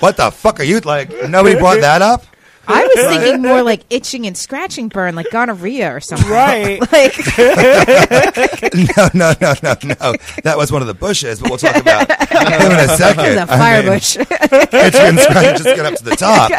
"What 0.00 0.16
the 0.16 0.30
fuck 0.30 0.60
are 0.60 0.64
you 0.64 0.80
like?" 0.80 1.10
Nobody 1.28 1.58
brought 1.58 1.80
that 1.80 2.00
up. 2.00 2.24
I 2.66 2.84
was 2.84 3.06
thinking 3.06 3.42
more 3.42 3.62
like 3.62 3.84
itching 3.90 4.26
and 4.26 4.36
scratching 4.36 4.88
burn, 4.88 5.14
like 5.14 5.30
gonorrhea 5.30 5.94
or 5.94 6.00
something. 6.00 6.28
Right. 6.28 6.80
like 6.92 7.16
no, 8.96 9.08
no, 9.14 9.34
no, 9.40 9.54
no, 9.62 9.74
no. 9.84 10.14
That 10.42 10.54
was 10.56 10.72
one 10.72 10.82
of 10.82 10.88
the 10.88 10.94
bushes, 10.94 11.40
but 11.40 11.50
we'll 11.50 11.58
talk 11.58 11.76
about 11.76 12.10
him 12.10 12.72
in 12.72 12.78
a 12.78 12.88
second. 12.96 13.34
the 13.36 13.42
I 13.42 13.46
fire 13.58 13.82
mean, 13.82 13.92
bush. 13.92 14.16
It's 14.18 14.98
been 14.98 15.18
scratched, 15.18 15.62
just 15.62 15.76
get 15.76 15.86
up 15.86 15.94
to 15.96 16.04
the 16.04 16.16
top. 16.16 16.50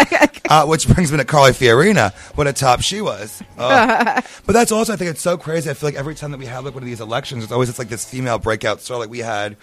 Uh, 0.49 0.65
which 0.65 0.87
brings 0.87 1.11
me 1.11 1.17
to 1.17 1.25
Carly 1.25 1.51
Fiorina. 1.51 2.13
What 2.35 2.47
a 2.47 2.53
top 2.53 2.81
she 2.81 3.01
was. 3.01 3.41
Oh. 3.57 4.19
but 4.45 4.53
that's 4.53 4.71
also, 4.71 4.93
I 4.93 4.95
think 4.95 5.09
it's 5.11 5.21
so 5.21 5.37
crazy. 5.37 5.69
I 5.69 5.73
feel 5.73 5.87
like 5.87 5.95
every 5.95 6.15
time 6.15 6.31
that 6.31 6.37
we 6.37 6.45
have 6.45 6.65
like 6.65 6.73
one 6.73 6.83
of 6.83 6.87
these 6.87 7.01
elections, 7.01 7.43
it's 7.43 7.51
always 7.51 7.69
it's 7.69 7.79
like 7.79 7.89
this 7.89 8.05
female 8.05 8.37
breakout 8.37 8.81
star. 8.81 8.99
Like 8.99 9.09
we 9.09 9.19
had, 9.19 9.57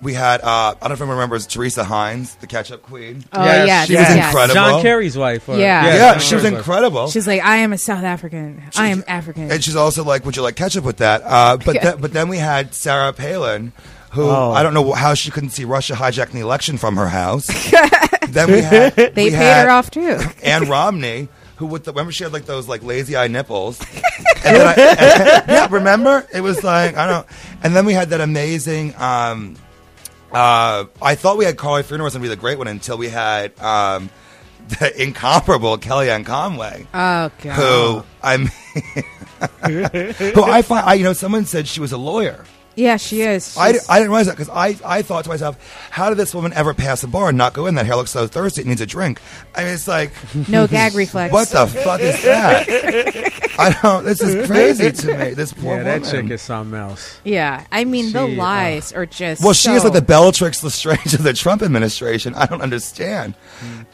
we 0.00 0.14
had. 0.14 0.40
Uh, 0.40 0.44
I 0.46 0.72
don't 0.80 0.88
know 0.90 0.94
if 0.94 1.00
anyone 1.00 1.16
remembers 1.16 1.46
Teresa 1.46 1.84
Heinz, 1.84 2.34
the 2.36 2.46
ketchup 2.46 2.82
queen. 2.82 3.24
Oh 3.32 3.44
Yes, 3.44 3.66
yes, 3.66 3.86
she 3.88 3.96
was 3.96 4.10
incredible. 4.26 4.54
John 4.54 4.82
Kerry's 4.82 5.16
wife. 5.18 5.48
Or, 5.48 5.56
Yeah. 5.58 5.86
Yeah, 5.86 6.12
John 6.12 6.20
she 6.20 6.34
was 6.36 6.44
incredible. 6.44 7.10
She's 7.10 7.26
like, 7.26 7.42
I 7.42 7.56
am 7.58 7.72
a 7.72 7.78
South 7.78 8.04
African. 8.04 8.62
I 8.76 8.88
am 8.88 9.02
African. 9.08 9.50
and 9.50 9.62
she's 9.64 9.76
also 9.76 10.04
like, 10.04 10.24
"Would 10.24 10.36
you 10.36 10.42
like 10.42 10.56
ketchup 10.56 10.84
with 10.84 10.98
that?" 10.98 11.22
Uh, 11.24 11.56
but 11.56 11.80
th- 11.80 12.00
but 12.00 12.12
then 12.12 12.28
we 12.28 12.38
had 12.38 12.74
Sarah 12.74 13.12
Palin, 13.12 13.72
who 14.12 14.22
Oh. 14.28 14.52
I 14.52 14.62
don't 14.62 14.74
know 14.74 14.92
how 14.92 15.14
she 15.14 15.30
couldn't 15.30 15.50
see 15.50 15.64
Russia 15.64 15.94
hijacking 15.94 16.32
the 16.32 16.40
election 16.40 16.78
from 16.78 16.96
her 16.96 17.08
house. 17.08 17.46
then 18.28 18.50
we 18.52 18.60
had 18.60 18.94
they 18.94 19.08
we 19.24 19.30
paid 19.30 19.32
had 19.32 19.64
her 19.64 19.70
off 19.70 19.90
too. 19.90 20.18
Ann 20.42 20.68
Romney, 20.68 21.28
who 21.56 21.66
with 21.66 21.84
the 21.84 21.92
remember 21.92 22.12
she 22.12 22.24
had 22.24 22.32
like 22.32 22.44
those 22.46 22.68
like 22.68 22.82
lazy 22.82 23.16
eye 23.16 23.26
nipples. 23.28 23.80
and 24.44 24.56
then 24.56 24.66
I, 24.66 24.72
and- 24.74 25.48
yeah, 25.48 25.66
remember 25.70 26.26
it 26.32 26.40
was 26.40 26.62
like 26.62 26.96
I 26.96 27.06
don't. 27.08 27.26
And 27.62 27.74
then 27.74 27.84
we 27.86 27.92
had 27.94 28.10
that 28.10 28.20
amazing. 28.20 28.94
Um, 28.96 29.56
uh, 30.32 30.84
I 31.02 31.14
thought 31.14 31.36
we 31.38 31.44
had 31.44 31.56
Carly 31.56 31.82
Fiorina 31.82 32.02
was 32.04 32.12
going 32.14 32.22
to 32.22 32.28
be 32.28 32.28
the 32.28 32.36
great 32.36 32.58
one 32.58 32.68
until 32.68 32.98
we 32.98 33.08
had 33.08 33.58
um, 33.60 34.10
the 34.80 35.02
incomparable 35.02 35.78
Kellyanne 35.78 36.26
Conway 36.26 36.86
Oh 36.92 37.30
god. 37.42 37.54
who 37.54 38.04
I 38.22 38.36
mean, 38.36 38.50
who 40.34 40.42
I 40.42 40.62
find, 40.62 40.86
I, 40.86 40.94
you 40.94 41.04
know, 41.04 41.12
someone 41.12 41.44
said 41.44 41.66
she 41.68 41.80
was 41.80 41.92
a 41.92 41.98
lawyer. 41.98 42.44
Yeah, 42.78 42.96
she 42.96 43.22
is. 43.22 43.56
I, 43.56 43.72
She's- 43.72 43.88
I 43.88 43.98
didn't 43.98 44.10
realize 44.10 44.26
that 44.26 44.36
because 44.36 44.48
I, 44.50 44.76
I 44.84 45.02
thought 45.02 45.24
to 45.24 45.30
myself, 45.30 45.56
how 45.90 46.10
did 46.10 46.16
this 46.16 46.32
woman 46.32 46.52
ever 46.52 46.74
pass 46.74 47.02
a 47.02 47.08
bar 47.08 47.28
and 47.30 47.36
not 47.36 47.52
go 47.52 47.66
in? 47.66 47.74
That 47.74 47.86
hair 47.86 47.96
looks 47.96 48.12
so 48.12 48.28
thirsty, 48.28 48.60
it 48.60 48.68
needs 48.68 48.80
a 48.80 48.86
drink. 48.86 49.20
I 49.56 49.64
mean, 49.64 49.74
it's 49.74 49.88
like, 49.88 50.12
no 50.48 50.68
gag 50.68 50.94
reflex. 50.94 51.32
what 51.32 51.48
the 51.48 51.66
fuck 51.66 52.00
is 52.00 52.22
that? 52.22 52.68
I 53.58 53.76
don't, 53.82 54.04
this 54.04 54.20
is 54.20 54.46
crazy 54.46 54.92
to 54.92 55.18
me. 55.18 55.34
This 55.34 55.52
poor 55.52 55.76
woman. 55.78 55.86
Yeah, 55.86 55.98
that 55.98 56.08
chick 56.10 56.30
is 56.30 56.40
something 56.40 56.78
else. 56.78 57.20
Yeah, 57.24 57.66
I 57.72 57.84
mean 57.84 58.12
the 58.12 58.26
She, 58.28 58.34
uh, 58.34 58.36
lies 58.38 58.92
are 58.92 59.06
just. 59.06 59.42
well, 59.42 59.52
she 59.54 59.70
is 59.72 59.82
so- 59.82 59.88
like 59.88 59.94
the 59.94 60.02
Bellatrix 60.06 60.62
Lestrange 60.62 61.14
of 61.14 61.24
the 61.24 61.32
Trump 61.32 61.62
administration. 61.62 62.34
I 62.34 62.46
don't 62.46 62.62
understand. 62.62 63.34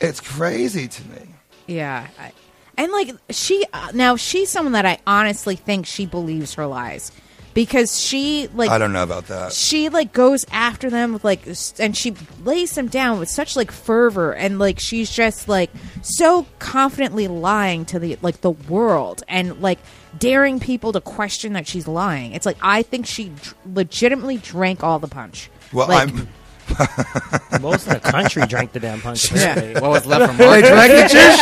It's 0.01 0.20
crazy 0.20 0.89
to 0.89 1.09
me. 1.09 1.35
Yeah, 1.66 2.06
I, 2.20 2.32
and 2.77 2.93
like 2.93 3.12
she 3.31 3.65
uh, 3.73 3.93
now 3.94 4.16
she's 4.16 4.51
someone 4.51 4.73
that 4.73 4.85
I 4.85 4.98
honestly 5.06 5.56
think 5.56 5.86
she 5.86 6.05
believes 6.05 6.52
her 6.55 6.66
lies 6.66 7.11
because 7.55 7.98
she 8.01 8.48
like 8.55 8.68
I 8.70 8.78
don't 8.78 8.93
know 8.93 9.02
about 9.05 9.28
that. 9.28 9.52
she 9.52 9.89
like 9.89 10.12
goes 10.12 10.44
after 10.51 10.90
them 10.90 11.12
with 11.12 11.24
like 11.24 11.47
and 11.78 11.97
she 11.97 12.14
lays 12.43 12.74
them 12.74 12.89
down 12.89 13.18
with 13.20 13.28
such 13.28 13.56
like 13.56 13.70
fervor 13.72 14.32
and 14.32 14.59
like 14.59 14.78
she's 14.81 15.10
just 15.10 15.48
like 15.48 15.70
so 16.02 16.47
confidently 16.59 17.28
lying 17.28 17.85
to 17.86 17.98
the 17.98 18.18
like 18.22 18.40
the 18.43 18.51
world 18.51 19.22
and 19.28 19.60
like 19.62 19.78
daring 20.18 20.60
people 20.60 20.93
to 20.93 21.01
question 21.01 21.52
that 21.55 21.66
she's 21.66 21.89
lying 21.89 22.32
it's 22.32 22.47
like 22.47 22.56
i 22.62 22.82
think 22.82 23.06
she 23.06 23.28
dr- 23.31 23.55
legitimately 23.72 24.36
drank 24.36 24.82
all 24.85 24.98
the 24.98 25.09
punch 25.09 25.48
Well, 25.72 25.89
Like, 25.89 26.09
I'm. 26.09 26.28
Most 27.60 27.86
of 27.86 27.93
the 27.93 28.10
country 28.10 28.47
drank 28.47 28.72
the 28.72 28.81
damn 28.81 28.98
punch. 29.02 29.31
apparently. 29.31 29.74
What 29.82 29.90
was 29.90 30.06
left 30.06 30.26
from 30.28 30.36
They 30.39 30.47
Margaret? 30.47 30.70
drank 30.70 30.93
the 30.93 31.09
juice, 31.12 31.40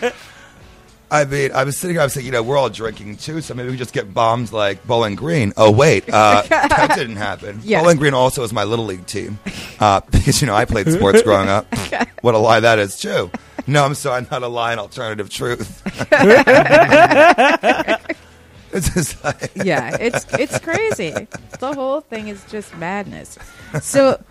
Sheldon. 0.00 0.12
I 1.10 1.24
mean, 1.24 1.50
I 1.52 1.64
was 1.64 1.76
sitting 1.76 1.94
here, 1.94 2.02
I 2.02 2.04
was 2.04 2.14
thinking, 2.14 2.26
you 2.26 2.32
know, 2.32 2.42
we're 2.42 2.56
all 2.56 2.70
drinking 2.70 3.16
too, 3.16 3.40
so 3.40 3.52
maybe 3.54 3.70
we 3.70 3.76
just 3.76 3.92
get 3.92 4.14
bombs 4.14 4.52
like 4.52 4.86
Bowling 4.86 5.16
Green. 5.16 5.52
Oh, 5.56 5.70
wait, 5.72 6.04
uh, 6.08 6.42
that 6.48 6.92
didn't 6.94 7.16
happen. 7.16 7.60
Yeah. 7.64 7.80
Bowling 7.82 7.96
Green 7.96 8.14
also 8.14 8.44
is 8.44 8.52
my 8.52 8.62
little 8.64 8.84
league 8.84 9.06
team 9.06 9.38
uh, 9.80 10.00
because, 10.10 10.40
you 10.40 10.46
know, 10.46 10.54
I 10.54 10.64
played 10.66 10.88
sports 10.90 11.22
growing 11.22 11.48
up. 11.48 11.66
What 12.20 12.34
a 12.34 12.38
lie 12.38 12.60
that 12.60 12.78
is, 12.78 13.00
too. 13.00 13.30
No, 13.66 13.82
I'm 13.82 13.94
sorry, 13.94 14.26
not 14.30 14.42
a 14.42 14.48
lie, 14.48 14.74
an 14.74 14.78
alternative 14.78 15.30
truth. 15.30 15.82
it's 18.72 18.94
just 18.94 19.24
like, 19.24 19.50
yeah, 19.54 19.96
it's 19.98 20.26
it's 20.34 20.58
crazy. 20.58 21.26
The 21.58 21.72
whole 21.72 22.02
thing 22.02 22.28
is 22.28 22.44
just 22.50 22.76
madness. 22.76 23.38
So, 23.80 24.22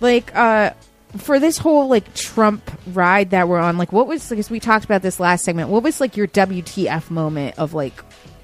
like, 0.00 0.34
uh, 0.34 0.72
for 1.18 1.38
this 1.38 1.58
whole 1.58 1.88
like 1.88 2.14
Trump 2.14 2.70
ride 2.86 3.30
that 3.30 3.48
we're 3.48 3.58
on, 3.58 3.78
like, 3.78 3.92
what 3.92 4.06
was 4.06 4.28
because 4.28 4.50
we 4.50 4.60
talked 4.60 4.84
about 4.84 5.02
this 5.02 5.20
last 5.20 5.44
segment? 5.44 5.68
What 5.68 5.82
was 5.82 6.00
like 6.00 6.16
your 6.16 6.26
WTF 6.28 7.10
moment 7.10 7.58
of 7.58 7.74
like 7.74 7.94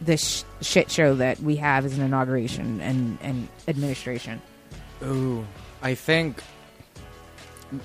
this 0.00 0.44
sh- 0.60 0.66
shit 0.66 0.90
show 0.90 1.14
that 1.16 1.40
we 1.40 1.56
have 1.56 1.84
as 1.84 1.96
an 1.96 2.04
inauguration 2.04 2.80
and 2.80 3.18
and 3.20 3.48
administration? 3.68 4.40
Ooh, 5.02 5.46
I 5.82 5.94
think 5.94 6.42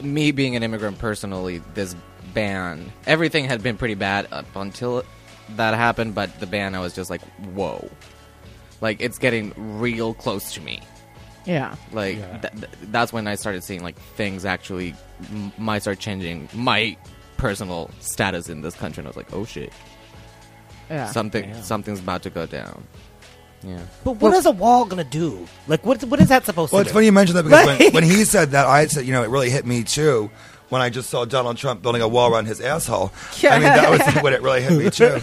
me 0.01 0.31
being 0.31 0.55
an 0.55 0.63
immigrant 0.63 0.99
personally, 0.99 1.61
this 1.73 1.95
ban, 2.33 2.91
everything 3.05 3.45
had 3.45 3.63
been 3.63 3.77
pretty 3.77 3.95
bad 3.95 4.27
up 4.31 4.45
until 4.55 5.03
that 5.55 5.73
happened, 5.73 6.13
but 6.13 6.39
the 6.39 6.45
ban, 6.45 6.75
I 6.75 6.79
was 6.79 6.93
just 6.93 7.09
like, 7.09 7.21
whoa. 7.53 7.89
Like, 8.81 9.01
it's 9.01 9.17
getting 9.17 9.53
real 9.79 10.13
close 10.13 10.53
to 10.53 10.61
me. 10.61 10.81
Yeah, 11.47 11.75
Like, 11.93 12.17
Yeah. 12.17 12.37
th- 12.39 12.53
th- 12.53 12.71
that's 12.91 13.11
when 13.13 13.25
I 13.27 13.35
started 13.35 13.63
seeing, 13.63 13.81
like, 13.81 13.97
things 14.15 14.43
actually 14.45 14.93
m- 15.31 15.51
might 15.57 15.79
start 15.81 15.97
changing 15.99 16.49
my 16.53 16.97
personal 17.37 17.89
status 18.01 18.49
in 18.49 18.61
this 18.61 18.75
country. 18.75 19.01
And 19.01 19.07
I 19.07 19.09
was 19.11 19.17
like, 19.17 19.31
oh 19.33 19.45
shit. 19.45 19.71
yeah. 20.89 21.09
Something, 21.11 21.51
Damn. 21.51 21.63
something's 21.63 21.99
about 21.99 22.23
to 22.23 22.29
go 22.29 22.45
down. 22.45 22.83
Yeah. 23.63 23.79
But 24.03 24.13
what 24.17 24.33
is 24.33 24.45
a 24.45 24.51
wall 24.51 24.85
gonna 24.85 25.03
do? 25.03 25.47
Like, 25.67 25.85
what 25.85 26.03
what 26.03 26.19
is 26.19 26.27
that 26.29 26.45
supposed 26.45 26.71
Well, 26.71 26.79
to 26.79 26.81
it's 26.83 26.91
do? 26.91 26.93
funny 26.93 27.05
you 27.07 27.11
mentioned 27.11 27.37
that 27.37 27.43
because 27.43 27.65
when, 27.79 27.93
when 27.93 28.03
he 28.03 28.23
said 28.23 28.51
that, 28.51 28.67
I 28.67 28.85
said, 28.87 29.05
you 29.05 29.13
know, 29.13 29.23
it 29.23 29.29
really 29.29 29.49
hit 29.49 29.65
me 29.65 29.83
too 29.83 30.29
when 30.69 30.81
I 30.81 30.89
just 30.89 31.09
saw 31.09 31.25
Donald 31.25 31.57
Trump 31.57 31.81
building 31.81 32.01
a 32.01 32.07
wall 32.07 32.33
around 32.33 32.45
his 32.45 32.61
asshole. 32.61 33.11
I 33.43 33.59
mean, 33.59 33.63
that 33.63 33.89
was 33.89 34.01
when 34.23 34.33
it 34.33 34.41
really 34.41 34.61
hit 34.61 34.77
me 34.77 34.89
too. 34.89 35.19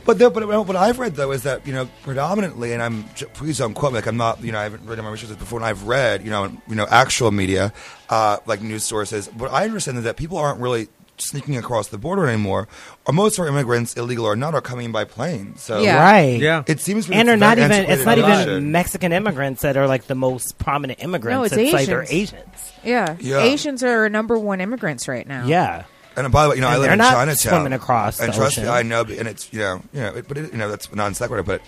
but 0.04 0.18
there, 0.18 0.30
but 0.30 0.46
what 0.66 0.76
I've 0.76 0.98
read 0.98 1.14
though 1.14 1.32
is 1.32 1.42
that 1.44 1.66
you 1.66 1.72
know 1.72 1.88
predominantly, 2.02 2.72
and 2.72 2.82
I'm 2.82 3.04
please 3.34 3.58
don't 3.58 3.74
quote 3.74 3.92
me, 3.92 3.98
like 3.98 4.06
I'm 4.06 4.16
not, 4.16 4.42
you 4.42 4.52
know, 4.52 4.58
I 4.58 4.64
haven't 4.64 4.86
read 4.86 4.98
my 4.98 5.10
research 5.10 5.38
before, 5.38 5.58
and 5.58 5.66
I've 5.66 5.84
read, 5.84 6.24
you 6.24 6.30
know, 6.30 6.50
you 6.68 6.74
know, 6.74 6.86
actual 6.90 7.30
media, 7.30 7.72
uh, 8.08 8.38
like 8.46 8.62
news 8.62 8.84
sources. 8.84 9.28
But 9.28 9.52
I 9.52 9.64
understand 9.64 9.98
that 9.98 10.16
people 10.16 10.38
aren't 10.38 10.60
really 10.60 10.88
sneaking 11.20 11.56
across 11.56 11.88
the 11.88 11.98
border 11.98 12.26
anymore. 12.26 12.68
Or 13.06 13.12
most 13.14 13.38
of 13.38 13.42
our 13.42 13.48
immigrants, 13.48 13.94
illegal 13.94 14.24
or 14.26 14.36
not, 14.36 14.54
are 14.54 14.60
coming 14.60 14.92
by 14.92 15.04
plane. 15.04 15.56
So 15.56 15.80
Yeah. 15.80 16.02
Right. 16.02 16.40
Yeah. 16.40 16.62
it 16.66 16.80
seems 16.80 17.08
and 17.10 17.28
they're 17.28 17.36
not 17.36 17.58
even. 17.58 17.72
It's 17.72 18.04
not 18.04 18.18
even. 18.18 18.72
Mexican 18.72 19.12
immigrants 19.12 19.62
that 19.62 19.76
are 19.76 19.86
like 19.86 20.06
the 20.06 20.14
most 20.14 20.58
prominent 20.58 21.02
immigrants. 21.02 21.52
No, 21.52 21.60
it's 21.62 21.72
like 21.72 21.86
they're 21.86 22.02
Asians. 22.02 22.32
Asians. 22.34 22.72
Yeah. 22.84 23.16
Yeah. 23.20 23.42
Asians 23.42 23.82
are 23.82 24.08
number 24.08 24.38
one 24.38 24.60
immigrants 24.60 25.08
right 25.08 25.26
now. 25.26 25.46
Yeah. 25.46 25.84
And 26.16 26.32
by 26.32 26.44
the 26.44 26.50
way, 26.50 26.56
you 26.56 26.62
know, 26.62 26.68
I 26.68 26.72
And 26.72 26.80
live 26.80 26.86
they're 26.86 26.92
in 26.94 26.98
not 26.98 27.12
Chinatown. 27.12 27.36
swimming 27.36 27.72
across 27.74 28.20
And 28.20 28.32
the 28.32 28.36
trust 28.36 28.56
me, 28.56 28.62
ocean. 28.62 28.72
I 28.74 28.82
know, 28.82 29.02
and 29.02 29.28
it's 29.28 29.52
you 29.52 29.58
know, 29.58 29.82
you 29.92 30.00
know, 30.00 30.14
it, 30.14 30.26
but 30.26 30.38
it, 30.38 30.50
you 30.50 30.56
know, 30.56 30.70
that's 30.70 30.90
non 30.94 31.12
sequitur. 31.12 31.42
But 31.42 31.60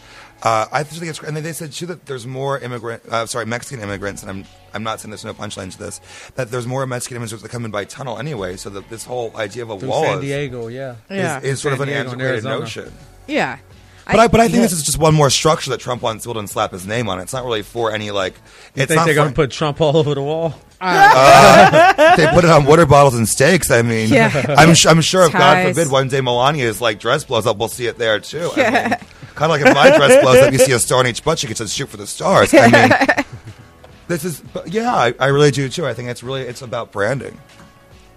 uh, 0.42 0.66
I 0.70 0.82
just 0.84 0.98
think 0.98 1.10
it's 1.10 1.20
and 1.20 1.36
they 1.36 1.52
said 1.52 1.72
too 1.72 1.86
that 1.86 2.06
there's 2.06 2.26
more 2.26 2.58
immigrant, 2.58 3.02
uh, 3.10 3.26
sorry, 3.26 3.46
Mexican 3.46 3.82
immigrants, 3.82 4.22
and 4.22 4.30
I'm 4.30 4.44
I'm 4.72 4.82
not 4.82 5.00
saying 5.00 5.10
there's 5.10 5.24
no 5.24 5.34
punchline 5.34 5.72
to 5.72 5.78
this. 5.78 6.00
That 6.36 6.50
there's 6.50 6.66
more 6.66 6.86
Mexican 6.86 7.16
immigrants 7.16 7.42
that 7.42 7.48
come 7.50 7.64
in 7.64 7.70
by 7.70 7.84
tunnel 7.84 8.18
anyway. 8.18 8.56
So 8.56 8.70
that 8.70 8.88
this 8.88 9.04
whole 9.04 9.36
idea 9.36 9.64
of 9.64 9.70
a 9.70 9.78
Through 9.78 9.88
wall 9.88 10.04
San 10.04 10.20
Diego, 10.20 10.68
yeah. 10.68 10.96
Yeah. 11.10 11.38
is, 11.38 11.44
is 11.44 11.60
sort 11.60 11.74
of 11.74 11.80
an 11.80 11.88
Diego 11.88 12.10
antiquated 12.10 12.30
Arizona. 12.46 12.58
notion. 12.60 12.92
Yeah. 13.26 13.58
But 14.06 14.20
I, 14.20 14.28
but 14.28 14.40
I 14.40 14.48
think 14.48 14.62
this 14.62 14.72
is 14.72 14.84
just 14.84 14.96
one 14.96 15.14
more 15.14 15.28
structure 15.28 15.68
that 15.68 15.80
Trump 15.80 16.00
wants 16.00 16.22
to 16.22 16.28
build 16.28 16.38
and 16.38 16.48
slap 16.48 16.72
his 16.72 16.86
name 16.86 17.10
on. 17.10 17.18
It's 17.20 17.34
not 17.34 17.44
really 17.44 17.60
for 17.60 17.92
any 17.92 18.10
like. 18.10 18.32
You 18.74 18.84
it's 18.84 18.86
think 18.88 18.96
not 18.96 19.04
they're 19.04 19.14
going 19.14 19.28
to 19.28 19.34
put 19.34 19.50
Trump 19.50 19.82
all 19.82 19.98
over 19.98 20.14
the 20.14 20.22
wall? 20.22 20.54
they 20.80 22.26
put 22.32 22.44
it 22.44 22.50
on 22.50 22.64
water 22.64 22.86
bottles 22.86 23.14
and 23.16 23.28
steaks. 23.28 23.70
I 23.70 23.82
mean, 23.82 24.08
Yeah. 24.08 24.54
I'm, 24.56 24.74
su- 24.74 24.88
I'm 24.88 25.00
sure 25.02 25.24
if 25.24 25.32
God 25.32 25.66
forbid 25.68 25.90
one 25.90 26.08
day 26.08 26.20
Melania's 26.20 26.80
like 26.80 27.00
dress 27.00 27.24
blows 27.24 27.46
up, 27.46 27.58
we'll 27.58 27.68
see 27.68 27.86
it 27.86 27.98
there 27.98 28.18
too. 28.20 28.50
I 28.56 28.88
mean, 28.88 28.96
kind 29.38 29.52
of 29.52 29.60
like 29.60 29.66
if 29.66 29.74
my 29.74 29.96
dress 29.96 30.20
blows 30.22 30.38
up, 30.38 30.52
you 30.52 30.58
see 30.58 30.72
a 30.72 30.78
star 30.78 30.98
on 30.98 31.06
each 31.06 31.22
butt 31.24 31.38
cheek. 31.38 31.50
It 31.50 31.56
says 31.56 31.72
"shoot 31.72 31.88
for 31.88 31.96
the 31.96 32.06
stars." 32.06 32.52
I 32.52 32.68
mean, 32.68 33.24
this 34.08 34.24
is, 34.24 34.40
but 34.40 34.68
yeah, 34.68 34.94
I, 34.94 35.14
I 35.18 35.26
really 35.26 35.50
do 35.50 35.68
too. 35.68 35.86
I 35.86 35.94
think 35.94 36.08
it's 36.08 36.22
really 36.22 36.42
it's 36.42 36.62
about 36.62 36.92
branding. 36.92 37.38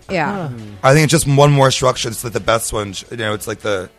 Yeah. 0.09 0.49
I 0.83 0.93
think 0.93 1.05
it's 1.05 1.11
just 1.11 1.27
one 1.27 1.51
more 1.53 1.71
structure. 1.71 2.09
It's 2.09 2.23
like 2.23 2.33
the 2.33 2.39
best 2.41 2.73
one. 2.73 2.93
You 3.11 3.17
know, 3.17 3.33
it's 3.33 3.47
like 3.47 3.59
the. 3.59 3.89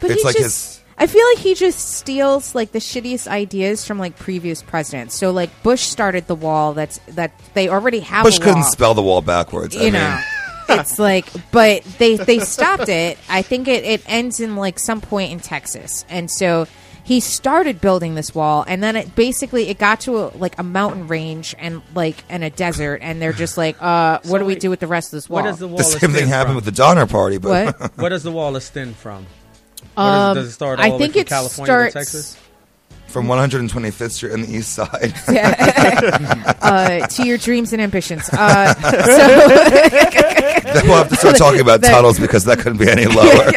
But 0.00 0.10
it's 0.10 0.22
he 0.22 0.26
like 0.26 0.36
just, 0.36 0.76
his. 0.76 0.80
I 0.98 1.06
feel 1.06 1.26
like 1.34 1.38
he 1.38 1.54
just 1.54 1.96
steals 1.96 2.54
like 2.54 2.72
the 2.72 2.78
shittiest 2.78 3.26
ideas 3.28 3.84
from 3.84 3.98
like 3.98 4.16
previous 4.18 4.62
presidents. 4.62 5.14
So 5.16 5.30
like 5.30 5.50
Bush 5.62 5.82
started 5.82 6.26
the 6.26 6.34
wall. 6.34 6.72
That's 6.74 6.98
that 7.08 7.38
they 7.54 7.68
already 7.68 8.00
have. 8.00 8.24
Bush 8.24 8.38
a 8.38 8.42
couldn't 8.42 8.64
spell 8.64 8.94
the 8.94 9.02
wall 9.02 9.20
backwards. 9.20 9.76
I 9.76 9.80
You 9.80 9.84
mean, 9.86 9.94
know, 9.94 10.20
it's 10.80 10.98
like, 10.98 11.26
but 11.50 11.84
they 11.98 12.16
they 12.16 12.38
stopped 12.40 12.88
it. 12.88 13.18
I 13.28 13.42
think 13.42 13.68
it 13.68 13.84
it 13.84 14.02
ends 14.06 14.40
in 14.40 14.56
like 14.56 14.78
some 14.78 15.00
point 15.00 15.32
in 15.32 15.40
Texas, 15.40 16.04
and 16.08 16.30
so 16.30 16.66
he 17.04 17.18
started 17.20 17.80
building 17.80 18.14
this 18.14 18.34
wall, 18.34 18.64
and 18.66 18.82
then 18.82 18.94
it 18.96 19.14
basically 19.16 19.68
it 19.68 19.78
got 19.78 20.00
to 20.02 20.18
a, 20.18 20.24
like 20.36 20.58
a 20.58 20.62
mountain 20.62 21.08
range 21.08 21.54
and 21.58 21.82
like 21.94 22.22
and 22.28 22.44
a 22.44 22.50
desert, 22.50 23.00
and 23.02 23.20
they're 23.20 23.32
just 23.32 23.56
like, 23.58 23.76
uh, 23.80 24.20
what 24.24 24.38
do 24.38 24.44
we 24.44 24.54
wait, 24.54 24.60
do 24.60 24.70
with 24.70 24.80
the 24.80 24.86
rest 24.86 25.08
of 25.08 25.16
this 25.16 25.28
wall? 25.28 25.42
What 25.42 25.50
does 25.50 25.58
the 25.58 25.68
wall 25.68 25.78
the 25.78 25.84
same 25.84 25.94
extend 25.96 26.14
thing 26.14 26.28
happened 26.28 26.50
from? 26.50 26.56
with 26.56 26.64
the 26.64 26.72
Donner 26.72 27.06
Party, 27.06 27.38
but 27.38 27.78
what? 27.78 27.96
Where 27.96 28.10
does 28.10 28.22
the 28.22 28.30
wall 28.32 28.54
extend 28.56 28.96
from? 28.96 29.26
Where 29.94 30.06
Um, 30.06 30.34
does, 30.36 30.44
does 30.44 30.48
it 30.48 30.54
start 30.54 30.78
all 30.78 30.84
I 30.84 30.88
the 30.88 30.94
way 30.94 30.98
think 31.00 31.12
from 31.14 31.20
it 31.22 31.26
California 31.26 31.66
starts 31.72 31.92
to 31.92 31.98
Texas? 31.98 32.36
From 33.12 33.26
125th 33.26 34.10
Street 34.10 34.32
on 34.32 34.42
the 34.42 34.50
east 34.50 34.72
side. 34.72 35.12
uh, 36.62 37.06
to 37.06 37.26
your 37.26 37.38
dreams 37.38 37.72
and 37.72 37.82
ambitions. 37.82 38.28
Uh, 38.32 38.74
so 38.74 39.28
then 40.72 40.86
we'll 40.86 40.96
have 40.96 41.08
to 41.10 41.16
start 41.16 41.36
talking 41.36 41.60
about 41.60 41.82
tunnels 41.82 42.18
because 42.18 42.44
that 42.44 42.58
couldn't 42.58 42.78
be 42.78 42.88
any 42.88 43.06
lower. 43.06 43.52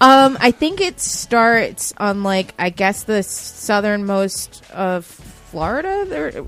Um, 0.00 0.36
I 0.40 0.50
think 0.50 0.80
it 0.80 1.00
starts 1.00 1.94
on 1.96 2.22
like 2.22 2.54
I 2.58 2.70
guess 2.70 3.04
the 3.04 3.22
southernmost 3.22 4.68
of 4.72 5.04
Florida, 5.56 6.06
or, 6.38 6.46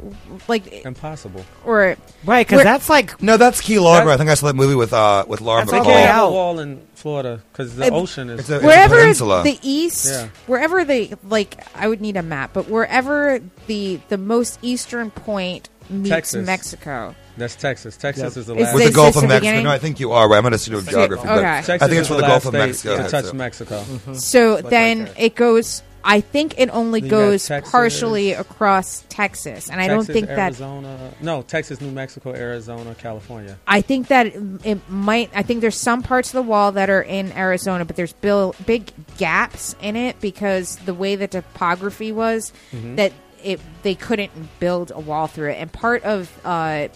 like 0.49 0.85
Impossible. 0.85 1.43
or 1.65 1.97
Right, 2.27 2.47
because 2.47 2.63
that's 2.63 2.91
like 2.91 3.23
no, 3.23 3.39
that's 3.39 3.63
Key 3.63 3.79
Largo. 3.79 4.09
That- 4.09 4.15
I 4.15 4.17
think 4.19 4.29
I 4.29 4.35
saw 4.35 4.49
that 4.49 4.57
movie 4.57 4.75
with 4.75 4.93
uh 4.93 5.25
with 5.27 5.41
Laura 5.41 5.63
That's 5.63 5.71
They 5.73 5.79
like 5.79 5.87
Bacall. 5.89 5.93
can't 5.93 6.05
way 6.05 6.07
out. 6.11 6.29
a 6.29 6.33
wall 6.33 6.59
in 6.59 6.83
Florida 6.95 7.41
because 7.53 7.75
the 7.75 7.87
Uh, 7.87 7.91
ocean 7.97 8.29
is. 8.29 8.41
It's 8.41 8.51
a- 8.51 8.57
it's 8.57 8.65
wherever 8.65 8.97
peninsula. 8.97 9.43
the 9.45 9.59
east, 9.63 10.09
Yeah. 10.11 10.29
wherever 10.47 10.85
they 10.85 11.13
like, 11.27 11.65
I 11.75 11.89
would 11.89 12.03
need 12.03 12.19
a 12.19 12.23
map, 12.23 12.51
but 12.53 12.69
wherever 12.69 13.41
the 13.67 13.99
the 14.11 14.19
most 14.19 14.59
eastern 14.61 15.11
point 15.11 15.71
meets 15.89 16.11
Texas. 16.11 16.45
Mexico. 16.47 17.15
that's 17.39 17.57
Texas. 17.57 17.97
Texas 17.97 18.37
is 18.37 18.45
the 18.47 18.55
Is 18.57 18.61
last. 18.65 18.75
with 18.75 18.83
this- 18.83 18.91
the 18.93 18.95
Gulf 18.97 19.15
the 19.15 19.21
of 19.21 19.25
Mexico. 19.29 19.41
beginning? 19.41 19.65
No, 19.65 19.71
I 19.71 19.79
think 19.79 20.01
you 20.01 20.13
are. 20.13 20.29
Right. 20.29 20.37
I'm 20.37 20.45
not 20.45 20.53
a 20.53 20.59
student 20.59 20.83
of 20.83 20.89
geography, 20.93 21.23
but 21.27 21.39
Okay. 21.39 21.63
Texas 21.65 21.71
I 21.71 21.79
think 21.87 21.93
is 21.93 21.99
it's 22.01 22.11
where 22.11 22.17
the 22.19 22.23
the 22.23 22.29
Gulf 22.29 22.45
of 22.45 22.51
state 22.51 22.59
Mexico 22.59 22.97
to 22.97 23.01
heads 23.03 23.13
touch 23.13 23.25
to. 23.31 23.35
Mexico. 23.37 23.85
So 24.15 24.55
right 24.57 24.65
then 24.69 25.05
there. 25.05 25.15
it 25.17 25.35
goes. 25.35 25.83
I 26.05 26.21
think 26.21 26.59
it 26.59 26.69
only 26.73 27.01
You 27.03 27.09
goes 27.11 27.49
partially 27.49 28.33
across 28.33 29.05
Texas, 29.09 29.69
and 29.71 29.81
I 29.81 29.89
don't 29.89 29.99
Texas, 30.07 30.15
think 30.15 30.27
that 30.29 30.39
Arizona. 30.39 31.13
No, 31.21 31.43
Texas, 31.43 31.81
New 31.81 31.91
Mexico, 31.91 32.33
Arizona, 32.35 32.95
California. 32.95 33.59
I 33.67 33.81
think 33.81 34.09
that 34.09 34.27
it, 34.27 34.43
it 34.65 34.89
might. 34.91 35.31
I 35.35 35.43
think 35.43 35.61
there's 35.61 35.77
some 35.77 36.03
parts 36.03 36.29
of 36.31 36.35
the 36.35 36.43
wall 36.43 36.73
that 36.73 36.89
are 36.89 37.03
in 37.03 37.33
Arizona, 37.33 37.85
but 37.85 37.97
there's 37.97 38.13
bil- 38.13 38.55
big 38.67 38.91
gaps 39.19 39.75
in 39.83 39.97
it 39.97 40.21
because 40.21 40.77
the 40.77 40.95
way 40.95 41.17
the 41.17 41.29
topography 41.29 42.13
was 42.13 42.53
Mm-hmm. 42.73 42.97
that 42.97 43.13
it 43.45 43.61
they 43.83 43.95
couldn't 43.95 44.31
build 44.61 44.91
a 44.95 45.01
wall 45.01 45.27
through 45.27 45.51
it. 45.51 45.57
And 45.59 45.73
part 45.73 46.03
of 46.05 46.31
uh, 46.45 46.89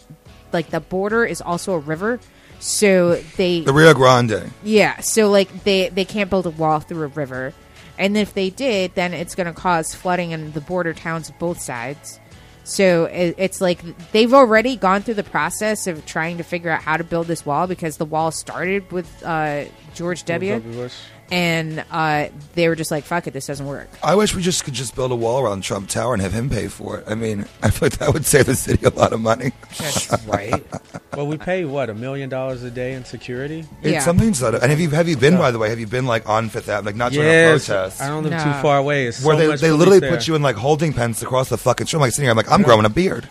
like 0.52 0.70
the 0.70 0.80
border 0.80 1.24
is 1.24 1.40
also 1.40 1.74
a 1.74 1.78
river, 1.78 2.20
so 2.60 3.16
they 3.36 3.60
The 3.60 3.72
Rio 3.72 3.94
Grande. 3.94 4.50
yeah, 4.62 5.00
so 5.00 5.30
like 5.30 5.64
they 5.64 5.88
they 5.88 6.04
can't 6.04 6.30
build 6.30 6.46
a 6.46 6.50
wall 6.50 6.80
through 6.80 7.04
a 7.04 7.08
river, 7.08 7.52
and 7.98 8.16
if 8.16 8.34
they 8.34 8.50
did, 8.50 8.94
then 8.94 9.12
it's 9.12 9.34
going 9.34 9.46
to 9.46 9.52
cause 9.52 9.94
flooding 9.94 10.30
in 10.30 10.52
the 10.52 10.60
border 10.60 10.92
towns 10.92 11.28
of 11.28 11.38
both 11.38 11.60
sides. 11.60 12.18
So 12.64 13.06
it, 13.06 13.34
it's 13.38 13.60
like 13.60 13.82
they've 14.12 14.32
already 14.32 14.76
gone 14.76 15.02
through 15.02 15.14
the 15.14 15.24
process 15.24 15.86
of 15.86 16.06
trying 16.06 16.38
to 16.38 16.44
figure 16.44 16.70
out 16.70 16.82
how 16.82 16.96
to 16.96 17.04
build 17.04 17.26
this 17.26 17.44
wall 17.44 17.66
because 17.66 17.96
the 17.96 18.04
wall 18.04 18.30
started 18.30 18.90
with 18.92 19.08
uh, 19.24 19.64
George 19.94 20.24
W. 20.24 20.60
George 20.60 20.74
Bush. 20.74 20.94
And 21.30 21.84
uh, 21.90 22.28
they 22.54 22.68
were 22.68 22.76
just 22.76 22.90
like, 22.90 23.04
"Fuck 23.04 23.26
it, 23.26 23.32
this 23.32 23.46
doesn't 23.46 23.66
work." 23.66 23.88
I 24.02 24.14
wish 24.14 24.34
we 24.34 24.42
just 24.42 24.64
could 24.64 24.74
just 24.74 24.94
build 24.94 25.12
a 25.12 25.16
wall 25.16 25.40
around 25.40 25.62
Trump 25.62 25.88
Tower 25.88 26.12
and 26.14 26.22
have 26.22 26.32
him 26.32 26.50
pay 26.50 26.68
for 26.68 26.98
it. 26.98 27.04
I 27.06 27.14
mean, 27.14 27.46
I 27.62 27.70
feel 27.70 27.86
like 27.86 27.98
that 27.98 28.12
would 28.12 28.26
save 28.26 28.46
the 28.46 28.54
city 28.54 28.84
a 28.84 28.90
lot 28.90 29.12
of 29.12 29.20
money. 29.20 29.52
That's 29.78 30.24
right. 30.26 30.62
Well, 31.16 31.26
we 31.26 31.36
pay 31.38 31.64
what 31.64 31.88
a 31.90 31.94
million 31.94 32.28
dollars 32.28 32.62
a 32.62 32.70
day 32.70 32.92
in 32.94 33.04
security. 33.04 33.60
It's 33.82 33.92
Yeah. 33.92 34.00
something 34.00 34.34
sort 34.34 34.54
of. 34.54 34.62
And 34.62 34.70
have 34.70 34.80
you 34.80 34.90
have 34.90 35.08
you 35.08 35.16
been 35.16 35.36
by 35.38 35.50
the 35.50 35.58
way? 35.58 35.68
Have 35.70 35.80
you 35.80 35.86
been 35.86 36.06
like 36.06 36.28
on 36.28 36.48
Fifth 36.48 36.68
Avenue, 36.68 36.86
like 36.88 36.96
not 36.96 37.12
during 37.12 37.28
a 37.28 37.50
protest? 37.58 38.00
I 38.00 38.08
don't 38.08 38.22
live 38.24 38.32
No. 38.32 38.42
too 38.44 38.52
far 38.62 38.78
away. 38.78 39.06
It's 39.06 39.24
where 39.24 39.36
so 39.36 39.40
they, 39.40 39.48
much 39.48 39.60
they 39.60 39.70
literally 39.70 40.00
there. 40.00 40.10
put 40.10 40.26
you 40.28 40.34
in 40.34 40.42
like 40.42 40.56
holding 40.56 40.92
pens 40.92 41.22
across 41.22 41.48
the 41.48 41.58
fucking 41.58 41.86
street. 41.86 41.98
I'm 41.98 42.00
like 42.02 42.12
sitting 42.12 42.24
here, 42.24 42.30
I'm 42.30 42.36
like, 42.36 42.50
I'm 42.50 42.62
growing 42.62 42.84
a 42.84 42.90
beard. 42.90 43.28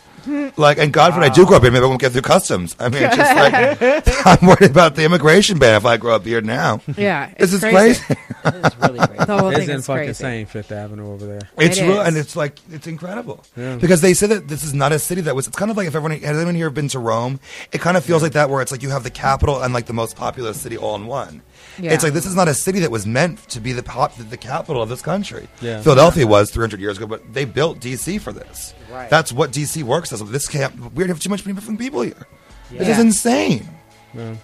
Like, 0.58 0.78
and 0.78 0.92
God 0.94 1.14
forbid 1.14 1.32
I 1.32 1.34
do 1.34 1.46
grow 1.46 1.58
a 1.58 1.60
beard, 1.60 1.74
maybe 1.74 1.86
I 1.86 1.88
won't 1.88 2.02
get 2.02 2.12
through 2.12 2.22
customs. 2.22 2.76
I 2.80 2.90
mean, 2.90 3.04
it's 3.04 3.16
just 3.16 3.36
like, 3.36 4.26
I'm 4.42 4.48
worried 4.48 4.70
about 4.72 4.96
the 4.96 5.04
immigration 5.06 5.58
ban 5.60 5.76
if 5.76 5.86
I 5.86 5.98
grow 5.98 6.16
a 6.16 6.20
beard 6.20 6.46
now. 6.46 6.82
Yeah, 6.98 7.28
This 7.38 7.54
it's 7.54 7.64
is 7.64 7.72
crazy. 7.72 8.04
It 8.44 8.56
is 8.66 8.78
really 8.78 9.00
great. 9.08 9.20
The 9.28 9.38
whole 9.38 9.50
It's 9.50 9.60
thing 9.60 9.70
in 9.70 9.76
is 9.78 9.86
fucking 9.86 10.04
crazy. 10.06 10.14
same 10.14 10.46
Fifth 10.48 10.72
Avenue 10.72 11.12
over 11.12 11.26
there. 11.26 11.42
It's 11.58 11.78
It 11.78 11.84
real, 11.88 12.02
and 12.02 12.18
it's 12.18 12.36
like 12.36 12.58
it's 12.72 12.88
incredible 12.88 13.44
Yeah. 13.56 13.76
because 13.78 14.02
they 14.02 14.14
said 14.14 14.30
that 14.30 14.48
this 14.48 14.64
is 14.64 14.74
not 14.74 14.92
a 14.92 15.00
city 15.00 15.22
that 15.22 15.36
was. 15.36 15.48
It's 15.48 15.58
kind 15.58 15.72
of 15.72 15.78
like 15.78 15.88
if 15.88 15.96
everyone 15.96 16.20
has 16.20 16.36
anyone 16.38 16.56
here 16.56 16.70
been 16.70 16.88
to 16.90 17.00
Rome, 17.00 17.40
it 17.72 17.82
kind 17.82 17.98
of 17.98 18.04
feels 18.06 18.22
like 18.24 18.34
that 18.34 18.50
where 18.50 18.62
it's 18.62 18.72
like 18.72 18.82
you 18.84 18.90
have 18.90 19.04
the 19.04 19.10
capital 19.12 19.62
and 19.62 19.74
like 19.74 19.86
the 19.86 19.94
most 19.94 20.16
populous 20.16 20.60
city 20.60 20.78
all 20.78 20.96
in 20.96 21.06
one. 21.08 21.42
Yeah. 21.82 21.94
It's 21.94 22.04
like 22.04 22.14
this 22.14 22.26
is 22.26 22.36
not 22.36 22.48
a 22.48 22.54
city 22.54 22.80
that 22.80 22.92
was 22.92 23.06
meant 23.06 23.48
to 23.50 23.60
be 23.60 23.74
the 23.74 23.84
pop, 23.84 24.16
the 24.16 24.38
capital 24.38 24.82
of 24.82 24.90
this 24.90 25.02
country. 25.02 25.48
Yeah. 25.62 25.82
Philadelphia 25.82 26.28
was 26.28 26.52
300 26.52 26.80
years 26.80 26.98
ago, 26.98 27.08
but 27.08 27.34
they 27.34 27.46
built 27.46 27.80
DC 27.80 28.22
for 28.22 28.32
this. 28.32 28.74
Right. 28.92 29.10
That's 29.10 29.32
what 29.32 29.52
DC 29.52 29.84
works 29.84 30.14
as. 30.14 30.24
This 30.30 30.48
can't. 30.48 30.94
We 30.94 31.08
have 31.08 31.20
too 31.20 31.30
much 31.30 31.44
different 31.44 31.80
people 31.80 32.02
here. 32.02 32.28
This 32.70 32.88
is 32.90 33.00
insane. 33.00 33.68
Yeah. 34.14 34.36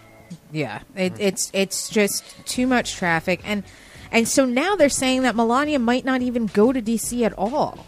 Yeah, 0.52 0.82
it, 0.96 1.14
it's 1.20 1.50
it's 1.54 1.90
just 1.90 2.24
too 2.46 2.68
much 2.68 2.96
traffic, 2.96 3.42
and 3.44 3.64
and 4.12 4.28
so 4.28 4.46
now 4.46 4.76
they're 4.76 4.90
saying 4.90 5.24
that 5.24 5.36
Melania 5.36 5.80
might 5.80 6.06
not 6.06 6.22
even 6.22 6.48
go 6.48 6.72
to 6.72 6.82
DC 6.82 7.26
at 7.26 7.34
all. 7.38 7.86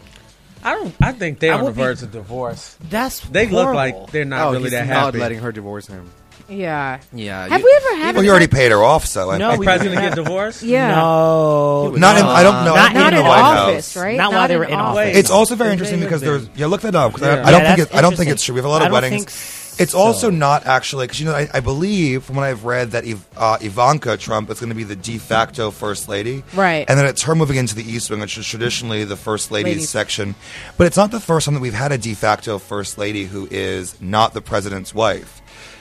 I 0.62 0.74
don't. 0.74 0.94
I 1.00 1.12
think 1.12 1.38
they're 1.38 1.54
I 1.54 1.58
on 1.58 1.64
the 1.64 1.72
verge 1.72 2.02
of 2.02 2.12
divorce. 2.12 2.76
That's 2.88 3.20
They 3.20 3.46
look 3.46 3.74
like 3.74 4.10
they're 4.10 4.24
not 4.24 4.48
oh, 4.48 4.52
really 4.52 4.64
he's 4.64 4.72
that 4.72 4.86
not 4.86 5.06
happy. 5.06 5.18
letting 5.18 5.38
her 5.38 5.52
divorce 5.52 5.86
him. 5.86 6.10
Yeah. 6.50 6.98
Yeah. 7.12 7.48
Have 7.48 7.60
you- 7.60 7.64
we 7.66 7.72
ever 7.90 8.02
had? 8.04 8.14
Well, 8.14 8.24
you 8.24 8.30
already 8.30 8.46
paid 8.48 8.70
her 8.72 8.82
off, 8.82 9.06
so 9.06 9.30
I- 9.30 9.38
No, 9.38 9.52
The 9.52 9.58
we- 9.58 9.66
president 9.72 10.00
get 10.00 10.14
divorced? 10.16 10.62
Yeah. 10.62 10.94
No, 10.94 11.90
not. 11.90 12.16
In, 12.18 12.24
I 12.26 12.42
don't 12.42 12.64
know. 12.64 12.74
Not 12.74 12.92
Not 12.94 13.12
in 13.12 13.20
in 13.20 13.26
office, 13.26 13.94
House. 13.94 14.02
right? 14.02 14.16
Not 14.16 14.32
while 14.32 14.48
they 14.48 14.56
were 14.56 14.64
in 14.64 14.70
in 14.72 14.78
office. 14.78 14.98
office. 14.98 15.16
It's 15.16 15.30
also 15.30 15.54
very 15.54 15.72
interesting 15.72 16.00
because 16.00 16.20
there's. 16.20 16.46
there's 16.46 16.58
yeah. 16.58 16.66
Look 16.66 16.80
that 16.82 16.94
up 16.94 17.12
'cause 17.12 17.22
I- 17.22 17.36
Yeah. 17.36 17.46
I, 17.46 17.50
don't 17.50 17.62
Yeah, 17.62 17.76
think 17.76 17.88
it, 17.90 17.94
I 17.96 18.00
don't 18.00 18.16
think 18.16 18.30
it's 18.30 18.42
true. 18.44 18.54
We 18.54 18.58
have 18.58 18.64
a 18.66 18.68
lot 18.68 18.84
of 18.84 18.92
weddings. 18.92 19.24
think 19.24 19.80
It's 19.80 19.92
so. 19.92 19.98
also 19.98 20.28
not 20.30 20.66
actually 20.66 21.06
because 21.06 21.20
you 21.20 21.26
know 21.26 21.34
I, 21.34 21.48
I 21.54 21.60
believe 21.60 22.24
from 22.24 22.36
what 22.36 22.44
I've 22.44 22.64
read 22.64 22.90
that 22.90 23.06
Iv- 23.06 23.24
uh, 23.36 23.56
Ivanka 23.60 24.16
Trump 24.16 24.50
is 24.50 24.58
going 24.60 24.68
to 24.70 24.74
be 24.74 24.84
the 24.84 24.96
de 24.96 25.18
facto 25.18 25.70
first 25.70 26.08
lady, 26.08 26.42
Right. 26.54 26.84
And 26.88 26.98
then 26.98 27.06
it's 27.06 27.22
her 27.22 27.34
moving 27.34 27.56
into 27.56 27.74
the 27.74 27.88
East 27.88 28.10
Wing, 28.10 28.20
which 28.20 28.36
is 28.36 28.46
traditionally 28.46 29.04
the 29.04 29.16
first 29.16 29.50
lady's 29.50 29.74
Ladies. 29.76 29.88
section. 29.88 30.34
But 30.76 30.86
it's 30.88 30.96
not 30.96 31.10
the 31.12 31.20
first 31.20 31.46
time 31.46 31.54
that 31.54 31.60
we've 31.60 31.72
had 31.74 31.92
a 31.92 31.98
de 31.98 32.14
facto 32.14 32.58
first 32.58 32.98
lady 32.98 33.24
who 33.24 33.48
is 33.50 33.94
not 34.00 34.34
the 34.34 34.40
president's 34.42 34.94
wife. 34.94 35.40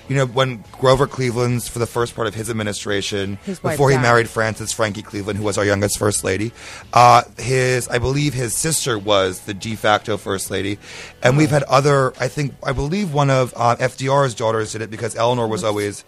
You 0.10 0.16
know, 0.16 0.26
when 0.26 0.64
Grover 0.74 1.08
Cleveland's 1.08 1.68
for 1.70 1.80
the 1.80 1.86
first 1.86 2.16
part 2.16 2.28
of 2.28 2.34
his 2.36 2.50
administration, 2.50 3.38
His 3.46 3.60
before 3.60 3.90
he 3.90 3.96
died. 3.96 4.02
married 4.02 4.28
Frances 4.30 4.74
Frankie 4.74 5.02
Cleveland, 5.04 5.38
who 5.40 5.46
was 5.46 5.58
our 5.58 5.64
youngest 5.66 5.98
first 5.98 6.24
lady, 6.24 6.52
uh, 6.94 7.22
his 7.38 7.88
I 7.88 8.00
believe 8.00 8.34
his 8.34 8.58
sister 8.58 8.98
was 9.00 9.42
the 9.42 9.54
de 9.54 9.76
facto 9.76 10.18
first 10.18 10.52
lady, 10.52 10.80
and 11.24 11.38
we've 11.38 11.52
had 11.52 11.64
other. 11.64 12.12
I 12.20 12.28
think 12.28 12.56
I 12.64 12.74
believe 12.74 13.14
one 13.14 13.30
of 13.30 13.54
uh, 13.56 13.76
FDR's 13.78 14.34
daughters 14.36 14.74
did 14.74 14.82
it 14.82 14.90
because 14.92 15.16
Eleanor 15.16 15.48
was 15.48 15.64
always 15.64 16.04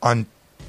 on 0.00 0.26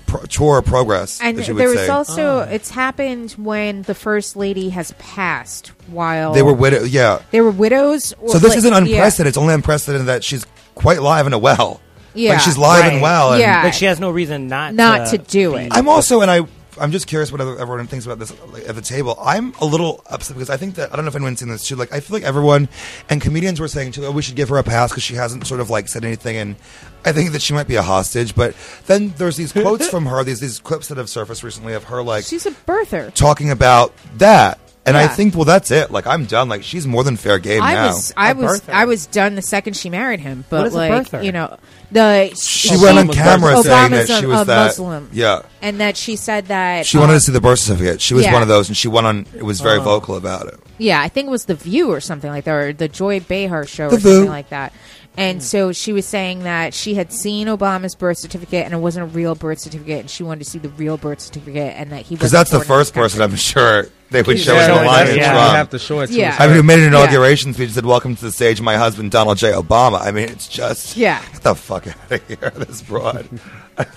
pro- 0.08 0.24
tour 0.24 0.58
of 0.58 0.66
progress. 0.66 1.22
And 1.22 1.40
as 1.40 1.48
you 1.48 1.53
there 1.53 1.68
would 1.70 1.76
was 1.78 1.86
say. 1.86 1.90
also 1.90 2.40
it's 2.40 2.72
happened 2.72 3.32
when 3.34 3.84
the 3.84 3.95
first 3.95 4.36
lady 4.36 4.70
has 4.70 4.91
passed 4.94 5.68
while 5.88 6.34
they 6.34 6.41
were 6.41 6.53
widow. 6.53 6.84
Yeah. 6.84 7.22
they 7.32 7.41
were 7.41 7.52
widows. 7.52 8.14
Or 8.20 8.30
So 8.30 8.40
this 8.40 8.49
like- 8.49 8.58
isn't 8.58 8.72
yeah. 8.74 8.78
unprecedented. 8.80 9.28
It's 9.30 9.38
only 9.38 9.53
unprecedented 9.53 10.08
that 10.08 10.24
she's 10.24 10.45
quite 10.76 11.02
live 11.02 11.28
and 11.28 11.41
well. 11.41 11.80
Yeah. 12.14 12.32
like 12.34 12.42
she's 12.42 12.58
live 12.58 12.84
and 12.86 12.94
Right. 12.96 13.02
well. 13.02 13.32
And 13.34 13.42
Yeah. 13.42 13.64
Like 13.64 13.74
she 13.74 13.86
has 13.86 14.00
no 14.00 14.10
reason 14.12 14.48
not 14.48 14.74
Not 14.74 15.10
to, 15.12 15.18
to 15.18 15.24
do 15.24 15.56
it. 15.56 15.70
I'm 15.72 15.88
also, 15.90 16.22
and 16.22 16.30
I, 16.32 16.42
I'm 16.80 16.92
just 16.92 17.06
curious 17.08 17.32
what 17.32 17.42
other- 17.42 17.60
everyone 17.60 17.86
thinks 17.88 18.06
about 18.06 18.18
this 18.20 18.34
like, 18.52 18.68
at 18.68 18.76
the 18.76 18.82
table. 18.82 19.18
I'm 19.22 19.54
a 19.60 19.66
little 19.66 20.04
upset 20.10 20.36
because 20.38 20.50
I 20.50 20.58
think 20.58 20.76
that 20.76 20.92
I 20.92 20.96
don't 20.96 21.04
know 21.06 21.10
if 21.10 21.16
anyone's 21.16 21.40
seen 21.40 21.50
this 21.50 21.68
too. 21.68 21.76
Like, 21.76 21.92
I 21.94 22.00
feel 22.00 22.16
like 22.16 22.24
everyone 22.24 22.70
and 23.10 23.22
comedians 23.22 23.60
were 23.60 23.68
saying 23.68 23.92
too, 23.92 24.06
oh, 24.06 24.12
we 24.12 24.22
should 24.22 24.36
give 24.36 24.50
her 24.50 24.58
a 24.58 24.64
pass 24.64 24.90
because 24.90 25.04
she 25.04 25.16
hasn't 25.16 25.46
sort 25.48 25.60
of 25.60 25.70
like 25.70 25.88
said 25.90 26.06
anything, 26.06 26.38
and 26.38 26.56
I 27.04 27.12
think 27.12 27.34
that 27.34 27.42
she 27.42 27.54
might 27.54 27.68
be 27.68 27.76
a 27.76 27.82
hostage. 27.82 28.36
But 28.36 28.56
then 28.88 29.14
there's 29.18 29.36
these 29.36 29.52
quotes 29.52 29.88
from 29.90 30.06
her, 30.06 30.24
these 30.24 30.40
these 30.40 30.60
clips 30.60 30.88
that 30.88 30.98
have 30.98 31.10
surfaced 31.10 31.44
recently 31.44 31.74
of 31.74 31.84
her 31.86 32.02
like 32.02 32.24
She's 32.24 32.46
a 32.46 32.52
birther. 32.52 33.14
talking 33.14 33.52
about 33.52 33.94
that. 34.18 34.58
And 34.84 34.98
I 34.98 35.08
think, 35.08 35.36
well, 35.36 35.45
that's 35.45 35.70
it. 35.70 35.91
Like, 35.91 36.08
I'm 36.08 36.26
done. 36.26 36.49
Like, 36.49 36.64
she's 36.64 36.88
more 36.88 37.03
than 37.03 37.16
fair 37.16 37.38
game 37.38 37.62
I 37.62 37.74
now. 37.76 37.88
was 37.88 38.14
I 38.18 38.32
A 38.32 38.36
was 38.36 38.62
birther. 38.62 38.74
I 38.74 38.86
was 38.86 39.06
done 39.06 39.36
the 39.36 39.41
second 39.44 39.76
she 39.76 39.91
married 39.91 40.20
him. 40.20 40.44
But 40.49 40.58
What 40.60 40.68
is 40.68 40.74
like 40.74 40.91
birther? 41.08 41.24
you 41.24 41.32
know 41.32 41.58
the 41.91 42.34
she 42.36 42.70
went 42.82 42.98
on 42.98 43.08
camera 43.10 43.53
birth- 43.53 43.66
saying 43.66 43.91
Obama's 43.91 44.08
that 44.08 44.20
she 44.22 44.26
was 44.26 44.41
a 44.41 44.45
that. 44.45 44.66
Muslim. 44.66 45.10
Yeah. 45.14 45.44
and 45.62 45.80
that 45.82 45.98
she 45.98 46.16
said 46.16 46.48
that 46.48 46.86
She 46.88 46.98
wanted 46.98 47.12
uh, 47.14 47.16
to 47.18 47.20
see 47.22 47.32
the 47.32 47.41
birth 47.41 47.60
certificate. 47.60 48.02
She 48.02 48.16
was 48.16 48.24
yeah. 48.26 48.34
one 48.34 48.41
of 48.41 48.48
those, 48.48 48.70
and 48.70 48.76
she 48.78 48.88
went 48.88 49.06
on. 49.06 49.28
It 49.36 49.44
was 49.44 49.62
very 49.62 49.80
vocal 49.80 50.16
about 50.16 50.48
it. 50.48 50.60
Yeah, 50.80 50.99
I 50.99 51.10
think 51.10 51.28
it 51.28 51.32
was 51.32 51.45
The 51.45 51.53
View 51.53 51.91
or 51.91 51.99
something 51.99 52.32
like 52.32 52.45
that, 52.45 52.53
or 52.56 52.74
the 52.74 52.88
Joy 52.88 53.20
Behar 53.20 53.68
show 53.68 53.90
The 53.90 53.98
or 53.98 53.99
something 53.99 54.22
View. 54.24 54.30
like 54.30 54.49
that. 54.49 54.74
And 55.18 55.40
mm. 55.40 55.44
so 55.44 55.72
she 55.74 55.92
was 55.92 56.06
saying 56.06 56.44
that 56.44 56.74
she 56.74 56.94
had 56.94 57.12
seen 57.12 57.48
Obama's 57.48 57.96
birth 57.96 58.18
certificate 58.18 58.64
and 58.66 58.74
it 58.74 58.78
wasn't 58.78 59.04
a 59.04 59.08
real 59.08 59.36
birth 59.36 59.60
certificate, 59.60 60.00
and 60.00 60.10
she 60.10 60.24
wanted 60.24 60.44
to 60.46 60.50
see 60.50 60.58
the 60.58 60.70
real 60.70 60.98
birth 60.98 61.20
certificate, 61.20 61.74
and 61.76 61.92
that 61.92 62.04
he 62.04 62.16
Because 62.16 62.32
wasn't 62.32 62.50
that's 62.50 62.52
the 62.52 62.66
first 62.66 62.94
person. 62.94 63.22
I'm 63.22 63.36
sure 63.36 63.88
they 64.10 64.22
would 64.22 64.40
show 64.40 64.56
in 64.56 64.68
show 64.68 64.76
the 64.76 64.84
it, 64.84 64.86
line 64.86 65.08
yeah. 65.08 65.14
Yeah. 65.14 65.32
Trump. 65.32 65.56
have 65.56 65.70
to 65.72 65.80
show 65.80 66.00
it 66.00 66.08
to 66.08 66.14
Yeah. 66.14 66.36
I 66.40 66.48
mean, 66.48 66.56
who 66.58 66.64
made 66.64 66.80
an 66.80 66.86
inauguration 66.86 67.54
speech 67.54 67.72
said, 67.72 67.86
"Welcome 67.86 68.16
to 68.16 68.22
the 68.22 68.32
stage, 68.32 68.62
my 68.62 68.78
husband 68.78 69.12
Donald 69.12 69.38
J. 69.38 69.52
Obama." 69.52 70.02
I 70.02 70.12
mean, 70.12 70.30
it's 70.30 70.48
just 70.48 70.96
Yeah. 70.96 71.22
Get 71.34 71.44
the 71.44 71.56
fuck 71.56 71.88
out 71.88 72.12
of 72.12 72.28
here, 72.28 72.50
this 72.56 72.82
broad. 72.82 73.28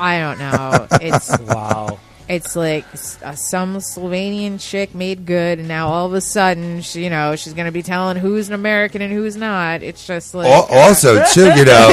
I 0.01 0.19
don't 0.19 0.39
know. 0.39 0.86
It's 1.01 1.36
Wow. 1.47 1.99
It's 2.28 2.56
like 2.56 2.84
s- 2.92 3.18
uh, 3.22 3.34
some 3.34 3.76
Slovenian 3.76 4.59
chick 4.60 4.94
made 4.94 5.26
good, 5.26 5.59
and 5.59 5.68
now 5.68 5.88
all 5.88 6.06
of 6.06 6.14
a 6.14 6.20
sudden, 6.20 6.80
she, 6.82 7.05
you 7.05 7.10
know, 7.10 7.36
she's 7.36 7.52
going 7.52 7.66
to 7.66 7.72
be 7.72 7.82
telling 7.82 8.16
who's 8.16 8.48
an 8.48 8.55
American 8.55 9.02
and 9.02 9.12
who's 9.12 9.36
not. 9.36 9.82
It's 9.82 10.06
just 10.06 10.34
like 10.34 10.46
Al- 10.46 10.66
also, 10.70 11.22
too, 11.32 11.46
you 11.55 11.64
know, 11.64 11.88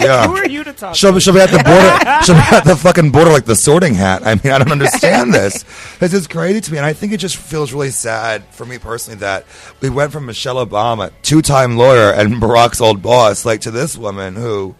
yeah. 0.00 0.26
Who 0.26 0.36
are 0.36 0.48
you 0.48 0.64
to 0.64 0.72
talk? 0.72 0.94
She'll, 0.94 1.18
she'll 1.18 1.34
be 1.34 1.40
at 1.40 1.50
the 1.50 1.58
border. 1.58 2.24
She'll 2.24 2.34
be 2.34 2.56
at 2.56 2.64
the 2.64 2.76
fucking 2.76 3.10
border 3.10 3.30
like 3.30 3.44
the 3.44 3.54
Sorting 3.56 3.94
Hat. 3.94 4.26
I 4.26 4.34
mean, 4.36 4.52
I 4.52 4.58
don't 4.58 4.72
understand 4.72 5.32
this. 5.34 5.64
This 6.00 6.12
is 6.12 6.26
crazy 6.26 6.60
to 6.60 6.72
me, 6.72 6.78
and 6.78 6.86
I 6.86 6.92
think 6.92 7.12
it 7.12 7.18
just 7.18 7.36
feels 7.36 7.72
really 7.72 7.90
sad 7.90 8.44
for 8.50 8.66
me 8.66 8.78
personally 8.78 9.20
that 9.20 9.44
we 9.80 9.88
went 9.90 10.12
from 10.12 10.26
Michelle 10.26 10.56
Obama, 10.64 11.12
two-time 11.22 11.76
lawyer 11.78 12.10
and 12.12 12.34
Barack's 12.34 12.80
old 12.80 13.00
boss, 13.00 13.44
like 13.46 13.60
to 13.62 13.70
this 13.70 13.96
woman 13.96 14.34
who, 14.34 14.74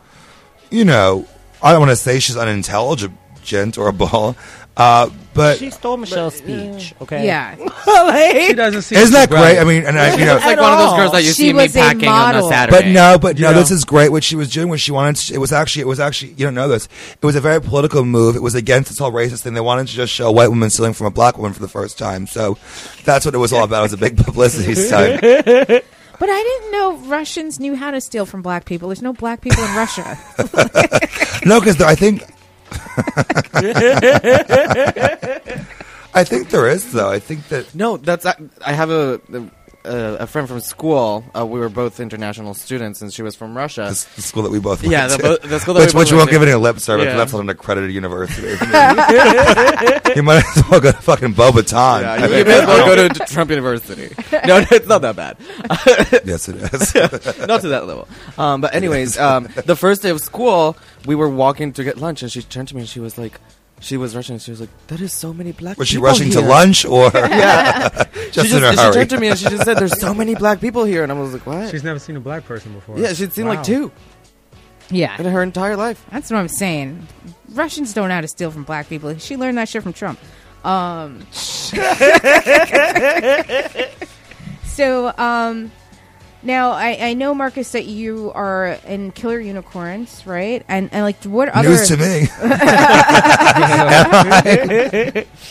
you 0.71 0.85
know, 0.85 1.27
I 1.63 1.71
don't 1.73 1.81
want 1.81 1.91
to 1.91 1.97
say 1.97 2.19
she's 2.19 2.37
unintelligent 3.53 3.79
or 3.79 3.89
a 3.89 3.93
ball, 3.93 4.37
uh, 4.77 5.09
but 5.35 5.59
She 5.59 5.71
stole 5.71 5.97
Michelle's 5.97 6.37
speech. 6.37 6.95
Okay. 7.01 7.27
yeah. 7.27 7.57
She 8.47 8.55
doesn't 8.55 8.83
seem 8.83 8.99
isn't 8.99 9.13
that 9.13 9.29
great? 9.29 9.59
I 9.59 9.65
mean, 9.65 9.85
and 9.85 9.99
I, 9.99 10.17
you 10.17 10.25
know, 10.25 10.37
It's 10.37 10.45
like 10.45 10.59
one 10.59 10.73
of 10.73 10.79
those 10.79 10.97
girls 10.97 11.13
that 11.13 11.23
you 11.23 11.29
She 11.29 11.35
see 11.35 11.53
me 11.53 11.63
was 11.65 11.77
a 11.77 11.79
packing 11.79 12.09
on 12.09 12.31
a 12.31 12.35
model. 12.35 12.49
Saturday. 12.49 12.77
But 12.77 12.87
no, 12.93 13.19
but 13.19 13.39
no, 13.39 13.51
Yeah. 13.51 13.57
this 13.57 13.71
is 13.71 13.85
great. 13.85 14.11
What 14.11 14.23
she 14.25 14.37
was 14.37 14.51
doing 14.51 14.69
when 14.69 14.79
she 14.79 14.93
wanted. 14.93 15.17
To, 15.17 15.35
it 15.35 15.39
was 15.39 15.53
actually, 15.53 15.83
it 15.83 15.87
was 15.89 16.01
actually. 16.01 16.33
You 16.33 16.47
don't 16.47 16.55
know 16.55 16.69
this. 16.69 16.89
It 17.21 17.27
was 17.27 17.37
a 17.37 17.41
very 17.41 17.61
political 17.61 18.05
move. 18.05 18.37
It 18.37 18.43
was 18.43 18.55
against 18.55 18.91
this 18.91 18.99
whole 18.99 19.13
racist 19.13 19.43
thing. 19.43 19.55
They 19.55 19.61
wanted 19.61 19.89
to 19.89 19.93
just 19.95 20.13
show 20.13 20.29
a 20.29 20.33
white 20.33 20.49
woman 20.49 20.71
stealing 20.71 20.93
from 20.93 21.07
a 21.09 21.11
black 21.11 21.37
woman 21.37 21.53
for 21.53 21.61
the 21.61 21.69
first 21.69 21.99
time. 21.99 22.27
So 22.27 22.57
that's 23.05 23.25
what 23.25 23.35
it 23.35 23.39
was 23.39 23.53
all 23.53 23.65
about. 23.65 23.81
It 23.81 23.83
was 23.83 23.93
a 23.95 23.97
big 23.99 24.17
publicity 24.25 24.75
stunt. 24.75 25.21
But 25.21 26.29
I 26.31 26.43
didn't 26.43 26.73
know 26.73 26.97
Russians 27.09 27.59
knew 27.59 27.75
how 27.75 27.91
to 27.91 28.01
steal 28.01 28.25
from 28.25 28.41
black 28.43 28.65
people. 28.67 28.89
There's 28.89 29.03
no 29.03 29.13
black 29.13 29.41
people 29.41 29.65
in 29.65 29.75
Russia. 29.75 30.17
No, 31.45 31.59
because 31.61 31.81
I 31.81 31.95
think. 31.97 32.23
I 36.15 36.25
think 36.25 36.51
there 36.51 36.69
is 36.69 36.93
though. 36.93 37.11
I 37.11 37.19
think 37.19 37.49
that 37.49 37.75
No, 37.75 37.97
that's 37.97 38.27
I, 38.27 38.37
I 38.65 38.73
have 38.73 38.91
a 38.91 39.21
a, 39.85 40.17
a 40.21 40.27
friend 40.27 40.49
from 40.49 40.61
school. 40.61 41.25
Uh, 41.37 41.45
we 41.47 41.59
were 41.61 41.69
both 41.69 42.01
international 42.01 42.55
students, 42.55 43.03
and 43.03 43.13
she 43.13 43.23
was 43.23 43.35
from 43.35 43.57
Russia. 43.57 43.83
the, 43.83 44.07
the 44.17 44.23
school 44.23 44.43
that 44.43 44.53
we 44.53 44.59
both 44.59 44.83
went 44.83 44.93
Yeah, 44.93 45.07
the 45.09 45.19
bo- 45.19 45.37
the 45.49 45.61
school 45.61 45.75
that 45.75 45.87
which, 45.87 45.95
we 45.95 45.99
which 46.01 46.13
won't 46.13 46.31
give 46.31 46.43
any 46.43 46.55
lip 46.55 46.79
service. 46.81 47.07
Yeah. 47.07 47.17
That's 47.17 47.33
not 47.33 47.41
an 47.43 47.49
accredited 47.51 47.93
university. 47.93 48.49
you 50.17 50.23
might 50.23 50.45
as 50.57 50.63
well 50.71 50.81
go 50.81 50.93
to 50.93 50.99
fucking 51.01 51.35
Bobaton. 51.35 52.03
Yeah, 52.03 52.13
I 52.13 52.17
you, 52.17 52.23
mean, 52.23 52.47
you 52.47 52.53
as 52.53 52.67
well 52.67 52.87
go 52.97 53.09
to 53.09 53.25
Trump 53.27 53.51
University. 53.51 54.15
No, 54.45 54.59
no, 54.61 54.67
it's 54.73 54.87
not 54.87 55.01
that 55.03 55.17
bad. 55.17 55.37
yes, 56.27 56.49
it 56.49 56.57
is. 56.57 56.95
not 57.47 57.61
to 57.63 57.69
that 57.69 57.87
level. 57.87 58.07
Um, 58.37 58.61
but 58.61 58.75
anyways, 58.75 59.17
um, 59.19 59.49
the 59.65 59.77
first 59.77 60.03
day 60.03 60.11
of 60.11 60.21
school, 60.21 60.77
we 61.07 61.15
were 61.15 61.29
walking 61.29 61.73
to 61.75 61.85
get 61.85 61.97
lunch, 61.99 62.21
and 62.23 62.31
she 62.31 62.43
turned 62.43 62.69
to 62.69 62.75
me 62.75 62.83
and 62.83 62.89
she 62.89 63.01
was 63.01 63.17
like, 63.17 63.41
she 63.81 63.97
was 63.97 64.15
rushing. 64.17 64.39
She 64.39 64.51
was 64.51 64.61
like, 64.61 64.71
"There 64.87 65.03
is 65.03 65.13
so 65.13 65.33
many 65.33 65.53
black." 65.53 65.73
People. 65.75 65.83
Was 65.83 65.89
she 65.89 65.97
people 65.97 66.09
rushing 66.09 66.31
to 66.31 66.41
lunch 66.41 66.85
or 66.85 67.11
Yeah, 67.15 67.89
just, 68.33 68.49
she 68.49 68.57
in 68.57 68.65
a 68.65 68.73
just, 68.73 68.85
she 68.85 68.93
turned 68.93 69.11
to 69.11 69.21
me 69.21 69.29
and 69.29 69.39
she 69.39 69.47
just 69.49 69.65
said, 69.65 69.77
"There's 69.79 70.01
so 70.01 70.15
many 70.15 70.35
black 70.35 70.61
people 70.61 70.85
here," 70.85 71.03
and 71.03 71.13
I 71.13 71.15
was 71.15 71.33
like, 71.33 71.47
"What?" 71.47 71.71
She's 71.71 71.85
never 71.85 71.99
seen 71.99 72.17
a 72.17 72.21
black 72.21 72.45
person 72.45 72.73
before. 72.73 72.99
yeah, 72.99 73.13
she'd 73.13 73.33
seen 73.33 73.47
Wow. 73.47 73.55
like 73.55 73.65
two 73.65 73.93
yeah. 74.91 75.17
in 75.19 75.27
her 75.27 75.43
entire 75.43 75.77
life. 75.77 76.05
That's 76.11 76.31
what 76.31 76.39
I'm 76.39 76.49
saying. 76.49 77.07
Russians 77.53 77.93
don't 77.95 78.09
know 78.09 78.15
how 78.15 78.21
to 78.21 78.29
steal 78.29 78.51
from 78.51 78.65
black 78.65 78.89
people. 78.89 79.17
She 79.19 79.37
learned 79.37 79.59
that 79.59 79.69
shit 79.69 79.83
from 79.83 79.93
Trump. 79.93 80.19
Um, 80.65 81.27
so, 84.65 85.13
um, 85.19 85.71
now 86.45 86.71
I, 86.73 86.99
I 87.01 87.15
know 87.15 87.35
Marcus 87.35 87.73
that 87.73 87.87
you 87.87 88.31
are 88.35 88.79
in 88.87 89.13
Killer 89.13 89.41
Unicorns, 89.41 90.27
right? 90.27 90.65
And 90.69 90.91
and 90.93 91.03
like 91.03 91.23
what 91.25 91.49
other 91.49 91.71
News 91.71 91.89
to 91.89 91.97
me. 91.97 92.29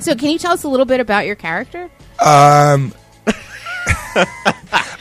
So, 0.00 0.14
can 0.14 0.30
you 0.30 0.38
tell 0.38 0.52
us 0.52 0.62
a 0.62 0.68
little 0.68 0.86
bit 0.86 1.00
about 1.00 1.26
your 1.26 1.34
character? 1.34 1.90
Um, 2.24 2.94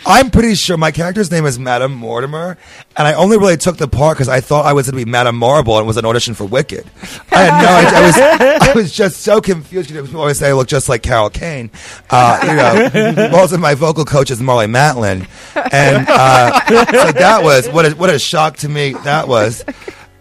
I'm 0.07 0.31
pretty 0.31 0.55
sure 0.55 0.77
my 0.77 0.91
character's 0.91 1.29
name 1.29 1.45
is 1.45 1.59
Madame 1.59 1.93
Mortimer, 1.93 2.57
and 2.95 3.07
I 3.07 3.13
only 3.13 3.37
really 3.37 3.57
took 3.57 3.75
the 3.75 3.89
part 3.89 4.15
because 4.15 4.29
I 4.29 4.39
thought 4.39 4.65
I 4.65 4.71
was 4.71 4.89
going 4.89 4.97
to 4.97 5.05
be 5.05 5.11
Madame 5.11 5.35
Morrible 5.35 5.77
and 5.77 5.85
was 5.85 5.97
an 5.97 6.05
audition 6.05 6.33
for 6.33 6.45
Wicked. 6.45 6.89
I 7.29 7.43
had 7.43 7.61
no 7.61 7.67
idea. 7.75 7.99
I 7.99 8.05
was, 8.05 8.69
I 8.69 8.73
was 8.73 8.93
just 8.93 9.21
so 9.21 9.41
confused. 9.41 9.93
Know, 9.93 10.05
people 10.05 10.21
always 10.21 10.39
say 10.39 10.47
I 10.47 10.53
look 10.53 10.69
just 10.69 10.87
like 10.87 11.03
Carol 11.03 11.29
Kane. 11.29 11.69
Uh, 12.09 12.39
you 12.41 13.13
know, 13.13 13.29
also 13.37 13.57
my 13.57 13.75
vocal 13.75 14.05
coach 14.05 14.31
is 14.31 14.39
Marlee 14.39 14.71
Matlin, 14.71 15.27
and 15.73 16.07
uh, 16.07 16.65
so 16.67 17.11
that 17.11 17.41
was 17.43 17.67
what 17.67 17.85
a, 17.85 17.91
what 17.95 18.09
a 18.09 18.17
shock 18.17 18.55
to 18.57 18.69
me 18.69 18.93
that 19.03 19.27
was. 19.27 19.65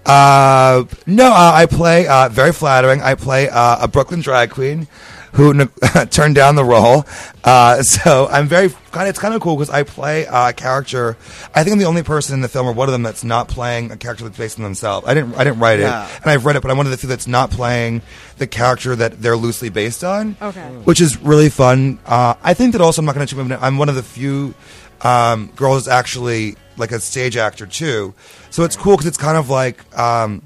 Uh, 0.04 0.84
no, 1.06 1.26
uh, 1.26 1.52
I 1.54 1.66
play 1.66 2.08
uh, 2.08 2.28
very 2.28 2.52
flattering. 2.52 3.02
I 3.02 3.14
play 3.14 3.48
uh, 3.48 3.84
a 3.84 3.88
Brooklyn 3.88 4.20
drag 4.20 4.50
queen 4.50 4.88
who 5.36 5.66
turned 6.10 6.34
down 6.34 6.56
the 6.56 6.64
role. 6.64 7.04
Uh, 7.44 7.82
so 7.82 8.26
I'm 8.30 8.48
very 8.48 8.70
kind. 8.90 9.08
It's 9.08 9.18
kind 9.18 9.34
of 9.34 9.40
cool 9.40 9.54
because 9.56 9.70
I 9.70 9.82
play 9.82 10.24
a 10.28 10.52
character. 10.52 11.16
I 11.54 11.62
think 11.62 11.74
I'm 11.74 11.78
the 11.78 11.84
only 11.84 12.02
person 12.02 12.34
in 12.34 12.40
the 12.40 12.48
film, 12.48 12.66
or 12.66 12.72
one 12.72 12.88
of 12.88 12.92
them, 12.92 13.02
that's 13.02 13.22
not 13.22 13.48
playing 13.48 13.90
a 13.92 13.96
character 13.96 14.24
that's 14.24 14.36
based 14.38 14.58
on 14.58 14.64
themselves. 14.64 15.06
I 15.06 15.14
didn't. 15.14 15.34
I 15.34 15.44
didn't 15.44 15.60
write 15.60 15.78
Yeah. 15.80 16.06
it, 16.08 16.20
and 16.22 16.30
I've 16.30 16.44
read 16.46 16.56
it, 16.56 16.62
but 16.62 16.70
I'm 16.70 16.76
one 16.76 16.86
of 16.86 16.90
the 16.92 16.96
few 16.98 17.08
that's 17.08 17.26
not 17.26 17.50
playing 17.50 18.02
the 18.38 18.46
character 18.46 18.96
that 18.96 19.20
they're 19.22 19.36
loosely 19.36 19.68
based 19.68 20.02
on. 20.02 20.36
Okay. 20.42 20.60
which 20.84 21.00
is 21.00 21.20
really 21.22 21.48
fun. 21.50 21.98
Uh, 22.06 22.34
I 22.42 22.54
think 22.54 22.72
that 22.72 22.80
also 22.80 23.02
I'm 23.02 23.06
not 23.06 23.14
going 23.14 23.26
to. 23.26 23.58
I'm 23.64 23.78
one 23.78 23.88
of 23.88 23.94
the 23.94 24.02
few 24.02 24.54
um, 25.02 25.52
girls 25.54 25.86
actually 25.88 26.56
like 26.78 26.92
a 26.92 27.00
stage 27.00 27.36
actor 27.36 27.66
too. 27.66 28.14
So 28.50 28.64
it's 28.64 28.76
cool 28.76 28.94
because 28.96 29.06
it's 29.06 29.18
kind 29.18 29.36
of 29.36 29.50
like. 29.50 29.84
Um, 29.98 30.42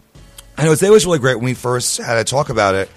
and 0.59 0.67
it 0.67 0.71
was 0.91 1.07
really 1.07 1.19
great 1.21 1.37
when 1.37 1.47
we 1.47 1.55
first 1.55 1.97
had 1.97 2.19
a 2.19 2.25
talk 2.25 2.51
about 2.51 2.75
it. 2.75 2.91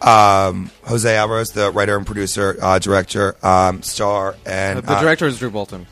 Um, 0.00 0.70
Jose 0.84 1.16
Alvarez, 1.16 1.50
the 1.50 1.70
writer 1.70 1.96
and 1.96 2.06
producer, 2.06 2.56
uh, 2.62 2.78
director, 2.78 3.36
um, 3.44 3.82
star, 3.82 4.36
and 4.46 4.80
the 4.82 4.92
uh, 4.92 5.00
director 5.00 5.26
is 5.26 5.38
Drew 5.38 5.50
Bolton. 5.50 5.86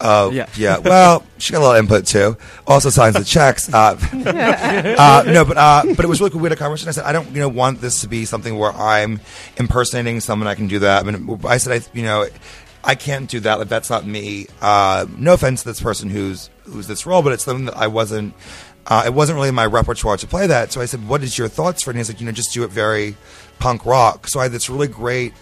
Oh, 0.00 0.30
Yeah. 0.30 0.46
yeah. 0.56 0.78
Well, 0.78 1.24
she 1.38 1.52
got 1.52 1.60
a 1.60 1.64
little 1.64 1.76
input 1.76 2.06
too. 2.06 2.36
Also 2.66 2.90
signs 2.90 3.14
the 3.14 3.24
checks. 3.24 3.72
Uh, 3.72 3.96
uh, 4.98 5.22
no, 5.26 5.44
but 5.44 5.56
uh, 5.56 5.82
but 5.86 6.04
it 6.04 6.08
was 6.08 6.20
really 6.20 6.30
cool. 6.30 6.40
We 6.40 6.46
had 6.46 6.52
a 6.52 6.60
conversation. 6.60 6.88
I 6.88 6.92
said, 6.92 7.04
I 7.04 7.12
don't, 7.12 7.30
you 7.30 7.40
know, 7.40 7.48
want 7.48 7.80
this 7.80 8.02
to 8.02 8.08
be 8.08 8.24
something 8.24 8.58
where 8.58 8.72
I'm 8.72 9.20
impersonating 9.56 10.20
someone. 10.20 10.48
I 10.48 10.54
can 10.54 10.66
do 10.66 10.80
that. 10.80 11.06
I 11.06 11.10
mean, 11.10 11.40
I 11.46 11.56
said, 11.58 11.80
I, 11.82 11.96
you 11.96 12.02
know. 12.04 12.26
I 12.84 12.94
can't 12.94 13.28
do 13.28 13.40
that. 13.40 13.58
Like 13.58 13.66
that's 13.66 13.90
not 13.90 14.06
me. 14.06 14.46
Uh, 14.62 15.06
no 15.18 15.32
offense 15.34 15.64
to 15.64 15.70
this 15.70 15.80
person 15.80 16.08
who's 16.08 16.50
who's 16.66 16.86
this 16.86 17.04
role, 17.04 17.20
but 17.20 17.32
it's 17.32 17.42
something 17.44 17.64
that 17.64 17.76
I 17.76 17.88
wasn't. 17.88 18.32
Uh, 18.86 19.02
it 19.04 19.12
wasn't 19.14 19.36
really 19.36 19.50
my 19.50 19.66
repertoire 19.66 20.16
to 20.16 20.26
play 20.26 20.46
that. 20.46 20.72
So 20.72 20.80
I 20.80 20.84
said, 20.86 21.08
"What 21.08 21.22
is 21.22 21.36
your 21.36 21.48
thoughts 21.48 21.82
for 21.82 21.90
it?" 21.90 21.94
And 21.94 21.98
he's 21.98 22.08
like, 22.08 22.20
"You 22.20 22.26
know, 22.26 22.32
just 22.32 22.52
do 22.54 22.62
it 22.64 22.70
very 22.70 23.16
punk 23.58 23.84
rock." 23.84 24.28
So 24.28 24.38
I 24.40 24.44
had 24.44 24.52
this 24.52 24.70
really 24.70 24.88
great 24.88 25.32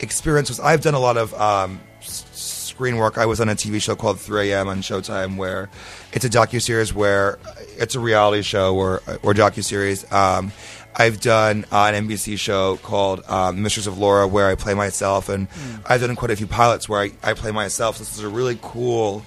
experience. 0.00 0.48
Was 0.48 0.60
I've 0.60 0.82
done 0.82 0.94
a 0.94 0.98
lot 1.00 1.16
of 1.16 1.32
um, 1.34 1.80
s- 2.00 2.26
screen 2.32 2.96
work. 2.96 3.16
I 3.18 3.26
was 3.26 3.40
on 3.40 3.48
a 3.48 3.54
TV 3.54 3.80
show 3.80 3.96
called 3.96 4.20
3 4.20 4.52
a.m. 4.52 4.68
on 4.68 4.82
Showtime, 4.82 5.36
where 5.36 5.70
it's 6.12 6.24
a 6.24 6.30
docu 6.30 6.60
series 6.60 6.92
where 6.94 7.38
it's 7.78 7.94
a 7.94 8.00
reality 8.00 8.42
show 8.42 8.74
or 8.76 9.02
or 9.22 9.32
docu 9.34 9.64
series. 9.64 10.10
Um, 10.12 10.52
I've 10.96 11.20
done 11.20 11.64
uh, 11.70 11.90
an 11.94 12.08
NBC 12.08 12.38
show 12.38 12.76
called 12.78 13.22
um, 13.28 13.62
Mysteries 13.62 13.86
of 13.86 13.96
Laura, 13.96 14.26
where 14.26 14.48
I 14.48 14.56
play 14.56 14.74
myself, 14.74 15.28
and 15.28 15.46
I've 15.86 16.00
done 16.00 16.14
quite 16.16 16.32
a 16.32 16.36
few 16.36 16.48
pilots 16.48 16.88
where 16.88 17.00
I, 17.00 17.12
I 17.22 17.32
play 17.32 17.52
myself. 17.52 17.96
So 17.96 18.04
this 18.04 18.18
is 18.18 18.24
a 18.24 18.28
really 18.28 18.58
cool 18.60 19.22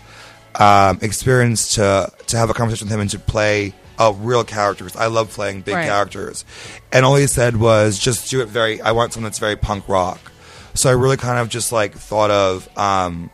um, 0.55 0.99
experience 1.01 1.75
to 1.75 2.11
to 2.27 2.37
have 2.37 2.49
a 2.49 2.53
conversation 2.53 2.87
with 2.87 2.93
him 2.93 2.99
and 3.01 3.09
to 3.11 3.19
play 3.19 3.73
a 3.99 4.11
real 4.13 4.43
character. 4.43 4.83
'cause 4.83 4.95
I 4.95 5.05
love 5.07 5.29
playing 5.31 5.61
big 5.61 5.75
Right. 5.75 5.85
characters, 5.87 6.45
and 6.91 7.05
all 7.05 7.15
he 7.15 7.27
said 7.27 7.57
was 7.57 7.97
just 7.99 8.29
do 8.29 8.41
it 8.41 8.47
very. 8.49 8.81
I 8.81 8.91
want 8.91 9.13
something 9.13 9.25
that's 9.25 9.39
very 9.39 9.55
punk 9.55 9.83
rock. 9.87 10.19
So 10.75 10.89
I 10.89 10.93
really 10.93 11.17
kind 11.17 11.37
of 11.39 11.49
just 11.49 11.71
like 11.71 11.95
thought 11.97 12.31
of. 12.31 12.67
Um, 12.77 13.29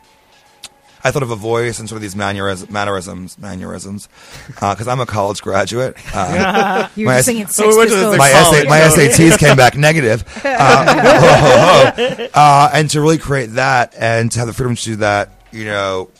I 1.02 1.10
thought 1.10 1.22
of 1.22 1.30
a 1.30 1.36
voice 1.36 1.78
and 1.78 1.88
sort 1.88 1.96
of 1.96 2.02
these 2.02 2.14
manneris- 2.14 2.68
mannerisms, 2.68 3.38
mannerisms, 3.38 4.06
because 4.48 4.86
I'm 4.86 5.00
a 5.00 5.06
college 5.06 5.40
graduate. 5.40 5.96
Uh, 6.12 6.88
You 6.94 7.06
were 7.06 7.12
My- 7.12 7.18
just 7.20 7.26
singing 7.26 7.46
So 7.46 7.62
Sex 7.64 7.72
we 7.72 7.78
went 7.78 7.90
to 7.90 7.96
the 7.96 8.02
Pistols. 8.02 8.18
my, 8.18 8.30
college, 8.30 8.62
SA, 8.64 8.68
my 8.68 8.80
SATs 8.80 9.38
came 9.38 9.56
back 9.56 9.76
negative. 9.78 10.24
Uh, 10.44 12.28
uh, 12.34 12.70
and 12.74 12.90
to 12.90 13.00
really 13.00 13.16
create 13.18 13.54
that 13.54 13.94
and 13.98 14.30
to 14.32 14.38
have 14.38 14.46
the 14.48 14.52
freedom 14.54 14.76
to 14.76 14.84
do 14.84 14.96
that, 14.96 15.30
you 15.52 15.64
know, 15.64 16.10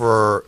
for 0.00 0.46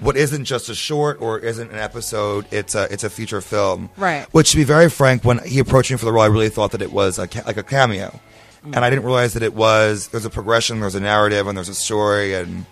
what 0.00 0.16
isn't 0.16 0.46
just 0.46 0.70
a 0.70 0.74
short 0.74 1.20
or 1.20 1.38
isn't 1.38 1.70
an 1.70 1.78
episode, 1.78 2.46
it's 2.50 2.74
a 2.74 2.90
it's 2.90 3.04
a 3.04 3.10
feature 3.10 3.42
film. 3.42 3.90
Right. 3.98 4.26
Which, 4.32 4.52
to 4.52 4.56
be 4.56 4.64
very 4.64 4.88
frank, 4.88 5.22
when 5.22 5.38
he 5.40 5.58
approached 5.58 5.90
me 5.90 5.98
for 5.98 6.06
the 6.06 6.12
role, 6.12 6.22
I 6.22 6.28
really 6.28 6.48
thought 6.48 6.70
that 6.70 6.80
it 6.80 6.92
was 6.92 7.18
a 7.18 7.28
ca- 7.28 7.42
like 7.46 7.58
a 7.58 7.62
cameo, 7.62 8.18
and 8.64 8.78
I 8.78 8.88
didn't 8.88 9.04
realize 9.04 9.34
that 9.34 9.42
it 9.42 9.52
was 9.52 10.08
there's 10.08 10.24
a 10.24 10.30
progression, 10.30 10.80
there's 10.80 10.94
a 10.94 11.00
narrative, 11.00 11.46
and 11.46 11.58
there's 11.58 11.68
a 11.68 11.74
story, 11.74 12.32
and 12.34 12.64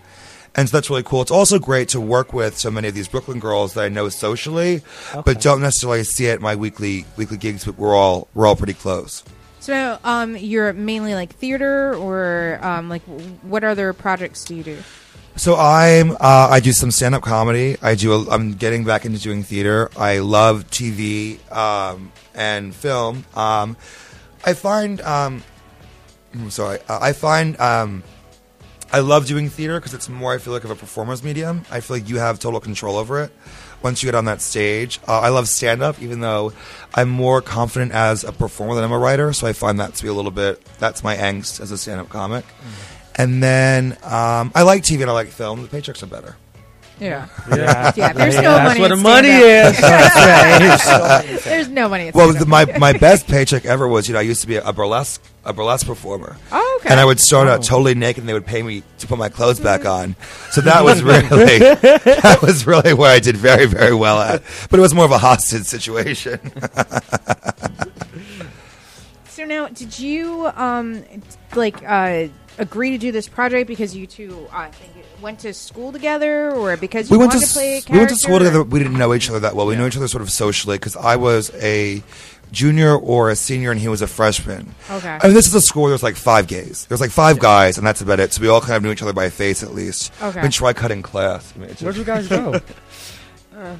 and 0.55 0.67
so 0.67 0.75
that's 0.77 0.89
really 0.89 1.03
cool. 1.03 1.21
It's 1.21 1.29
also 1.29 1.59
great 1.59 1.89
to 1.89 2.01
work 2.01 2.33
with 2.33 2.57
so 2.57 2.71
many 2.71 2.87
of 2.87 2.95
these 2.95 3.07
Brooklyn 3.07 3.39
girls 3.39 3.75
that 3.75 3.85
I 3.85 3.89
know 3.89 4.09
socially, 4.09 4.81
but 5.25 5.41
don't 5.41 5.61
necessarily 5.61 6.03
see 6.05 6.25
it 6.25 6.33
at 6.33 6.41
my 6.41 6.55
weekly 6.55 7.05
weekly 7.17 7.37
gigs. 7.37 7.65
But 7.65 7.77
we're 7.77 7.95
all 7.95 8.29
we're 8.33 8.47
all 8.47 8.55
pretty 8.55 8.73
close. 8.73 9.23
So, 9.59 9.99
um, 10.03 10.35
you're 10.37 10.73
mainly 10.73 11.13
like 11.13 11.33
theater, 11.35 11.93
or 11.95 12.59
um, 12.63 12.89
like 12.89 13.03
what 13.43 13.63
other 13.63 13.93
projects 13.93 14.43
do 14.43 14.55
you 14.55 14.63
do? 14.63 14.77
So 15.37 15.55
I'm 15.57 16.11
uh, 16.13 16.47
I 16.49 16.61
do 16.61 16.71
some 16.71 16.91
stand 16.91 17.13
up 17.13 17.21
comedy. 17.21 17.75
I 17.81 17.95
do 17.95 18.13
a, 18.13 18.29
I'm 18.29 18.53
getting 18.53 18.85
back 18.85 19.05
into 19.05 19.19
doing 19.19 19.43
theater. 19.43 19.89
I 19.97 20.19
love 20.19 20.69
TV 20.69 21.39
um, 21.51 22.13
and 22.33 22.73
film. 22.73 23.25
Um, 23.35 23.75
I 24.45 24.53
find 24.53 25.01
um, 25.01 25.43
I'm 26.33 26.49
sorry. 26.51 26.79
Uh, 26.87 26.99
I 27.01 27.11
find 27.11 27.59
um, 27.59 28.03
I 28.93 28.99
love 28.99 29.25
doing 29.25 29.49
theater 29.49 29.77
because 29.77 29.93
it's 29.93 30.07
more 30.07 30.33
I 30.33 30.37
feel 30.37 30.53
like 30.53 30.63
of 30.63 30.71
a 30.71 30.75
performer's 30.75 31.21
medium. 31.21 31.65
I 31.69 31.81
feel 31.81 31.97
like 31.97 32.07
you 32.07 32.17
have 32.17 32.39
total 32.39 32.61
control 32.61 32.95
over 32.95 33.21
it 33.21 33.31
once 33.83 34.01
you 34.01 34.07
get 34.07 34.15
on 34.15 34.25
that 34.25 34.41
stage. 34.41 35.01
Uh, 35.05 35.19
I 35.19 35.29
love 35.29 35.49
stand 35.49 35.83
up, 35.83 36.01
even 36.01 36.21
though 36.21 36.53
I'm 36.93 37.09
more 37.09 37.41
confident 37.41 37.91
as 37.91 38.23
a 38.23 38.31
performer 38.31 38.73
than 38.73 38.85
I'm 38.85 38.91
a 38.93 38.97
writer. 38.97 39.33
So 39.33 39.47
I 39.47 39.53
find 39.53 39.81
that 39.81 39.95
to 39.95 40.03
be 40.03 40.07
a 40.07 40.13
little 40.13 40.31
bit 40.31 40.63
that's 40.79 41.03
my 41.03 41.17
angst 41.17 41.59
as 41.59 41.71
a 41.71 41.77
stand 41.77 41.99
up 41.99 42.07
comic. 42.07 42.45
And 43.17 43.41
then 43.41 43.97
um, 44.03 44.51
I 44.55 44.63
like 44.63 44.83
TV 44.83 45.01
and 45.01 45.09
I 45.09 45.13
like 45.13 45.27
film. 45.29 45.61
The 45.61 45.67
paychecks 45.69 46.03
are 46.03 46.07
better. 46.07 46.35
Yeah, 46.97 47.27
Yeah. 47.49 47.91
yeah. 47.97 48.13
There's 48.13 48.35
no 48.35 48.41
That's 48.43 48.79
money. 48.79 48.79
where 48.79 48.91
in 48.93 48.97
the 48.97 49.03
money 49.03 49.73
stand-up. 49.73 51.25
is. 51.25 51.43
There's 51.43 51.67
no 51.67 51.89
money. 51.89 52.11
Well, 52.13 52.31
the, 52.31 52.45
my 52.45 52.63
my 52.77 52.93
best 52.97 53.27
paycheck 53.27 53.65
ever 53.65 53.85
was 53.85 54.07
you 54.07 54.13
know 54.13 54.19
I 54.19 54.23
used 54.23 54.39
to 54.41 54.47
be 54.47 54.55
a, 54.55 54.71
burlesque 54.71 55.21
a 55.43 55.51
burlesque 55.51 55.85
performer. 55.85 56.37
Oh, 56.53 56.77
okay. 56.79 56.89
And 56.91 56.99
I 56.99 57.03
would 57.03 57.19
start 57.19 57.49
out 57.49 57.63
totally 57.63 57.95
naked, 57.95 58.21
and 58.21 58.29
they 58.29 58.33
would 58.33 58.45
pay 58.45 58.63
me 58.63 58.81
to 58.99 59.07
put 59.07 59.17
my 59.17 59.27
clothes 59.27 59.59
back 59.59 59.85
on. 59.85 60.15
So 60.51 60.61
that 60.61 60.85
was 60.85 61.03
really 61.03 61.27
that 61.59 62.39
was 62.41 62.65
really 62.65 62.93
where 62.93 63.11
I 63.11 63.19
did 63.19 63.35
very 63.35 63.65
very 63.65 63.93
well 63.93 64.21
at. 64.21 64.41
But 64.69 64.79
it 64.79 64.81
was 64.81 64.93
more 64.93 65.03
of 65.03 65.11
a 65.11 65.17
hostage 65.17 65.63
situation. 65.65 66.39
So 69.35 69.43
now, 69.43 69.67
did 69.67 69.99
you 69.99 70.47
um 70.55 71.03
like 71.55 71.83
uh 71.85 72.27
agree 72.57 72.91
to 72.91 72.97
do 72.97 73.11
this 73.11 73.27
project 73.27 73.67
because 73.67 73.93
you 73.93 74.07
two 74.07 74.47
uh, 74.53 74.69
think 74.71 75.05
went 75.21 75.39
to 75.39 75.53
school 75.53 75.91
together, 75.91 76.51
or 76.51 76.77
because 76.77 77.09
you 77.09 77.17
we 77.17 77.19
went 77.19 77.33
to 77.33 77.37
wanted 77.39 77.47
to, 77.47 77.53
play 77.53 77.73
a 77.73 77.77
s- 77.79 77.83
character? 77.83 77.91
we 77.93 77.97
went 77.99 78.09
to 78.11 78.15
school 78.15 78.37
together. 78.39 78.63
We 78.63 78.79
didn't 78.79 78.97
know 78.97 79.13
each 79.13 79.29
other 79.29 79.41
that 79.41 79.53
well. 79.55 79.65
We 79.65 79.75
knew 79.75 79.85
each 79.87 79.97
other 79.97 80.07
sort 80.07 80.21
of 80.21 80.29
socially 80.29 80.77
because 80.77 80.95
I 80.95 81.17
was 81.17 81.51
a 81.55 82.01
junior 82.53 82.95
or 82.95 83.29
a 83.29 83.35
senior 83.35 83.71
and 83.71 83.79
he 83.81 83.89
was 83.89 84.01
a 84.01 84.07
freshman. 84.07 84.73
Okay. 84.89 85.19
I 85.21 85.25
mean, 85.27 85.33
this 85.33 85.47
is 85.47 85.53
a 85.53 85.59
school. 85.59 85.87
There's 85.89 86.01
like 86.03 86.15
five 86.15 86.47
gays. 86.47 86.85
There's 86.87 87.01
like 87.01 87.11
five 87.11 87.37
guys, 87.39 87.77
and 87.77 87.85
that's 87.85 87.99
about 87.99 88.21
it. 88.21 88.31
So 88.31 88.41
we 88.41 88.47
all 88.47 88.61
kind 88.61 88.75
of 88.77 88.83
knew 88.83 88.91
each 88.91 89.01
other 89.01 89.11
by 89.13 89.29
face 89.29 89.63
at 89.63 89.73
least. 89.73 90.13
Okay. 90.21 90.39
I 90.39 90.43
mean, 90.43 90.51
try 90.51 90.71
cutting 90.71 91.01
class. 91.01 91.51
I 91.53 91.59
mean, 91.59 91.69
it's 91.71 91.81
Where'd 91.81 91.95
just, 91.95 92.07
you 92.07 92.13
guys 92.13 92.27
go? 92.29 92.61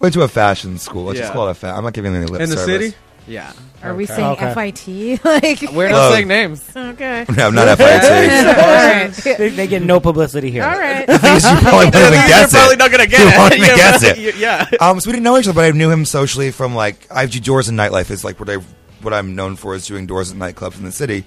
went 0.00 0.14
to 0.14 0.22
a 0.22 0.28
fashion 0.28 0.78
school. 0.78 1.04
Let's 1.04 1.18
just 1.18 1.30
Yeah. 1.30 1.34
call 1.34 1.48
it 1.48 1.50
a 1.50 1.54
fa- 1.54 1.74
I'm 1.76 1.84
not 1.84 1.92
giving 1.92 2.14
any 2.14 2.24
lip 2.26 2.40
In 2.40 2.48
the 2.48 2.56
service. 2.56 2.84
city? 2.92 2.96
Yeah. 3.26 3.52
Are 3.82 3.94
we 3.94 4.06
saying 4.06 4.38
Okay. 4.38 4.54
FIT? 4.72 5.24
like, 5.24 5.60
We're 5.72 5.90
Well- 5.90 6.10
not 6.10 6.12
saying 6.14 6.28
names. 6.28 6.64
okay. 6.76 7.24
No, 7.36 7.48
I'm 7.48 7.54
not 7.54 7.76
FIT. 7.78 8.04
All 8.04 8.54
right. 8.54 9.08
they, 9.38 9.48
they 9.50 9.66
get 9.66 9.82
no 9.82 10.00
publicity 10.00 10.50
here. 10.50 10.64
All 10.64 10.78
right. 10.78 11.06
Because 11.06 11.44
you 11.44 11.56
probably 11.58 11.84
won't 11.86 11.94
even 11.96 12.10
guess 12.12 12.52
You're 12.52 12.60
probably 12.60 12.74
it. 12.74 12.78
not 12.78 12.90
gonna 12.90 13.02
You 13.04 13.08
get 13.10 13.36
won't 13.38 13.52
it. 13.52 13.56
even 13.58 13.68
Yeah, 13.70 13.76
guess 13.76 14.02
but- 14.04 14.18
it. 14.18 14.36
Yeah. 14.36 14.66
Um, 14.80 15.00
so 15.00 15.08
we 15.08 15.12
didn't 15.12 15.24
know 15.24 15.36
each 15.38 15.46
other, 15.46 15.54
but 15.54 15.64
I 15.64 15.70
knew 15.72 15.90
him 15.90 16.04
socially 16.04 16.50
from 16.50 16.74
like 16.74 17.06
I 17.10 17.26
do 17.26 17.40
doors 17.40 17.68
and 17.68 17.78
nightlife 17.78 18.10
is 18.10 18.24
like 18.24 18.38
what 18.40 18.48
I 18.48 18.56
what 19.02 19.12
I'm 19.12 19.34
known 19.34 19.56
for 19.56 19.74
is 19.74 19.86
doing 19.86 20.06
doors 20.06 20.30
and 20.30 20.40
nightclubs 20.40 20.78
in 20.78 20.84
the 20.84 20.92
city. 20.92 21.24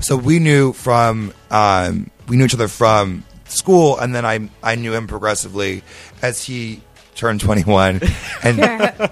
So 0.00 0.16
we 0.16 0.38
knew 0.38 0.72
from 0.72 1.32
um, 1.50 2.10
we 2.28 2.36
knew 2.36 2.44
each 2.46 2.54
other 2.54 2.68
from 2.68 3.24
school, 3.46 3.98
and 3.98 4.14
then 4.14 4.24
I 4.26 4.48
I 4.62 4.74
knew 4.74 4.92
him 4.92 5.06
progressively 5.06 5.82
as 6.20 6.42
he 6.44 6.80
turned 7.14 7.40
21, 7.40 8.00
and 8.42 9.10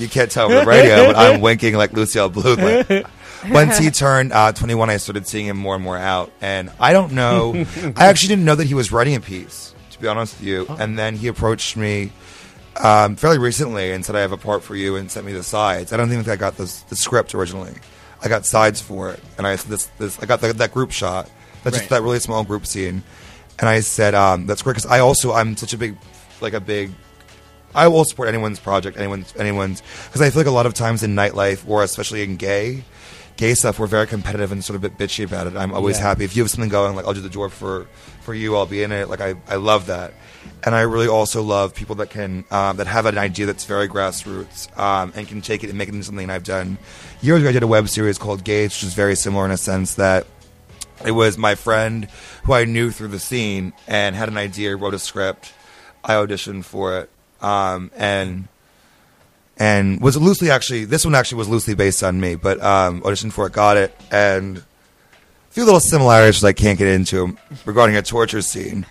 you 0.00 0.08
can't 0.08 0.30
tell 0.30 0.46
over 0.46 0.60
the 0.60 0.66
radio, 0.66 1.06
but 1.06 1.16
I'm 1.16 1.40
winking 1.48 1.74
like 1.74 1.92
Lucille 1.92 2.30
Bluth. 2.30 2.88
Like, 2.90 3.06
once 3.52 3.78
he 3.78 3.90
turned 3.90 4.32
uh, 4.32 4.52
21, 4.52 4.90
I 4.90 4.96
started 4.96 5.26
seeing 5.26 5.46
him 5.46 5.56
more 5.56 5.74
and 5.74 5.84
more 5.84 5.96
out, 5.98 6.32
and 6.40 6.70
I 6.80 6.92
don't 6.92 7.12
know. 7.12 7.54
I 7.96 8.06
actually 8.06 8.28
didn't 8.28 8.44
know 8.44 8.54
that 8.54 8.66
he 8.66 8.74
was 8.74 8.90
writing 8.92 9.14
a 9.14 9.20
piece, 9.20 9.74
to 9.92 10.00
be 10.00 10.08
honest 10.08 10.38
with 10.38 10.46
you. 10.46 10.66
And 10.78 10.98
then 10.98 11.16
he 11.16 11.28
approached 11.28 11.76
me 11.76 12.12
um, 12.82 13.16
fairly 13.16 13.38
recently 13.38 13.92
and 13.92 14.04
said, 14.04 14.16
"I 14.16 14.20
have 14.20 14.32
a 14.32 14.36
part 14.36 14.62
for 14.62 14.74
you," 14.76 14.96
and 14.96 15.10
sent 15.10 15.26
me 15.26 15.32
the 15.32 15.42
sides. 15.42 15.92
I 15.92 15.96
don't 15.96 16.08
think 16.08 16.26
I 16.28 16.36
got 16.36 16.56
the, 16.56 16.72
the 16.88 16.96
script 16.96 17.34
originally. 17.34 17.74
I 18.22 18.28
got 18.28 18.44
sides 18.46 18.80
for 18.80 19.10
it, 19.10 19.20
and 19.38 19.46
I 19.46 19.56
"This, 19.56 19.86
this." 19.98 20.18
I 20.22 20.26
got 20.26 20.40
the, 20.40 20.52
that 20.54 20.72
group 20.72 20.90
shot. 20.92 21.30
That's 21.62 21.76
just 21.76 21.90
Right. 21.90 21.98
that 21.98 22.02
really 22.02 22.20
small 22.20 22.42
group 22.44 22.66
scene, 22.66 23.02
and 23.58 23.68
I 23.68 23.80
said, 23.80 24.14
um, 24.14 24.46
"That's 24.46 24.62
great," 24.62 24.74
because 24.76 24.90
I 24.90 25.00
also 25.00 25.32
I'm 25.32 25.56
such 25.56 25.72
a 25.74 25.78
big, 25.78 25.96
like 26.40 26.52
a 26.54 26.60
big 26.60 26.90
I 27.74 27.88
will 27.88 28.04
support 28.04 28.28
anyone's 28.28 28.58
project, 28.58 28.96
anyone's 28.96 29.32
anyone's 29.38 29.82
because 30.06 30.20
I 30.22 30.30
feel 30.30 30.40
like 30.40 30.46
a 30.48 30.50
lot 30.52 30.66
of 30.66 30.74
times 30.74 31.02
in 31.02 31.14
nightlife 31.14 31.66
or 31.68 31.82
especially 31.82 32.22
in 32.22 32.36
gay 32.36 32.84
gay 33.36 33.54
stuff, 33.54 33.78
we're 33.78 33.86
very 33.86 34.06
competitive 34.06 34.52
and 34.52 34.62
sort 34.62 34.76
of 34.76 34.84
a 34.84 34.88
bit 34.90 34.98
bitchy 34.98 35.24
about 35.24 35.46
it. 35.46 35.56
I'm 35.56 35.72
always 35.72 35.96
Yeah. 35.96 36.02
happy 36.08 36.24
if 36.24 36.36
you 36.36 36.42
have 36.42 36.50
something 36.50 36.68
going, 36.68 36.94
like 36.94 37.06
I'll 37.06 37.14
do 37.14 37.20
the 37.22 37.30
door 37.30 37.48
for 37.48 37.86
for 38.22 38.34
you, 38.34 38.54
I'll 38.56 38.66
be 38.66 38.82
in 38.82 38.92
it. 38.92 39.08
Like 39.08 39.20
I, 39.22 39.34
I 39.48 39.54
love 39.56 39.86
that, 39.86 40.12
and 40.62 40.74
I 40.74 40.82
really 40.82 41.08
also 41.08 41.42
love 41.42 41.74
people 41.74 41.94
that 41.96 42.10
can 42.10 42.44
um, 42.50 42.76
that 42.76 42.86
have 42.86 43.06
an 43.06 43.16
idea 43.16 43.46
that's 43.46 43.64
very 43.64 43.88
grassroots 43.88 44.76
um, 44.78 45.12
and 45.16 45.26
can 45.26 45.40
take 45.40 45.64
it 45.64 45.70
and 45.70 45.78
make 45.78 45.88
it 45.88 45.94
into 45.94 46.04
something. 46.04 46.28
I've 46.28 46.44
done 46.44 46.76
years 47.22 47.40
ago. 47.40 47.48
I 47.48 47.52
did 47.52 47.62
a 47.62 47.66
web 47.66 47.88
series 47.88 48.18
called 48.18 48.44
Gates, 48.44 48.76
which 48.78 48.88
is 48.88 48.94
very 48.94 49.16
similar 49.16 49.44
in 49.46 49.52
a 49.52 49.56
sense 49.56 49.94
that 49.94 50.26
it 51.06 51.12
was 51.12 51.38
my 51.38 51.54
friend 51.54 52.08
who 52.44 52.52
I 52.52 52.66
knew 52.66 52.90
through 52.90 53.08
the 53.08 53.18
scene 53.18 53.72
and 53.86 54.14
had 54.14 54.28
an 54.28 54.36
idea, 54.36 54.76
wrote 54.76 54.92
a 54.92 54.98
script. 54.98 55.54
I 56.04 56.12
auditioned 56.14 56.64
for 56.66 56.98
it, 56.98 57.10
um, 57.42 57.90
and 57.96 58.48
and 59.56 60.00
was 60.00 60.16
loosely 60.16 60.50
actually 60.50 60.84
this 60.84 61.04
one 61.04 61.14
actually 61.14 61.38
was 61.38 61.48
loosely 61.48 61.74
based 61.74 62.02
on 62.02 62.20
me, 62.20 62.34
but 62.34 62.60
um, 62.62 63.02
auditioned 63.02 63.32
for 63.32 63.46
it, 63.46 63.52
got 63.52 63.76
it, 63.76 63.94
and 64.10 64.58
a 64.58 64.62
few 65.50 65.64
little 65.64 65.80
similarities 65.80 66.42
I 66.44 66.52
can't 66.52 66.78
get 66.78 66.88
into 66.88 67.36
regarding 67.64 67.96
a 67.96 68.02
torture 68.02 68.42
scene. 68.42 68.86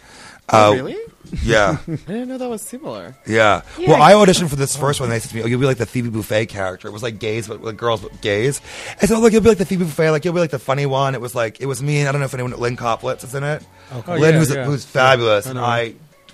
Oh, 0.52 0.72
Uh, 0.72 0.76
really? 0.76 0.98
Yeah, 1.44 1.78
I 1.88 1.92
didn't 1.96 2.30
know 2.30 2.38
that 2.40 2.50
was 2.50 2.64
similar. 2.64 3.16
yeah. 3.28 3.62
Yeah. 3.78 3.90
Well, 3.90 4.02
I 4.02 4.14
auditioned 4.14 4.50
for 4.50 4.56
this 4.56 4.76
first 4.76 5.00
one. 5.00 5.10
They 5.10 5.20
said 5.20 5.30
to 5.30 5.36
me, 5.36 5.44
"Oh, 5.44 5.46
you'll 5.46 5.60
be 5.60 5.68
like 5.68 5.78
the 5.78 5.86
Phoebe 5.86 6.10
Buffay 6.10 6.48
character." 6.50 6.88
It 6.88 6.92
was 6.92 7.04
like 7.04 7.20
gays, 7.20 7.48
but 7.48 7.62
like 7.64 7.78
girls, 7.78 8.02
but 8.02 8.20
gays. 8.22 8.62
I 9.00 9.06
said, 9.06 9.16
"Oh, 9.16 9.20
look, 9.20 9.32
you'll 9.32 9.44
be 9.44 9.50
like 9.50 9.60
the 9.60 9.66
Phoebe 9.66 9.86
Buffay. 9.86 10.10
Like 10.12 10.26
you'll 10.26 10.34
be 10.34 10.40
like 10.40 10.50
the 10.50 10.58
funny 10.58 10.88
one." 10.88 11.14
It 11.14 11.22
was 11.22 11.36
like 11.36 11.62
it 11.62 11.68
was 11.68 11.84
me, 11.84 12.00
and 12.00 12.10
I 12.10 12.12
don't 12.14 12.22
know 12.22 12.26
if 12.26 12.34
anyone 12.34 12.54
Lynne 12.60 12.78
Koplitz 12.78 13.24
is 13.24 13.36
in 13.36 13.44
it. 13.44 13.64
Oh, 13.92 14.04
Lynn, 14.08 14.22
yeah, 14.34 14.40
who's 14.40 14.56
yeah. 14.56 14.66
who's 14.66 14.86
fabulous, 14.86 15.46
I 15.46 15.50
and. 15.52 15.60
I 15.60 15.94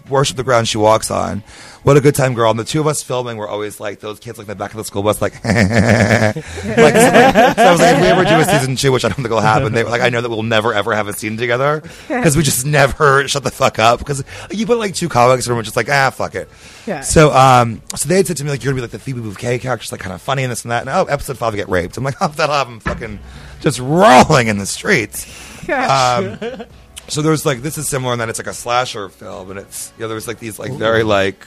worship 0.10 0.38
the 0.38 0.44
ground 0.44 0.68
she 0.68 0.77
walks 0.77 1.11
on. 1.11 1.44
What 1.84 1.98
a 1.98 2.02
good 2.02 2.15
time, 2.15 2.34
girl. 2.34 2.49
And 2.49 2.60
the 2.60 2.64
two 2.64 2.80
of 2.80 2.88
us 2.88 3.03
filming 3.03 3.38
were 3.38 3.48
always 3.48 3.80
like 3.80 3.99
those 3.99 4.19
kids 4.19 4.40
like 4.40 4.45
in 4.45 4.49
the 4.49 4.56
back 4.56 4.72
of 4.72 4.77
the 4.77 4.84
school 4.84 5.03
bus, 5.03 5.22
like, 5.22 5.34
like, 5.45 5.53
so, 5.53 6.41
I 6.73 7.72
was 7.72 7.80
like, 7.80 7.95
if 7.95 8.02
we 8.02 8.07
ever 8.07 8.23
do 8.23 8.40
a 8.40 8.45
season 8.45 8.76
two, 8.76 8.91
which 8.91 9.06
I 9.06 9.10
don't 9.10 9.18
think 9.18 9.30
will 9.30 9.40
happen, 9.40 9.73
they, 9.73 9.84
like, 9.84 10.02
I 10.02 10.10
know 10.10 10.22
that 10.22 10.30
we'll 10.30 10.41
never 10.41 10.73
ever 10.73 10.95
have 10.95 11.07
a 11.07 11.14
scene 11.14 11.38
together 11.38 11.84
because 12.07 12.36
we 12.36 12.41
just 12.41 12.65
never 12.65 13.27
shut 13.27 13.44
the 13.44 13.52
fuck 13.52 13.77
up. 13.77 13.99
Because 13.99 14.23
you 14.49 14.65
put 14.65 14.80
like 14.80 14.95
two 14.95 15.10
comics 15.10 15.45
and 15.45 15.56
we're 15.56 15.61
just 15.61 15.76
like, 15.76 15.90
ah, 15.90 16.10
fuck 16.10 16.34
it. 16.34 16.49
Yeah. 16.88 17.02
So, 17.02 17.32
um, 17.32 17.84
so 17.95 18.10
they 18.10 18.18
had 18.18 18.27
said 18.27 18.38
to 18.38 18.44
me 18.44 18.49
like, 18.49 18.64
you're 18.64 18.73
gonna 18.73 18.77
be 18.77 18.82
like 18.82 18.91
the 18.91 18.99
Phoebe 18.99 19.22
Bouquet 19.22 19.60
character, 19.60 19.84
just 19.84 19.91
like 19.91 20.02
kind 20.02 20.14
of 20.14 20.22
funny 20.22 20.44
and 20.44 20.52
this 20.52 20.64
and 20.64 20.72
that. 20.72 20.82
And 20.82 20.90
oh, 20.90 21.06
episode 21.06 21.38
five, 21.38 21.53
I 21.53 21.57
get 21.57 21.69
raped. 21.69 21.98
I'm 21.98 22.03
like, 22.03 22.15
oh, 22.22 22.30
that'll 22.30 22.56
have 22.56 22.68
him 22.68 22.80
fucking 22.80 23.19
just 23.61 23.80
rolling 23.80 24.48
in 24.48 24.57
the 24.57 24.65
streets. 24.65 25.26
Um, 25.69 26.65
so 27.07 27.22
there's 27.22 27.45
like 27.45 27.61
this 27.61 27.77
is 27.77 27.88
similar 27.88 28.14
in 28.14 28.19
that 28.19 28.30
it's 28.30 28.40
like 28.40 28.48
a 28.48 28.53
slasher 28.53 29.10
film, 29.10 29.49
and 29.52 29.60
it's 29.60 29.91
you 29.98 30.03
know 30.03 30.07
there's 30.10 30.27
like 30.27 30.40
these 30.40 30.57
like 30.60 30.72
very 30.73 31.03
like 31.03 31.45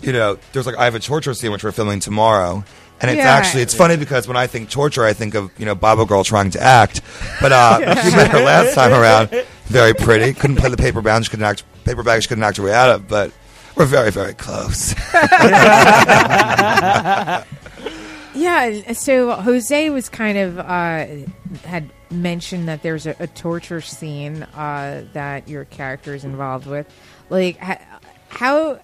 you 0.00 0.12
know 0.12 0.38
there's 0.52 0.66
like 0.66 0.76
I 0.76 0.84
have 0.84 0.94
a 0.94 1.00
torture 1.00 1.34
scene 1.34 1.52
which 1.52 1.64
we're 1.64 1.72
filming 1.72 2.00
tomorrow. 2.00 2.64
And 3.02 3.10
it's 3.10 3.16
Yeah. 3.16 3.30
actually 3.32 3.62
it's 3.62 3.72
funny 3.74 3.96
because 3.96 4.28
when 4.28 4.36
I 4.36 4.46
think 4.46 4.68
torture, 4.68 5.04
I 5.06 5.14
think 5.14 5.34
of 5.34 5.50
you 5.58 5.64
know 5.64 5.74
Baba 5.74 6.04
Girl 6.04 6.22
trying 6.22 6.50
to 6.50 6.62
act. 6.62 7.00
But 7.40 7.50
uh, 7.52 7.78
you 8.04 8.10
met 8.14 8.28
her 8.30 8.42
last 8.42 8.74
time 8.74 8.92
around, 8.92 9.30
very 9.66 9.94
pretty. 9.94 10.34
Couldn't 10.34 10.56
play 10.56 10.68
the 10.68 10.76
paper 10.76 11.00
bag. 11.00 11.24
She 11.24 11.30
couldn't 11.30 11.46
act. 11.46 11.64
Paper 11.84 12.02
bag. 12.02 12.20
She 12.22 12.28
couldn't 12.28 12.44
act 12.44 12.58
her 12.58 12.62
way 12.62 12.74
out 12.74 12.90
of. 12.90 13.08
But 13.08 13.32
we're 13.74 13.86
very 13.86 14.10
very 14.10 14.34
close. 14.34 14.92
Yeah, 18.34 18.92
so 18.92 19.32
Jose 19.32 19.90
was 19.90 20.08
kind 20.08 20.38
of 20.38 20.58
uh, 20.58 21.06
had 21.64 21.90
mentioned 22.10 22.68
that 22.68 22.82
there's 22.82 23.06
a, 23.06 23.16
a 23.18 23.26
torture 23.26 23.80
scene 23.80 24.42
uh, 24.42 25.04
that 25.12 25.48
your 25.48 25.64
character 25.64 26.14
is 26.14 26.24
involved 26.24 26.66
with. 26.66 26.86
Like, 27.28 27.58
ha- 27.58 27.80
how 28.28 28.80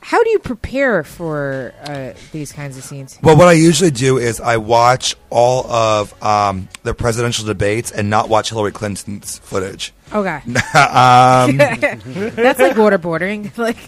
how 0.00 0.22
do 0.24 0.30
you 0.30 0.40
prepare 0.40 1.04
for 1.04 1.72
uh, 1.84 2.12
these 2.32 2.50
kinds 2.52 2.76
of 2.76 2.82
scenes? 2.82 3.18
Well, 3.22 3.36
what 3.36 3.46
I 3.46 3.52
usually 3.52 3.92
do 3.92 4.18
is 4.18 4.40
I 4.40 4.56
watch 4.56 5.14
all 5.30 5.64
of 5.70 6.20
um, 6.22 6.68
the 6.82 6.92
presidential 6.92 7.46
debates 7.46 7.92
and 7.92 8.10
not 8.10 8.28
watch 8.28 8.50
Hillary 8.50 8.72
Clinton's 8.72 9.38
footage. 9.38 9.92
Okay, 10.12 10.36
um, 10.36 10.42
that's 11.56 12.58
like 12.58 12.74
waterboarding. 12.76 13.52
Like, 13.62 13.78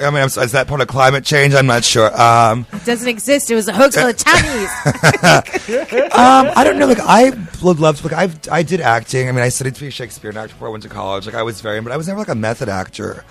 I 0.00 0.10
mean, 0.10 0.22
is 0.22 0.52
that 0.52 0.68
part 0.68 0.80
of 0.80 0.88
climate 0.88 1.24
change? 1.24 1.54
I'm 1.54 1.66
not 1.66 1.84
sure. 1.84 2.08
Um, 2.20 2.66
it 2.72 2.84
doesn't 2.84 3.08
exist. 3.08 3.50
It 3.50 3.54
was 3.54 3.68
a 3.68 3.72
hoax 3.72 3.96
for 3.96 4.04
the 4.04 4.12
Chinese. 5.72 6.12
um, 6.12 6.50
I 6.56 6.64
don't 6.64 6.78
know. 6.78 6.86
Like 6.86 7.00
I 7.00 7.32
would 7.62 7.80
love 7.80 8.00
to. 8.00 8.08
Like 8.08 8.30
I, 8.30 8.58
I 8.58 8.62
did 8.62 8.80
acting. 8.80 9.28
I 9.28 9.32
mean, 9.32 9.42
I 9.42 9.48
studied 9.48 9.74
to 9.74 9.80
be 9.80 9.88
a 9.88 9.90
Shakespeare 9.90 10.30
actor 10.30 10.48
before 10.48 10.68
I 10.68 10.70
went 10.70 10.82
to 10.84 10.88
college. 10.88 11.26
Like 11.26 11.34
I 11.34 11.42
was 11.42 11.60
very, 11.60 11.80
but 11.80 11.92
I 11.92 11.96
was 11.96 12.06
never 12.06 12.20
like 12.20 12.28
a 12.28 12.34
method 12.34 12.68
actor. 12.68 13.24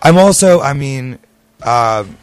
I'm 0.00 0.16
also. 0.16 0.60
I 0.60 0.72
mean, 0.72 1.18
um, 1.62 2.16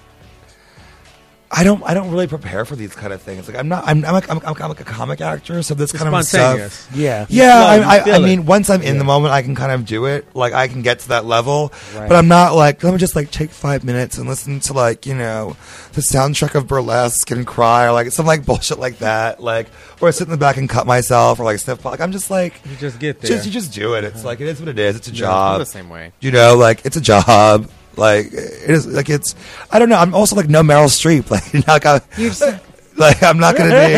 I 1.52 1.64
don't. 1.64 1.82
I 1.84 1.96
don't 1.96 2.12
really 2.12 2.28
prepare 2.28 2.64
for 2.64 2.76
these 2.76 2.94
kind 2.94 3.12
of 3.12 3.24
things. 3.24 3.48
Like 3.48 3.58
I'm 3.58 3.68
not. 3.68 3.84
I'm. 3.88 4.06
I'm, 4.06 4.14
like, 4.14 4.30
I'm, 4.30 4.38
I'm, 4.46 4.56
I'm 4.62 4.70
like 4.70 4.82
a 4.82 4.84
comic 4.84 5.20
actor, 5.20 5.64
so 5.64 5.74
this 5.74 5.90
It's 5.92 6.02
kind 6.02 6.14
of 6.14 6.24
spontaneous. 6.24 6.74
stuff. 6.74 6.96
Yeah. 6.96 7.26
Yeah, 7.28 7.76
flow, 7.76 7.88
I, 7.90 7.98
I, 7.98 8.16
I 8.18 8.20
mean, 8.20 8.46
once 8.46 8.70
I'm 8.70 8.84
in 8.84 9.00
the 9.00 9.04
moment, 9.04 9.34
I 9.34 9.42
can 9.42 9.56
kind 9.56 9.72
of 9.72 9.84
do 9.84 10.06
it. 10.06 10.28
Like, 10.36 10.54
I 10.54 10.68
can 10.68 10.84
get 10.84 11.00
to 11.00 11.08
that 11.10 11.26
level. 11.26 11.74
right. 11.96 12.08
But 12.08 12.18
I'm 12.18 12.28
not 12.28 12.54
like, 12.54 12.84
let 12.84 12.92
me 12.94 13.00
just 13.00 13.16
like 13.16 13.32
take 13.32 13.50
five 13.50 13.84
minutes 13.84 14.20
and 14.20 14.30
listen 14.30 14.60
to 14.62 14.74
like, 14.74 15.08
you 15.08 15.16
know, 15.16 15.58
the 15.94 16.02
soundtrack 16.02 16.54
of 16.54 16.68
burlesque 16.68 17.32
and 17.32 17.48
cry 17.48 17.86
or 17.88 17.94
like 17.94 18.12
some 18.12 18.28
like 18.28 18.46
bullshit 18.46 18.78
like 18.78 19.00
that. 19.00 19.42
Like, 19.42 19.70
or 20.02 20.08
I 20.08 20.12
sit 20.12 20.28
in 20.28 20.32
the 20.32 20.38
back 20.38 20.58
and 20.58 20.70
cut 20.70 20.86
myself 20.86 21.40
or 21.40 21.46
like 21.46 21.58
sniff. 21.58 21.84
Like, 21.84 22.00
I'm 22.00 22.12
just 22.12 22.30
like, 22.30 22.62
You 22.70 22.76
just 22.76 23.00
get 23.00 23.22
there. 23.22 23.32
just 23.32 23.48
you 23.48 23.52
just 23.52 23.74
do 23.74 23.96
it. 23.96 24.04
It's 24.04 24.18
uh-huh. 24.18 24.28
like 24.28 24.40
it 24.42 24.48
is 24.48 24.60
what 24.60 24.70
it 24.70 24.78
is. 24.78 24.98
It's 24.98 25.08
a 25.08 25.12
I'm 25.12 25.16
job. 25.16 25.60
the 25.62 25.66
same 25.66 25.90
way. 25.90 26.12
You 26.20 26.30
know, 26.32 26.56
like 26.56 26.86
it's 26.86 26.96
a 26.96 27.02
job. 27.02 27.70
Like 28.00 28.28
it 28.28 28.70
is. 28.70 28.88
Like 28.88 29.10
it's. 29.10 29.36
I 29.72 29.78
don't 29.78 29.90
know. 29.90 29.98
I'm 29.98 30.16
also 30.16 30.36
like 30.36 30.48
no 30.50 30.62
Meryl 30.62 30.88
Streep. 30.88 31.30
Like, 31.30 31.68
like 31.68 31.86
I, 31.86 32.02
You're 32.18 32.30
just, 32.30 32.42
like 32.98 33.22
I'm 33.22 33.38
not 33.38 33.56
gonna 33.58 33.70
be. 33.70 33.96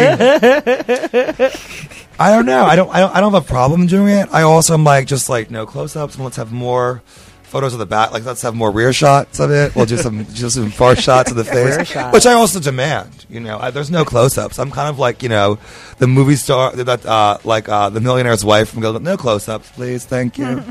I 2.19 2.29
don't 2.31 2.45
know. 2.45 2.65
I 2.65 2.75
don't. 2.75 2.89
I 2.89 2.99
don't. 2.99 3.15
I 3.15 3.21
don't 3.21 3.33
have 3.33 3.43
a 3.43 3.47
problem 3.47 3.87
doing 3.87 4.15
it. 4.15 4.29
I 4.31 4.41
also 4.41 4.73
am 4.73 4.83
like 4.83 5.07
just 5.07 5.29
like 5.29 5.49
no 5.49 5.65
close-ups 5.65 6.15
and 6.15 6.23
let's 6.23 6.37
have 6.37 6.51
more 6.51 7.01
photos 7.43 7.73
of 7.73 7.79
the 7.79 7.85
back. 7.85 8.11
Like 8.11 8.25
let's 8.25 8.41
have 8.43 8.55
more 8.55 8.71
rear 8.71 8.93
shots 8.93 9.39
of 9.39 9.51
it. 9.51 9.75
We'll 9.75 9.85
do 9.85 9.97
some 9.97 10.25
just 10.33 10.55
some 10.55 10.71
far 10.71 10.95
shots 10.95 11.31
of 11.31 11.37
the 11.37 11.43
face, 11.43 11.77
which 12.13 12.25
I 12.25 12.33
also 12.33 12.59
demand. 12.59 13.25
You 13.29 13.39
know, 13.39 13.59
I, 13.59 13.71
there's 13.71 13.91
no 13.91 14.05
close-ups. 14.05 14.57
I'm 14.59 14.71
kind 14.71 14.89
of 14.89 14.99
like 14.99 15.23
you 15.23 15.29
know 15.29 15.59
the 15.97 16.07
movie 16.07 16.35
star 16.35 16.71
that 16.75 17.05
uh, 17.05 17.37
like 17.43 17.69
uh, 17.69 17.89
the 17.89 18.01
millionaire's 18.01 18.45
wife 18.45 18.69
from 18.69 18.81
Gilbert. 18.81 19.01
No 19.01 19.17
close-ups, 19.17 19.71
please. 19.71 20.05
Thank 20.05 20.37
you. 20.37 20.63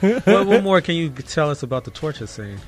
what, 0.00 0.46
what 0.46 0.62
more 0.62 0.80
can 0.80 0.94
you 0.94 1.10
tell 1.10 1.50
us 1.50 1.62
about 1.62 1.84
the 1.84 1.90
torture 1.90 2.26
scene? 2.26 2.58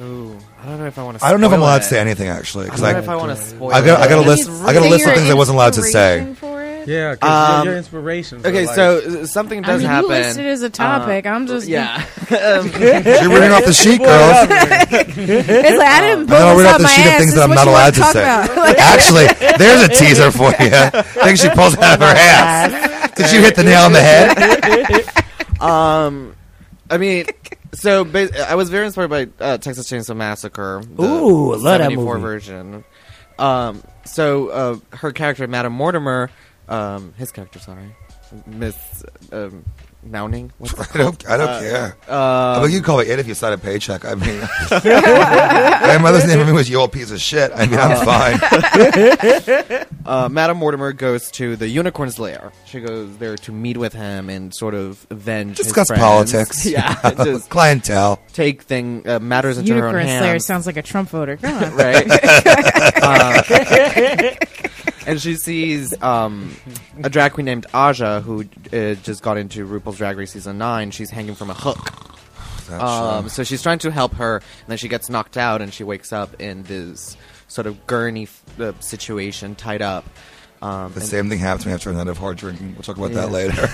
Ooh, 0.00 0.38
I 0.62 0.66
don't 0.66 0.78
know 0.78 0.86
if 0.86 0.96
I 0.98 1.02
want 1.02 1.18
to. 1.18 1.24
I 1.24 1.30
don't 1.32 1.40
know 1.40 1.48
if 1.48 1.52
I'm 1.52 1.60
allowed 1.60 1.78
to 1.78 1.84
say 1.84 1.98
anything 1.98 2.28
actually 2.28 2.66
I 2.66 2.68
because 2.68 2.80
don't 2.82 2.92
know 2.92 2.98
I, 2.98 3.02
if 3.02 3.08
I 3.08 3.16
want 3.16 3.36
to 3.36 3.44
spoil. 3.44 3.72
I 3.74 3.84
got 3.84 4.00
I 4.00 4.08
got 4.08 4.18
a 4.24 4.28
list. 4.28 4.48
I 4.48 4.72
got 4.72 4.86
a 4.86 4.88
list 4.88 5.06
of 5.06 5.14
things 5.14 5.28
I 5.28 5.34
wasn't 5.34 5.56
allowed 5.56 5.72
to 5.74 5.82
say. 5.82 6.20
Inspiration 6.20 6.34
for 6.36 6.62
it? 6.62 6.88
Yeah, 6.88 7.16
'cause 7.16 7.58
Um, 7.58 7.64
your, 7.64 7.72
your 7.72 7.78
inspirations. 7.78 8.44
are 8.44 8.48
Okay, 8.48 8.66
like- 8.66 8.74
so 8.76 8.98
uh, 8.98 9.26
something 9.26 9.64
I 9.64 9.66
does 9.68 9.80
mean, 9.82 9.90
happen. 9.90 10.10
you 10.10 10.16
listed 10.16 10.46
as 10.46 10.62
a 10.62 10.70
topic. 10.70 11.26
I'm 11.26 11.46
just 11.48 11.66
yeah. 11.66 12.06
You're 12.30 13.28
reading 13.32 13.50
off 13.50 13.64
the 13.64 13.72
sheet, 13.82 13.98
girls. 13.98 14.46
It's 14.48 15.78
like 15.78 15.88
I 15.88 16.00
didn't 16.00 16.20
And 16.20 16.28
pull 16.28 16.38
then 16.38 16.46
I'll 16.46 16.56
this 16.56 16.66
out 16.66 16.74
off 16.74 16.78
the 16.78 16.82
my 16.84 16.88
sheet 16.90 17.00
of 17.06 17.12
ass. 17.12 17.18
things 17.18 17.32
This 17.32 17.40
that 17.40 17.42
I'm 17.44 17.50
is 17.50 17.56
not 17.56 17.64
you 17.66 17.70
allowed 17.72 17.94
to 17.94 18.00
wanna 18.00 18.12
say. 18.12 18.24
talk 18.24 18.50
about. 18.52 18.78
Actually, 18.78 19.26
there's 19.58 19.82
a 19.82 19.88
teaser 19.88 20.30
for 20.30 20.50
you. 20.62 21.02
Things 21.24 21.40
she 21.40 21.48
pulls 21.50 21.76
out 21.76 21.94
of 21.94 22.00
her 22.00 22.14
ass. 22.16 23.10
Did 23.16 23.32
you 23.32 23.40
hit 23.40 23.56
the 23.56 23.64
nail 23.64 23.82
on 23.82 23.92
the 23.92 24.00
head? 24.00 25.60
Um, 25.60 26.34
I 26.88 26.98
mean, 26.98 27.26
so 27.72 28.04
I 28.46 28.54
was 28.54 28.70
very 28.70 28.86
inspired 28.86 29.10
by 29.10 29.28
uh, 29.40 29.58
Texas 29.58 29.90
Chainsaw 29.90 30.16
Massacre. 30.16 30.82
Ooh, 31.00 31.52
love 31.52 31.62
that 31.62 31.78
74 31.78 32.14
movie. 32.14 32.20
version. 32.22 32.84
Um, 33.38 33.82
so 34.04 34.48
uh, 34.48 34.96
her 34.96 35.12
character, 35.12 35.46
Madame 35.46 35.72
Mortimer, 35.72 36.30
um, 36.68 37.14
his 37.16 37.30
character, 37.30 37.58
sorry, 37.58 37.94
Miss 38.46 38.76
um, 39.32 39.64
Mounting. 40.10 40.52
What's 40.58 40.72
it 40.74 40.94
I 40.94 40.98
don't, 40.98 41.28
I 41.28 41.36
don't 41.36 41.48
Uh, 41.48 41.60
care. 41.60 41.96
Uh, 42.08 42.58
I 42.58 42.62
mean, 42.62 42.70
you 42.72 42.78
can 42.78 42.84
call 42.84 43.00
it 43.00 43.08
it 43.08 43.18
if 43.18 43.26
you 43.28 43.34
sign 43.34 43.52
a 43.52 43.58
paycheck. 43.58 44.04
I 44.04 44.14
mean, 44.14 44.40
my 44.70 45.98
mother's 46.00 46.26
name 46.26 46.38
for 46.38 46.44
me 46.44 46.52
was 46.52 46.68
you 46.70 46.78
old 46.78 46.92
piece 46.92 47.10
of 47.10 47.20
shit. 47.20 47.50
I 47.54 47.66
mean, 47.66 47.78
I'm 47.78 48.04
fine. 48.04 48.38
uh, 50.06 50.28
Madame 50.30 50.56
Mortimer 50.58 50.92
goes 50.92 51.30
to 51.32 51.56
the 51.56 51.68
unicorn's 51.68 52.18
lair. 52.18 52.52
She 52.66 52.80
goes 52.80 53.16
there 53.18 53.36
to 53.36 53.52
meet 53.52 53.76
with 53.76 53.92
him 53.92 54.28
and 54.30 54.54
sort 54.54 54.74
of 54.74 55.06
avenge. 55.10 55.56
Discuss 55.56 55.88
friends. 55.88 56.00
politics. 56.02 56.66
Yeah, 56.78 56.94
just 57.24 57.48
Clientele. 57.50 58.20
take 58.32 58.62
thing 58.62 59.08
uh, 59.08 59.18
matters 59.20 59.58
into 59.58 59.72
her 59.74 59.78
own 59.88 59.94
Unicorn 59.94 60.06
hands. 60.06 60.22
Slayer 60.24 60.38
sounds 60.38 60.66
like 60.66 60.76
a 60.76 60.82
Trump 60.82 61.08
voter. 61.10 61.36
Come 61.38 61.62
on. 61.62 61.74
right? 61.74 62.06
Uh, 63.00 63.42
and 65.08 65.20
she 65.20 65.34
sees 65.36 66.00
um, 66.02 66.54
a 67.02 67.10
drag 67.10 67.32
queen 67.32 67.46
named 67.46 67.66
Aja 67.74 68.20
who 68.20 68.44
uh, 68.72 68.94
just 69.02 69.22
got 69.22 69.36
into 69.38 69.66
RuPaul's 69.66 69.96
Drag 69.96 70.16
Race 70.16 70.32
season 70.32 70.58
nine. 70.58 70.90
She's 70.92 71.10
hanging 71.10 71.34
from 71.34 71.50
a 71.50 71.54
hook. 71.54 71.78
That's, 72.68 72.82
Um, 72.82 73.28
so 73.28 73.42
she's 73.44 73.62
trying 73.62 73.78
to 73.80 73.90
help 73.90 74.14
her, 74.14 74.36
and 74.36 74.68
then 74.68 74.76
she 74.78 74.88
gets 74.88 75.08
knocked 75.08 75.36
out, 75.38 75.62
and 75.62 75.72
she 75.72 75.84
wakes 75.84 76.12
up 76.12 76.40
in 76.40 76.62
this 76.64 77.16
sort 77.48 77.66
of 77.66 77.86
gurney 77.86 78.24
f- 78.24 78.60
uh, 78.60 78.72
situation, 78.80 79.54
tied 79.54 79.80
up. 79.80 80.04
Um, 80.60 80.92
the 80.92 81.00
same 81.00 81.28
thing 81.28 81.38
happened 81.38 81.62
to 81.62 81.68
me 81.68 81.74
after 81.74 81.90
a 81.90 81.92
night 81.92 82.08
of 82.08 82.18
hard 82.18 82.36
drinking. 82.36 82.74
We'll 82.74 82.82
talk 82.82 82.96
about 82.96 83.12
that 83.12 83.30
later. 83.30 83.52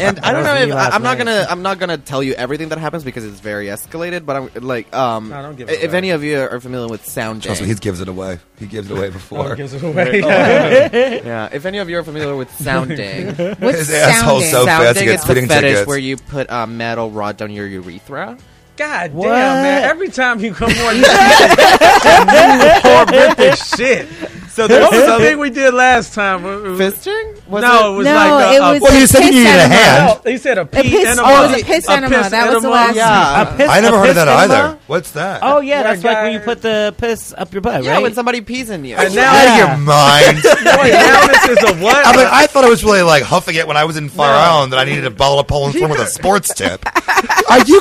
and 0.00 0.20
I 0.22 0.30
don't 0.32 0.44
know 0.44 0.54
if 0.54 0.72
I, 0.72 0.90
I'm 0.90 1.02
not 1.02 1.18
night. 1.18 1.24
gonna 1.24 1.46
I'm 1.50 1.62
not 1.62 1.78
gonna 1.80 1.98
tell 1.98 2.22
you 2.22 2.34
everything 2.34 2.68
that 2.68 2.78
happens 2.78 3.02
because 3.02 3.24
it's 3.24 3.40
very 3.40 3.66
escalated. 3.66 4.24
But 4.24 4.36
I'm 4.36 4.50
like 4.64 4.94
um, 4.94 5.30
No, 5.30 5.42
don't 5.42 5.56
give 5.56 5.68
if 5.70 5.82
away. 5.88 5.96
any 5.98 6.10
of 6.10 6.22
you 6.22 6.38
are 6.38 6.60
familiar 6.60 6.86
with 6.88 7.04
sound 7.04 7.42
Trust 7.42 7.62
me, 7.62 7.66
he 7.68 7.74
gives 7.74 8.00
it 8.00 8.06
away. 8.08 8.38
He 8.60 8.66
gives 8.66 8.90
it 8.90 8.96
away 8.96 9.10
before. 9.10 9.52
Oh, 9.52 9.56
gives 9.56 9.74
it 9.74 9.82
away. 9.84 10.20
yeah, 10.20 11.48
if 11.52 11.66
any 11.66 11.78
of 11.78 11.90
you 11.90 11.98
are 11.98 12.04
familiar 12.04 12.36
with 12.36 12.52
sounding, 12.60 13.26
What's 13.34 13.78
His 13.78 13.90
asshole's 13.90 14.44
sounding? 14.44 14.50
so 14.50 14.64
sounding 14.66 15.04
gets 15.04 15.22
is 15.22 15.26
the 15.26 15.32
speeding 15.32 15.48
fetish 15.48 15.70
tickets. 15.70 15.88
where 15.88 15.98
you 15.98 16.16
put 16.16 16.46
a 16.48 16.66
metal 16.68 17.10
rod 17.10 17.36
down 17.38 17.50
your 17.50 17.66
urethra. 17.66 18.38
God 18.76 19.12
What? 19.12 19.26
damn, 19.28 19.62
man! 19.62 19.82
Every 19.84 20.08
time 20.08 20.40
you 20.40 20.54
come 20.54 20.70
on, 20.70 20.96
you 20.96 21.04
say 21.04 22.80
horrific 22.82 23.54
shit. 23.56 24.08
So 24.52 24.68
What 24.68 24.92
was 24.92 25.06
the 25.06 25.16
thing 25.16 25.38
we 25.38 25.48
did 25.48 25.72
last 25.72 26.12
time? 26.12 26.42
Fisting. 26.42 27.48
Was 27.48 27.62
no, 27.62 27.94
it 27.94 27.96
was 27.96 28.04
No, 28.04 28.14
like 28.14 28.28
a, 28.28 28.52
it 28.54 28.58
a- 28.58 28.72
was 28.74 28.80
Well, 28.82 28.92
a 28.92 29.00
you 29.00 29.06
said 29.06 29.20
you 29.24 29.30
needed 29.32 29.46
a 29.46 29.68
hand. 29.68 30.20
No, 30.24 30.30
he 30.30 30.36
said 30.36 30.58
a 30.58 30.60
A 30.60 30.66
pee 30.66 30.82
piss, 30.82 31.06
enema. 31.06 31.22
oh, 31.24 31.44
it 31.44 31.48
was 31.52 31.62
a 31.62 31.64
piss 31.64 31.88
A 31.88 31.92
enema. 31.92 32.14
piss 32.16 32.30
that 32.30 32.52
was 32.52 32.62
the 32.62 32.68
last 32.70 32.94
Yeah. 32.96 33.44
one. 33.44 33.54
A 33.54 33.56
piss- 33.56 33.70
I 33.70 33.80
never 33.80 33.96
a 33.96 34.00
heard 34.00 34.08
of 34.10 34.14
that 34.16 34.28
enema? 34.28 34.42
either. 34.54 34.78
What's 34.88 35.10
that? 35.12 35.40
Oh 35.42 35.60
yeah, 35.60 35.76
Where 35.82 35.84
that's 35.94 36.04
a 36.04 36.06
like 36.06 36.22
when 36.22 36.32
you 36.34 36.40
put 36.40 36.60
the 36.60 36.94
piss 36.98 37.32
up 37.36 37.50
your 37.54 37.62
butt, 37.62 37.82
yeah, 37.82 37.92
right? 37.92 38.02
when 38.02 38.12
somebody 38.12 38.42
pees 38.42 38.68
in 38.68 38.84
you. 38.84 38.94
And 38.96 39.14
now, 39.14 39.32
Out 39.34 39.48
of 39.48 39.56
your 39.58 39.76
mind. 39.78 40.36
wait, 40.44 40.92
now 40.92 41.26
this 41.28 41.48
is 41.48 41.70
a 41.70 41.74
what? 41.82 42.06
I'm 42.06 42.16
like, 42.16 42.28
I 42.30 42.46
thought 42.46 42.64
I 42.64 42.68
was 42.68 42.84
really 42.84 43.02
like 43.02 43.22
huffing 43.22 43.54
it 43.56 43.66
when 43.66 43.78
I 43.78 43.84
was 43.84 43.96
in 43.96 44.10
Fire 44.10 44.34
Island 44.34 44.74
that 44.74 44.78
I 44.78 44.84
needed 44.84 45.06
a 45.06 45.10
bottle 45.10 45.40
of 45.40 45.46
Poland 45.48 45.74
Storm 45.76 45.90
with 45.92 46.00
a 46.00 46.06
sports 46.08 46.52
tip. 46.52 46.84
Are 47.50 47.60
you 47.64 47.80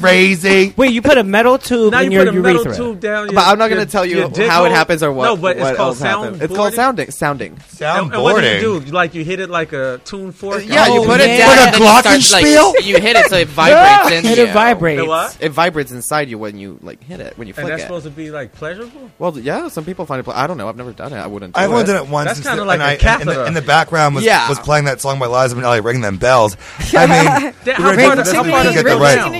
crazy? 0.00 0.74
Wait, 0.76 0.92
you 0.92 1.02
put 1.02 1.18
a 1.18 1.24
metal 1.24 1.58
tube 1.58 1.92
now 1.92 2.00
in 2.00 2.10
you 2.10 2.18
your 2.22 2.26
put 2.26 2.36
a 2.36 2.40
metal 2.40 2.64
tube 2.74 3.00
down. 3.00 3.26
but 3.34 3.46
I'm 3.46 3.58
not 3.58 3.68
going 3.68 3.84
to 3.84 3.90
tell 3.90 4.04
you 4.04 4.28
how 4.48 4.64
it 4.64 4.72
happens 4.72 5.02
or 5.02 5.12
what. 5.12 5.24
No, 5.24 5.36
but 5.36 5.56
it's 5.58 5.76
called 5.76 5.96
else 6.10 6.26
sound. 6.26 6.42
It's 6.42 6.54
called 6.54 6.74
sounding. 6.74 7.10
Sounding. 7.10 7.52
And, 7.80 8.14
and 8.14 8.22
what 8.22 8.40
do 8.40 8.46
you 8.46 8.54
Soundboarding. 8.56 8.60
do? 8.60 8.80
Like 8.80 9.06
like 9.06 9.14
you 9.14 9.24
hit 9.24 9.38
it 9.40 9.50
like 9.50 9.72
a 9.72 10.00
tune 10.04 10.32
fork. 10.32 10.64
Yeah, 10.66 10.86
oh, 10.88 10.94
you 10.94 11.00
Oh, 11.02 11.06
put 11.06 11.20
it 11.20 11.28
yeah. 11.28 11.38
down. 11.38 11.48
Like 11.48 11.58
a 11.58 11.62
and 11.62 11.74
then 11.74 12.16
you 12.16 12.22
start, 12.22 12.44
glockenspiel? 12.44 12.74
Like, 12.74 12.86
you 12.86 12.98
hit 13.00 13.16
it 13.16 13.26
so 13.26 13.36
it 13.36 13.48
vibrates 13.60 14.10
in 14.10 14.26
And 14.26 14.36
you. 14.36 14.42
it 14.44 14.52
vibrates. 14.52 15.00
The 15.02 15.06
what? 15.08 15.38
It 15.40 15.50
vibrates 15.50 15.92
inside 15.92 16.28
you 16.28 16.38
when 16.38 16.58
you 16.58 16.78
like 16.82 17.02
hit 17.04 17.20
it 17.20 17.38
when 17.38 17.46
you 17.46 17.52
And 17.56 17.62
flick 17.66 17.68
that's 17.68 17.82
it. 17.82 17.86
supposed 17.86 18.04
to 18.04 18.10
be 18.10 18.30
like 18.32 18.52
pleasurable. 18.52 19.10
well, 19.18 19.38
yeah, 19.38 19.68
some 19.68 19.84
people 19.84 20.06
find 20.06 20.18
it. 20.20 20.24
Pl- 20.24 20.32
I 20.32 20.46
don't 20.48 20.56
know. 20.56 20.68
I've 20.68 20.76
never 20.76 20.92
done 20.92 21.12
it. 21.12 21.18
I 21.18 21.26
wouldn't. 21.28 21.54
Do 21.54 21.60
I've 21.60 21.70
only 21.70 21.82
it. 21.82 21.86
done 21.86 22.04
it 22.04 22.08
once. 22.08 22.26
That's 22.26 22.38
and 22.40 22.46
kinda 22.48 22.62
so- 22.62 22.66
like 22.66 22.80
and 22.80 22.82
a 22.82 22.86
I- 22.86 22.92
and- 22.92 23.00
and 23.20 23.20
the- 23.28 23.32
catheter. 23.34 23.46
In 23.46 23.54
the 23.54 23.62
background 23.62 24.14
was 24.16 24.24
Yeah. 24.24 24.48
was 24.48 24.58
playing 24.58 24.86
that 24.86 25.00
song 25.00 25.18
by 25.20 25.26
Liza 25.26 25.54
Minnelli, 25.54 25.84
"Ringing 25.84 26.02
Them 26.02 26.16
Bells." 26.16 26.56
I 26.94 27.06
mean, 27.06 27.74
How 27.76 27.90
we 27.90 28.02
far 28.02 28.16
does- 28.16 28.26
this 28.26 28.32
how 28.34 28.42
to 28.42 28.50
far 28.50 28.62
does 28.64 28.72
get 28.74 28.80
it 28.80 28.84
the 28.84 28.90
go 28.90 28.98
right. 29.00 29.14
down? 29.14 29.34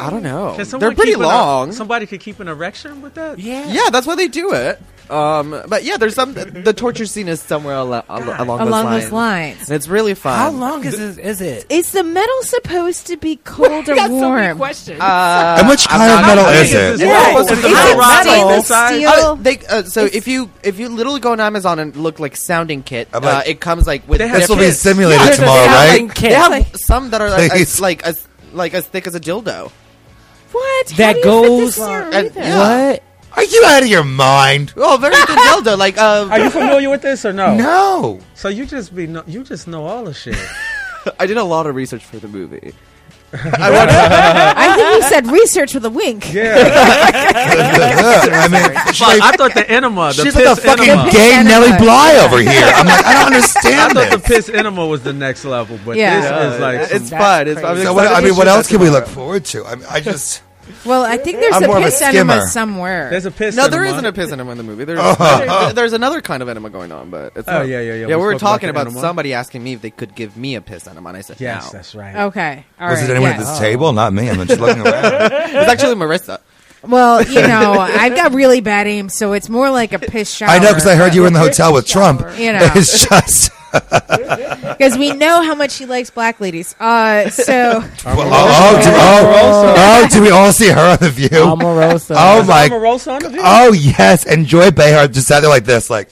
I 0.00 0.10
don't 0.10 0.22
know. 0.22 0.54
Can 0.56 0.64
someone 0.64 0.80
They're 0.88 0.94
pretty 0.96 1.12
keep 1.12 1.20
an- 1.20 1.26
long. 1.26 1.72
somebody 1.72 2.06
could 2.06 2.20
keep 2.20 2.40
an 2.40 2.48
erection 2.48 3.00
with 3.02 3.14
that. 3.14 3.38
Yeah. 3.38 3.66
Yeah, 3.70 3.90
that's 3.90 4.06
why 4.06 4.14
they 4.14 4.28
do 4.28 4.52
it. 4.52 4.80
Um, 5.10 5.62
but 5.68 5.84
yeah, 5.84 5.98
there's 5.98 6.14
some. 6.14 6.32
The 6.32 6.72
torture 6.74 7.04
scene 7.04 7.28
is 7.28 7.40
somewhere 7.42 7.74
al- 7.74 7.92
al- 7.92 8.04
along, 8.08 8.26
those 8.58 8.68
along 8.68 8.84
lines. 8.86 9.02
those 9.04 9.12
lines. 9.12 9.68
And 9.68 9.76
it's 9.76 9.86
really 9.86 10.14
fun. 10.14 10.38
How 10.38 10.50
long 10.50 10.82
is 10.84 10.98
it? 10.98 11.18
Is 11.18 11.40
it? 11.42 11.66
Is 11.68 11.90
the 11.92 12.02
metal 12.02 12.42
supposed 12.42 13.06
to 13.08 13.16
be 13.18 13.36
cold 13.44 13.88
or 13.88 14.08
warm? 14.08 14.56
questions. 14.56 14.98
Uh, 15.00 15.56
And 15.60 15.68
which 15.68 15.86
I'm 15.90 15.98
kind 15.98 16.12
of 16.12 16.20
not- 16.20 16.26
metal 16.26 16.46
is 16.52 16.72
it? 16.72 16.76
it's 16.94 17.00
Yeah, 17.02 17.06
low. 17.34 17.40
it's 17.40 17.50
It's 17.52 17.60
the 17.62 17.68
Is 17.68 17.74
it 17.74 18.22
stainless 18.22 18.64
steel? 18.66 19.08
Uh, 19.10 19.34
they, 19.36 19.58
uh, 19.68 19.82
so 19.82 20.04
if 20.10 20.26
you 20.26 20.50
if 20.62 20.78
you 20.78 20.88
literally 20.88 21.20
go 21.20 21.32
on 21.32 21.40
Amazon 21.40 21.78
and 21.78 21.94
look 21.96 22.18
like 22.18 22.34
sounding 22.36 22.82
kit, 22.82 23.08
I'm 23.12 23.22
uh, 23.22 23.26
like- 23.26 23.48
it 23.48 23.60
comes 23.60 23.86
like 23.86 24.08
with 24.08 24.20
They 24.20 24.28
have 24.28 24.40
This 24.40 24.48
will 24.48 24.56
be 24.56 24.60
different- 24.72 24.78
simulated 24.78 25.26
Yeah, 25.26 25.30
tomorrow, 25.32 25.64
sounding 25.66 26.06
right? 26.08 26.16
kit. 26.16 26.30
They 26.30 26.34
have 26.36 26.70
some 26.76 27.10
that 27.10 27.20
are 27.20 27.28
like 27.30 27.50
Please. 27.52 27.74
as, 27.74 27.80
like 27.80 28.02
as 28.04 28.26
like 28.54 28.72
as 28.72 28.86
thick 28.86 29.06
as 29.06 29.14
a 29.14 29.20
dildo. 29.20 29.70
What? 30.52 30.90
How 30.90 30.96
That 30.96 31.12
do 31.14 31.18
you 31.18 31.22
fit 31.22 31.24
goes- 31.24 31.76
this 31.76 31.78
in 31.84 31.90
your 31.90 32.02
And- 32.02 32.12
urethra? 32.14 32.42
yeah. 32.44 32.88
What? 32.90 33.02
Are 33.36 33.44
you 33.44 33.62
out 33.66 33.82
of 33.82 33.88
your 33.88 34.04
mind? 34.04 34.72
Oh, 34.76 34.96
very 35.00 35.14
good 35.26 35.38
dildo. 35.38 35.76
Like 35.78 35.98
uh, 35.98 36.28
Are 36.30 36.38
you 36.40 36.50
familiar 36.50 36.88
with 36.90 37.02
this 37.02 37.24
or 37.24 37.32
no? 37.32 37.54
No. 37.56 38.20
So 38.34 38.48
you 38.48 38.64
just 38.66 38.94
be 38.94 39.06
know, 39.06 39.24
you 39.26 39.42
just 39.44 39.66
know 39.66 39.84
all 39.86 40.04
the 40.04 40.14
shit. 40.14 40.36
I 41.20 41.26
did 41.26 41.36
a 41.36 41.44
lot 41.44 41.66
of 41.66 41.74
research 41.74 42.04
for 42.04 42.18
the 42.18 42.28
movie. 42.28 42.72
I 43.36 44.74
think 44.76 44.94
you 44.94 45.02
said 45.08 45.26
research 45.26 45.74
with 45.74 45.84
a 45.84 45.90
wink. 45.90 46.32
Yeah, 46.32 46.54
I 46.56 48.46
mean, 48.48 48.94
she's 48.94 49.02
I 49.02 49.16
like, 49.18 49.36
thought 49.36 49.54
the 49.54 49.68
enema, 49.68 50.12
the 50.12 50.22
she's 50.22 50.34
piss 50.34 50.46
like 50.46 50.58
a 50.58 50.60
fucking 50.60 50.88
enema. 50.88 51.10
gay 51.10 51.34
enema. 51.34 51.48
Nellie 51.50 51.78
Bly 51.78 52.16
over 52.24 52.38
here. 52.38 52.52
I'm 52.52 52.86
like, 52.86 53.04
I 53.04 53.12
don't 53.14 53.34
understand. 53.34 53.74
I 53.74 53.84
understand 53.86 54.10
thought 54.10 54.10
the 54.22 54.34
piss 54.34 54.48
enema 54.48 54.86
was 54.86 55.02
the 55.02 55.12
next 55.12 55.44
level, 55.44 55.78
but 55.84 55.96
Yeah. 55.96 56.20
this 56.20 56.54
is 56.54 56.60
like 56.60 56.80
it's 56.92 57.08
some- 57.10 57.18
fun. 57.18 57.48
It's, 57.48 57.60
I'm 57.62 57.82
So 57.82 57.92
what, 57.92 58.06
I 58.06 58.20
mean, 58.20 58.36
what 58.36 58.46
else 58.46 58.68
can 58.68 58.78
we 58.80 58.88
look 58.88 59.06
forward 59.08 59.44
to? 59.46 59.64
I 59.66 59.74
mean, 59.74 59.86
I 59.90 59.98
just. 60.00 60.42
Well, 60.84 61.02
I 61.04 61.16
think 61.16 61.40
there's 61.40 61.54
I'm 61.54 61.64
a 61.64 61.66
more 61.66 61.76
of 61.78 61.82
a 61.82 61.86
piss 61.86 62.02
enema 62.02 62.32
skimmer. 62.34 62.46
somewhere. 62.48 63.10
there's 63.10 63.26
a 63.26 63.30
piss. 63.30 63.56
No, 63.56 63.68
there 63.68 63.80
enema. 63.82 63.96
isn't 63.98 64.06
a 64.06 64.12
piss 64.12 64.32
enema 64.32 64.50
in 64.52 64.58
the 64.58 64.64
movie. 64.64 64.84
There's, 64.84 64.98
there- 65.18 65.72
there's 65.72 65.92
another 65.92 66.20
kind 66.20 66.42
of 66.42 66.48
enema 66.48 66.70
going 66.70 66.92
on, 66.92 67.10
but 67.10 67.32
it's 67.36 67.48
Oh, 67.48 67.52
not- 67.58 67.68
yeah, 67.68 67.80
yeah, 67.80 67.94
yeah. 67.94 67.94
Yeah, 67.94 68.06
We 68.06 68.14
we, 68.16 68.22
were 68.22 68.30
spoke 68.32 68.40
about 68.42 68.50
talking 68.50 68.66
the 68.66 68.70
about 68.70 68.86
enema. 68.88 69.00
somebody 69.00 69.34
asking 69.34 69.62
me 69.64 69.72
if 69.74 69.82
they 69.82 69.90
could 69.90 70.14
give 70.14 70.36
me 70.36 70.54
a 70.54 70.60
piss 70.60 70.86
enema, 70.86 71.08
and 71.10 71.18
I 71.18 71.20
said 71.22 71.40
Yes, 71.40 71.66
no. 71.72 71.78
that's 71.78 71.94
right. 71.94 72.16
okay. 72.16 72.64
All 72.80 72.88
Was 72.88 73.00
right, 73.00 73.10
it 73.10 73.12
anyone 73.14 73.30
yes. 73.32 73.40
at 73.40 73.46
this 73.50 73.58
table? 73.58 73.92
Not 73.92 74.12
me. 74.12 74.28
I'm 74.30 74.46
just 74.46 74.60
looking 74.60 74.82
around. 74.86 75.04
It's 75.54 75.70
actually 75.70 75.94
Marissa. 75.94 76.40
Well, 76.86 77.22
you 77.22 77.40
know, 77.46 77.72
I've 77.78 78.14
got 78.14 78.34
really 78.34 78.60
bad 78.60 78.86
aim, 78.86 79.08
so 79.08 79.32
it's 79.32 79.48
more 79.48 79.70
like 79.70 79.92
a 79.94 79.98
piss 79.98 80.34
shower. 80.34 80.50
I 80.50 80.58
know 80.58 80.68
because 80.68 80.86
I 80.86 80.94
heard 80.96 81.14
you 81.14 81.22
were 81.22 81.26
in 81.28 81.32
the 81.32 81.38
hotel 81.38 81.72
with 81.72 81.86
Trump. 81.86 82.20
You 82.38 82.52
know. 82.52 82.58
It's 82.74 83.06
just. 83.08 83.50
because 84.78 84.96
we 84.98 85.12
know 85.12 85.42
how 85.42 85.54
much 85.54 85.76
he 85.76 85.86
likes 85.86 86.10
black 86.10 86.40
ladies. 86.40 86.74
Uh, 86.78 87.28
so 87.30 87.82
Oh, 88.06 88.16
oh, 88.16 88.80
do, 88.82 88.90
oh, 88.92 89.74
oh, 89.76 90.08
do 90.10 90.22
we 90.22 90.30
all 90.30 90.52
see 90.52 90.68
her 90.68 90.92
on 90.92 90.98
the 90.98 91.10
View? 91.10 91.28
Omarosa. 91.28 92.14
Oh 92.18 92.44
my! 92.44 92.68
Omarosa 92.68 93.14
on 93.14 93.22
the 93.22 93.30
view? 93.30 93.40
Oh 93.42 93.72
yes, 93.72 94.24
and 94.26 94.46
Joy 94.46 94.70
Behar 94.70 95.08
just 95.08 95.28
sat 95.28 95.40
there 95.40 95.50
like 95.50 95.64
this, 95.64 95.90
like 95.90 96.08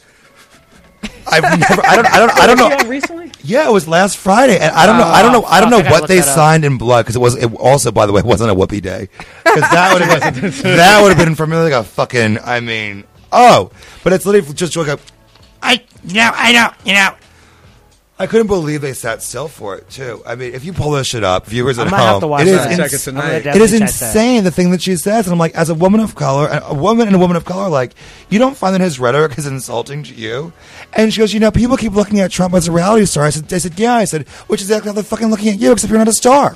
I've 1.27 1.43
never. 1.61 1.87
I 1.87 1.97
don't. 1.97 2.07
I 2.07 2.19
don't. 2.19 2.33
I 2.33 2.47
don't 2.47 2.59
know. 2.59 2.89
recently? 2.89 3.31
Yeah, 3.43 3.69
it 3.69 3.73
was 3.73 3.89
last 3.89 4.19
Friday, 4.19 4.59
and 4.59 4.75
I 4.75 4.87
don't 4.87 4.99
know. 4.99 5.05
I 5.05 5.23
don't 5.23 5.33
know. 5.33 5.45
I 5.45 5.61
don't 5.61 5.71
fuck, 5.71 5.85
know 5.85 5.91
what 5.91 6.09
they 6.09 6.21
signed 6.21 6.65
in 6.65 6.79
blood 6.79 7.03
because 7.03 7.17
it 7.17 7.21
was. 7.21 7.37
It 7.37 7.53
also, 7.55 7.91
by 7.91 8.07
the 8.07 8.13
way, 8.13 8.23
wasn't 8.23 8.51
a 8.51 8.55
whoopee 8.55 8.81
day 8.81 9.09
because 9.45 9.61
that 9.71 9.93
would 9.93 10.03
have 10.03 10.35
been 10.35 10.77
that 10.77 11.03
would 11.03 11.09
have 11.17 11.19
been 11.19 11.35
for 11.35 11.47
me 11.47 11.57
like 11.57 11.73
a 11.73 11.85
fucking. 11.85 12.39
I 12.39 12.61
mean, 12.61 13.05
oh, 13.33 13.71
but 14.05 14.13
it's 14.13 14.27
literally 14.27 14.55
just 14.55 14.77
like 14.77 14.89
a. 14.89 14.99
I 15.63 15.85
you 16.05 16.15
know 16.15 16.31
I 16.35 16.53
know 16.53 16.71
you 16.85 16.95
know. 16.95 17.15
I 18.19 18.27
couldn't 18.29 18.47
believe 18.47 18.83
they 18.83 18.93
sat 18.93 19.21
still 19.23 19.49
for 19.49 19.75
it 19.77 19.89
too. 19.91 20.23
I 20.25 20.37
mean, 20.37 20.55
if 20.55 20.65
you 20.65 20.73
pull 20.73 20.93
this 20.93 21.09
shit 21.09 21.25
up, 21.25 21.47
viewers 21.47 21.79
I 21.79 21.87
at 21.87 21.91
might 21.91 21.99
home, 21.99 22.07
have 22.09 22.21
to 22.21 22.27
watch 22.29 22.43
it 22.43 22.49
is 22.49 22.57
that. 22.59 22.69
ins- 22.71 22.79
Check 22.79 22.93
it 22.93 22.99
tonight. 22.99 23.21
I'm 23.23 23.43
gonna 23.43 23.51
It 23.51 23.57
it 23.57 23.63
is 23.63 23.71
definitely 23.73 23.79
check 23.79 23.89
that. 23.99 24.07
insane 24.07 24.45
the 24.45 24.51
thing 24.53 24.71
that 24.71 24.83
she 24.83 24.97
says, 24.97 25.27
and 25.27 25.33
I'm 25.33 25.39
like, 25.41 25.55
as 25.57 25.71
a 25.71 25.75
woman 25.75 25.99
of 26.01 26.15
color, 26.15 26.49
a 26.63 26.75
woman 26.75 27.07
and 27.09 27.17
a 27.17 27.19
woman 27.19 27.37
of 27.37 27.45
color, 27.45 27.69
like, 27.69 27.93
you 28.29 28.39
don't 28.39 28.57
find 28.57 28.75
that 28.75 28.81
his 28.81 29.01
rhetoric 29.01 29.37
is 29.39 29.47
insulting 29.47 30.05
to 30.05 30.15
you? 30.15 30.53
And 30.93 31.13
she 31.13 31.19
goes, 31.19 31.33
you 31.35 31.41
know, 31.41 31.51
people 31.51 31.77
keep 31.77 31.95
looking 31.95 32.21
at 32.21 32.31
Trump 32.31 32.55
as 32.55 32.69
a 32.69 32.73
reality 32.73 33.07
star. 33.07 33.25
I 33.25 33.31
said, 33.31 33.53
I 33.53 33.59
said, 33.59 33.79
yeah. 33.79 33.95
I 33.95 34.05
said, 34.05 34.29
which 34.47 34.61
is 34.61 34.69
exactly 34.71 34.91
how 34.91 34.95
they're 34.95 35.03
fucking 35.05 35.29
looking 35.29 35.49
at 35.49 35.59
you, 35.59 35.73
except 35.73 35.91
you're 35.91 35.99
not 35.99 36.07
a 36.09 36.13
star. 36.13 36.53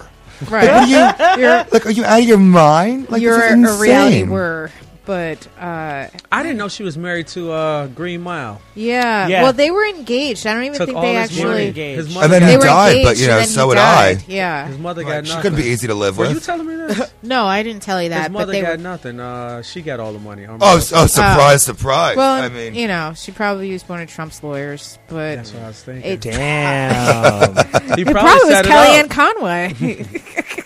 right, 0.50 0.70
What 0.70 0.70
are 0.70 0.86
you? 0.86 1.42
you're 1.42 1.64
like, 1.72 1.86
are 1.86 1.90
you 1.90 2.04
out 2.04 2.20
of 2.20 2.28
your 2.28 2.38
mind? 2.38 3.10
Like, 3.10 3.22
you're 3.22 3.38
this 3.38 3.44
is 3.46 3.50
a 3.50 3.54
insane. 3.54 3.80
reality 3.80 4.22
were, 4.24 4.70
but 5.06 5.46
uh, 5.58 6.08
I 6.32 6.42
didn't 6.42 6.58
know 6.58 6.68
she 6.68 6.82
was 6.82 6.98
married 6.98 7.28
to 7.28 7.52
uh, 7.52 7.86
Green 7.86 8.20
Mile. 8.20 8.60
yeah. 8.74 9.26
Yeah. 9.28 9.42
Well, 9.44 9.52
they 9.54 9.70
were 9.70 9.86
engaged. 9.86 10.46
I 10.46 10.52
don't 10.54 10.64
even 10.64 10.76
Took 10.78 10.88
think 10.88 11.00
they 11.00 11.16
actually. 11.16 11.72
His 11.72 12.12
mother 12.14 12.24
And 12.24 12.32
then 12.32 12.40
got, 12.42 12.46
he 12.46 12.52
They 12.52 12.58
were 12.58 12.64
died, 12.64 13.04
but, 13.04 13.16
you 13.16 13.26
know, 13.28 13.42
so 13.42 13.60
he 13.62 13.66
would. 13.68 13.78
I. 13.78 14.18
Yeah. 14.28 14.66
his 14.68 14.78
mother 14.78 15.02
Like, 15.04 15.24
got 15.24 15.26
she 15.26 15.40
couldn't 15.40 15.56
be 15.58 15.64
easy 15.68 15.86
to 15.86 15.94
live 15.94 16.18
with. 16.18 16.28
Were 16.28 16.34
you 16.34 16.40
telling 16.40 16.66
me 16.66 16.74
this? 16.76 17.12
No, 17.22 17.44
I 17.46 17.62
didn't 17.64 17.82
tell 17.82 18.00
you 18.00 18.10
that. 18.10 18.18
His 18.18 18.28
but 18.28 18.32
mother 18.40 18.52
they 18.52 18.60
got 18.60 18.76
were. 18.76 18.82
nothing. 18.82 19.18
Uh, 19.18 19.62
she 19.62 19.82
got 19.82 19.98
all 19.98 20.12
the 20.12 20.18
money. 20.20 20.46
Oh, 20.46 20.76
s- 20.76 20.92
oh, 20.94 21.06
surprise, 21.06 21.62
surprise. 21.64 22.16
Well, 22.16 22.42
I 22.42 22.48
mean, 22.48 22.74
you 22.76 22.86
know, 22.86 23.14
she 23.16 23.32
probably 23.32 23.68
used 23.68 23.88
one 23.88 24.00
of 24.00 24.08
Trump's 24.08 24.42
lawyers, 24.44 24.98
but 25.08 25.36
that's 25.36 25.52
what 25.52 25.62
I 25.62 25.66
was 25.68 25.82
thinking. 25.82 26.12
it, 26.12 26.20
Damn. 26.20 27.54
he 27.96 28.02
it 28.02 28.06
probably 28.08 28.32
was 28.44 28.48
set 28.54 28.66
it 28.66 28.70
Kellyanne 28.70 29.04
up. 29.06 29.10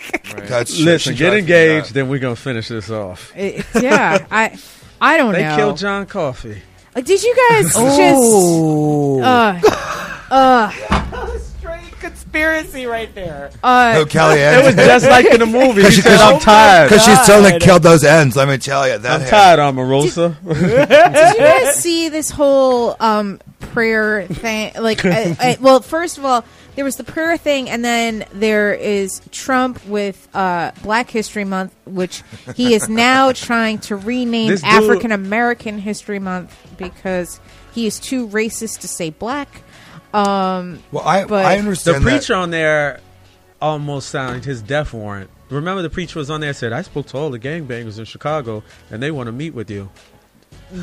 Conway. 0.19 0.47
that's. 0.47 0.79
Listen, 0.79 1.13
She 1.13 1.17
get 1.19 1.33
engaged, 1.33 1.93
then 1.93 2.09
we're 2.09 2.19
gonna 2.19 2.35
finish 2.35 2.67
this 2.67 2.89
off. 2.89 3.31
It- 3.35 3.65
yeah, 3.81 4.25
I, 4.31 4.57
I 4.99 5.17
don't 5.17 5.33
They 5.33 5.41
know. 5.43 5.49
They 5.49 5.55
killed 5.55 5.77
John 5.77 6.05
Coffey. 6.05 6.61
Like, 6.95 7.05
did 7.05 7.23
you 7.23 7.35
guys 7.49 7.71
Oh. 7.75 9.57
just? 9.61 9.71
Uh, 10.31 10.69
Straight 11.39 11.91
conspiracy 11.99 12.85
right 12.85 13.13
there. 13.13 13.49
that. 13.61 13.93
No, 13.95 14.01
uh, 14.01 14.05
Kellyanne. 14.05 14.59
It 14.61 14.65
was 14.65 14.75
just 14.75 15.05
like 15.07 15.25
in 15.25 15.39
the 15.39 15.45
movie. 15.59 15.81
He 15.83 15.95
Because 15.95 16.03
said, 16.03 16.19
"I'm 16.19 16.39
tired. 16.39 16.89
Because 16.89 17.03
she 17.05 17.15
certainly 17.15 17.51
God. 17.51 17.61
killed 17.61 17.83
those 17.83 18.03
ends. 18.03 18.35
Let 18.35 18.47
me 18.47 18.57
tell 18.57 18.87
you. 18.87 18.97
That 18.97 19.11
I'm 19.11 19.21
had- 19.21 19.29
tired, 19.29 19.59
Omarosa." 19.59 20.35
did 20.43 21.33
you 21.37 21.39
guys 21.39 21.75
see 21.75 22.09
this 22.09 22.29
whole 22.29 22.95
um 22.99 23.39
prayer 23.59 24.25
thing? 24.27 24.73
Like, 24.79 25.03
I, 25.05 25.35
I, 25.39 25.57
well, 25.61 25.81
first 25.81 26.17
of 26.17 26.25
all, 26.25 26.43
there 26.81 26.85
was 26.85 26.95
the 26.95 27.03
prayer 27.03 27.37
thing, 27.37 27.69
and 27.69 27.85
then 27.85 28.25
there 28.33 28.73
is 28.73 29.21
Trump 29.31 29.85
with 29.85 30.27
uh, 30.33 30.71
Black 30.81 31.11
History 31.11 31.45
Month, 31.45 31.75
which 31.85 32.23
he 32.55 32.73
is 32.73 32.89
now 32.89 33.31
trying 33.33 33.77
to 33.81 33.95
rename 33.95 34.47
dude- 34.49 34.63
African 34.63 35.11
American 35.11 35.77
History 35.77 36.17
Month 36.17 36.57
because 36.79 37.39
he 37.71 37.85
is 37.85 37.99
too 37.99 38.27
racist 38.27 38.79
to 38.79 38.87
say 38.87 39.11
black. 39.11 39.61
Um, 40.11 40.81
Well, 40.91 41.03
I, 41.07 41.25
But- 41.25 41.45
I 41.45 41.53
the 41.53 41.59
understand 41.59 42.01
preacher 42.01 42.33
that. 42.33 42.39
on 42.39 42.49
there 42.49 42.99
almost 43.61 44.09
sounded 44.09 44.45
his 44.45 44.63
death 44.63 44.91
warrant. 44.91 45.29
Remember, 45.51 45.83
the 45.83 45.89
preacher 45.91 46.17
was 46.17 46.31
on 46.31 46.39
there 46.41 46.47
and 46.49 46.57
said, 46.57 46.73
"I 46.73 46.81
spoke 46.81 47.05
to 47.07 47.17
all 47.19 47.29
the 47.29 47.37
gangbangers 47.37 47.99
in 47.99 48.05
Chicago, 48.05 48.63
and 48.89 49.03
they 49.03 49.11
want 49.11 49.27
to 49.27 49.31
meet 49.31 49.53
with 49.53 49.69
you." 49.69 49.91
Yeah, 50.73 50.81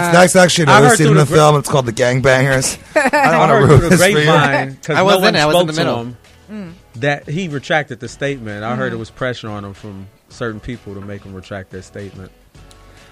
That's, 0.00 0.12
that's 0.12 0.36
actually 0.36 0.66
I 0.68 0.72
another 0.78 0.88
heard 0.88 0.98
scene 0.98 1.08
in 1.08 1.14
the 1.14 1.24
the 1.24 1.34
film. 1.34 1.56
It's 1.58 1.68
called 1.68 1.86
The 1.86 1.92
Gangbangers. 1.92 2.78
I 2.96 3.08
don't 3.08 3.14
I 3.14 3.38
want 3.38 3.50
to 3.50 3.54
heard 3.56 3.68
ruin 3.68 3.80
through 3.80 3.88
the 3.90 3.96
this 3.96 4.02
for 4.02 4.08
you. 4.08 4.24
grapevine 4.26 4.72
because 4.74 4.96
I 4.96 4.98
no 5.00 5.04
was 5.04 5.16
one 5.16 5.24
in 5.28 5.34
it. 5.36 5.38
I 5.40 5.46
was 5.46 5.54
spoke 5.54 5.60
in 5.62 5.66
the 5.68 5.72
to 5.72 5.78
middle. 5.78 5.96
him 6.04 6.16
Mm. 6.50 6.72
that 6.94 7.28
he 7.28 7.46
retracted 7.48 8.00
the 8.00 8.08
statement. 8.08 8.64
I 8.64 8.70
Mm-hmm. 8.70 8.78
heard 8.78 8.92
it 8.94 8.96
was 8.96 9.10
pressure 9.10 9.50
on 9.50 9.66
him 9.66 9.74
from 9.74 10.06
certain 10.30 10.60
people 10.60 10.94
to 10.94 11.00
make 11.02 11.22
him 11.22 11.34
retract 11.34 11.68
their 11.70 11.82
statement. 11.82 12.32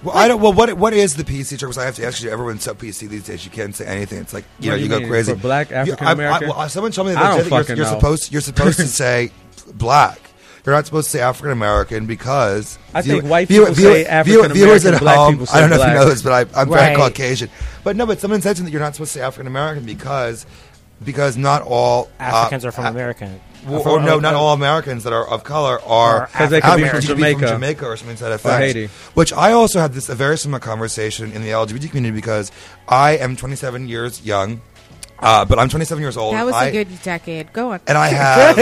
Well, 0.02 0.16
I 0.16 0.26
don't. 0.26 0.40
Well, 0.40 0.54
what 0.54 0.72
what 0.78 0.94
is 0.94 1.16
the 1.16 1.24
PC 1.24 1.58
term? 1.58 1.68
Because 1.68 1.76
I 1.78 1.84
have 1.84 1.96
to 1.96 2.06
ask 2.06 2.22
you. 2.22 2.30
Everyone's 2.30 2.62
so 2.62 2.74
PC 2.74 3.08
these 3.10 3.24
days. 3.24 3.44
You 3.44 3.50
can't 3.50 3.74
say 3.76 3.84
anything. 3.84 4.20
It's 4.20 4.32
like 4.32 4.44
you 4.58 4.70
What 4.70 4.76
know 4.76 4.84
you, 4.86 4.94
you 4.94 5.00
go 5.00 5.06
crazy. 5.08 5.32
for 5.34 5.38
black 5.38 5.70
I- 5.70 5.74
I- 5.74 5.78
African 5.80 6.06
American? 6.06 6.48
well, 6.48 6.68
someone 6.70 6.92
told 6.92 7.08
me 7.08 7.12
the 7.14 7.18
I 7.20 7.36
don't 7.36 7.48
that 7.50 7.68
you're, 7.68 7.76
you're 7.76 7.86
know. 7.86 7.92
supposed 7.92 8.32
you're 8.32 8.40
supposed 8.40 8.78
to 8.78 8.86
say 9.04 9.32
black. 9.74 10.18
You're 10.66 10.74
not 10.74 10.84
supposed 10.84 11.06
to 11.12 11.18
say 11.18 11.20
African 11.22 11.52
American 11.52 12.06
because 12.06 12.76
I 12.92 13.00
view- 13.00 13.20
think 13.20 13.30
white 13.30 13.46
people 13.48 13.66
view- 13.72 13.84
say 13.84 14.04
African 14.04 14.52
Viewers 14.52 14.84
at 14.84 15.00
American, 15.00 15.04
black 15.04 15.16
home, 15.16 15.46
I 15.52 15.60
don't 15.60 15.70
know 15.70 15.76
if 15.80 15.86
you 15.88 15.94
know 15.94 16.04
this, 16.10 16.22
but 16.22 16.32
I, 16.32 16.60
I'm 16.60 16.68
Right. 16.68 16.86
very 16.86 16.96
Caucasian. 16.96 17.50
But 17.84 17.94
no, 17.96 18.04
but 18.04 18.20
someone 18.20 18.42
said 18.42 18.56
to 18.56 18.62
me 18.62 18.66
that 18.66 18.72
you're 18.72 18.80
not 18.80 18.94
supposed 18.96 19.12
to 19.12 19.20
say 19.20 19.24
African 19.24 19.46
American 19.46 19.84
because 19.84 20.44
because 21.04 21.36
not 21.36 21.62
all 21.62 22.10
uh, 22.18 22.22
Africans 22.24 22.64
are 22.64 22.72
from 22.72 22.86
uh, 22.86 22.90
America. 22.90 23.30
Well, 23.66 23.82
From- 23.82 23.92
or 23.92 24.00
no, 24.00 24.16
uh, 24.16 24.20
not 24.20 24.34
all 24.34 24.54
Americans 24.54 25.04
that 25.04 25.12
are 25.12 25.28
of 25.28 25.44
color 25.44 25.80
are 25.82 26.26
because 26.32 26.50
they 26.50 26.60
could 26.60 26.76
be 26.78 26.88
from 26.88 27.00
Jamaica. 27.00 27.46
Jamaica 27.46 27.84
or 27.86 27.96
something 27.96 28.16
to 28.16 28.24
that 28.24 28.32
effect. 28.32 28.62
Haiti. 28.64 28.86
Which 29.14 29.32
I 29.32 29.52
also 29.52 29.78
had 29.78 29.92
this 29.92 30.08
a 30.08 30.14
very 30.16 30.36
similar 30.38 30.58
conversation 30.60 31.30
in 31.32 31.42
the 31.42 31.50
LGBT 31.50 31.88
community 31.90 32.14
because 32.14 32.50
I 32.88 33.12
am 33.18 33.36
27 33.36 33.88
years 33.88 34.24
young, 34.24 34.62
uh, 35.18 35.44
but 35.44 35.58
I'm 35.58 35.68
27 35.68 36.00
years 36.02 36.16
old. 36.16 36.34
that 36.34 36.44
was 36.44 36.54
I- 36.54 36.66
a 36.66 36.72
good 36.72 36.88
decade. 37.02 37.52
Go 37.52 37.72
on. 37.72 37.80
and 37.86 37.96
I 37.98 38.08
have 38.08 38.58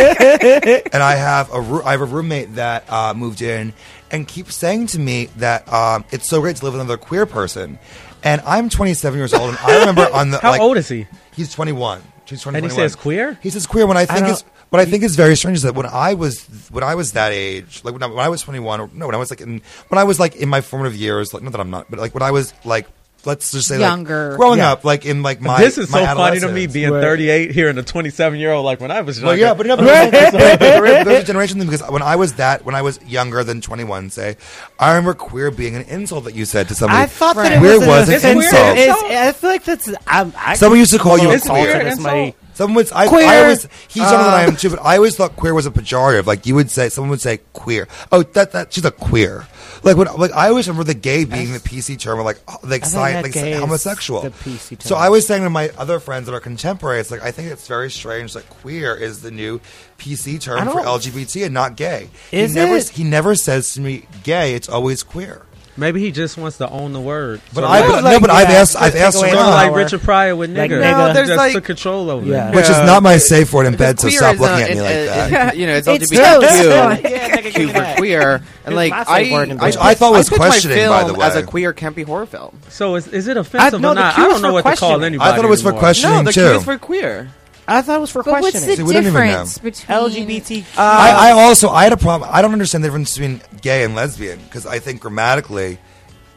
and 0.92 1.02
I 1.02 1.14
have 1.14 1.52
a 1.52 1.60
roo- 1.60 1.82
I 1.84 1.92
have 1.92 2.00
a 2.00 2.04
roommate 2.06 2.54
that 2.56 2.90
uh, 2.90 3.14
moved 3.14 3.42
in 3.42 3.72
and 4.10 4.26
keeps 4.28 4.54
saying 4.54 4.86
to 4.88 4.98
me 4.98 5.26
that 5.36 5.70
um, 5.72 6.04
it's 6.10 6.28
so 6.28 6.40
great 6.40 6.56
to 6.56 6.64
live 6.64 6.74
with 6.74 6.80
another 6.82 6.96
queer 6.98 7.26
person. 7.26 7.78
And 8.22 8.40
I'm 8.46 8.70
27 8.70 9.18
years 9.18 9.34
old, 9.34 9.50
and 9.50 9.58
I 9.58 9.80
remember 9.80 10.08
on 10.12 10.30
the 10.30 10.38
How 10.42 10.52
like, 10.52 10.60
old 10.60 10.76
is 10.78 10.88
he? 10.88 11.06
He's 11.34 11.52
21. 11.52 12.00
He's 12.26 12.40
20, 12.40 12.56
And 12.56 12.64
he 12.64 12.68
21. 12.70 12.88
says 12.90 12.96
queer? 12.96 13.38
He 13.42 13.50
says 13.50 13.66
queer. 13.66 13.86
When 13.86 13.98
I 13.98 14.06
think 14.06 14.20
don't- 14.20 14.30
is 14.30 14.44
what 14.70 14.80
I 14.80 14.86
think 14.86 15.02
is 15.04 15.14
very 15.14 15.36
strange 15.36 15.56
is 15.58 15.62
that 15.64 15.74
when 15.74 15.86
I 15.86 16.14
was 16.14 16.44
when 16.70 16.82
I 16.82 16.94
was 16.94 17.12
that 17.12 17.32
age, 17.32 17.82
like 17.84 17.92
when 17.92 18.02
I, 18.02 18.06
when 18.06 18.18
I 18.24 18.28
was 18.28 18.40
21, 18.42 18.80
or 18.80 18.90
no, 18.94 19.06
when 19.06 19.14
I 19.14 19.18
was 19.18 19.30
like 19.30 19.40
in 19.42 19.60
when 19.88 19.98
I 19.98 20.04
was 20.04 20.18
like 20.18 20.36
in 20.36 20.48
my 20.48 20.62
formative 20.62 20.96
years, 20.96 21.34
like 21.34 21.42
not 21.42 21.52
that 21.52 21.60
I'm 21.60 21.70
not, 21.70 21.90
but 21.90 21.98
like 22.00 22.14
when 22.14 22.22
I 22.22 22.30
was 22.30 22.54
like 22.64 22.86
let's 23.26 23.52
just 23.52 23.68
say 23.68 23.78
like, 23.78 23.88
Younger. 23.88 24.36
growing 24.36 24.58
Yeah. 24.58 24.72
up, 24.72 24.84
like 24.84 25.04
in 25.06 25.22
like 25.22 25.40
my 25.40 25.58
this 25.60 25.78
is 25.78 25.90
my 25.90 26.04
so 26.04 26.14
funny 26.14 26.40
to 26.40 26.48
me 26.50 26.66
being 26.66 26.90
Right. 26.92 27.00
38 27.00 27.50
hearing 27.52 27.78
a 27.78 27.82
27 27.82 28.38
year 28.38 28.52
old 28.52 28.64
like 28.64 28.80
when 28.80 28.90
I 28.90 29.00
was 29.00 29.18
younger. 29.18 29.28
Well, 29.28 29.38
yeah, 29.38 29.54
but 29.54 29.66
no, 29.66 29.76
but 29.78 29.84
there's, 29.86 30.10
there's, 30.32 30.58
there's, 30.58 31.04
there's 31.04 31.22
a 31.24 31.26
generation 31.26 31.58
thing 31.58 31.68
because 31.68 31.88
when 31.90 32.02
I 32.02 32.16
was 32.16 32.34
that, 32.34 32.64
when 32.64 32.74
I 32.74 32.82
was 32.82 33.00
younger 33.04 33.42
than 33.44 33.60
21, 33.60 34.10
say, 34.10 34.36
I 34.78 34.90
remember 34.90 35.14
queer 35.14 35.50
being 35.50 35.76
an 35.76 35.82
insult 35.82 36.24
that 36.24 36.34
you 36.34 36.44
said 36.44 36.68
to 36.68 36.74
somebody. 36.74 37.02
I 37.02 37.06
thought 37.06 37.36
Right. 37.36 37.48
that 37.50 37.56
it 37.56 37.58
Queer 37.60 37.78
was, 37.78 37.88
was 37.88 38.08
an 38.24 38.30
an 38.30 38.36
insult. 38.38 38.78
insult. 38.78 39.04
It's- 39.10 39.28
I 39.28 39.32
feel 39.32 39.50
like 39.50 39.64
that's. 39.64 39.90
I'm, 40.06 40.32
I 40.36 40.54
Someone 40.54 40.78
used 40.78 40.92
to 40.92 40.98
call 40.98 41.18
you 41.18 41.30
a 41.30 41.34
It's 41.34 41.48
queer. 41.48 41.82
to 41.82 41.92
somebody. 41.94 42.34
Someone 42.54 42.76
would, 42.76 42.92
I, 42.92 43.08
Queer. 43.08 43.26
I 43.26 43.38
always, 43.42 43.66
he's 43.88 43.96
younger 43.96 44.16
than 44.18 44.32
I 44.34 44.44
Uh, 44.44 44.48
am 44.48 44.56
too, 44.56 44.70
but 44.70 44.78
I 44.80 44.96
always 44.96 45.16
thought 45.16 45.34
queer 45.34 45.52
was 45.54 45.66
a 45.66 45.72
pejorative. 45.72 46.26
Like 46.26 46.46
you 46.46 46.54
would 46.54 46.70
say, 46.70 46.88
someone 46.88 47.10
would 47.10 47.20
say 47.20 47.40
queer. 47.52 47.88
Oh, 48.12 48.22
that, 48.22 48.52
that, 48.52 48.72
she's 48.72 48.84
a 48.84 48.92
queer. 48.92 49.44
Like 49.84 49.96
when, 49.96 50.08
like 50.16 50.32
I 50.32 50.48
always 50.48 50.66
remember 50.66 50.84
the 50.84 50.94
gay 50.98 51.24
being 51.24 51.52
the 51.52 51.58
PC 51.58 51.98
term, 51.98 52.18
or 52.18 52.22
like, 52.22 52.40
like, 52.64 52.82
I 52.82 53.22
think 53.22 53.34
sci- 53.36 53.42
that 53.42 53.50
like 53.50 53.60
homosexual. 53.60 54.22
the 54.22 54.30
PC 54.30 54.70
term. 54.70 54.80
So. 54.80 54.96
I 54.96 55.10
was 55.10 55.26
saying 55.26 55.42
to 55.42 55.50
my 55.50 55.70
other 55.76 56.00
friends 56.00 56.26
that 56.26 56.34
are 56.34 56.40
contemporaries, 56.40 57.10
like, 57.10 57.22
I 57.22 57.30
think 57.30 57.50
it's 57.50 57.68
very 57.68 57.90
strange 57.90 58.32
that 58.32 58.48
queer 58.48 58.94
is 58.94 59.22
the 59.22 59.30
new 59.30 59.60
PC 59.98 60.40
term 60.40 60.66
for 60.68 60.80
LGBT 60.80 61.44
and 61.44 61.54
not 61.54 61.76
gay. 61.76 62.08
Is 62.32 62.52
he 62.52 62.60
never, 62.60 62.76
it? 62.76 62.88
he 62.88 63.04
never 63.04 63.34
says 63.34 63.74
to 63.74 63.80
me 63.80 64.06
gay, 64.22 64.54
it's 64.54 64.68
always 64.68 65.02
queer. 65.02 65.42
Maybe 65.76 65.98
he 66.00 66.12
just 66.12 66.38
wants 66.38 66.58
to 66.58 66.70
own 66.70 66.92
the 66.92 67.00
word. 67.00 67.40
But 67.52 67.62
So 67.62 67.66
I, 67.66 67.80
like- 67.80 68.02
like, 68.04 68.12
no, 68.14 68.20
but 68.20 68.30
I've 68.30 68.48
asked, 68.48 68.76
I've 68.76 68.94
asked 68.94 69.16
away 69.18 69.32
around. 69.32 69.50
like. 69.50 69.74
Richard 69.74 70.02
Pryor 70.02 70.36
with 70.36 70.56
Like 70.56 70.70
nigga. 70.70 70.80
nigga. 70.80 71.08
No, 71.08 71.12
there's 71.12 71.26
just 71.26 71.36
like- 71.36 71.52
took 71.52 71.64
control 71.64 72.10
over 72.10 72.24
Yeah. 72.24 72.50
it. 72.50 72.54
which 72.54 72.66
is 72.70 72.76
not 72.78 73.02
my 73.02 73.16
safe 73.18 73.52
word 73.52 73.66
in 73.66 73.74
bed, 73.74 73.98
so 73.98 74.06
queer 74.06 74.18
stop 74.18 74.36
uh, 74.36 74.42
looking 74.42 74.46
not- 74.46 74.60
at 74.62 74.70
me 74.70 74.78
it- 74.78 74.82
like 74.82 74.94
it- 74.94 75.06
that. 75.32 75.54
it- 75.54 75.58
You 75.58 75.66
know, 75.66 75.74
it's 75.74 75.88
It's 75.88 76.12
LGBTQ. 76.12 76.40
toast. 76.40 77.02
Yeah, 77.10 77.40
Q 77.50 77.68
for 77.70 77.94
queer, 77.96 78.42
and 78.64 78.76
like 78.76 78.92
I, 78.92 79.04
safe 79.24 79.32
word 79.32 79.48
in 79.50 79.60
I. 79.60 79.72
I 79.80 79.94
thought 79.94 80.12
was 80.12 80.28
I 80.28 80.30
picked 80.30 80.38
my 80.40 80.46
questioning, 80.46 80.88
by 80.88 81.04
film 81.04 81.18
the 81.18 81.24
as 81.24 81.34
a 81.34 81.40
way. 81.40 81.44
queer 81.46 81.72
campy 81.72 82.04
horror 82.06 82.26
film. 82.26 82.56
So 82.68 82.94
is, 82.94 83.08
is 83.08 83.26
it 83.26 83.36
offensive 83.36 83.80
no, 83.80 83.90
or 83.90 83.94
the 83.96 84.00
not? 84.00 84.14
Q 84.14 84.22
I 84.22 84.26
is 84.28 84.32
don't 84.32 84.42
know 84.42 84.52
what 84.52 84.58
to 84.60 84.62
call 84.62 84.76
questioning. 84.76 85.04
anybody. 85.04 85.30
I 85.30 85.34
thought 85.36 85.44
it 85.44 85.48
was 85.48 85.62
for 85.62 85.68
anymore. 85.68 85.80
questioning 85.80 86.16
No, 86.18 86.22
the 86.22 86.32
too. 86.32 86.40
Q 86.50 86.56
is 86.58 86.64
for 86.64 86.78
queer. 86.78 87.28
I 87.66 87.80
thought 87.82 87.96
it 87.96 88.00
was 88.00 88.10
for 88.10 88.22
But 88.22 88.40
what's 88.42 88.50
questioning. 88.52 88.76
the 88.78 88.84
we 88.84 88.92
don't 88.92 89.06
even 89.06 89.14
difference 89.14 89.58
between 89.58 89.98
LGBT. 89.98 90.64
I, 90.78 91.28
I 91.28 91.32
also 91.32 91.68
I 91.70 91.84
had 91.84 91.92
a 91.92 91.96
problem. 91.96 92.28
I 92.32 92.42
don't 92.42 92.52
understand 92.52 92.84
the 92.84 92.88
difference 92.88 93.16
between 93.16 93.40
gay 93.62 93.84
and 93.84 93.94
lesbian 93.94 94.38
because 94.40 94.66
I 94.66 94.78
think 94.78 95.00
grammatically 95.00 95.78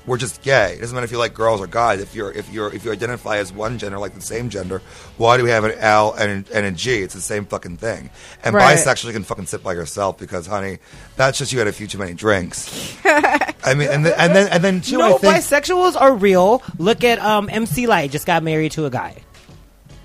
we're 0.05 0.17
just 0.17 0.41
gay. 0.41 0.75
It 0.75 0.79
doesn't 0.79 0.95
matter 0.95 1.03
if 1.03 1.11
you 1.11 1.17
like 1.17 1.33
girls 1.33 1.59
or 1.59 1.67
guys. 1.67 1.99
If 1.99 2.15
you're 2.15 2.31
if 2.31 2.49
you're 2.53 2.73
if 2.73 2.85
you 2.85 2.93
identify 2.93 3.39
as 3.39 3.51
one 3.51 3.77
gender, 3.77 3.99
like 3.99 4.13
the 4.13 4.21
same 4.21 4.49
gender, 4.49 4.81
why 5.17 5.35
do 5.35 5.43
we 5.43 5.49
have 5.49 5.65
an 5.65 5.73
L 5.79 6.13
and, 6.13 6.49
and 6.49 6.65
a 6.65 6.71
G? 6.71 7.01
It's 7.01 7.13
the 7.13 7.19
same 7.19 7.45
fucking 7.45 7.75
thing. 7.75 8.09
And 8.41 8.55
Right. 8.55 8.77
bisexual, 8.77 9.07
you 9.07 9.11
can 9.11 9.23
fucking 9.23 9.47
sit 9.47 9.61
by 9.61 9.73
yourself 9.73 10.17
because, 10.17 10.47
honey, 10.47 10.79
that's 11.17 11.37
just 11.37 11.51
you 11.51 11.59
had 11.59 11.67
a 11.67 11.73
few 11.73 11.87
too 11.87 11.97
many 11.97 12.13
drinks. 12.13 12.95
I 13.05 13.73
mean, 13.75 13.89
and 13.89 14.05
then 14.05 14.13
and 14.17 14.33
then 14.33 14.47
and 14.47 14.63
then 14.63 14.79
too. 14.79 14.97
no, 14.99 15.15
I 15.15 15.17
think 15.17 15.35
bisexuals 15.35 15.99
are 15.99 16.15
real. 16.15 16.63
Look 16.77 17.03
at 17.03 17.19
um, 17.19 17.49
MC 17.51 17.85
Lyte. 17.85 18.11
Just 18.11 18.25
got 18.25 18.43
married 18.43 18.71
to 18.73 18.85
a 18.85 18.89
guy. 18.89 19.17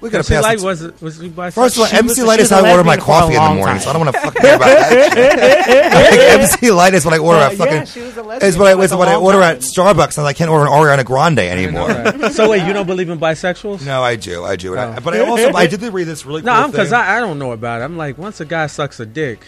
We 0.03 0.11
gotta 0.11 0.19
MC 0.19 0.35
pass. 0.35 0.43
Light 0.43 0.59
it- 0.59 0.65
was 0.65 1.01
was 1.01 1.19
he? 1.19 1.31
First 1.31 1.57
of 1.57 1.79
all, 1.81 1.87
She 1.87 1.97
MC 1.97 2.23
Light 2.23 2.41
is 2.41 2.51
how 2.51 2.63
I 2.65 2.71
order 2.73 2.85
my 2.85 2.97
lesbian 2.97 2.99
for 2.99 3.03
a 3.03 3.21
coffee 3.21 3.35
in 3.37 3.43
the 3.43 3.49
morning, 3.49 3.65
time. 3.65 3.81
so 3.81 3.91
I 3.91 3.93
don't 3.95 4.05
want 4.05 4.15
to 4.17 4.21
fucking 4.21 4.43
hear 4.43 4.55
about 4.57 4.67
that 4.67 5.13
shit. 5.15 5.33
I 5.95 6.11
think 6.11 6.23
MC 6.43 6.71
Light 6.73 6.95
is 6.95 7.05
what 7.05 7.15
I 7.15 7.19
order 7.19 7.39
at 7.41 7.53
Yeah, 7.53 7.59
fucking. 7.65 7.85
she 7.87 8.01
was 8.01 8.17
a 8.17 8.23
lesbian 8.23 8.49
is 8.53 8.59
what 8.59 8.67
I, 8.79 8.83
is 8.83 8.95
what 8.95 9.09
I 9.09 9.15
order 9.17 9.39
time. 9.41 9.57
at 9.57 9.63
Starbucks, 9.63 10.19
and 10.19 10.27
I 10.27 10.33
can't 10.33 10.51
order 10.51 10.67
an 10.67 10.73
Ariana 10.73 11.05
Grande 11.05 11.39
anymore. 11.41 11.89
Right. 11.89 12.33
so 12.33 12.51
wait, 12.51 12.67
you 12.67 12.73
don't 12.73 12.87
believe 12.87 13.09
in 13.09 13.19
bisexuals? 13.19 13.87
No, 13.87 14.03
I 14.03 14.17
do, 14.17 14.45
I 14.45 14.57
do, 14.57 14.73
and 14.73 14.81
I, 14.81 14.97
Oh. 14.97 15.01
but 15.03 15.15
I 15.15 15.21
also 15.21 15.53
I 15.53 15.67
did 15.67 15.81
read 15.83 16.05
this 16.05 16.27
really 16.27 16.43
No, 16.43 16.53
I'm 16.53 16.71
because 16.71 16.91
thing 16.91 16.99
I, 16.99 17.17
I 17.17 17.21
don't 17.21 17.39
know 17.39 17.53
about 17.53 17.81
it. 17.81 17.85
I'm 17.85 17.97
like, 17.97 18.19
once 18.19 18.41
a 18.41 18.45
guy 18.45 18.67
sucks 18.67 18.99
a 19.01 19.07
dick, 19.07 19.41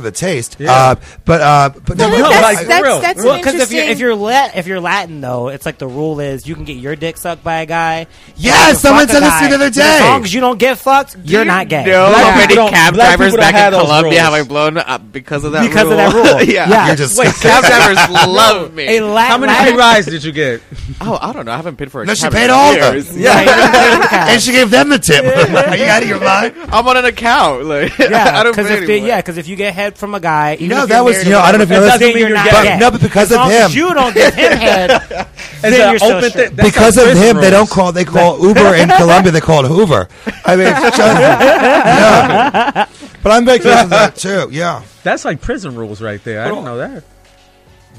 for 0.00 0.10
the 0.10 0.16
taste. 0.16 0.56
Yeah. 0.58 0.72
Uh, 0.72 0.94
but 1.24 1.40
uh, 1.40 1.70
but 1.86 1.96
Well, 1.98 2.10
no, 2.10 2.28
that's, 2.30 2.42
like, 2.42 2.58
for 2.58 2.64
that's, 2.64 2.82
real. 2.84 3.00
that's 3.00 3.20
an 3.20 3.26
Well, 3.26 3.36
because 3.38 3.54
if 3.56 3.72
you're 3.72 3.84
if 3.84 3.98
you're 3.98 4.14
Lat 4.14 4.56
if 4.56 4.66
you're 4.66 4.80
Latin 4.80 5.20
though, 5.20 5.48
it's 5.48 5.64
like 5.66 5.78
the 5.78 5.86
rule 5.88 6.20
is 6.20 6.46
you 6.46 6.54
can 6.54 6.64
get 6.64 6.76
your 6.76 6.96
dick 6.96 7.16
sucked 7.16 7.44
by 7.44 7.60
a 7.62 7.66
guy. 7.66 8.06
Yes, 8.36 8.80
someone 8.80 9.06
fuck 9.06 9.16
a 9.16 9.20
said 9.20 9.22
this 9.30 9.40
to 9.40 9.48
the 9.48 9.54
other 9.56 9.70
day. 9.70 9.82
As 9.82 10.00
long 10.02 10.24
as 10.24 10.34
you 10.34 10.40
don't 10.40 10.58
get 10.58 10.78
fucked, 10.78 11.16
you're 11.24 11.44
not 11.44 11.68
gay. 11.68 11.84
No, 11.84 12.06
how 12.12 12.40
people 12.46 12.56
many 12.64 12.70
cab 12.70 12.94
drivers 12.94 13.36
back 13.36 13.54
in 13.54 13.72
those 13.72 13.82
Colombia 13.82 14.20
have. 14.22 14.32
I 14.32 14.42
blown 14.44 14.78
up 14.78 15.12
because 15.12 15.44
of 15.44 15.52
that 15.52 15.62
Because 15.66 15.84
rule? 15.84 15.92
of 15.92 15.98
that 15.98 16.14
rule. 16.14 16.42
yeah. 16.48 16.68
Yeah. 16.68 16.86
you're 16.88 16.96
just 16.96 17.18
Wait, 17.18 17.32
Cab 17.40 17.64
drivers 17.64 18.10
love 18.26 18.74
me. 18.74 18.96
A 18.98 19.04
Lat- 19.04 19.28
how 19.30 19.38
many 19.38 19.52
Latin- 19.52 19.72
free 19.74 19.78
rides 19.80 20.06
did 20.06 20.24
you 20.24 20.32
get? 20.32 20.62
Oh, 21.02 21.18
I 21.18 21.32
don't 21.32 21.46
know. 21.46 21.52
I 21.52 21.56
haven't 21.56 21.76
paid 21.76 21.90
for 21.90 22.02
a 22.02 22.06
No, 22.06 22.12
she 22.12 22.24
cab 22.24 22.32
paid 22.34 22.50
all 22.50 22.74
of 22.74 22.78
them. 23.06 23.18
Yeah, 23.18 23.40
you 23.40 23.46
don't 23.46 23.72
pay 23.72 23.96
the 24.02 24.06
cab. 24.06 24.28
and 24.28 24.42
she 24.42 24.52
gave 24.52 24.70
them 24.70 24.90
the 24.90 24.98
tip. 24.98 25.24
Are 25.24 25.74
you 25.76 25.84
out 25.86 26.02
of 26.02 26.08
your 26.10 26.20
mind? 26.20 26.54
I'm 26.70 26.86
on 26.86 26.96
an 26.98 27.06
account. 27.06 27.64
Like, 27.64 27.96
Yeah, 27.98 28.38
I 28.38 28.42
don't 28.42 28.52
because 28.52 28.66
pay 28.68 28.98
if 28.98 29.04
yeah, 29.04 29.16
because 29.16 29.38
if 29.38 29.48
you 29.48 29.56
get 29.56 29.72
head 29.72 29.89
from 29.98 30.14
a 30.14 30.20
guy, 30.20 30.54
even 30.54 30.68
No, 30.76 30.82
if 30.84 30.88
that 30.90 31.04
was- 31.04 31.14
married 31.16 31.26
you 31.26 31.32
know, 31.32 31.40
I 31.40 31.52
don't 31.52 31.58
know 31.58 31.62
if 31.64 31.68
you 31.70 31.74
know 31.76 31.80
whatever, 31.82 31.98
this- 31.98 32.12
then 32.12 32.18
you're 32.20 32.34
not 32.34 32.50
but- 32.50 32.62
gay. 32.62 32.78
no, 32.78 32.90
but 32.90 33.00
because 33.00 33.30
as 33.30 33.32
of 33.32 33.36
long 33.38 33.50
him. 33.50 33.62
as 33.62 33.74
you 33.74 33.94
don't 33.94 34.14
give 34.14 34.34
him 34.34 34.52
head. 34.58 35.26
Then 35.60 35.72
you're 36.00 36.10
open 36.16 36.30
straight. 36.30 36.48
thing. 36.48 36.56
Because 36.56 36.96
of 36.96 37.04
prison 37.04 37.22
him, 37.36 37.36
they 37.42 37.50
don't 37.50 37.68
call 37.68 37.92
they 37.92 38.06
call 38.06 38.40
Uber 38.46 38.74
in 38.76 38.88
Colombia. 38.96 39.30
They 39.30 39.40
call 39.42 39.62
it 39.64 39.68
Hoover. 39.68 40.08
I 40.46 40.56
mean, 40.56 40.68
it's 40.68 40.80
just, 40.80 40.96
yeah. 40.98 42.86
But 43.22 43.32
I'm 43.32 43.44
very 43.44 43.58
curious 43.58 43.82
of 43.84 43.90
that 43.90 44.16
too. 44.16 44.48
Yeah. 44.50 44.82
That's 45.02 45.24
like 45.26 45.42
prison 45.42 45.76
rules 45.76 46.00
right 46.00 46.22
there. 46.24 46.42
I 46.42 46.48
don't 46.48 46.64
know 46.64 46.78
that. 46.78 47.04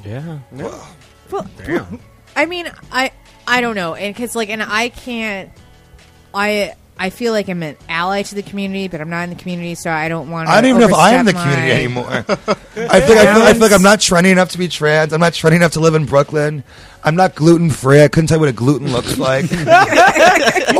Yeah. 0.03 0.39
Well, 0.51 1.47
Damn. 1.63 1.99
I 2.35 2.45
mean, 2.47 2.67
I 2.91 3.11
I 3.47 3.61
don't 3.61 3.75
know, 3.75 3.93
and 3.93 4.13
because 4.13 4.35
like, 4.35 4.49
and 4.49 4.63
I 4.63 4.89
can't. 4.89 5.51
I 6.33 6.73
I 6.97 7.09
feel 7.09 7.33
like 7.33 7.49
I'm 7.49 7.63
an 7.63 7.77
ally 7.89 8.21
to 8.21 8.35
the 8.35 8.43
community, 8.43 8.87
but 8.87 9.01
I'm 9.01 9.09
not 9.09 9.23
in 9.23 9.31
the 9.31 9.35
community, 9.35 9.75
so 9.75 9.89
I 9.89 10.07
don't 10.07 10.29
want. 10.29 10.47
to 10.47 10.53
I 10.53 10.61
don't 10.61 10.69
even 10.69 10.81
know 10.81 10.87
if 10.87 10.93
I 10.93 11.13
am 11.13 11.25
the 11.25 11.33
community 11.33 11.67
my- 11.67 11.73
anymore. 11.73 12.07
I 12.11 12.23
feel, 12.23 12.47
I, 12.85 13.01
feel, 13.01 13.17
I 13.17 13.53
feel 13.53 13.61
like 13.61 13.71
I'm 13.71 13.81
not 13.81 13.99
trendy 13.99 14.31
enough 14.31 14.49
to 14.49 14.57
be 14.57 14.67
trans. 14.67 15.11
I'm 15.11 15.19
not 15.19 15.33
trendy 15.33 15.55
enough 15.55 15.71
to 15.73 15.79
live 15.79 15.95
in 15.95 16.05
Brooklyn. 16.05 16.63
I'm 17.03 17.15
not 17.15 17.33
gluten 17.35 17.69
free. 17.71 18.03
I 18.03 18.07
couldn't 18.07 18.27
tell 18.27 18.37
you 18.37 18.41
what 18.41 18.49
a 18.49 18.53
gluten 18.53 18.91
looks 18.91 19.17
like. 19.17 19.45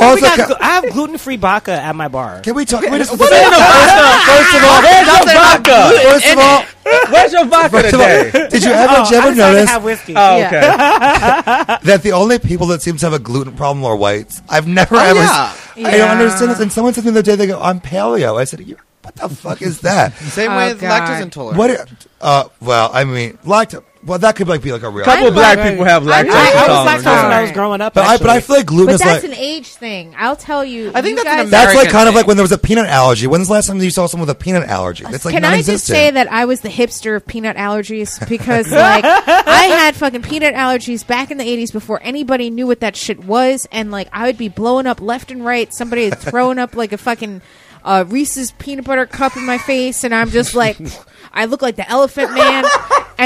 Also, 0.02 0.22
got 0.26 0.38
ca- 0.50 0.58
I 0.60 0.82
have 0.82 0.90
gluten 0.94 1.18
free 1.20 1.36
vodka 1.36 1.74
at 1.74 1.96
my 1.96 2.08
bar. 2.08 2.40
can 2.42 2.56
we 2.56 2.66
talk? 2.66 2.82
Can 2.84 2.92
we 2.92 2.98
just, 2.98 3.12
First 3.12 3.22
of 3.22 3.30
all, 3.32 4.82
where's 4.82 5.08
your 5.08 5.26
vodka? 5.26 6.00
first 6.02 6.26
of 6.28 6.38
all, 6.40 6.64
Where's 7.12 7.32
your 7.34 7.46
vodka 7.46 7.70
first 7.70 7.94
of 7.94 8.00
all, 8.02 8.08
today? 8.08 8.50
did 8.50 8.64
you 8.64 8.72
ever, 8.72 8.94
Oh, 8.98 9.04
did 9.04 9.12
you 9.12 9.18
ever 9.18 9.30
decided 9.32 9.38
notice 9.56 9.70
have 9.70 9.84
whiskey. 9.84 10.14
Oh, 10.16 10.38
Yeah. 10.38 10.48
okay. 10.48 11.78
that 11.86 12.02
the 12.04 12.14
only 12.14 12.40
people 12.40 12.68
that 12.68 12.82
seem 12.82 12.98
to 12.98 13.06
have 13.06 13.14
a 13.14 13.20
gluten 13.20 13.54
problem 13.56 13.86
are 13.86 13.96
whites? 13.96 14.42
I've 14.50 14.68
never 14.68 14.96
Oh, 14.96 15.00
ever. 15.00 15.20
yeah. 15.20 15.54
I 15.88 15.98
don't 15.98 16.10
understand 16.10 16.52
this. 16.52 16.60
And 16.60 16.72
someone 16.72 16.94
said 16.94 17.02
to 17.04 17.08
me 17.08 17.14
the 17.14 17.20
other 17.20 17.32
day, 17.32 17.36
they 17.36 17.48
go, 17.48 17.62
"I'm 17.62 17.80
paleo." 17.80 18.40
I 18.40 18.46
said, 18.46 18.66
"What 19.04 19.16
the 19.16 19.30
fuck 19.30 19.62
is 19.62 19.82
that?" 19.82 20.14
Same 20.18 20.52
Oh, 20.52 20.58
way 20.58 20.70
with 20.74 20.82
God. 20.82 21.02
lactose 21.04 21.22
intolerant. 21.22 21.58
What? 21.58 21.90
Uh, 22.20 22.46
well, 22.62 22.90
I 22.94 23.04
mean, 23.04 23.38
lactose. 23.46 23.84
Well, 24.04 24.18
that 24.18 24.36
could 24.36 24.48
like 24.48 24.64
be 24.64 24.72
like 24.72 24.82
a 24.82 24.90
real. 24.90 25.06
couple 25.06 25.28
I'm 25.28 25.34
black 25.34 25.58
like- 25.60 25.70
people 25.72 25.86
have 25.86 26.02
I'm 26.08 26.10
lactose 26.10 26.30
like- 26.30 26.36
I, 26.36 26.52
I 26.52 26.54
was 26.56 26.98
intolerance. 26.98 27.06
lactose 27.06 27.24
when 27.24 27.32
I 27.32 27.42
was 27.44 27.52
growing 27.52 27.82
up. 27.82 27.94
But 27.94 28.04
I, 28.06 28.18
but 28.18 28.30
I 28.30 28.40
feel 28.40 28.56
like 28.56 28.66
gluten 28.66 28.86
But 28.88 28.94
is 28.96 29.02
that's 29.02 29.24
like 29.24 29.32
an 29.32 29.38
age 29.38 29.68
thing. 29.68 30.16
I'll 30.18 30.36
tell 30.36 30.66
you. 30.66 30.92
I 30.96 31.02
think 31.04 31.18
you 31.20 31.24
that's 31.24 31.30
an 31.36 31.38
guys- 31.44 31.50
that's 31.52 31.66
like 31.68 31.74
American 31.74 31.92
kind 31.92 32.10
of 32.10 32.16
like 32.16 32.26
when 32.28 32.36
there 32.38 32.44
was 32.44 32.52
a 32.52 32.58
peanut 32.58 32.88
allergy. 32.88 33.28
When's 33.28 33.48
the 33.48 33.54
last 33.54 33.68
time 33.68 33.80
you 33.80 33.90
saw 33.92 34.08
someone 34.08 34.28
with 34.28 34.36
a 34.36 34.40
peanut 34.40 34.68
allergy? 34.68 35.06
It's 35.08 35.24
like 35.24 35.34
Can 35.36 35.46
I 35.46 35.58
just 35.58 35.68
non-existent. 35.68 35.96
say 35.96 36.12
that 36.12 36.32
I 36.32 36.46
was 36.46 36.62
the 36.62 36.70
hipster 36.70 37.16
of 37.16 37.28
peanut 37.28 37.58
allergies 37.58 38.18
because, 38.30 38.72
like, 38.72 39.04
I 39.06 39.66
had 39.66 39.96
fucking 39.96 40.24
peanut 40.24 40.56
allergies 40.56 41.06
back 41.06 41.30
in 41.30 41.38
the 41.38 41.44
'80s 41.46 41.72
before 41.72 42.00
anybody 42.02 42.50
knew 42.50 42.66
what 42.66 42.80
that 42.80 42.96
shit 42.96 43.24
was, 43.24 43.68
and 43.72 43.92
like 43.92 44.08
I 44.12 44.26
would 44.26 44.38
be 44.38 44.50
blowing 44.50 44.88
up 44.88 45.00
left 45.00 45.30
and 45.32 45.46
right. 45.46 45.72
Somebody 45.72 46.06
had 46.10 46.18
thrown 46.18 46.58
up 46.58 46.76
like 46.76 46.92
a 46.92 46.98
fucking 46.98 47.42
uh, 47.84 48.06
Reese's 48.08 48.52
peanut 48.54 48.86
butter 48.86 49.06
cup 49.06 49.38
in 49.38 49.46
my 49.46 49.60
face, 49.60 50.04
and 50.04 50.14
I'm 50.14 50.30
just 50.32 50.56
like, 50.56 50.78
I 51.34 51.46
look 51.46 51.62
like 51.62 51.76
the 51.76 51.88
Elephant 51.90 52.34
Man, 52.34 52.66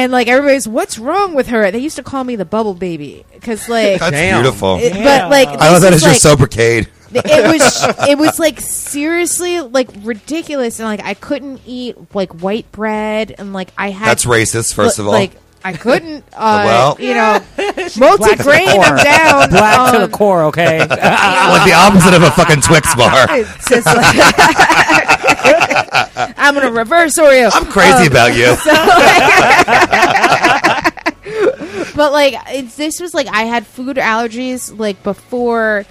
and 0.03 0.11
like 0.11 0.27
everybody's, 0.27 0.67
what's 0.67 0.99
wrong 0.99 1.33
with 1.33 1.47
her? 1.47 1.71
They 1.71 1.79
used 1.79 1.95
to 1.95 2.03
call 2.03 2.23
me 2.23 2.35
the 2.35 2.45
Bubble 2.45 2.73
Baby 2.73 3.25
because, 3.33 3.67
like, 3.69 3.99
That's 3.99 4.11
Damn. 4.11 4.41
beautiful. 4.43 4.77
it- 4.79 4.93
but 4.93 5.29
like, 5.31 5.47
I 5.49 5.71
love 5.71 5.81
this 5.81 5.81
that 5.81 5.93
is, 5.93 5.95
as 5.95 6.01
your 6.03 6.11
like, 6.11 6.21
sobriquet. 6.21 6.87
it 7.11 7.47
was 7.47 8.07
it 8.09 8.17
was 8.17 8.39
like 8.39 8.59
seriously 8.59 9.61
like 9.61 9.87
ridiculous 10.03 10.79
and 10.79 10.87
like 10.89 11.01
I 11.03 11.13
couldn't 11.13 11.61
eat 11.65 11.95
like 12.13 12.41
white 12.41 12.69
bread 12.73 13.33
and 13.37 13.53
like 13.53 13.69
I 13.77 13.91
had 13.91 14.07
That's 14.09 14.25
racist, 14.25 14.73
first 14.73 14.99
of 14.99 15.05
all. 15.05 15.13
like 15.13 15.31
I 15.63 15.71
couldn't 15.73 16.25
uh 16.33 16.63
Well. 16.65 16.97
you 16.99 17.13
know 17.13 17.39
multi 17.97 18.35
grain 18.35 18.67
I'm 18.67 18.97
down 19.01 19.49
black 19.49 19.91
to 19.93 19.95
um, 19.97 20.01
the 20.11 20.17
core. 20.17 20.43
Okay. 20.45 20.79
like 20.79 20.89
the 20.89 21.73
opposite 21.73 22.13
of 22.15 22.23
a 22.23 22.31
fucking 22.31 22.59
Twix 22.61 22.93
bar. 22.95 23.27
it's 23.29 23.69
just 23.69 23.85
like 23.85 23.95
I'm 26.37 26.53
gonna 26.53 26.71
reverse 26.71 27.17
Oreo 27.17 27.49
I'm 27.53 27.65
crazy 27.65 28.05
um, 28.05 28.07
about 28.07 28.35
you. 28.35 28.55
but 31.95 32.11
like 32.11 32.35
it's 32.49 32.75
this 32.75 32.99
was 32.99 33.13
like 33.13 33.27
I 33.27 33.43
had 33.43 33.65
food 33.65 33.97
allergies 33.97 34.77
like 34.77 35.01
before 35.03 35.85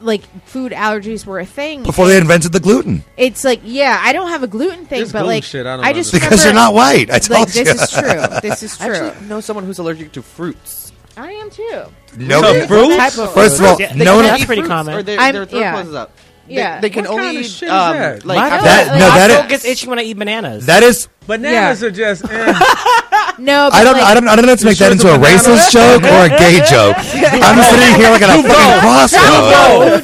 like 0.00 0.22
food 0.46 0.72
allergies 0.72 1.24
were 1.24 1.38
a 1.38 1.46
thing 1.46 1.82
Before 1.82 2.08
they 2.08 2.18
invented 2.18 2.52
the 2.52 2.60
gluten. 2.60 3.02
it's 3.16 3.44
like 3.44 3.60
yeah 3.64 3.98
I 4.02 4.12
don't 4.12 4.28
have 4.28 4.42
a 4.42 4.46
gluten 4.46 4.86
thing 4.86 5.00
This 5.00 5.12
but 5.12 5.20
gluten 5.20 5.36
like 5.36 5.44
shit, 5.44 5.66
I 5.66 5.76
don't 5.76 5.86
I 5.86 5.92
just 5.92 6.12
Because 6.12 6.44
you're 6.44 6.54
not 6.54 6.74
white. 6.74 7.10
I 7.10 7.18
told 7.18 7.46
like 7.46 7.54
you. 7.54 7.64
this 7.64 7.82
is 7.82 7.90
true. 7.90 8.40
This 8.42 8.62
is 8.62 8.80
I 8.80 8.86
true. 8.88 8.96
actually 9.08 9.26
know 9.26 9.40
someone 9.40 9.64
who's 9.64 9.78
allergic 9.78 10.12
to 10.12 10.22
fruits. 10.22 10.92
I 11.16 11.32
am 11.32 11.50
too. 11.50 11.84
Nobody. 12.18 12.60
So 12.60 12.66
fruit? 12.66 12.96
Type 12.96 13.18
of 13.18 13.32
First 13.32 13.60
of 13.60 13.66
all, 13.66 13.80
Yeah, 13.80 13.94
no 13.94 14.16
one. 14.16 14.24
that's 14.26 14.44
pretty 14.44 14.62
common. 14.62 14.94
Or 14.96 15.02
their, 15.02 15.18
I'm- 15.18 15.32
their 15.34 15.46
throat 15.46 15.60
yeah. 15.60 15.72
closes 15.72 15.94
up. 15.94 16.12
They- 16.48 16.54
Yeah. 16.54 16.80
They, 16.80 16.90
can 16.90 17.04
What 17.04 17.10
only 17.12 17.24
kind 17.24 17.36
of 17.38 17.42
eat, 17.44 17.48
shit 17.50 17.68
is 17.68 17.72
um, 17.72 17.96
that? 17.96 18.24
like 18.24 18.36
My 18.38 18.46
after- 18.48 18.64
That- 18.64 18.86
throat- 18.86 18.98
no, 18.98 19.08
my 19.08 19.18
that 19.18 19.30
throat 19.30 19.44
is- 19.44 19.50
gets 19.50 19.64
itchy 19.64 19.88
when 19.88 19.98
I 19.98 20.02
eat 20.02 20.18
bananas. 20.18 20.66
That 20.66 20.82
is. 20.82 21.08
Bananas 21.26 21.82
are 21.82 21.90
just. 21.90 22.24
Eh. 22.30 22.54
No, 23.38 23.68
but 23.70 23.76
I 23.76 23.84
don't. 23.84 23.92
Like, 23.92 24.02
I 24.02 24.14
don't. 24.14 24.28
I 24.28 24.36
don't 24.36 24.46
know 24.46 24.52
if 24.52 24.60
to 24.60 24.64
make 24.64 24.78
sure 24.78 24.88
that 24.88 24.94
it's 24.94 25.04
into 25.04 25.12
a 25.12 25.18
a 25.18 25.20
banana? 25.20 25.36
racist 25.36 25.70
joke 25.70 26.02
or 26.04 26.24
a 26.24 26.28
gay 26.40 26.56
joke. 26.70 26.96
I'm 26.96 27.60
sitting 27.68 27.94
here 28.00 28.08
like 28.08 28.22
at 28.22 28.30
a 28.32 28.40
fucking 28.48 28.80
crossroads. 28.80 30.00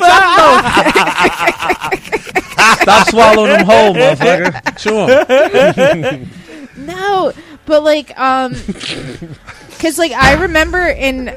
Stop 2.82 3.08
swallowing 3.08 3.52
them 3.52 3.64
whole, 3.64 3.94
motherfucker. 3.94 4.52
Chew 4.76 4.98
'em. 5.08 6.28
No, 6.86 7.32
but 7.64 7.82
like, 7.84 8.12
um, 8.18 8.52
because 8.52 9.98
like 9.98 10.12
I 10.12 10.34
remember 10.42 10.80
in, 10.86 11.28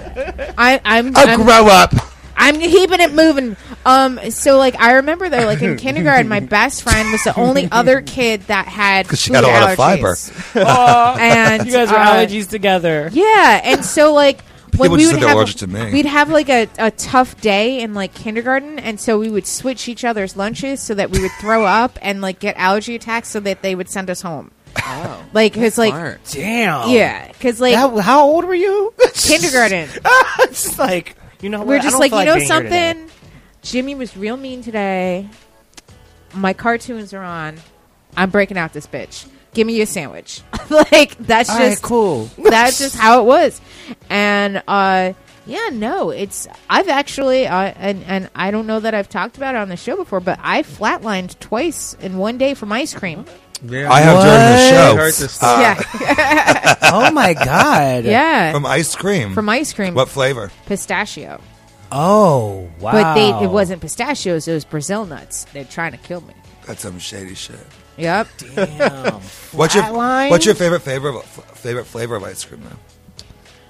I 0.58 0.82
I'm 0.84 1.16
I'll 1.16 1.30
I'm, 1.30 1.44
grow 1.44 1.68
up. 1.68 1.94
I'm 2.38 2.60
keeping 2.60 3.00
it 3.00 3.14
moving. 3.14 3.56
Um, 3.86 4.20
so 4.32 4.58
like 4.58 4.80
I 4.80 4.94
remember 4.94 5.30
though, 5.30 5.46
like 5.46 5.62
in 5.62 5.78
kindergarten, 5.86 6.28
my 6.28 6.40
best 6.42 6.84
friend 6.84 7.12
was 7.12 7.24
the 7.24 7.38
only 7.40 7.68
other 7.72 8.02
kid 8.02 8.42
that 8.48 8.68
had 8.68 9.08
'Cause 9.10 9.22
she 9.22 9.30
food 9.30 9.36
had 9.36 9.44
a 9.44 9.48
lot 9.48 9.72
of 9.72 9.78
allergies. 9.80 10.56
and 11.20 11.66
you 11.66 11.72
guys 11.72 11.92
are 11.92 11.96
uh, 11.98 12.14
allergies 12.16 12.50
together. 12.50 13.10
Yeah, 13.14 13.62
and 13.64 13.84
so 13.86 14.14
like 14.14 14.42
when 14.78 14.90
People 14.90 14.98
we 14.98 15.06
would 15.06 15.22
have, 15.24 15.56
to 15.56 15.68
me. 15.68 15.94
we'd 15.94 16.06
have 16.06 16.30
like 16.30 16.50
a, 16.50 16.68
a 16.78 16.92
tough 16.92 17.40
day 17.40 17.80
in 17.82 17.94
like 17.94 18.14
kindergarten, 18.14 18.78
and 18.80 19.00
so 19.00 19.18
we 19.18 19.30
would 19.30 19.48
switch 19.48 19.88
each 19.88 20.04
other's 20.04 20.36
lunches 20.36 20.82
so 20.82 20.94
that 20.96 21.12
we 21.12 21.22
would 21.22 21.32
throw 21.40 21.64
up 21.66 21.98
and 22.02 22.20
like 22.22 22.40
get 22.40 22.58
allergy 22.58 22.96
attacks, 22.96 23.30
so 23.30 23.40
that 23.40 23.62
they 23.62 23.74
would 23.76 23.88
send 23.90 24.10
us 24.10 24.22
home. 24.22 24.52
Oh, 24.84 25.24
Like, 25.32 25.54
cause 25.54 25.78
like 25.78 25.94
smart. 25.94 26.20
Damn. 26.32 26.90
yeah, 26.90 27.32
cause 27.40 27.62
like 27.62 27.76
How, 27.76 27.98
how 28.00 28.26
old 28.26 28.44
were 28.44 28.54
you? 28.54 28.94
kindergarten. 29.14 29.88
it's 30.40 30.78
like 30.78 31.16
you 31.46 31.52
know. 31.52 31.60
We're 31.64 31.78
what? 31.78 31.84
Just 31.84 32.00
like, 32.00 32.12
you 32.12 32.26
know 32.26 32.36
being 32.36 32.48
today. 32.48 32.94
something? 32.94 33.12
Jimmy 33.62 33.94
was 33.94 34.18
real 34.18 34.36
mean 34.36 34.64
today. 34.64 35.30
My 36.34 36.54
cartoons 36.54 37.14
are 37.14 37.22
on. 37.24 37.58
I'm 38.18 38.32
breaking 38.32 38.58
out 38.58 38.74
this 38.74 38.88
bitch. 38.88 39.28
Give 39.54 39.68
me 39.68 39.78
your 39.78 39.86
sandwich. 39.86 40.42
like 40.70 41.16
that's 41.20 41.50
All 41.50 41.60
right, 41.60 41.70
just 41.70 41.84
cool. 41.84 42.30
that's 42.38 42.80
just 42.80 42.96
how 42.96 43.22
it 43.22 43.26
was. 43.26 43.62
And 44.10 44.64
uh 44.68 45.14
yeah, 45.46 45.70
no, 45.72 46.10
it's 46.10 46.48
I've 46.68 46.90
actually 46.90 47.46
uh, 47.46 47.74
and 47.78 48.04
and 48.06 48.30
I 48.34 48.50
don't 48.50 48.66
know 48.66 48.80
that 48.80 48.96
I've 48.96 49.08
talked 49.08 49.38
about 49.38 49.54
it 49.54 49.60
on 49.60 49.70
the 49.70 49.78
show 49.78 49.96
before, 49.96 50.20
but 50.20 50.40
I 50.42 50.64
flatlined 50.64 51.38
twice 51.40 51.94
in 52.02 52.18
one 52.18 52.40
day 52.40 52.56
from 52.56 52.72
ice 52.72 52.94
cream. 52.94 53.26
Yeah. 53.64 53.92
I 53.92 54.00
have 54.02 54.22
during 54.22 54.40
the 54.40 54.70
show. 54.70 54.94
I 54.94 54.96
heard 54.96 55.14
this 55.14 55.42
uh, 55.42 55.76
stuff. 55.76 56.02
yeah. 56.02 56.76
oh 56.94 57.12
my 57.12 57.34
god. 57.34 58.06
yeah. 58.06 58.52
From 58.52 58.66
ice 58.66 58.96
cream. 58.96 59.34
From 59.34 59.50
ice 59.50 59.74
cream. 59.74 59.94
What 59.94 60.10
flavor? 60.10 60.52
pistachio. 60.66 61.42
Oh 61.92 62.70
wow. 62.80 62.92
But 62.92 63.14
they 63.16 63.30
it 63.46 63.50
wasn't 63.50 63.82
pistachios, 63.82 64.48
it 64.48 64.54
was 64.54 64.66
Brazil 64.66 65.06
nuts. 65.06 65.46
They're 65.54 65.66
trying 65.66 65.92
to 65.92 65.98
kill 65.98 66.22
me. 66.22 66.34
That's 66.66 66.82
some 66.82 67.00
shady 67.00 67.36
shit. 67.36 67.60
Yep. 67.98 68.28
Damn. 68.56 69.22
What's 69.54 69.76
your 69.76 69.84
Flatline? 69.84 70.30
What's 70.30 70.46
your 70.46 70.56
favorite 70.56 70.82
flavor 70.82 71.10
of, 71.10 71.26
favorite 71.26 71.86
flavor 71.86 72.16
of 72.16 72.24
ice 72.24 72.44
cream 72.44 72.62
though? 72.64 72.95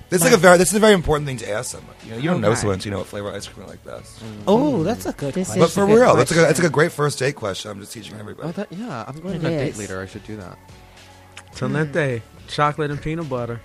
This 0.09 0.21
is 0.21 0.25
like 0.25 0.33
a 0.33 0.37
very 0.37 0.57
this 0.57 0.69
is 0.69 0.75
a 0.75 0.79
very 0.79 0.93
important 0.93 1.27
thing 1.27 1.37
to 1.37 1.49
ask 1.49 1.71
someone. 1.71 1.95
You 2.03 2.11
know, 2.11 2.17
you 2.17 2.29
don't 2.29 2.41
know 2.41 2.49
Okay. 2.51 2.59
someone 2.59 2.73
until 2.75 2.89
you 2.89 2.91
know 2.91 2.97
what 2.99 3.07
flavor 3.07 3.31
ice 3.33 3.47
cream 3.47 3.65
they 3.65 3.71
like 3.73 3.83
best. 3.83 4.21
Oh, 4.47 4.83
that's 4.83 5.05
a 5.07 5.11
good. 5.13 5.33
This 5.33 5.47
question. 5.47 5.59
But 5.61 5.69
is 5.69 5.73
for 5.73 5.83
a 5.83 5.87
good 5.87 5.95
real, 5.99 6.15
that's 6.15 6.31
a 6.31 6.33
good, 6.35 6.47
that's 6.47 6.59
like 6.59 6.67
a 6.67 6.71
great 6.71 6.91
first 6.91 7.17
date 7.19 7.35
question. 7.35 7.71
I'm 7.71 7.79
just 7.79 7.91
teaching 7.91 8.15
everybody. 8.19 8.47
Oh, 8.49 8.51
that, 8.51 8.71
yeah, 8.71 9.03
I'm 9.07 9.19
going 9.19 9.35
It 9.35 9.39
on 9.45 9.51
a 9.51 9.57
date 9.57 9.69
is. 9.69 9.77
later. 9.79 9.99
I 10.01 10.05
should 10.05 10.23
do 10.25 10.37
that. 10.37 10.57
Talenti, 11.55 12.21
chocolate 12.47 12.91
and 12.91 13.01
peanut 13.01 13.29
butter. 13.29 13.59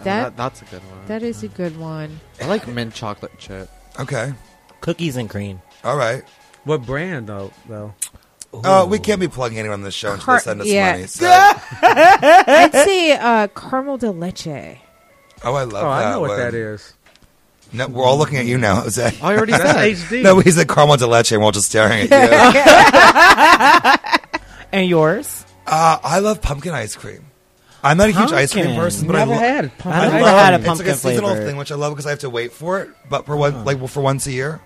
Oh, 0.00 0.04
That- 0.04 0.36
that's 0.36 0.62
a 0.62 0.64
good 0.66 0.82
one. 0.82 1.06
That 1.06 1.22
is 1.22 1.42
a 1.42 1.48
good 1.48 1.76
one. 1.78 2.20
I 2.40 2.46
like 2.46 2.66
mint 2.68 2.94
chocolate 2.94 3.36
chip. 3.38 3.68
Okay, 3.98 4.32
Cookies 4.80 5.16
and 5.16 5.28
cream. 5.28 5.60
all 5.84 5.96
right. 5.96 6.22
What 6.64 6.84
brand 6.84 7.26
though? 7.28 7.50
Though. 7.68 7.94
Oh, 8.52 8.86
we 8.86 8.98
can't 8.98 9.20
be 9.20 9.28
plugging 9.28 9.58
anyone 9.58 9.80
on 9.80 9.84
this 9.84 9.94
show 9.94 10.12
until 10.12 10.24
Car- 10.24 10.36
they 10.38 10.42
send 10.44 10.60
us 10.62 10.66
yeah. 10.66 10.92
money. 10.92 11.06
So. 11.06 11.26
I'd 11.82 12.70
say 12.72 13.12
uh, 13.12 13.48
caramel 13.48 13.98
de 13.98 14.10
leche. 14.10 14.78
Oh, 15.44 15.54
I 15.54 15.64
love 15.64 15.70
that. 15.72 15.76
Oh, 15.84 15.88
that. 15.90 16.06
I 16.06 16.10
know 16.12 16.20
what 16.20 16.30
one. 16.30 16.38
that 16.38 16.54
is. 16.54 16.92
No, 17.72 17.88
we're 17.88 18.04
all 18.04 18.16
looking 18.16 18.38
at 18.38 18.46
you 18.46 18.58
now, 18.58 18.76
Jose. 18.82 19.18
I 19.20 19.36
already 19.36 19.52
said. 19.54 19.76
HD. 19.76 20.22
No, 20.22 20.38
he 20.40 20.50
said 20.50 20.68
caramel 20.68 20.96
de 20.96 21.06
leche, 21.06 21.32
and 21.32 21.40
we're 21.40 21.46
all 21.46 21.52
just 21.52 21.66
staring 21.68 22.08
at 22.10 24.00
you. 24.10 24.26
And 24.72 24.88
yours? 24.90 25.44
uh, 25.66 25.98
I 26.02 26.18
love 26.18 26.42
pumpkin 26.42 26.72
ice 26.74 26.96
cream. 26.96 27.24
I'm 27.82 27.96
not 27.96 28.08
a 28.08 28.12
huge 28.12 28.32
ice 28.32 28.52
cream 28.52 28.74
person, 28.74 29.06
but 29.06 29.14
Never 29.14 29.32
I 29.32 29.36
lo- 29.36 29.40
had 29.40 29.64
I 29.64 29.68
pumpkin. 29.68 30.12
never 30.12 30.28
had 30.28 30.54
a 30.54 30.56
it. 30.58 30.64
pumpkin 30.66 30.88
it's 30.88 31.04
like 31.04 31.12
a 31.12 31.16
seasonal 31.16 31.30
flavor. 31.30 31.46
thing, 31.46 31.56
which 31.56 31.70
I 31.72 31.76
love 31.76 31.92
because 31.92 32.04
I 32.06 32.10
have 32.10 32.18
to 32.20 32.30
wait 32.30 32.52
for 32.52 32.80
it. 32.80 32.90
But 33.08 33.26
for 33.26 33.36
one, 33.36 33.64
like 33.64 33.86
for 33.88 34.00
once 34.02 34.26
a 34.26 34.32
year, 34.32 34.60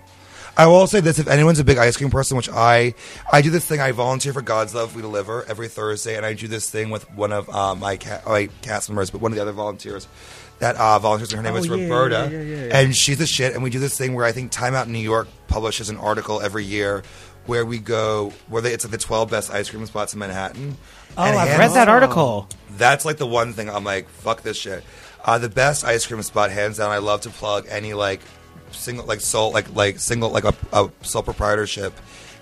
I 0.57 0.65
will 0.67 0.87
say 0.87 0.99
this: 1.01 1.19
if 1.19 1.27
anyone's 1.27 1.59
a 1.59 1.63
big 1.63 1.77
ice 1.77 1.97
cream 1.97 2.09
person, 2.09 2.35
which 2.35 2.49
I, 2.49 2.93
I 3.31 3.41
do 3.41 3.51
this 3.51 3.65
thing. 3.65 3.79
I 3.79 3.91
volunteer 3.91 4.33
for 4.33 4.41
God's 4.41 4.73
Love 4.75 4.95
We 4.95 5.01
Deliver 5.03 5.45
every 5.47 5.67
Thursday, 5.67 6.17
and 6.17 6.25
I 6.25 6.33
do 6.33 6.47
this 6.47 6.69
thing 6.69 6.89
with 6.89 7.09
one 7.13 7.31
of 7.31 7.47
uh, 7.49 7.75
my 7.75 7.97
ca- 7.97 8.21
my 8.25 8.49
cast 8.63 8.89
members, 8.89 9.11
but 9.11 9.21
one 9.21 9.31
of 9.31 9.35
the 9.35 9.41
other 9.41 9.51
volunteers 9.53 10.07
that 10.61 10.77
uh, 10.77 10.97
volunteers. 10.99 11.31
Her 11.31 11.41
name 11.43 11.53
Oh, 11.53 11.57
is 11.57 11.67
yeah, 11.67 11.73
Roberta, 11.75 12.29
yeah, 12.31 12.39
yeah, 12.41 12.77
and 12.79 12.95
she's 12.95 13.17
the 13.17 13.27
shit. 13.27 13.53
And 13.53 13.61
we 13.61 13.69
do 13.69 13.79
this 13.79 13.97
thing 13.97 14.13
where 14.15 14.25
I 14.25 14.31
think 14.31 14.51
Time 14.51 14.73
Out 14.73 14.87
New 14.87 14.97
York 14.99 15.27
publishes 15.47 15.89
an 15.89 15.97
article 15.97 16.41
every 16.41 16.63
year. 16.63 17.03
Where 17.47 17.65
we 17.65 17.79
go, 17.79 18.31
where 18.49 18.61
they, 18.61 18.71
it's 18.71 18.85
like 18.85 18.91
the 18.91 18.99
12 18.99 19.31
best 19.31 19.51
ice 19.51 19.67
cream 19.69 19.83
spots 19.87 20.13
in 20.13 20.19
Manhattan. 20.19 20.77
Oh, 21.17 21.23
And 21.23 21.35
I've 21.35 21.57
read 21.57 21.71
that 21.73 21.89
article. 21.89 22.47
that's 22.77 23.03
like 23.03 23.17
the 23.17 23.25
one 23.25 23.53
thing 23.53 23.67
I'm 23.67 23.83
like, 23.83 24.07
fuck 24.09 24.43
this 24.43 24.57
shit. 24.57 24.83
Uh, 25.25 25.39
the 25.39 25.49
best 25.49 25.83
ice 25.83 26.05
cream 26.05 26.21
spot, 26.21 26.51
hands 26.51 26.77
down. 26.77 26.91
I 26.91 26.99
love 26.99 27.21
to 27.21 27.29
plug 27.31 27.65
any 27.67 27.93
like 27.95 28.21
single, 28.69 29.05
like 29.07 29.21
sole, 29.21 29.51
like 29.51 29.73
like 29.75 29.97
single, 29.99 30.29
like 30.29 30.43
a, 30.43 30.53
a 30.71 30.91
sole 31.01 31.23
proprietorship 31.23 31.93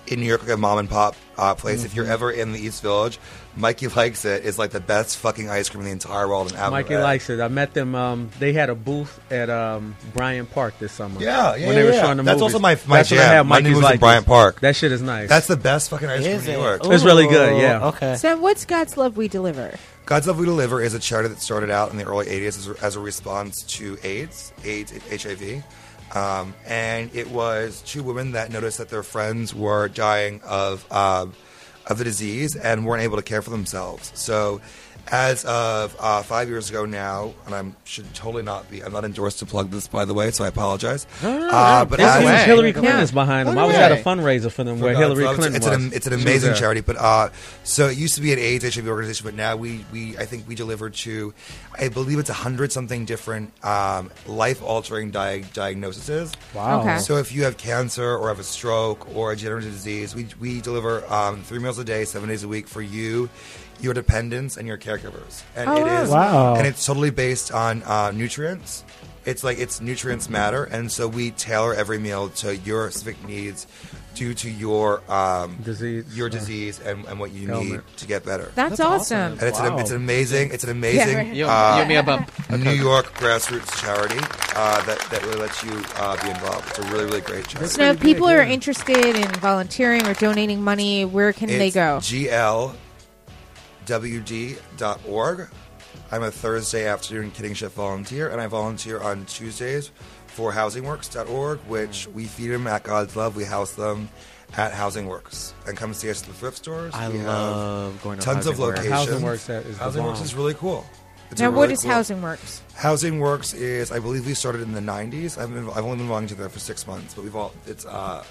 in 0.06 0.20
New 0.20 0.26
York, 0.26 0.42
like 0.42 0.52
a 0.52 0.56
mom 0.58 0.76
and 0.78 0.88
pop 0.90 1.16
uh, 1.38 1.54
place. 1.54 1.82
If 1.84 1.94
you're 1.94 2.04
Mm-hmm. 2.04 2.12
ever 2.12 2.30
in 2.30 2.52
the 2.52 2.58
East 2.60 2.82
Village, 2.82 3.18
Mikey 3.56 3.88
likes 3.88 4.24
it. 4.24 4.44
Is 4.44 4.58
like 4.58 4.70
the 4.70 4.80
best 4.80 5.16
fucking 5.18 5.50
ice 5.50 5.68
cream 5.68 5.80
in 5.80 5.86
the 5.86 5.92
entire 5.92 6.28
world. 6.28 6.50
In 6.52 6.56
Avenue 6.56 6.70
Mikey 6.70 6.96
likes 6.96 7.28
it. 7.30 7.40
I 7.40 7.48
met 7.48 7.74
them. 7.74 7.94
Um, 7.94 8.30
they 8.38 8.52
had 8.52 8.70
a 8.70 8.74
booth 8.74 9.18
at 9.30 9.50
um, 9.50 9.96
Bryant 10.14 10.50
Park 10.52 10.78
this 10.78 10.92
summer. 10.92 11.20
Yeah, 11.20 11.56
yeah, 11.56 11.66
When 11.66 11.74
they 11.76 11.82
were 11.82 11.90
yeah. 11.90 12.00
showing 12.02 12.16
the 12.18 12.22
That's 12.22 12.40
movies. 12.40 12.54
also 12.54 12.58
my- 12.60 12.78
my 12.86 12.96
That's 12.98 13.10
when 13.10 13.20
I 13.20 13.22
jam. 13.24 13.46
My 13.48 13.56
new 13.58 13.62
Mikey's 13.62 13.68
movie's 13.74 13.78
in 13.78 13.84
like 13.84 14.00
Bryant 14.00 14.24
this. 14.24 14.28
Park. 14.28 14.60
That 14.60 14.76
shit 14.76 14.92
is 14.92 15.02
nice. 15.02 15.28
That's 15.28 15.46
the 15.48 15.56
best 15.56 15.90
fucking 15.90 16.08
ice 16.08 16.20
cream 16.22 16.36
Is 16.36 16.46
in 16.46 16.54
New 16.54 16.60
it? 16.60 16.62
York. 16.62 16.80
It's 16.84 17.04
really 17.04 17.26
good, 17.26 17.54
Ooh, 17.54 17.60
yeah. 17.60 17.86
Okay. 17.88 18.16
So, 18.16 18.36
what's 18.38 18.64
God's 18.64 18.96
love 18.96 19.16
we 19.16 19.26
deliver? 19.28 19.74
God's 20.06 20.26
Love 20.26 20.38
We 20.40 20.46
Deliver 20.46 20.82
is 20.82 20.92
a 20.94 20.98
charity 20.98 21.28
that 21.28 21.40
started 21.40 21.70
out 21.70 21.92
in 21.92 21.96
the 21.96 22.04
early 22.04 22.26
80s 22.26 22.46
as 22.48 22.68
a, 22.68 22.84
as 22.84 22.96
a 22.96 23.00
response 23.00 23.62
to 23.74 23.96
AIDS, 24.02 24.52
AIDS, 24.64 24.92
HIV. 25.08 25.62
Um, 26.16 26.52
and 26.66 27.14
it 27.14 27.30
was 27.30 27.80
two 27.82 28.02
women 28.02 28.32
that 28.32 28.50
noticed 28.50 28.78
that 28.78 28.88
their 28.88 29.04
friends 29.04 29.54
were 29.54 29.86
dying 29.88 30.40
of, 30.44 30.84
um, 30.92 31.32
of 31.90 31.98
the 31.98 32.04
disease 32.04 32.56
and 32.56 32.86
weren't 32.86 33.02
able 33.02 33.16
to 33.16 33.22
care 33.22 33.42
for 33.42 33.50
themselves. 33.50 34.12
So, 34.14 34.60
as 35.12 35.44
of 35.44 35.96
uh, 35.98 36.22
five 36.22 36.48
years 36.48 36.70
ago 36.70 36.84
now, 36.84 37.34
and 37.46 37.54
I 37.54 37.64
should 37.84 38.12
totally 38.14 38.42
not 38.44 38.70
be, 38.70 38.82
I'm 38.82 38.92
not 38.92 39.04
endorsed 39.04 39.40
to 39.40 39.46
plug 39.46 39.70
this, 39.70 39.88
by 39.88 40.04
the 40.04 40.14
way, 40.14 40.30
so 40.30 40.44
I 40.44 40.48
apologize. 40.48 41.06
Uh, 41.22 41.84
but 41.84 41.98
as- 42.00 42.24
way. 42.24 42.44
Hillary 42.44 42.72
Clinton 42.72 42.96
Yeah. 42.98 43.02
is 43.02 43.10
behind 43.12 43.48
them. 43.48 43.58
I 43.58 43.64
was 43.64 43.74
at 43.74 43.92
a 43.92 43.96
fundraiser 43.96 44.50
for 44.52 44.62
them 44.64 44.78
For 44.78 44.84
where 44.84 44.92
God's 44.94 45.02
Hillary 45.02 45.24
love. 45.24 45.34
Clinton 45.36 45.56
it's, 45.56 45.66
was. 45.66 45.76
An, 45.76 45.92
it's 45.92 46.06
an 46.06 46.12
amazing 46.12 46.54
charity, 46.54 46.80
but 46.80 46.96
uh, 46.96 47.30
so 47.64 47.88
it 47.88 47.98
used 47.98 48.14
to 48.16 48.20
be 48.20 48.32
an 48.32 48.38
AIDS 48.38 48.74
HIV 48.74 48.86
organization, 48.86 49.24
but 49.24 49.34
now 49.34 49.56
we, 49.56 49.84
we 49.92 50.16
I 50.16 50.26
think 50.26 50.46
we 50.46 50.54
deliver 50.54 50.90
to, 50.90 51.34
I 51.78 51.88
believe 51.88 52.18
it's 52.18 52.30
a 52.30 52.34
hundred 52.34 52.70
something 52.72 53.04
different 53.04 53.52
um, 53.64 54.10
life 54.26 54.62
altering 54.62 55.10
di- 55.10 55.44
diagnoses. 55.52 56.32
Wow. 56.54 56.82
Okay. 56.82 56.98
So 56.98 57.16
if 57.16 57.32
you 57.32 57.44
have 57.44 57.56
cancer 57.56 58.16
or 58.16 58.28
have 58.28 58.38
a 58.38 58.44
stroke 58.44 59.14
or 59.16 59.32
a 59.32 59.36
degenerative 59.36 59.72
disease, 59.72 60.14
we 60.14 60.26
we 60.38 60.60
deliver 60.60 61.04
um, 61.12 61.42
three 61.42 61.58
meals 61.58 61.78
a 61.78 61.84
day, 61.84 62.04
seven 62.04 62.28
days 62.28 62.44
a 62.44 62.48
week 62.48 62.68
for 62.68 62.82
you. 62.82 63.28
Your 63.82 63.94
dependents 63.94 64.56
and 64.56 64.66
your 64.68 64.78
caregivers, 64.78 65.42
and 65.56 65.68
Oh, 65.70 65.76
it 65.76 66.08
wow. 66.10 66.54
and 66.56 66.66
it's 66.66 66.84
totally 66.84 67.10
based 67.10 67.52
on 67.52 67.82
uh, 67.84 68.10
nutrients. 68.14 68.84
It's 69.26 69.44
like 69.44 69.58
it's 69.58 69.80
nutrients 69.80 70.28
matter, 70.30 70.64
and 70.64 70.90
so 70.90 71.06
we 71.06 71.30
tailor 71.32 71.74
every 71.74 71.98
meal 71.98 72.30
to 72.36 72.56
your 72.56 72.90
specific 72.90 73.22
needs, 73.28 73.66
due 74.14 74.32
to 74.34 74.50
your 74.50 75.02
um, 75.12 75.56
Disease, 75.62 76.16
your 76.16 76.28
disease, 76.30 76.80
and, 76.80 77.04
and 77.04 77.20
what 77.20 77.30
you 77.30 77.48
ailment. 77.50 77.70
need 77.70 77.96
to 77.98 78.06
get 78.06 78.24
better. 78.24 78.50
That's, 78.54 78.78
That's 78.78 78.80
awesome. 78.80 79.32
awesome. 79.34 79.38
And 79.38 79.42
it's 79.42 79.60
an 79.60 79.78
it's 79.78 79.90
an 79.90 79.96
amazing 79.96 80.50
it's 80.52 80.64
an 80.64 80.68
Yeah, 80.70 80.72
amazing 80.72 81.16
right. 81.16 81.34
You, 81.34 81.46
uh, 81.46 81.74
you 81.76 81.80
and 81.82 81.88
me 81.88 81.96
a 81.96 82.02
bump. 82.02 82.30
New 82.50 82.70
York 82.72 83.12
grassroots 83.14 83.80
charity 83.82 84.18
uh, 84.56 84.82
that 84.86 84.98
that 85.10 85.22
really 85.24 85.38
lets 85.38 85.62
you 85.64 85.72
uh, 85.96 86.22
be 86.22 86.30
involved. 86.30 86.68
It's 86.70 86.78
a 86.78 86.82
really 86.84 87.04
really 87.04 87.20
great 87.20 87.46
charity. 87.46 87.70
So, 87.70 87.82
if 87.90 88.00
people 88.00 88.26
big, 88.28 88.36
are 88.38 88.42
interested 88.42 89.16
in 89.16 89.28
volunteering 89.40 90.06
or 90.06 90.14
donating 90.14 90.62
money, 90.62 91.04
where 91.04 91.32
can 91.34 91.48
they 91.48 91.70
go? 91.70 92.00
go? 92.00 92.72
glwd.org. 93.86 95.48
I'm 96.12 96.22
a 96.22 96.30
Thursday 96.30 96.86
afternoon 96.86 97.30
kidding 97.30 97.54
shift 97.54 97.74
volunteer, 97.74 98.28
and 98.30 98.40
I 98.40 98.46
volunteer 98.46 99.00
on 99.00 99.24
Tuesdays 99.26 99.90
for 100.26 100.52
housingworks.org, 100.52 101.58
which 101.60 102.06
we 102.08 102.24
feed 102.24 102.48
them 102.48 102.66
at 102.66 102.82
God's 102.82 103.16
Love. 103.16 103.36
We 103.36 103.44
house 103.44 103.74
them 103.74 104.08
at 104.56 104.72
Housing 104.72 105.06
Works. 105.06 105.54
And 105.66 105.76
come 105.76 105.94
see 105.94 106.10
us 106.10 106.22
at 106.22 106.28
the 106.28 106.34
thrift 106.34 106.56
stores. 106.58 106.94
I 106.94 107.08
we 107.08 107.18
love 107.20 108.00
going 108.02 108.18
to 108.18 108.24
tons 108.24 108.46
of 108.46 108.56
Housing 108.56 108.64
Works. 108.66 108.78
locations. 108.78 108.92
Housing 109.08 109.22
Works 109.22 109.46
that 109.46 109.66
is 109.66 109.78
the 109.78 109.84
Housing 109.84 110.04
Works 110.04 110.18
bomb. 110.18 110.24
is 110.26 110.34
really 110.34 110.54
cool. 110.54 110.84
It's 111.30 111.40
now, 111.40 111.48
a 111.48 111.50
really 111.52 111.74
is 111.74 111.82
cool- 111.82 111.90
Housing 111.92 112.22
Works? 112.22 112.62
Housing 112.74 113.20
Works 113.20 113.54
is, 113.54 113.92
I 113.92 114.00
believe, 114.00 114.26
we 114.26 114.34
started 114.34 114.62
in 114.62 114.72
the 114.72 114.80
'90s. 114.80 115.38
I've, 115.38 115.52
been, 115.54 115.68
I've 115.70 115.84
only 115.84 115.98
been 115.98 116.06
belonging 116.08 116.28
to 116.30 116.34
there 116.34 116.48
for 116.48 116.58
six 116.58 116.86
months, 116.88 117.14
but 117.14 117.22
we've 117.22 117.36
all 117.36 117.52
it's 117.68 117.86
uh, 117.86 118.24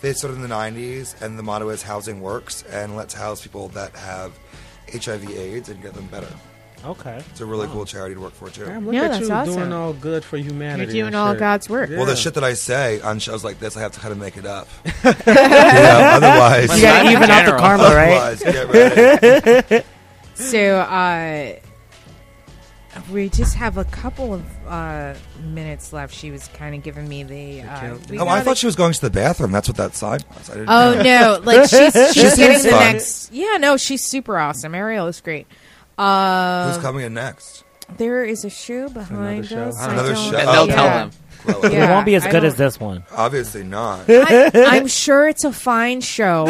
they 0.00 0.14
started 0.14 0.36
in 0.36 0.42
the 0.42 0.48
'90s, 0.48 1.20
and 1.20 1.38
the 1.38 1.42
motto 1.42 1.68
is 1.68 1.82
Housing 1.82 2.22
Works, 2.22 2.62
and 2.62 2.96
let's 2.96 3.12
house 3.12 3.42
people 3.42 3.68
that 3.68 3.94
have 3.96 4.32
HIV/AIDS 4.92 5.68
and 5.68 5.82
get 5.82 5.94
them 5.94 6.06
better. 6.06 6.28
Okay. 6.84 7.16
It's 7.30 7.40
a 7.40 7.46
really 7.46 7.66
cool 7.68 7.84
charity 7.84 8.14
to 8.14 8.20
work 8.20 8.34
for 8.34 8.48
too. 8.50 8.64
Damn, 8.66 8.84
look 8.86 8.94
Yeah, 8.94 9.04
at 9.06 9.10
that's 9.12 9.28
you 9.28 9.34
awesome. 9.34 9.54
doing 9.54 9.72
all 9.72 9.92
good 9.94 10.22
for 10.24 10.36
humanity. 10.36 10.96
You're 10.96 11.04
doing 11.06 11.14
all 11.16 11.32
shit. 11.32 11.40
God's 11.40 11.68
work. 11.68 11.90
Yeah. 11.90 11.96
Well, 11.96 12.06
the 12.06 12.14
shit 12.14 12.34
that 12.34 12.44
I 12.44 12.52
say 12.54 13.00
on 13.00 13.18
shows 13.18 13.42
like 13.42 13.58
this, 13.58 13.76
I 13.76 13.80
have 13.80 13.92
to 13.92 14.00
kind 14.00 14.12
of 14.12 14.18
make 14.18 14.36
it 14.36 14.46
up. 14.46 14.68
yeah, 15.04 16.12
otherwise, 16.22 16.76
You 16.76 16.82
gotta 16.82 17.10
even 17.10 17.30
out 17.30 17.46
the 17.46 17.56
karma, 17.56 17.84
right? 17.84 18.12
otherwise, 18.12 18.42
get 18.42 18.68
ready. 19.70 19.84
So, 20.34 20.76
uh, 20.80 21.54
we 23.10 23.30
just 23.30 23.54
have 23.56 23.78
a 23.78 23.84
couple 23.84 24.34
of 24.34 24.42
uh, 24.66 25.14
minutes 25.42 25.92
left. 25.92 26.14
She 26.14 26.30
was 26.30 26.48
kind 26.48 26.74
of 26.74 26.82
giving 26.82 27.08
me 27.08 27.22
the. 27.22 27.62
Uh, 27.62 27.96
we 28.10 28.18
Oh, 28.18 28.22
I 28.22 28.26
gotta- 28.26 28.44
thought 28.44 28.56
she 28.58 28.66
was 28.66 28.76
going 28.76 28.92
to 28.92 29.00
the 29.00 29.10
bathroom. 29.10 29.52
That's 29.52 29.68
what 29.68 29.76
that 29.78 29.94
sign 29.94 30.20
was. 30.36 30.50
I 30.50 30.54
didn't 30.54 30.68
Oh 30.68 30.94
know. 30.94 31.02
no! 31.02 31.40
Like 31.44 31.68
she's 31.68 31.92
she's 32.12 32.14
She 32.32 32.36
getting 32.36 32.62
the 32.62 32.70
fun. 32.70 32.80
next. 32.92 33.32
Yeah, 33.32 33.56
no, 33.58 33.76
she's 33.76 34.04
super 34.04 34.38
awesome. 34.38 34.74
Ariel 34.74 35.06
is 35.06 35.20
great. 35.20 35.46
Uh, 35.98 36.72
Who's 36.72 36.82
coming 36.82 37.04
in 37.04 37.14
next? 37.14 37.64
there 37.98 38.24
is 38.24 38.44
a 38.44 38.50
show 38.50 38.88
behind 38.88 39.46
show. 39.46 39.62
us. 39.64 39.76
Another 39.80 40.12
I 40.12 40.14
show. 40.14 40.30
don't- 40.32 40.40
And 40.40 40.48
they'll 40.48 40.62
Okay. 40.64 40.74
tell 40.74 40.84
Yeah. 40.84 40.96
them. 40.98 41.10
Well, 41.46 41.64
It 41.66 41.88
won't 41.88 42.04
be 42.06 42.16
as 42.16 42.24
I 42.26 42.30
good 42.32 42.42
as 42.44 42.54
don't- 42.54 42.66
this 42.66 42.80
one. 42.80 43.04
Obviously 43.14 43.62
not. 43.62 44.00
I, 44.08 44.50
I'm 44.54 44.88
sure 44.88 45.28
it's 45.28 45.44
a 45.44 45.52
fine 45.52 46.00
show. 46.00 46.42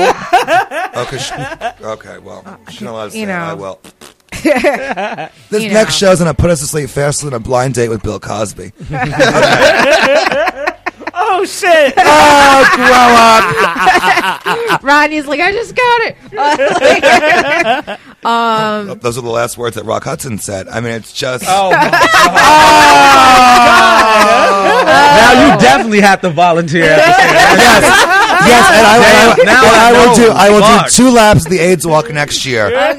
Okay, 0.96 1.18
sh- 1.18 1.32
okay. 1.82 2.18
Well, 2.18 2.42
she's 2.70 2.80
not 2.80 2.92
allowed 2.92 3.04
to 3.06 3.10
say 3.10 3.20
you 3.20 3.26
it. 3.28 3.30
I 3.30 3.52
will. 3.52 3.78
This 5.50 5.62
You 5.62 5.70
next 5.70 6.00
know. 6.00 6.08
show's 6.08 6.18
gonna 6.18 6.34
put 6.34 6.50
us 6.50 6.60
to 6.60 6.66
sleep 6.66 6.88
faster 6.90 7.24
than 7.26 7.34
a 7.34 7.40
blind 7.40 7.74
date 7.74 7.88
with 7.88 8.02
Bill 8.02 8.20
Cosby. 8.20 8.72
Oh 11.18 11.44
shit! 11.46 11.94
oh, 11.96 12.70
grow 12.74 13.08
up! 14.68 14.82
Rodney's 14.82 15.26
like, 15.26 15.40
I 15.40 15.50
just 15.52 15.74
got 15.74 16.00
it. 16.04 16.16
um, 18.24 18.98
Those 19.00 19.16
are 19.18 19.22
the 19.22 19.30
last 19.30 19.56
words 19.58 19.76
that 19.76 19.84
Rock 19.84 20.04
Hudson 20.04 20.38
said. 20.38 20.68
I 20.68 20.80
mean, 20.80 20.92
it's 20.92 21.12
just. 21.12 21.44
Oh, 21.48 21.70
my 21.70 21.90
now 25.16 25.32
you 25.54 25.58
definitely 25.60 26.00
have 26.00 26.20
to 26.22 26.30
volunteer. 26.30 26.84
at 26.84 26.96
the 26.96 27.02
yes, 27.02 27.82
yes, 28.46 28.70
and 28.70 28.86
I, 28.86 29.34
Damn, 29.36 29.46
now 29.46 29.64
and 29.64 29.76
I 29.76 29.88
I 29.88 30.06
will 30.06 30.14
do. 30.14 30.30
I 30.30 30.50
will 30.50 30.60
Fuck. 30.60 30.86
do 30.86 30.90
two 30.92 31.10
laps 31.10 31.44
of 31.44 31.50
the 31.50 31.58
AIDS 31.58 31.86
walk 31.86 32.10
next 32.12 32.44
year. 32.46 32.66
oh 32.66 32.70
god, 32.70 32.98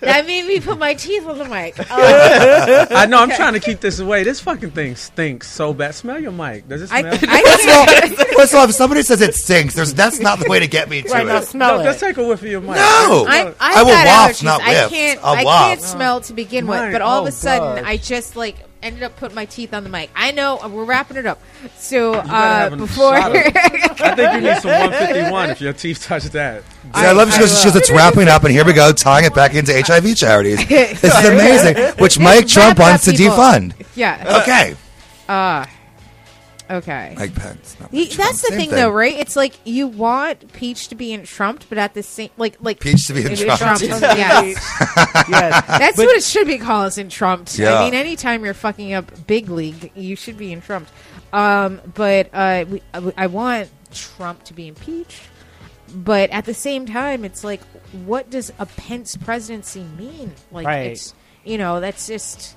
that 0.00 0.26
made 0.26 0.46
me 0.46 0.60
put 0.60 0.78
my 0.78 0.94
teeth 0.94 1.26
on 1.26 1.38
the 1.38 1.44
mic. 1.44 1.78
Uh, 1.78 2.86
I 2.90 3.06
know. 3.06 3.18
I'm 3.18 3.30
trying 3.30 3.54
to 3.54 3.60
keep 3.60 3.80
this 3.80 3.98
away. 3.98 4.22
This 4.22 4.40
fucking 4.40 4.70
thing 4.72 4.96
stinks 4.96 5.48
so 5.50 5.72
bad. 5.74 5.94
Smell 5.94 6.18
your 6.20 6.32
mic. 6.32 6.68
Does 6.68 6.82
it 6.82 6.92
I, 6.92 7.00
smell? 7.16 7.30
I 7.30 7.42
First 7.42 7.64
of 7.64 7.70
all, 7.70 7.86
can't. 7.86 8.16
first 8.36 8.52
of 8.52 8.58
all, 8.58 8.64
if 8.68 8.74
somebody 8.74 9.02
says 9.02 9.20
it 9.20 9.34
stinks, 9.34 9.74
there's 9.74 9.94
that's 9.94 10.20
not 10.20 10.38
the 10.38 10.48
way 10.48 10.58
to 10.60 10.66
get 10.66 10.88
me 10.88 11.02
to 11.02 11.08
Right 11.08 11.26
now, 11.26 11.38
it. 11.38 11.44
smell 11.46 11.76
no, 11.76 11.80
it. 11.80 11.84
just 11.84 12.00
take 12.00 12.16
a 12.16 12.24
whiff 12.26 12.42
of 12.42 12.48
your 12.48 12.60
mic. 12.60 12.76
No! 12.76 13.26
I'm, 13.28 13.48
I've 13.48 13.56
I 13.60 13.82
will 13.82 13.90
got 13.90 14.06
waft, 14.06 14.40
allergies. 14.40 14.44
not 14.44 14.60
I 14.62 14.68
whiff. 14.72 14.90
can't. 14.90 15.20
I'll 15.22 15.34
I 15.34 15.44
can't 15.44 15.82
smell 15.82 16.20
to 16.22 16.32
begin 16.32 16.66
with. 16.66 16.78
Mine- 16.78 16.92
But 16.92 17.02
all 17.02 17.18
oh, 17.18 17.22
of 17.22 17.28
a 17.28 17.32
sudden, 17.32 17.76
God. 17.76 17.84
I 17.84 17.96
just 17.96 18.36
like 18.36 18.56
ended 18.82 19.02
up 19.02 19.16
putting 19.16 19.34
my 19.34 19.44
teeth 19.44 19.74
on 19.74 19.84
the 19.84 19.90
mic. 19.90 20.10
I 20.14 20.32
know 20.32 20.58
uh, 20.62 20.68
we're 20.68 20.84
wrapping 20.84 21.16
it 21.16 21.26
up. 21.26 21.40
So 21.76 22.14
gotta 22.14 22.28
uh, 22.28 22.32
have 22.70 22.78
before 22.78 23.16
shot 23.16 23.30
of- 23.30 23.36
I 24.00 24.14
think 24.14 24.34
you 24.34 24.40
need 24.50 24.56
some 24.62 24.70
151 24.70 25.50
if 25.50 25.60
your 25.60 25.72
teeth 25.72 26.02
touch 26.04 26.24
that. 26.24 26.62
See, 26.62 26.90
I, 26.94 27.12
love 27.12 27.28
it 27.28 27.32
because 27.32 27.76
it's 27.76 27.90
wrapping 27.90 28.28
up, 28.28 28.44
and 28.44 28.52
here 28.52 28.64
we 28.64 28.72
go, 28.72 28.92
tying 28.92 29.24
it 29.26 29.34
back 29.34 29.54
into 29.54 29.72
HIV 29.80 30.16
charities. 30.16 30.58
This 30.68 31.04
is 31.04 31.24
amazing, 31.28 31.76
which 31.98 32.18
Mike 32.18 32.46
Trump 32.46 32.78
Wrap 32.78 32.88
it 32.88 32.90
wants 32.90 33.04
to 33.04 33.10
defund. 33.12 33.74
yeah. 33.94 34.40
Okay, 34.42 34.76
Uh, 35.28 35.66
okay. 36.70 37.14
Mike 37.18 37.34
Pence. 37.34 37.76
not 37.80 37.90
He- 37.90 38.06
Trump, 38.06 38.28
that's 38.30 38.42
the 38.42 38.48
same 38.48 38.58
thing, 38.58 38.70
though, 38.70 38.90
right? 38.90 39.14
It's 39.18 39.36
like 39.36 39.54
you 39.64 39.86
want 39.88 40.52
Peach 40.52 40.88
to 40.88 40.94
be 40.94 41.12
in 41.12 41.24
Trumped, 41.24 41.68
but 41.68 41.78
at 41.78 41.94
the 41.94 42.02
same 42.02 42.30
like 42.36 42.56
like 42.60 42.80
Peach 42.80 43.06
to 43.08 43.14
be 43.14 43.22
in 43.22 43.32
in 43.32 43.36
Trump. 43.36 43.58
Trumped. 43.58 43.82
yes. 43.82 44.56
yes. 45.28 45.66
That's 45.66 45.98
what 45.98 46.16
it 46.16 46.22
should 46.22 46.46
be 46.46 46.58
called, 46.58 46.88
is 46.88 46.98
in 46.98 47.08
Trumped. 47.08 47.58
Yeah. 47.58 47.74
I 47.80 47.84
mean, 47.84 47.94
anytime 47.94 48.44
you're 48.44 48.54
fucking 48.54 48.92
up 48.94 49.26
big 49.26 49.48
league, 49.50 49.92
you 49.94 50.16
should 50.16 50.36
be 50.38 50.52
in 50.52 50.60
Trumped. 50.60 50.90
Um, 51.32 51.80
but 51.94 52.30
uh, 52.32 52.64
we, 52.68 52.82
I, 52.94 53.12
I 53.16 53.26
want 53.28 53.70
Trump 53.92 54.44
to 54.44 54.54
be 54.54 54.68
impeached. 54.68 55.22
But 55.94 56.30
at 56.30 56.44
the 56.44 56.54
same 56.54 56.86
time, 56.86 57.24
it's 57.24 57.42
like, 57.42 57.60
what 58.04 58.30
does 58.30 58.52
a 58.60 58.66
Pence 58.66 59.16
presidency 59.16 59.82
mean? 59.98 60.32
Like, 60.52 60.66
Right. 60.66 60.90
it's 60.92 61.14
you 61.44 61.58
know, 61.58 61.80
that's 61.80 62.06
just 62.06 62.56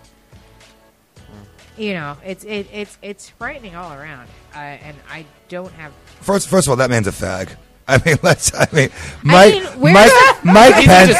you 1.77 1.93
know, 1.93 2.17
it's 2.23 2.43
it, 2.43 2.67
it's 2.71 2.97
it's 3.01 3.29
frightening 3.29 3.75
all 3.75 3.93
around. 3.93 4.27
Uh, 4.53 4.57
and 4.57 4.97
I 5.09 5.25
don't 5.49 5.71
have 5.73 5.91
First, 6.21 6.47
first 6.47 6.67
of 6.67 6.71
all, 6.71 6.77
that 6.77 6.89
man's 6.89 7.07
a 7.07 7.11
fag. 7.11 7.49
I 7.85 8.01
mean, 8.05 8.15
let's. 8.23 8.53
I 8.53 8.67
mean, 8.71 8.89
Mike, 9.23 9.55
mean, 9.77 9.93
Mike, 9.93 10.11
Mike 10.43 10.85
Pence. 10.85 11.17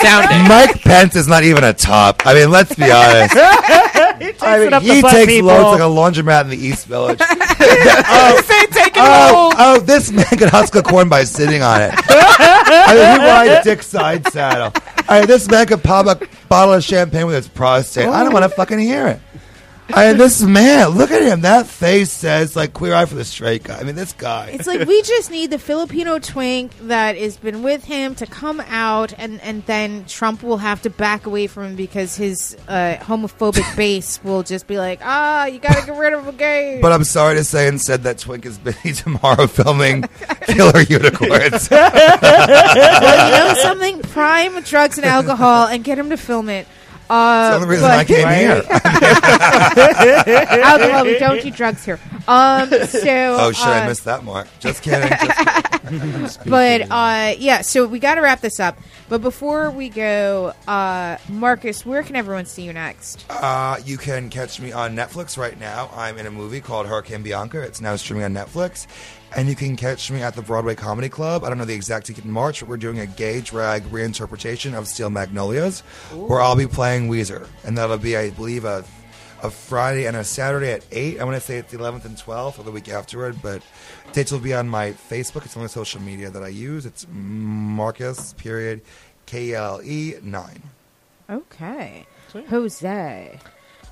Mike 0.47 0.81
Pence 0.81 1.15
is 1.15 1.27
not 1.27 1.43
even 1.43 1.63
a 1.63 1.73
top. 1.73 2.25
I 2.25 2.33
mean, 2.33 2.51
let's 2.51 2.73
be 2.73 2.89
honest. 2.89 3.35
I 4.41 4.69
mean, 4.69 4.81
he 4.81 5.01
takes 5.01 5.25
people. 5.25 5.47
loads 5.47 5.79
like 5.79 5.81
a 5.81 5.91
laundromat 5.91 6.43
in 6.45 6.49
the 6.51 6.57
East 6.57 6.85
Village. 6.85 7.19
oh, 7.21 8.41
oh, 8.95 9.53
oh, 9.57 9.79
this 9.79 10.11
man 10.11 10.25
could 10.25 10.49
husk 10.49 10.75
a 10.75 10.83
corn 10.83 11.09
by 11.09 11.23
sitting 11.25 11.61
on 11.61 11.81
it. 11.81 11.91
I 11.93 12.93
mean, 12.93 13.21
he 13.21 13.27
rides 13.27 13.63
Dick 13.65 13.83
side 13.83 14.25
saddle. 14.27 14.71
I 15.09 15.19
mean, 15.19 15.27
this 15.27 15.49
man 15.49 15.65
could 15.65 15.83
pop 15.83 16.05
a 16.05 16.25
bottle 16.47 16.75
of 16.75 16.83
champagne 16.83 17.25
with 17.25 17.35
his 17.35 17.47
prostate. 17.49 18.07
I 18.07 18.23
don't 18.23 18.31
want 18.31 18.43
to 18.43 18.49
fucking 18.49 18.79
hear 18.79 19.07
it. 19.07 19.19
I 19.95 20.07
mean, 20.07 20.17
this 20.17 20.41
man, 20.41 20.89
look 20.89 21.11
at 21.11 21.21
him. 21.21 21.41
That 21.41 21.67
face 21.67 22.11
says 22.11 22.55
like 22.55 22.73
queer 22.73 22.93
eye 22.93 23.05
for 23.05 23.15
the 23.15 23.23
straight 23.23 23.63
guy. 23.63 23.79
I 23.79 23.83
mean, 23.83 23.95
this 23.95 24.13
guy. 24.13 24.47
It's 24.47 24.65
like 24.65 24.87
we 24.87 25.01
just 25.03 25.29
need 25.29 25.51
the 25.51 25.59
Filipino 25.59 26.17
twink 26.19 26.75
that 26.79 27.15
has 27.15 27.37
been 27.37 27.61
with 27.61 27.83
him 27.83 28.15
to 28.15 28.25
come 28.25 28.59
out, 28.61 29.13
and, 29.17 29.39
and 29.41 29.63
then 29.65 30.05
Trump 30.05 30.41
will 30.41 30.57
have 30.57 30.81
to 30.83 30.89
back 30.89 31.27
away 31.27 31.47
from 31.47 31.63
him 31.65 31.75
because 31.75 32.15
his 32.15 32.57
uh, 32.67 32.97
homophobic 33.01 33.75
base 33.77 34.23
will 34.23 34.41
just 34.41 34.65
be 34.65 34.77
like, 34.77 34.99
ah, 35.03 35.45
you 35.45 35.59
got 35.59 35.79
to 35.79 35.85
get 35.85 35.97
rid 35.97 36.13
of 36.13 36.27
a 36.27 36.33
gay. 36.33 36.79
But 36.81 36.91
I'm 36.91 37.03
sorry 37.03 37.35
to 37.35 37.43
say, 37.43 37.67
instead, 37.67 38.03
that 38.03 38.17
Twink 38.17 38.45
is 38.45 38.57
busy 38.57 38.93
tomorrow 38.93 39.47
filming 39.47 40.03
Killer 40.47 40.81
Unicorns. 40.81 41.69
well, 41.71 43.29
you 43.29 43.47
know 43.47 43.53
something? 43.61 44.01
Prime 44.01 44.61
drugs 44.63 44.97
and 44.97 45.05
alcohol 45.05 45.67
and 45.67 45.83
get 45.83 45.99
him 45.99 46.09
to 46.09 46.17
film 46.17 46.49
it. 46.49 46.67
Uh, 47.13 47.51
That's 47.51 47.57
the 47.57 47.61
only 47.61 47.69
reason 47.75 47.89
but- 47.89 47.99
I 47.99 48.05
came 48.05 48.27
here. 48.27 48.63
alcohol, 50.63 51.05
we 51.05 51.19
don't 51.19 51.43
do 51.43 51.51
drugs 51.51 51.85
here. 51.85 51.99
Um, 52.27 52.69
so 52.69 53.37
Oh 53.39 53.51
shit, 53.51 53.67
I 53.67 53.83
uh, 53.83 53.87
missed 53.87 54.05
that 54.05 54.23
mark. 54.23 54.47
Just 54.59 54.81
kidding. 54.81 55.09
Just 55.09 56.39
kidding. 56.39 56.49
But 56.49 56.89
uh, 56.89 57.35
yeah, 57.37 57.61
so 57.61 57.85
we 57.85 57.99
got 57.99 58.15
to 58.15 58.21
wrap 58.21 58.41
this 58.41 58.59
up. 58.59 58.79
But 59.09 59.21
before 59.21 59.69
we 59.69 59.89
go, 59.89 60.53
uh, 60.67 61.17
Marcus, 61.29 61.85
where 61.85 62.01
can 62.01 62.15
everyone 62.15 62.45
see 62.45 62.63
you 62.63 62.73
next? 62.73 63.25
Uh, 63.29 63.77
you 63.85 63.97
can 63.97 64.29
catch 64.29 64.59
me 64.59 64.71
on 64.71 64.95
Netflix 64.95 65.37
right 65.37 65.59
now. 65.59 65.91
I'm 65.93 66.17
in 66.17 66.25
a 66.25 66.31
movie 66.31 66.61
called 66.61 66.87
Hurricane 66.87 67.21
Bianca. 67.21 67.61
It's 67.61 67.81
now 67.81 67.95
streaming 67.97 68.23
on 68.23 68.33
Netflix. 68.33 68.87
And 69.35 69.49
you 69.49 69.55
can 69.55 69.75
catch 69.75 70.11
me 70.11 70.21
at 70.21 70.35
the 70.35 70.43
Broadway 70.43 70.75
Comedy 70.75 71.09
Club. 71.09 71.43
I 71.43 71.49
don't 71.49 71.57
know 71.57 71.65
the 71.65 71.73
exact 71.73 72.05
ticket 72.05 72.23
in 72.23 72.31
March, 72.31 72.59
but 72.59 72.69
we're 72.69 72.77
doing 72.77 72.99
a 72.99 73.07
gay 73.07 73.41
drag 73.41 73.83
reinterpretation 73.85 74.77
of 74.77 74.87
Steel 74.87 75.09
Magnolias, 75.09 75.79
where 76.11 76.39
I'll 76.39 76.55
be 76.55 76.67
playing 76.67 77.09
Ouiser. 77.09 77.47
And 77.63 77.75
that'll 77.75 77.97
be, 77.97 78.15
I 78.15 78.29
believe, 78.29 78.63
a, 78.63 78.85
a 79.41 79.49
Friday 79.49 80.05
and 80.05 80.15
a 80.15 80.23
Saturday 80.23 80.71
at 80.71 80.85
8. 80.91 81.19
I 81.19 81.23
want 81.23 81.35
to 81.35 81.41
say 81.41 81.57
it's 81.57 81.71
the 81.71 81.79
11th 81.79 82.05
and 82.05 82.15
12th 82.15 82.59
or 82.59 82.63
the 82.63 82.71
week 82.71 82.89
afterward, 82.89 83.37
but 83.41 83.63
dates 84.11 84.31
will 84.31 84.39
be 84.39 84.53
on 84.53 84.69
my 84.69 84.91
Facebook. 84.91 85.45
It's 85.45 85.55
the 85.55 85.61
only 85.61 85.69
social 85.69 85.99
media 85.99 86.29
that 86.29 86.43
I 86.43 86.49
use. 86.49 86.85
It's 86.85 87.07
Marcus, 87.11 88.33
period, 88.33 88.81
K 89.25 89.53
L 89.55 89.81
E 89.83 90.13
9. 90.21 90.61
Okay, 91.31 92.05
Jose. 92.49 93.39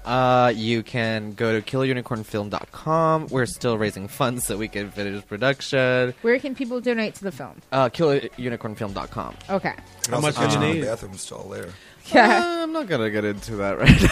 Uh, 0.06 0.52
you 0.56 0.84
can 0.84 1.34
go 1.34 1.60
to 1.60 1.66
killerunicornfilm.com. 1.66 3.28
We're 3.28 3.46
still 3.46 3.78
raising 3.78 4.08
funds 4.08 4.46
so 4.46 4.58
we 4.58 4.68
can 4.68 4.90
finish 4.92 5.26
production. 5.28 6.14
Where 6.22 6.40
can 6.40 6.56
people 6.56 6.82
donate 6.82 7.16
to 7.16 7.24
the 7.24 7.32
film? 7.32 7.62
Uh, 7.72 7.90
killerunicornfilm.com. 7.90 9.36
Okay. 9.50 9.74
And 10.06 10.14
How 10.16 10.22
much 10.22 10.36
do 10.36 10.48
you 10.48 10.60
need? 10.74 10.82
the 10.82 10.88
bathroom 10.88 11.18
stall 11.18 11.48
later. 11.50 11.74
Yeah. 12.12 12.44
Uh, 12.44 12.64
I'm 12.64 12.74
not 12.74 12.88
gonna 12.88 13.12
get 13.12 13.24
into 13.26 13.58
that 13.58 13.78
right 13.78 14.02
now. 14.02 14.10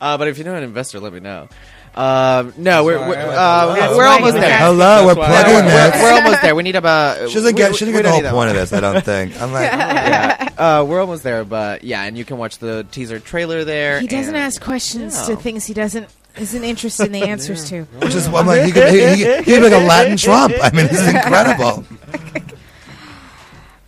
uh, 0.12 0.16
but 0.16 0.28
if 0.28 0.38
you 0.38 0.44
know 0.44 0.54
an 0.54 0.62
investor, 0.62 1.00
let 1.00 1.12
me 1.12 1.18
know. 1.18 1.48
Um, 1.96 2.52
no, 2.58 2.84
we're 2.84 2.98
we're, 2.98 3.14
uh, 3.16 3.94
we're 3.96 4.06
almost 4.06 4.34
there. 4.34 4.58
Hello, 4.58 5.06
we're 5.06 5.14
That's 5.14 5.18
why 5.18 5.24
I 5.24 5.42
plugging 5.44 5.64
We're, 5.64 5.90
this. 5.90 6.02
we're 6.02 6.12
almost 6.12 6.42
there. 6.42 6.54
We 6.54 6.62
need 6.62 6.76
about. 6.76 7.28
She 7.30 7.34
doesn't 7.36 7.54
we- 7.54 7.58
get. 7.58 7.74
She 7.74 7.86
doesn't 7.86 7.94
get 7.94 8.02
the 8.02 8.10
whole 8.10 8.38
point 8.38 8.50
of 8.50 8.56
this. 8.56 8.72
I 8.74 8.80
don't 8.80 9.02
think. 9.04 9.40
I'm 9.40 9.50
like, 9.50 9.70
yeah, 9.72 10.48
uh, 10.58 10.84
we're 10.86 11.00
almost 11.00 11.22
there, 11.22 11.42
but 11.44 11.84
yeah, 11.84 12.02
and 12.02 12.18
you 12.18 12.26
can 12.26 12.36
watch 12.36 12.58
the 12.58 12.86
teaser 12.90 13.18
trailer 13.18 13.64
there. 13.64 13.98
He 14.00 14.06
doesn't 14.08 14.34
and- 14.34 14.44
ask 14.44 14.60
questions 14.60 15.14
No. 15.26 15.34
to 15.34 15.40
things 15.40 15.64
he 15.64 15.72
doesn't 15.72 16.06
isn't 16.36 16.64
interested 16.64 17.06
in 17.06 17.12
the 17.12 17.22
answers 17.22 17.64
to. 17.70 17.84
which 17.84 18.14
is 18.14 18.26
I'm 18.26 18.46
like, 18.46 18.64
he 18.64 18.72
could, 18.72 18.92
he, 18.92 19.00
he, 19.24 19.36
he'd 19.38 19.44
be 19.46 19.58
like 19.60 19.72
a 19.72 19.78
Latin 19.86 20.18
Trump. 20.18 20.52
I 20.62 20.70
mean, 20.72 20.88
this 20.88 21.00
is 21.00 21.08
incredible. 21.14 21.82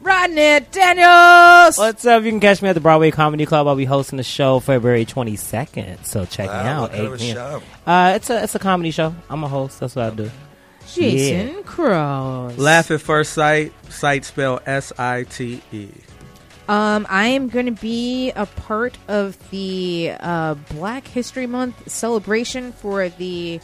Right. 0.09 0.31
Rodney 0.31 0.67
Daniels. 0.71 1.77
What's 1.79 2.05
up? 2.07 2.23
You 2.25 2.31
can 2.31 2.41
catch 2.41 2.63
me 2.63 2.69
at 2.69 2.73
the 2.73 2.81
Broadway 2.81 3.11
Comedy 3.11 3.45
Club. 3.47 3.67
I'll 3.67 3.77
be 3.77 3.85
hosting 3.85 4.17
the 4.17 4.23
show 4.23 4.59
February 4.61 5.05
22nd. 5.05 6.05
So 6.07 6.25
check 6.25 6.49
me 6.49 6.55
out. 6.55 6.81
what 6.83 6.93
kind 6.93 7.07
of 7.07 7.13
8 7.13 7.15
a 7.15 7.19
p.m. 7.19 7.35
show? 7.35 7.63
Uh, 7.87 8.13
it's 8.17 8.31
a 8.31 8.43
it's 8.43 8.55
a 8.55 8.59
comedy 8.59 8.91
show. 8.91 9.15
I'm 9.29 9.45
a 9.45 9.49
host. 9.49 9.81
That's 9.81 9.95
what 9.97 10.07
I 10.07 10.11
do. 10.17 10.31
Jason 10.95 11.49
Yeah. 11.57 11.63
Cross. 11.63 12.57
Laugh 12.57 12.91
at 12.91 13.01
first 13.03 13.33
sight. 13.35 13.73
Sight 13.91 14.25
spell 14.25 14.61
S 14.65 14.93
I 14.99 15.25
T 15.25 15.61
E. 15.73 15.89
Um, 16.69 17.07
I 17.09 17.29
am 17.29 17.49
going 17.49 17.67
to 17.67 17.73
be 17.81 18.31
a 18.33 18.45
part 18.47 18.97
of 19.09 19.37
the 19.51 20.13
uh, 20.21 20.55
Black 20.75 21.07
History 21.07 21.47
Month 21.47 21.91
celebration 21.91 22.73
for 22.73 23.09
the 23.11 23.61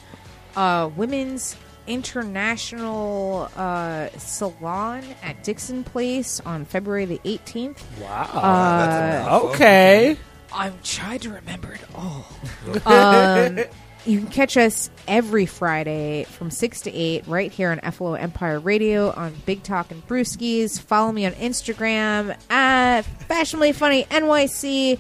uh, 0.57 0.91
Women's 0.97 1.57
International 1.87 3.51
uh, 3.57 4.09
Salon 4.19 5.05
at 5.23 5.43
Dixon 5.45 5.85
Place 5.85 6.41
on 6.41 6.65
February 6.65 7.05
the 7.05 7.21
18th. 7.25 7.79
Wow. 8.01 8.31
Uh, 8.33 9.41
okay. 9.49 10.17
I'm 10.53 10.79
trying 10.83 11.21
to 11.21 11.31
remember 11.31 11.73
it 11.73 11.81
all. 11.95 12.27
um, 12.87 13.59
you 14.07 14.19
can 14.19 14.29
catch 14.29 14.57
us 14.57 14.91
every 15.09 15.47
Friday 15.47 16.25
from 16.25 16.51
6 16.51 16.83
to 16.83 16.93
8 16.93 17.27
right 17.27 17.51
here 17.51 17.71
on 17.71 17.91
FLO 17.91 18.15
Empire 18.15 18.61
Radio 18.61 19.11
on 19.11 19.35
Big 19.47 19.63
Talking 19.63 20.03
Brewskis. 20.07 20.79
Follow 20.79 21.11
me 21.11 21.25
on 21.27 21.33
Instagram 21.33 22.37
at 22.51 23.03
Fashionably 23.03 23.73
Funny 23.73 24.05
NYC. 24.05 24.99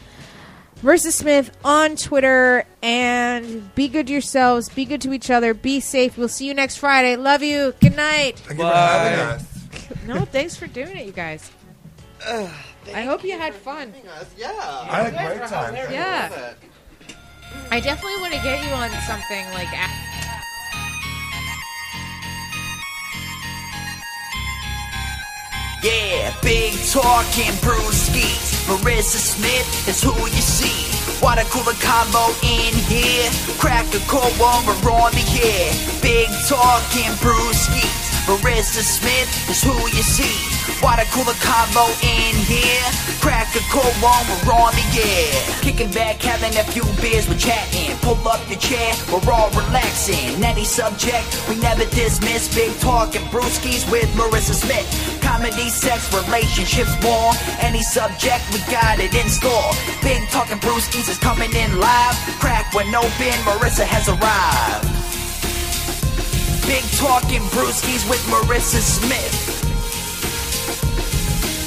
Marissa 0.85 1.11
Smith 1.11 1.51
on 1.65 1.97
Twitter. 1.97 2.67
And 2.83 3.75
be 3.75 3.89
good 3.89 4.07
to 4.09 4.13
yourselves. 4.13 4.69
Be 4.69 4.85
good 4.85 5.01
to 5.01 5.13
each 5.15 5.31
other. 5.31 5.55
Be 5.55 5.81
safe. 5.81 6.19
We'll 6.19 6.29
see 6.29 6.47
you 6.47 6.53
next 6.53 6.77
Friday. 6.77 7.17
Love 7.17 7.43
you. 7.43 7.75
Good 7.81 7.97
night. 7.97 8.39
Thank 8.41 8.61
you 8.61 8.67
for 8.67 8.73
having 8.73 9.19
us. 9.21 9.51
No, 10.07 10.25
thanks 10.27 10.55
for 10.55 10.67
doing 10.67 10.97
it, 10.97 11.07
you 11.07 11.13
guys. 11.13 11.51
I 12.27 13.03
hope 13.03 13.25
you 13.25 13.39
had 13.39 13.55
fun. 13.55 13.93
Yeah. 14.37 14.49
I 14.53 15.03
had 15.03 15.15
a 15.15 15.37
great 15.37 15.49
time. 15.49 15.75
Yeah. 15.91 16.55
I 17.71 17.81
definitely 17.81 18.21
want 18.21 18.35
to 18.35 18.43
get 18.43 18.63
you 18.65 18.71
on 18.73 18.91
something 19.07 19.47
like. 19.55 19.69
Yeah, 25.85 26.35
big 26.41 26.73
talking 26.89 27.53
brewskis. 27.61 28.65
Marissa 28.65 29.21
Smith 29.21 29.87
is 29.87 30.03
who 30.03 30.15
you 30.17 30.41
see. 30.41 30.89
Water 31.23 31.45
cooler 31.51 31.77
combo 31.79 32.33
in 32.41 32.73
here. 32.89 33.29
Crack 33.59 33.85
a 33.93 33.99
cold 34.09 34.33
one, 34.41 34.65
we're 34.65 34.91
on 34.91 35.13
the 35.13 35.27
air. 35.45 35.75
Big 36.01 36.31
talking 36.49 37.13
brewskis. 37.21 38.14
Marissa 38.25 38.81
Smith 38.81 39.29
is 39.51 39.63
who 39.63 39.77
you 39.93 40.01
see. 40.01 40.33
Water 40.81 41.05
cooler 41.13 41.37
combo 41.45 41.85
in 42.01 42.33
here. 42.49 42.89
Crack 43.21 43.53
a 43.53 43.61
cold 43.69 43.93
one, 44.01 44.25
we're 44.45 44.57
on 44.57 44.73
the 44.73 44.87
air. 44.97 45.61
Kicking 45.61 45.91
back, 45.93 46.23
having 46.23 46.57
a 46.57 46.65
few 46.73 46.85
beers, 47.05 47.29
we're 47.29 47.37
chatting. 47.37 47.97
Pull 48.01 48.17
up 48.27 48.41
your 48.49 48.59
chair, 48.59 48.95
we're 49.13 49.21
all 49.29 49.51
relaxing. 49.51 50.43
Any 50.43 50.65
subject, 50.65 51.29
we 51.49 51.57
never 51.61 51.85
dismiss. 51.93 52.49
Big 52.55 52.73
talking 52.81 53.21
brewskis 53.29 53.85
with 53.93 54.09
Marissa 54.17 54.57
Smith. 54.57 54.89
Comedy, 55.21 55.69
sex, 55.69 56.09
relationships, 56.13 56.97
more. 57.03 57.33
Any 57.61 57.83
subject, 57.83 58.41
we 58.53 58.59
got 58.73 59.01
it 59.01 59.13
in 59.13 59.29
store. 59.29 59.73
Big 60.03 60.27
talking 60.31 60.59
brewskis 60.65 61.11
is 61.11 61.19
coming 61.19 61.53
in 61.53 61.79
live. 61.79 62.17
Crack 62.41 62.73
when 62.73 62.89
open, 62.95 63.37
Marissa 63.45 63.85
has 63.85 64.09
arrived. 64.09 65.24
Big 66.67 66.85
talking 66.93 67.43
brewskis 67.53 68.09
with 68.09 68.21
Marissa 68.31 68.81
Smith. 68.81 69.35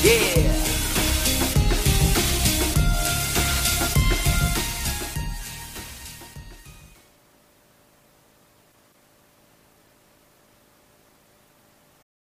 Yeah. 0.04 0.77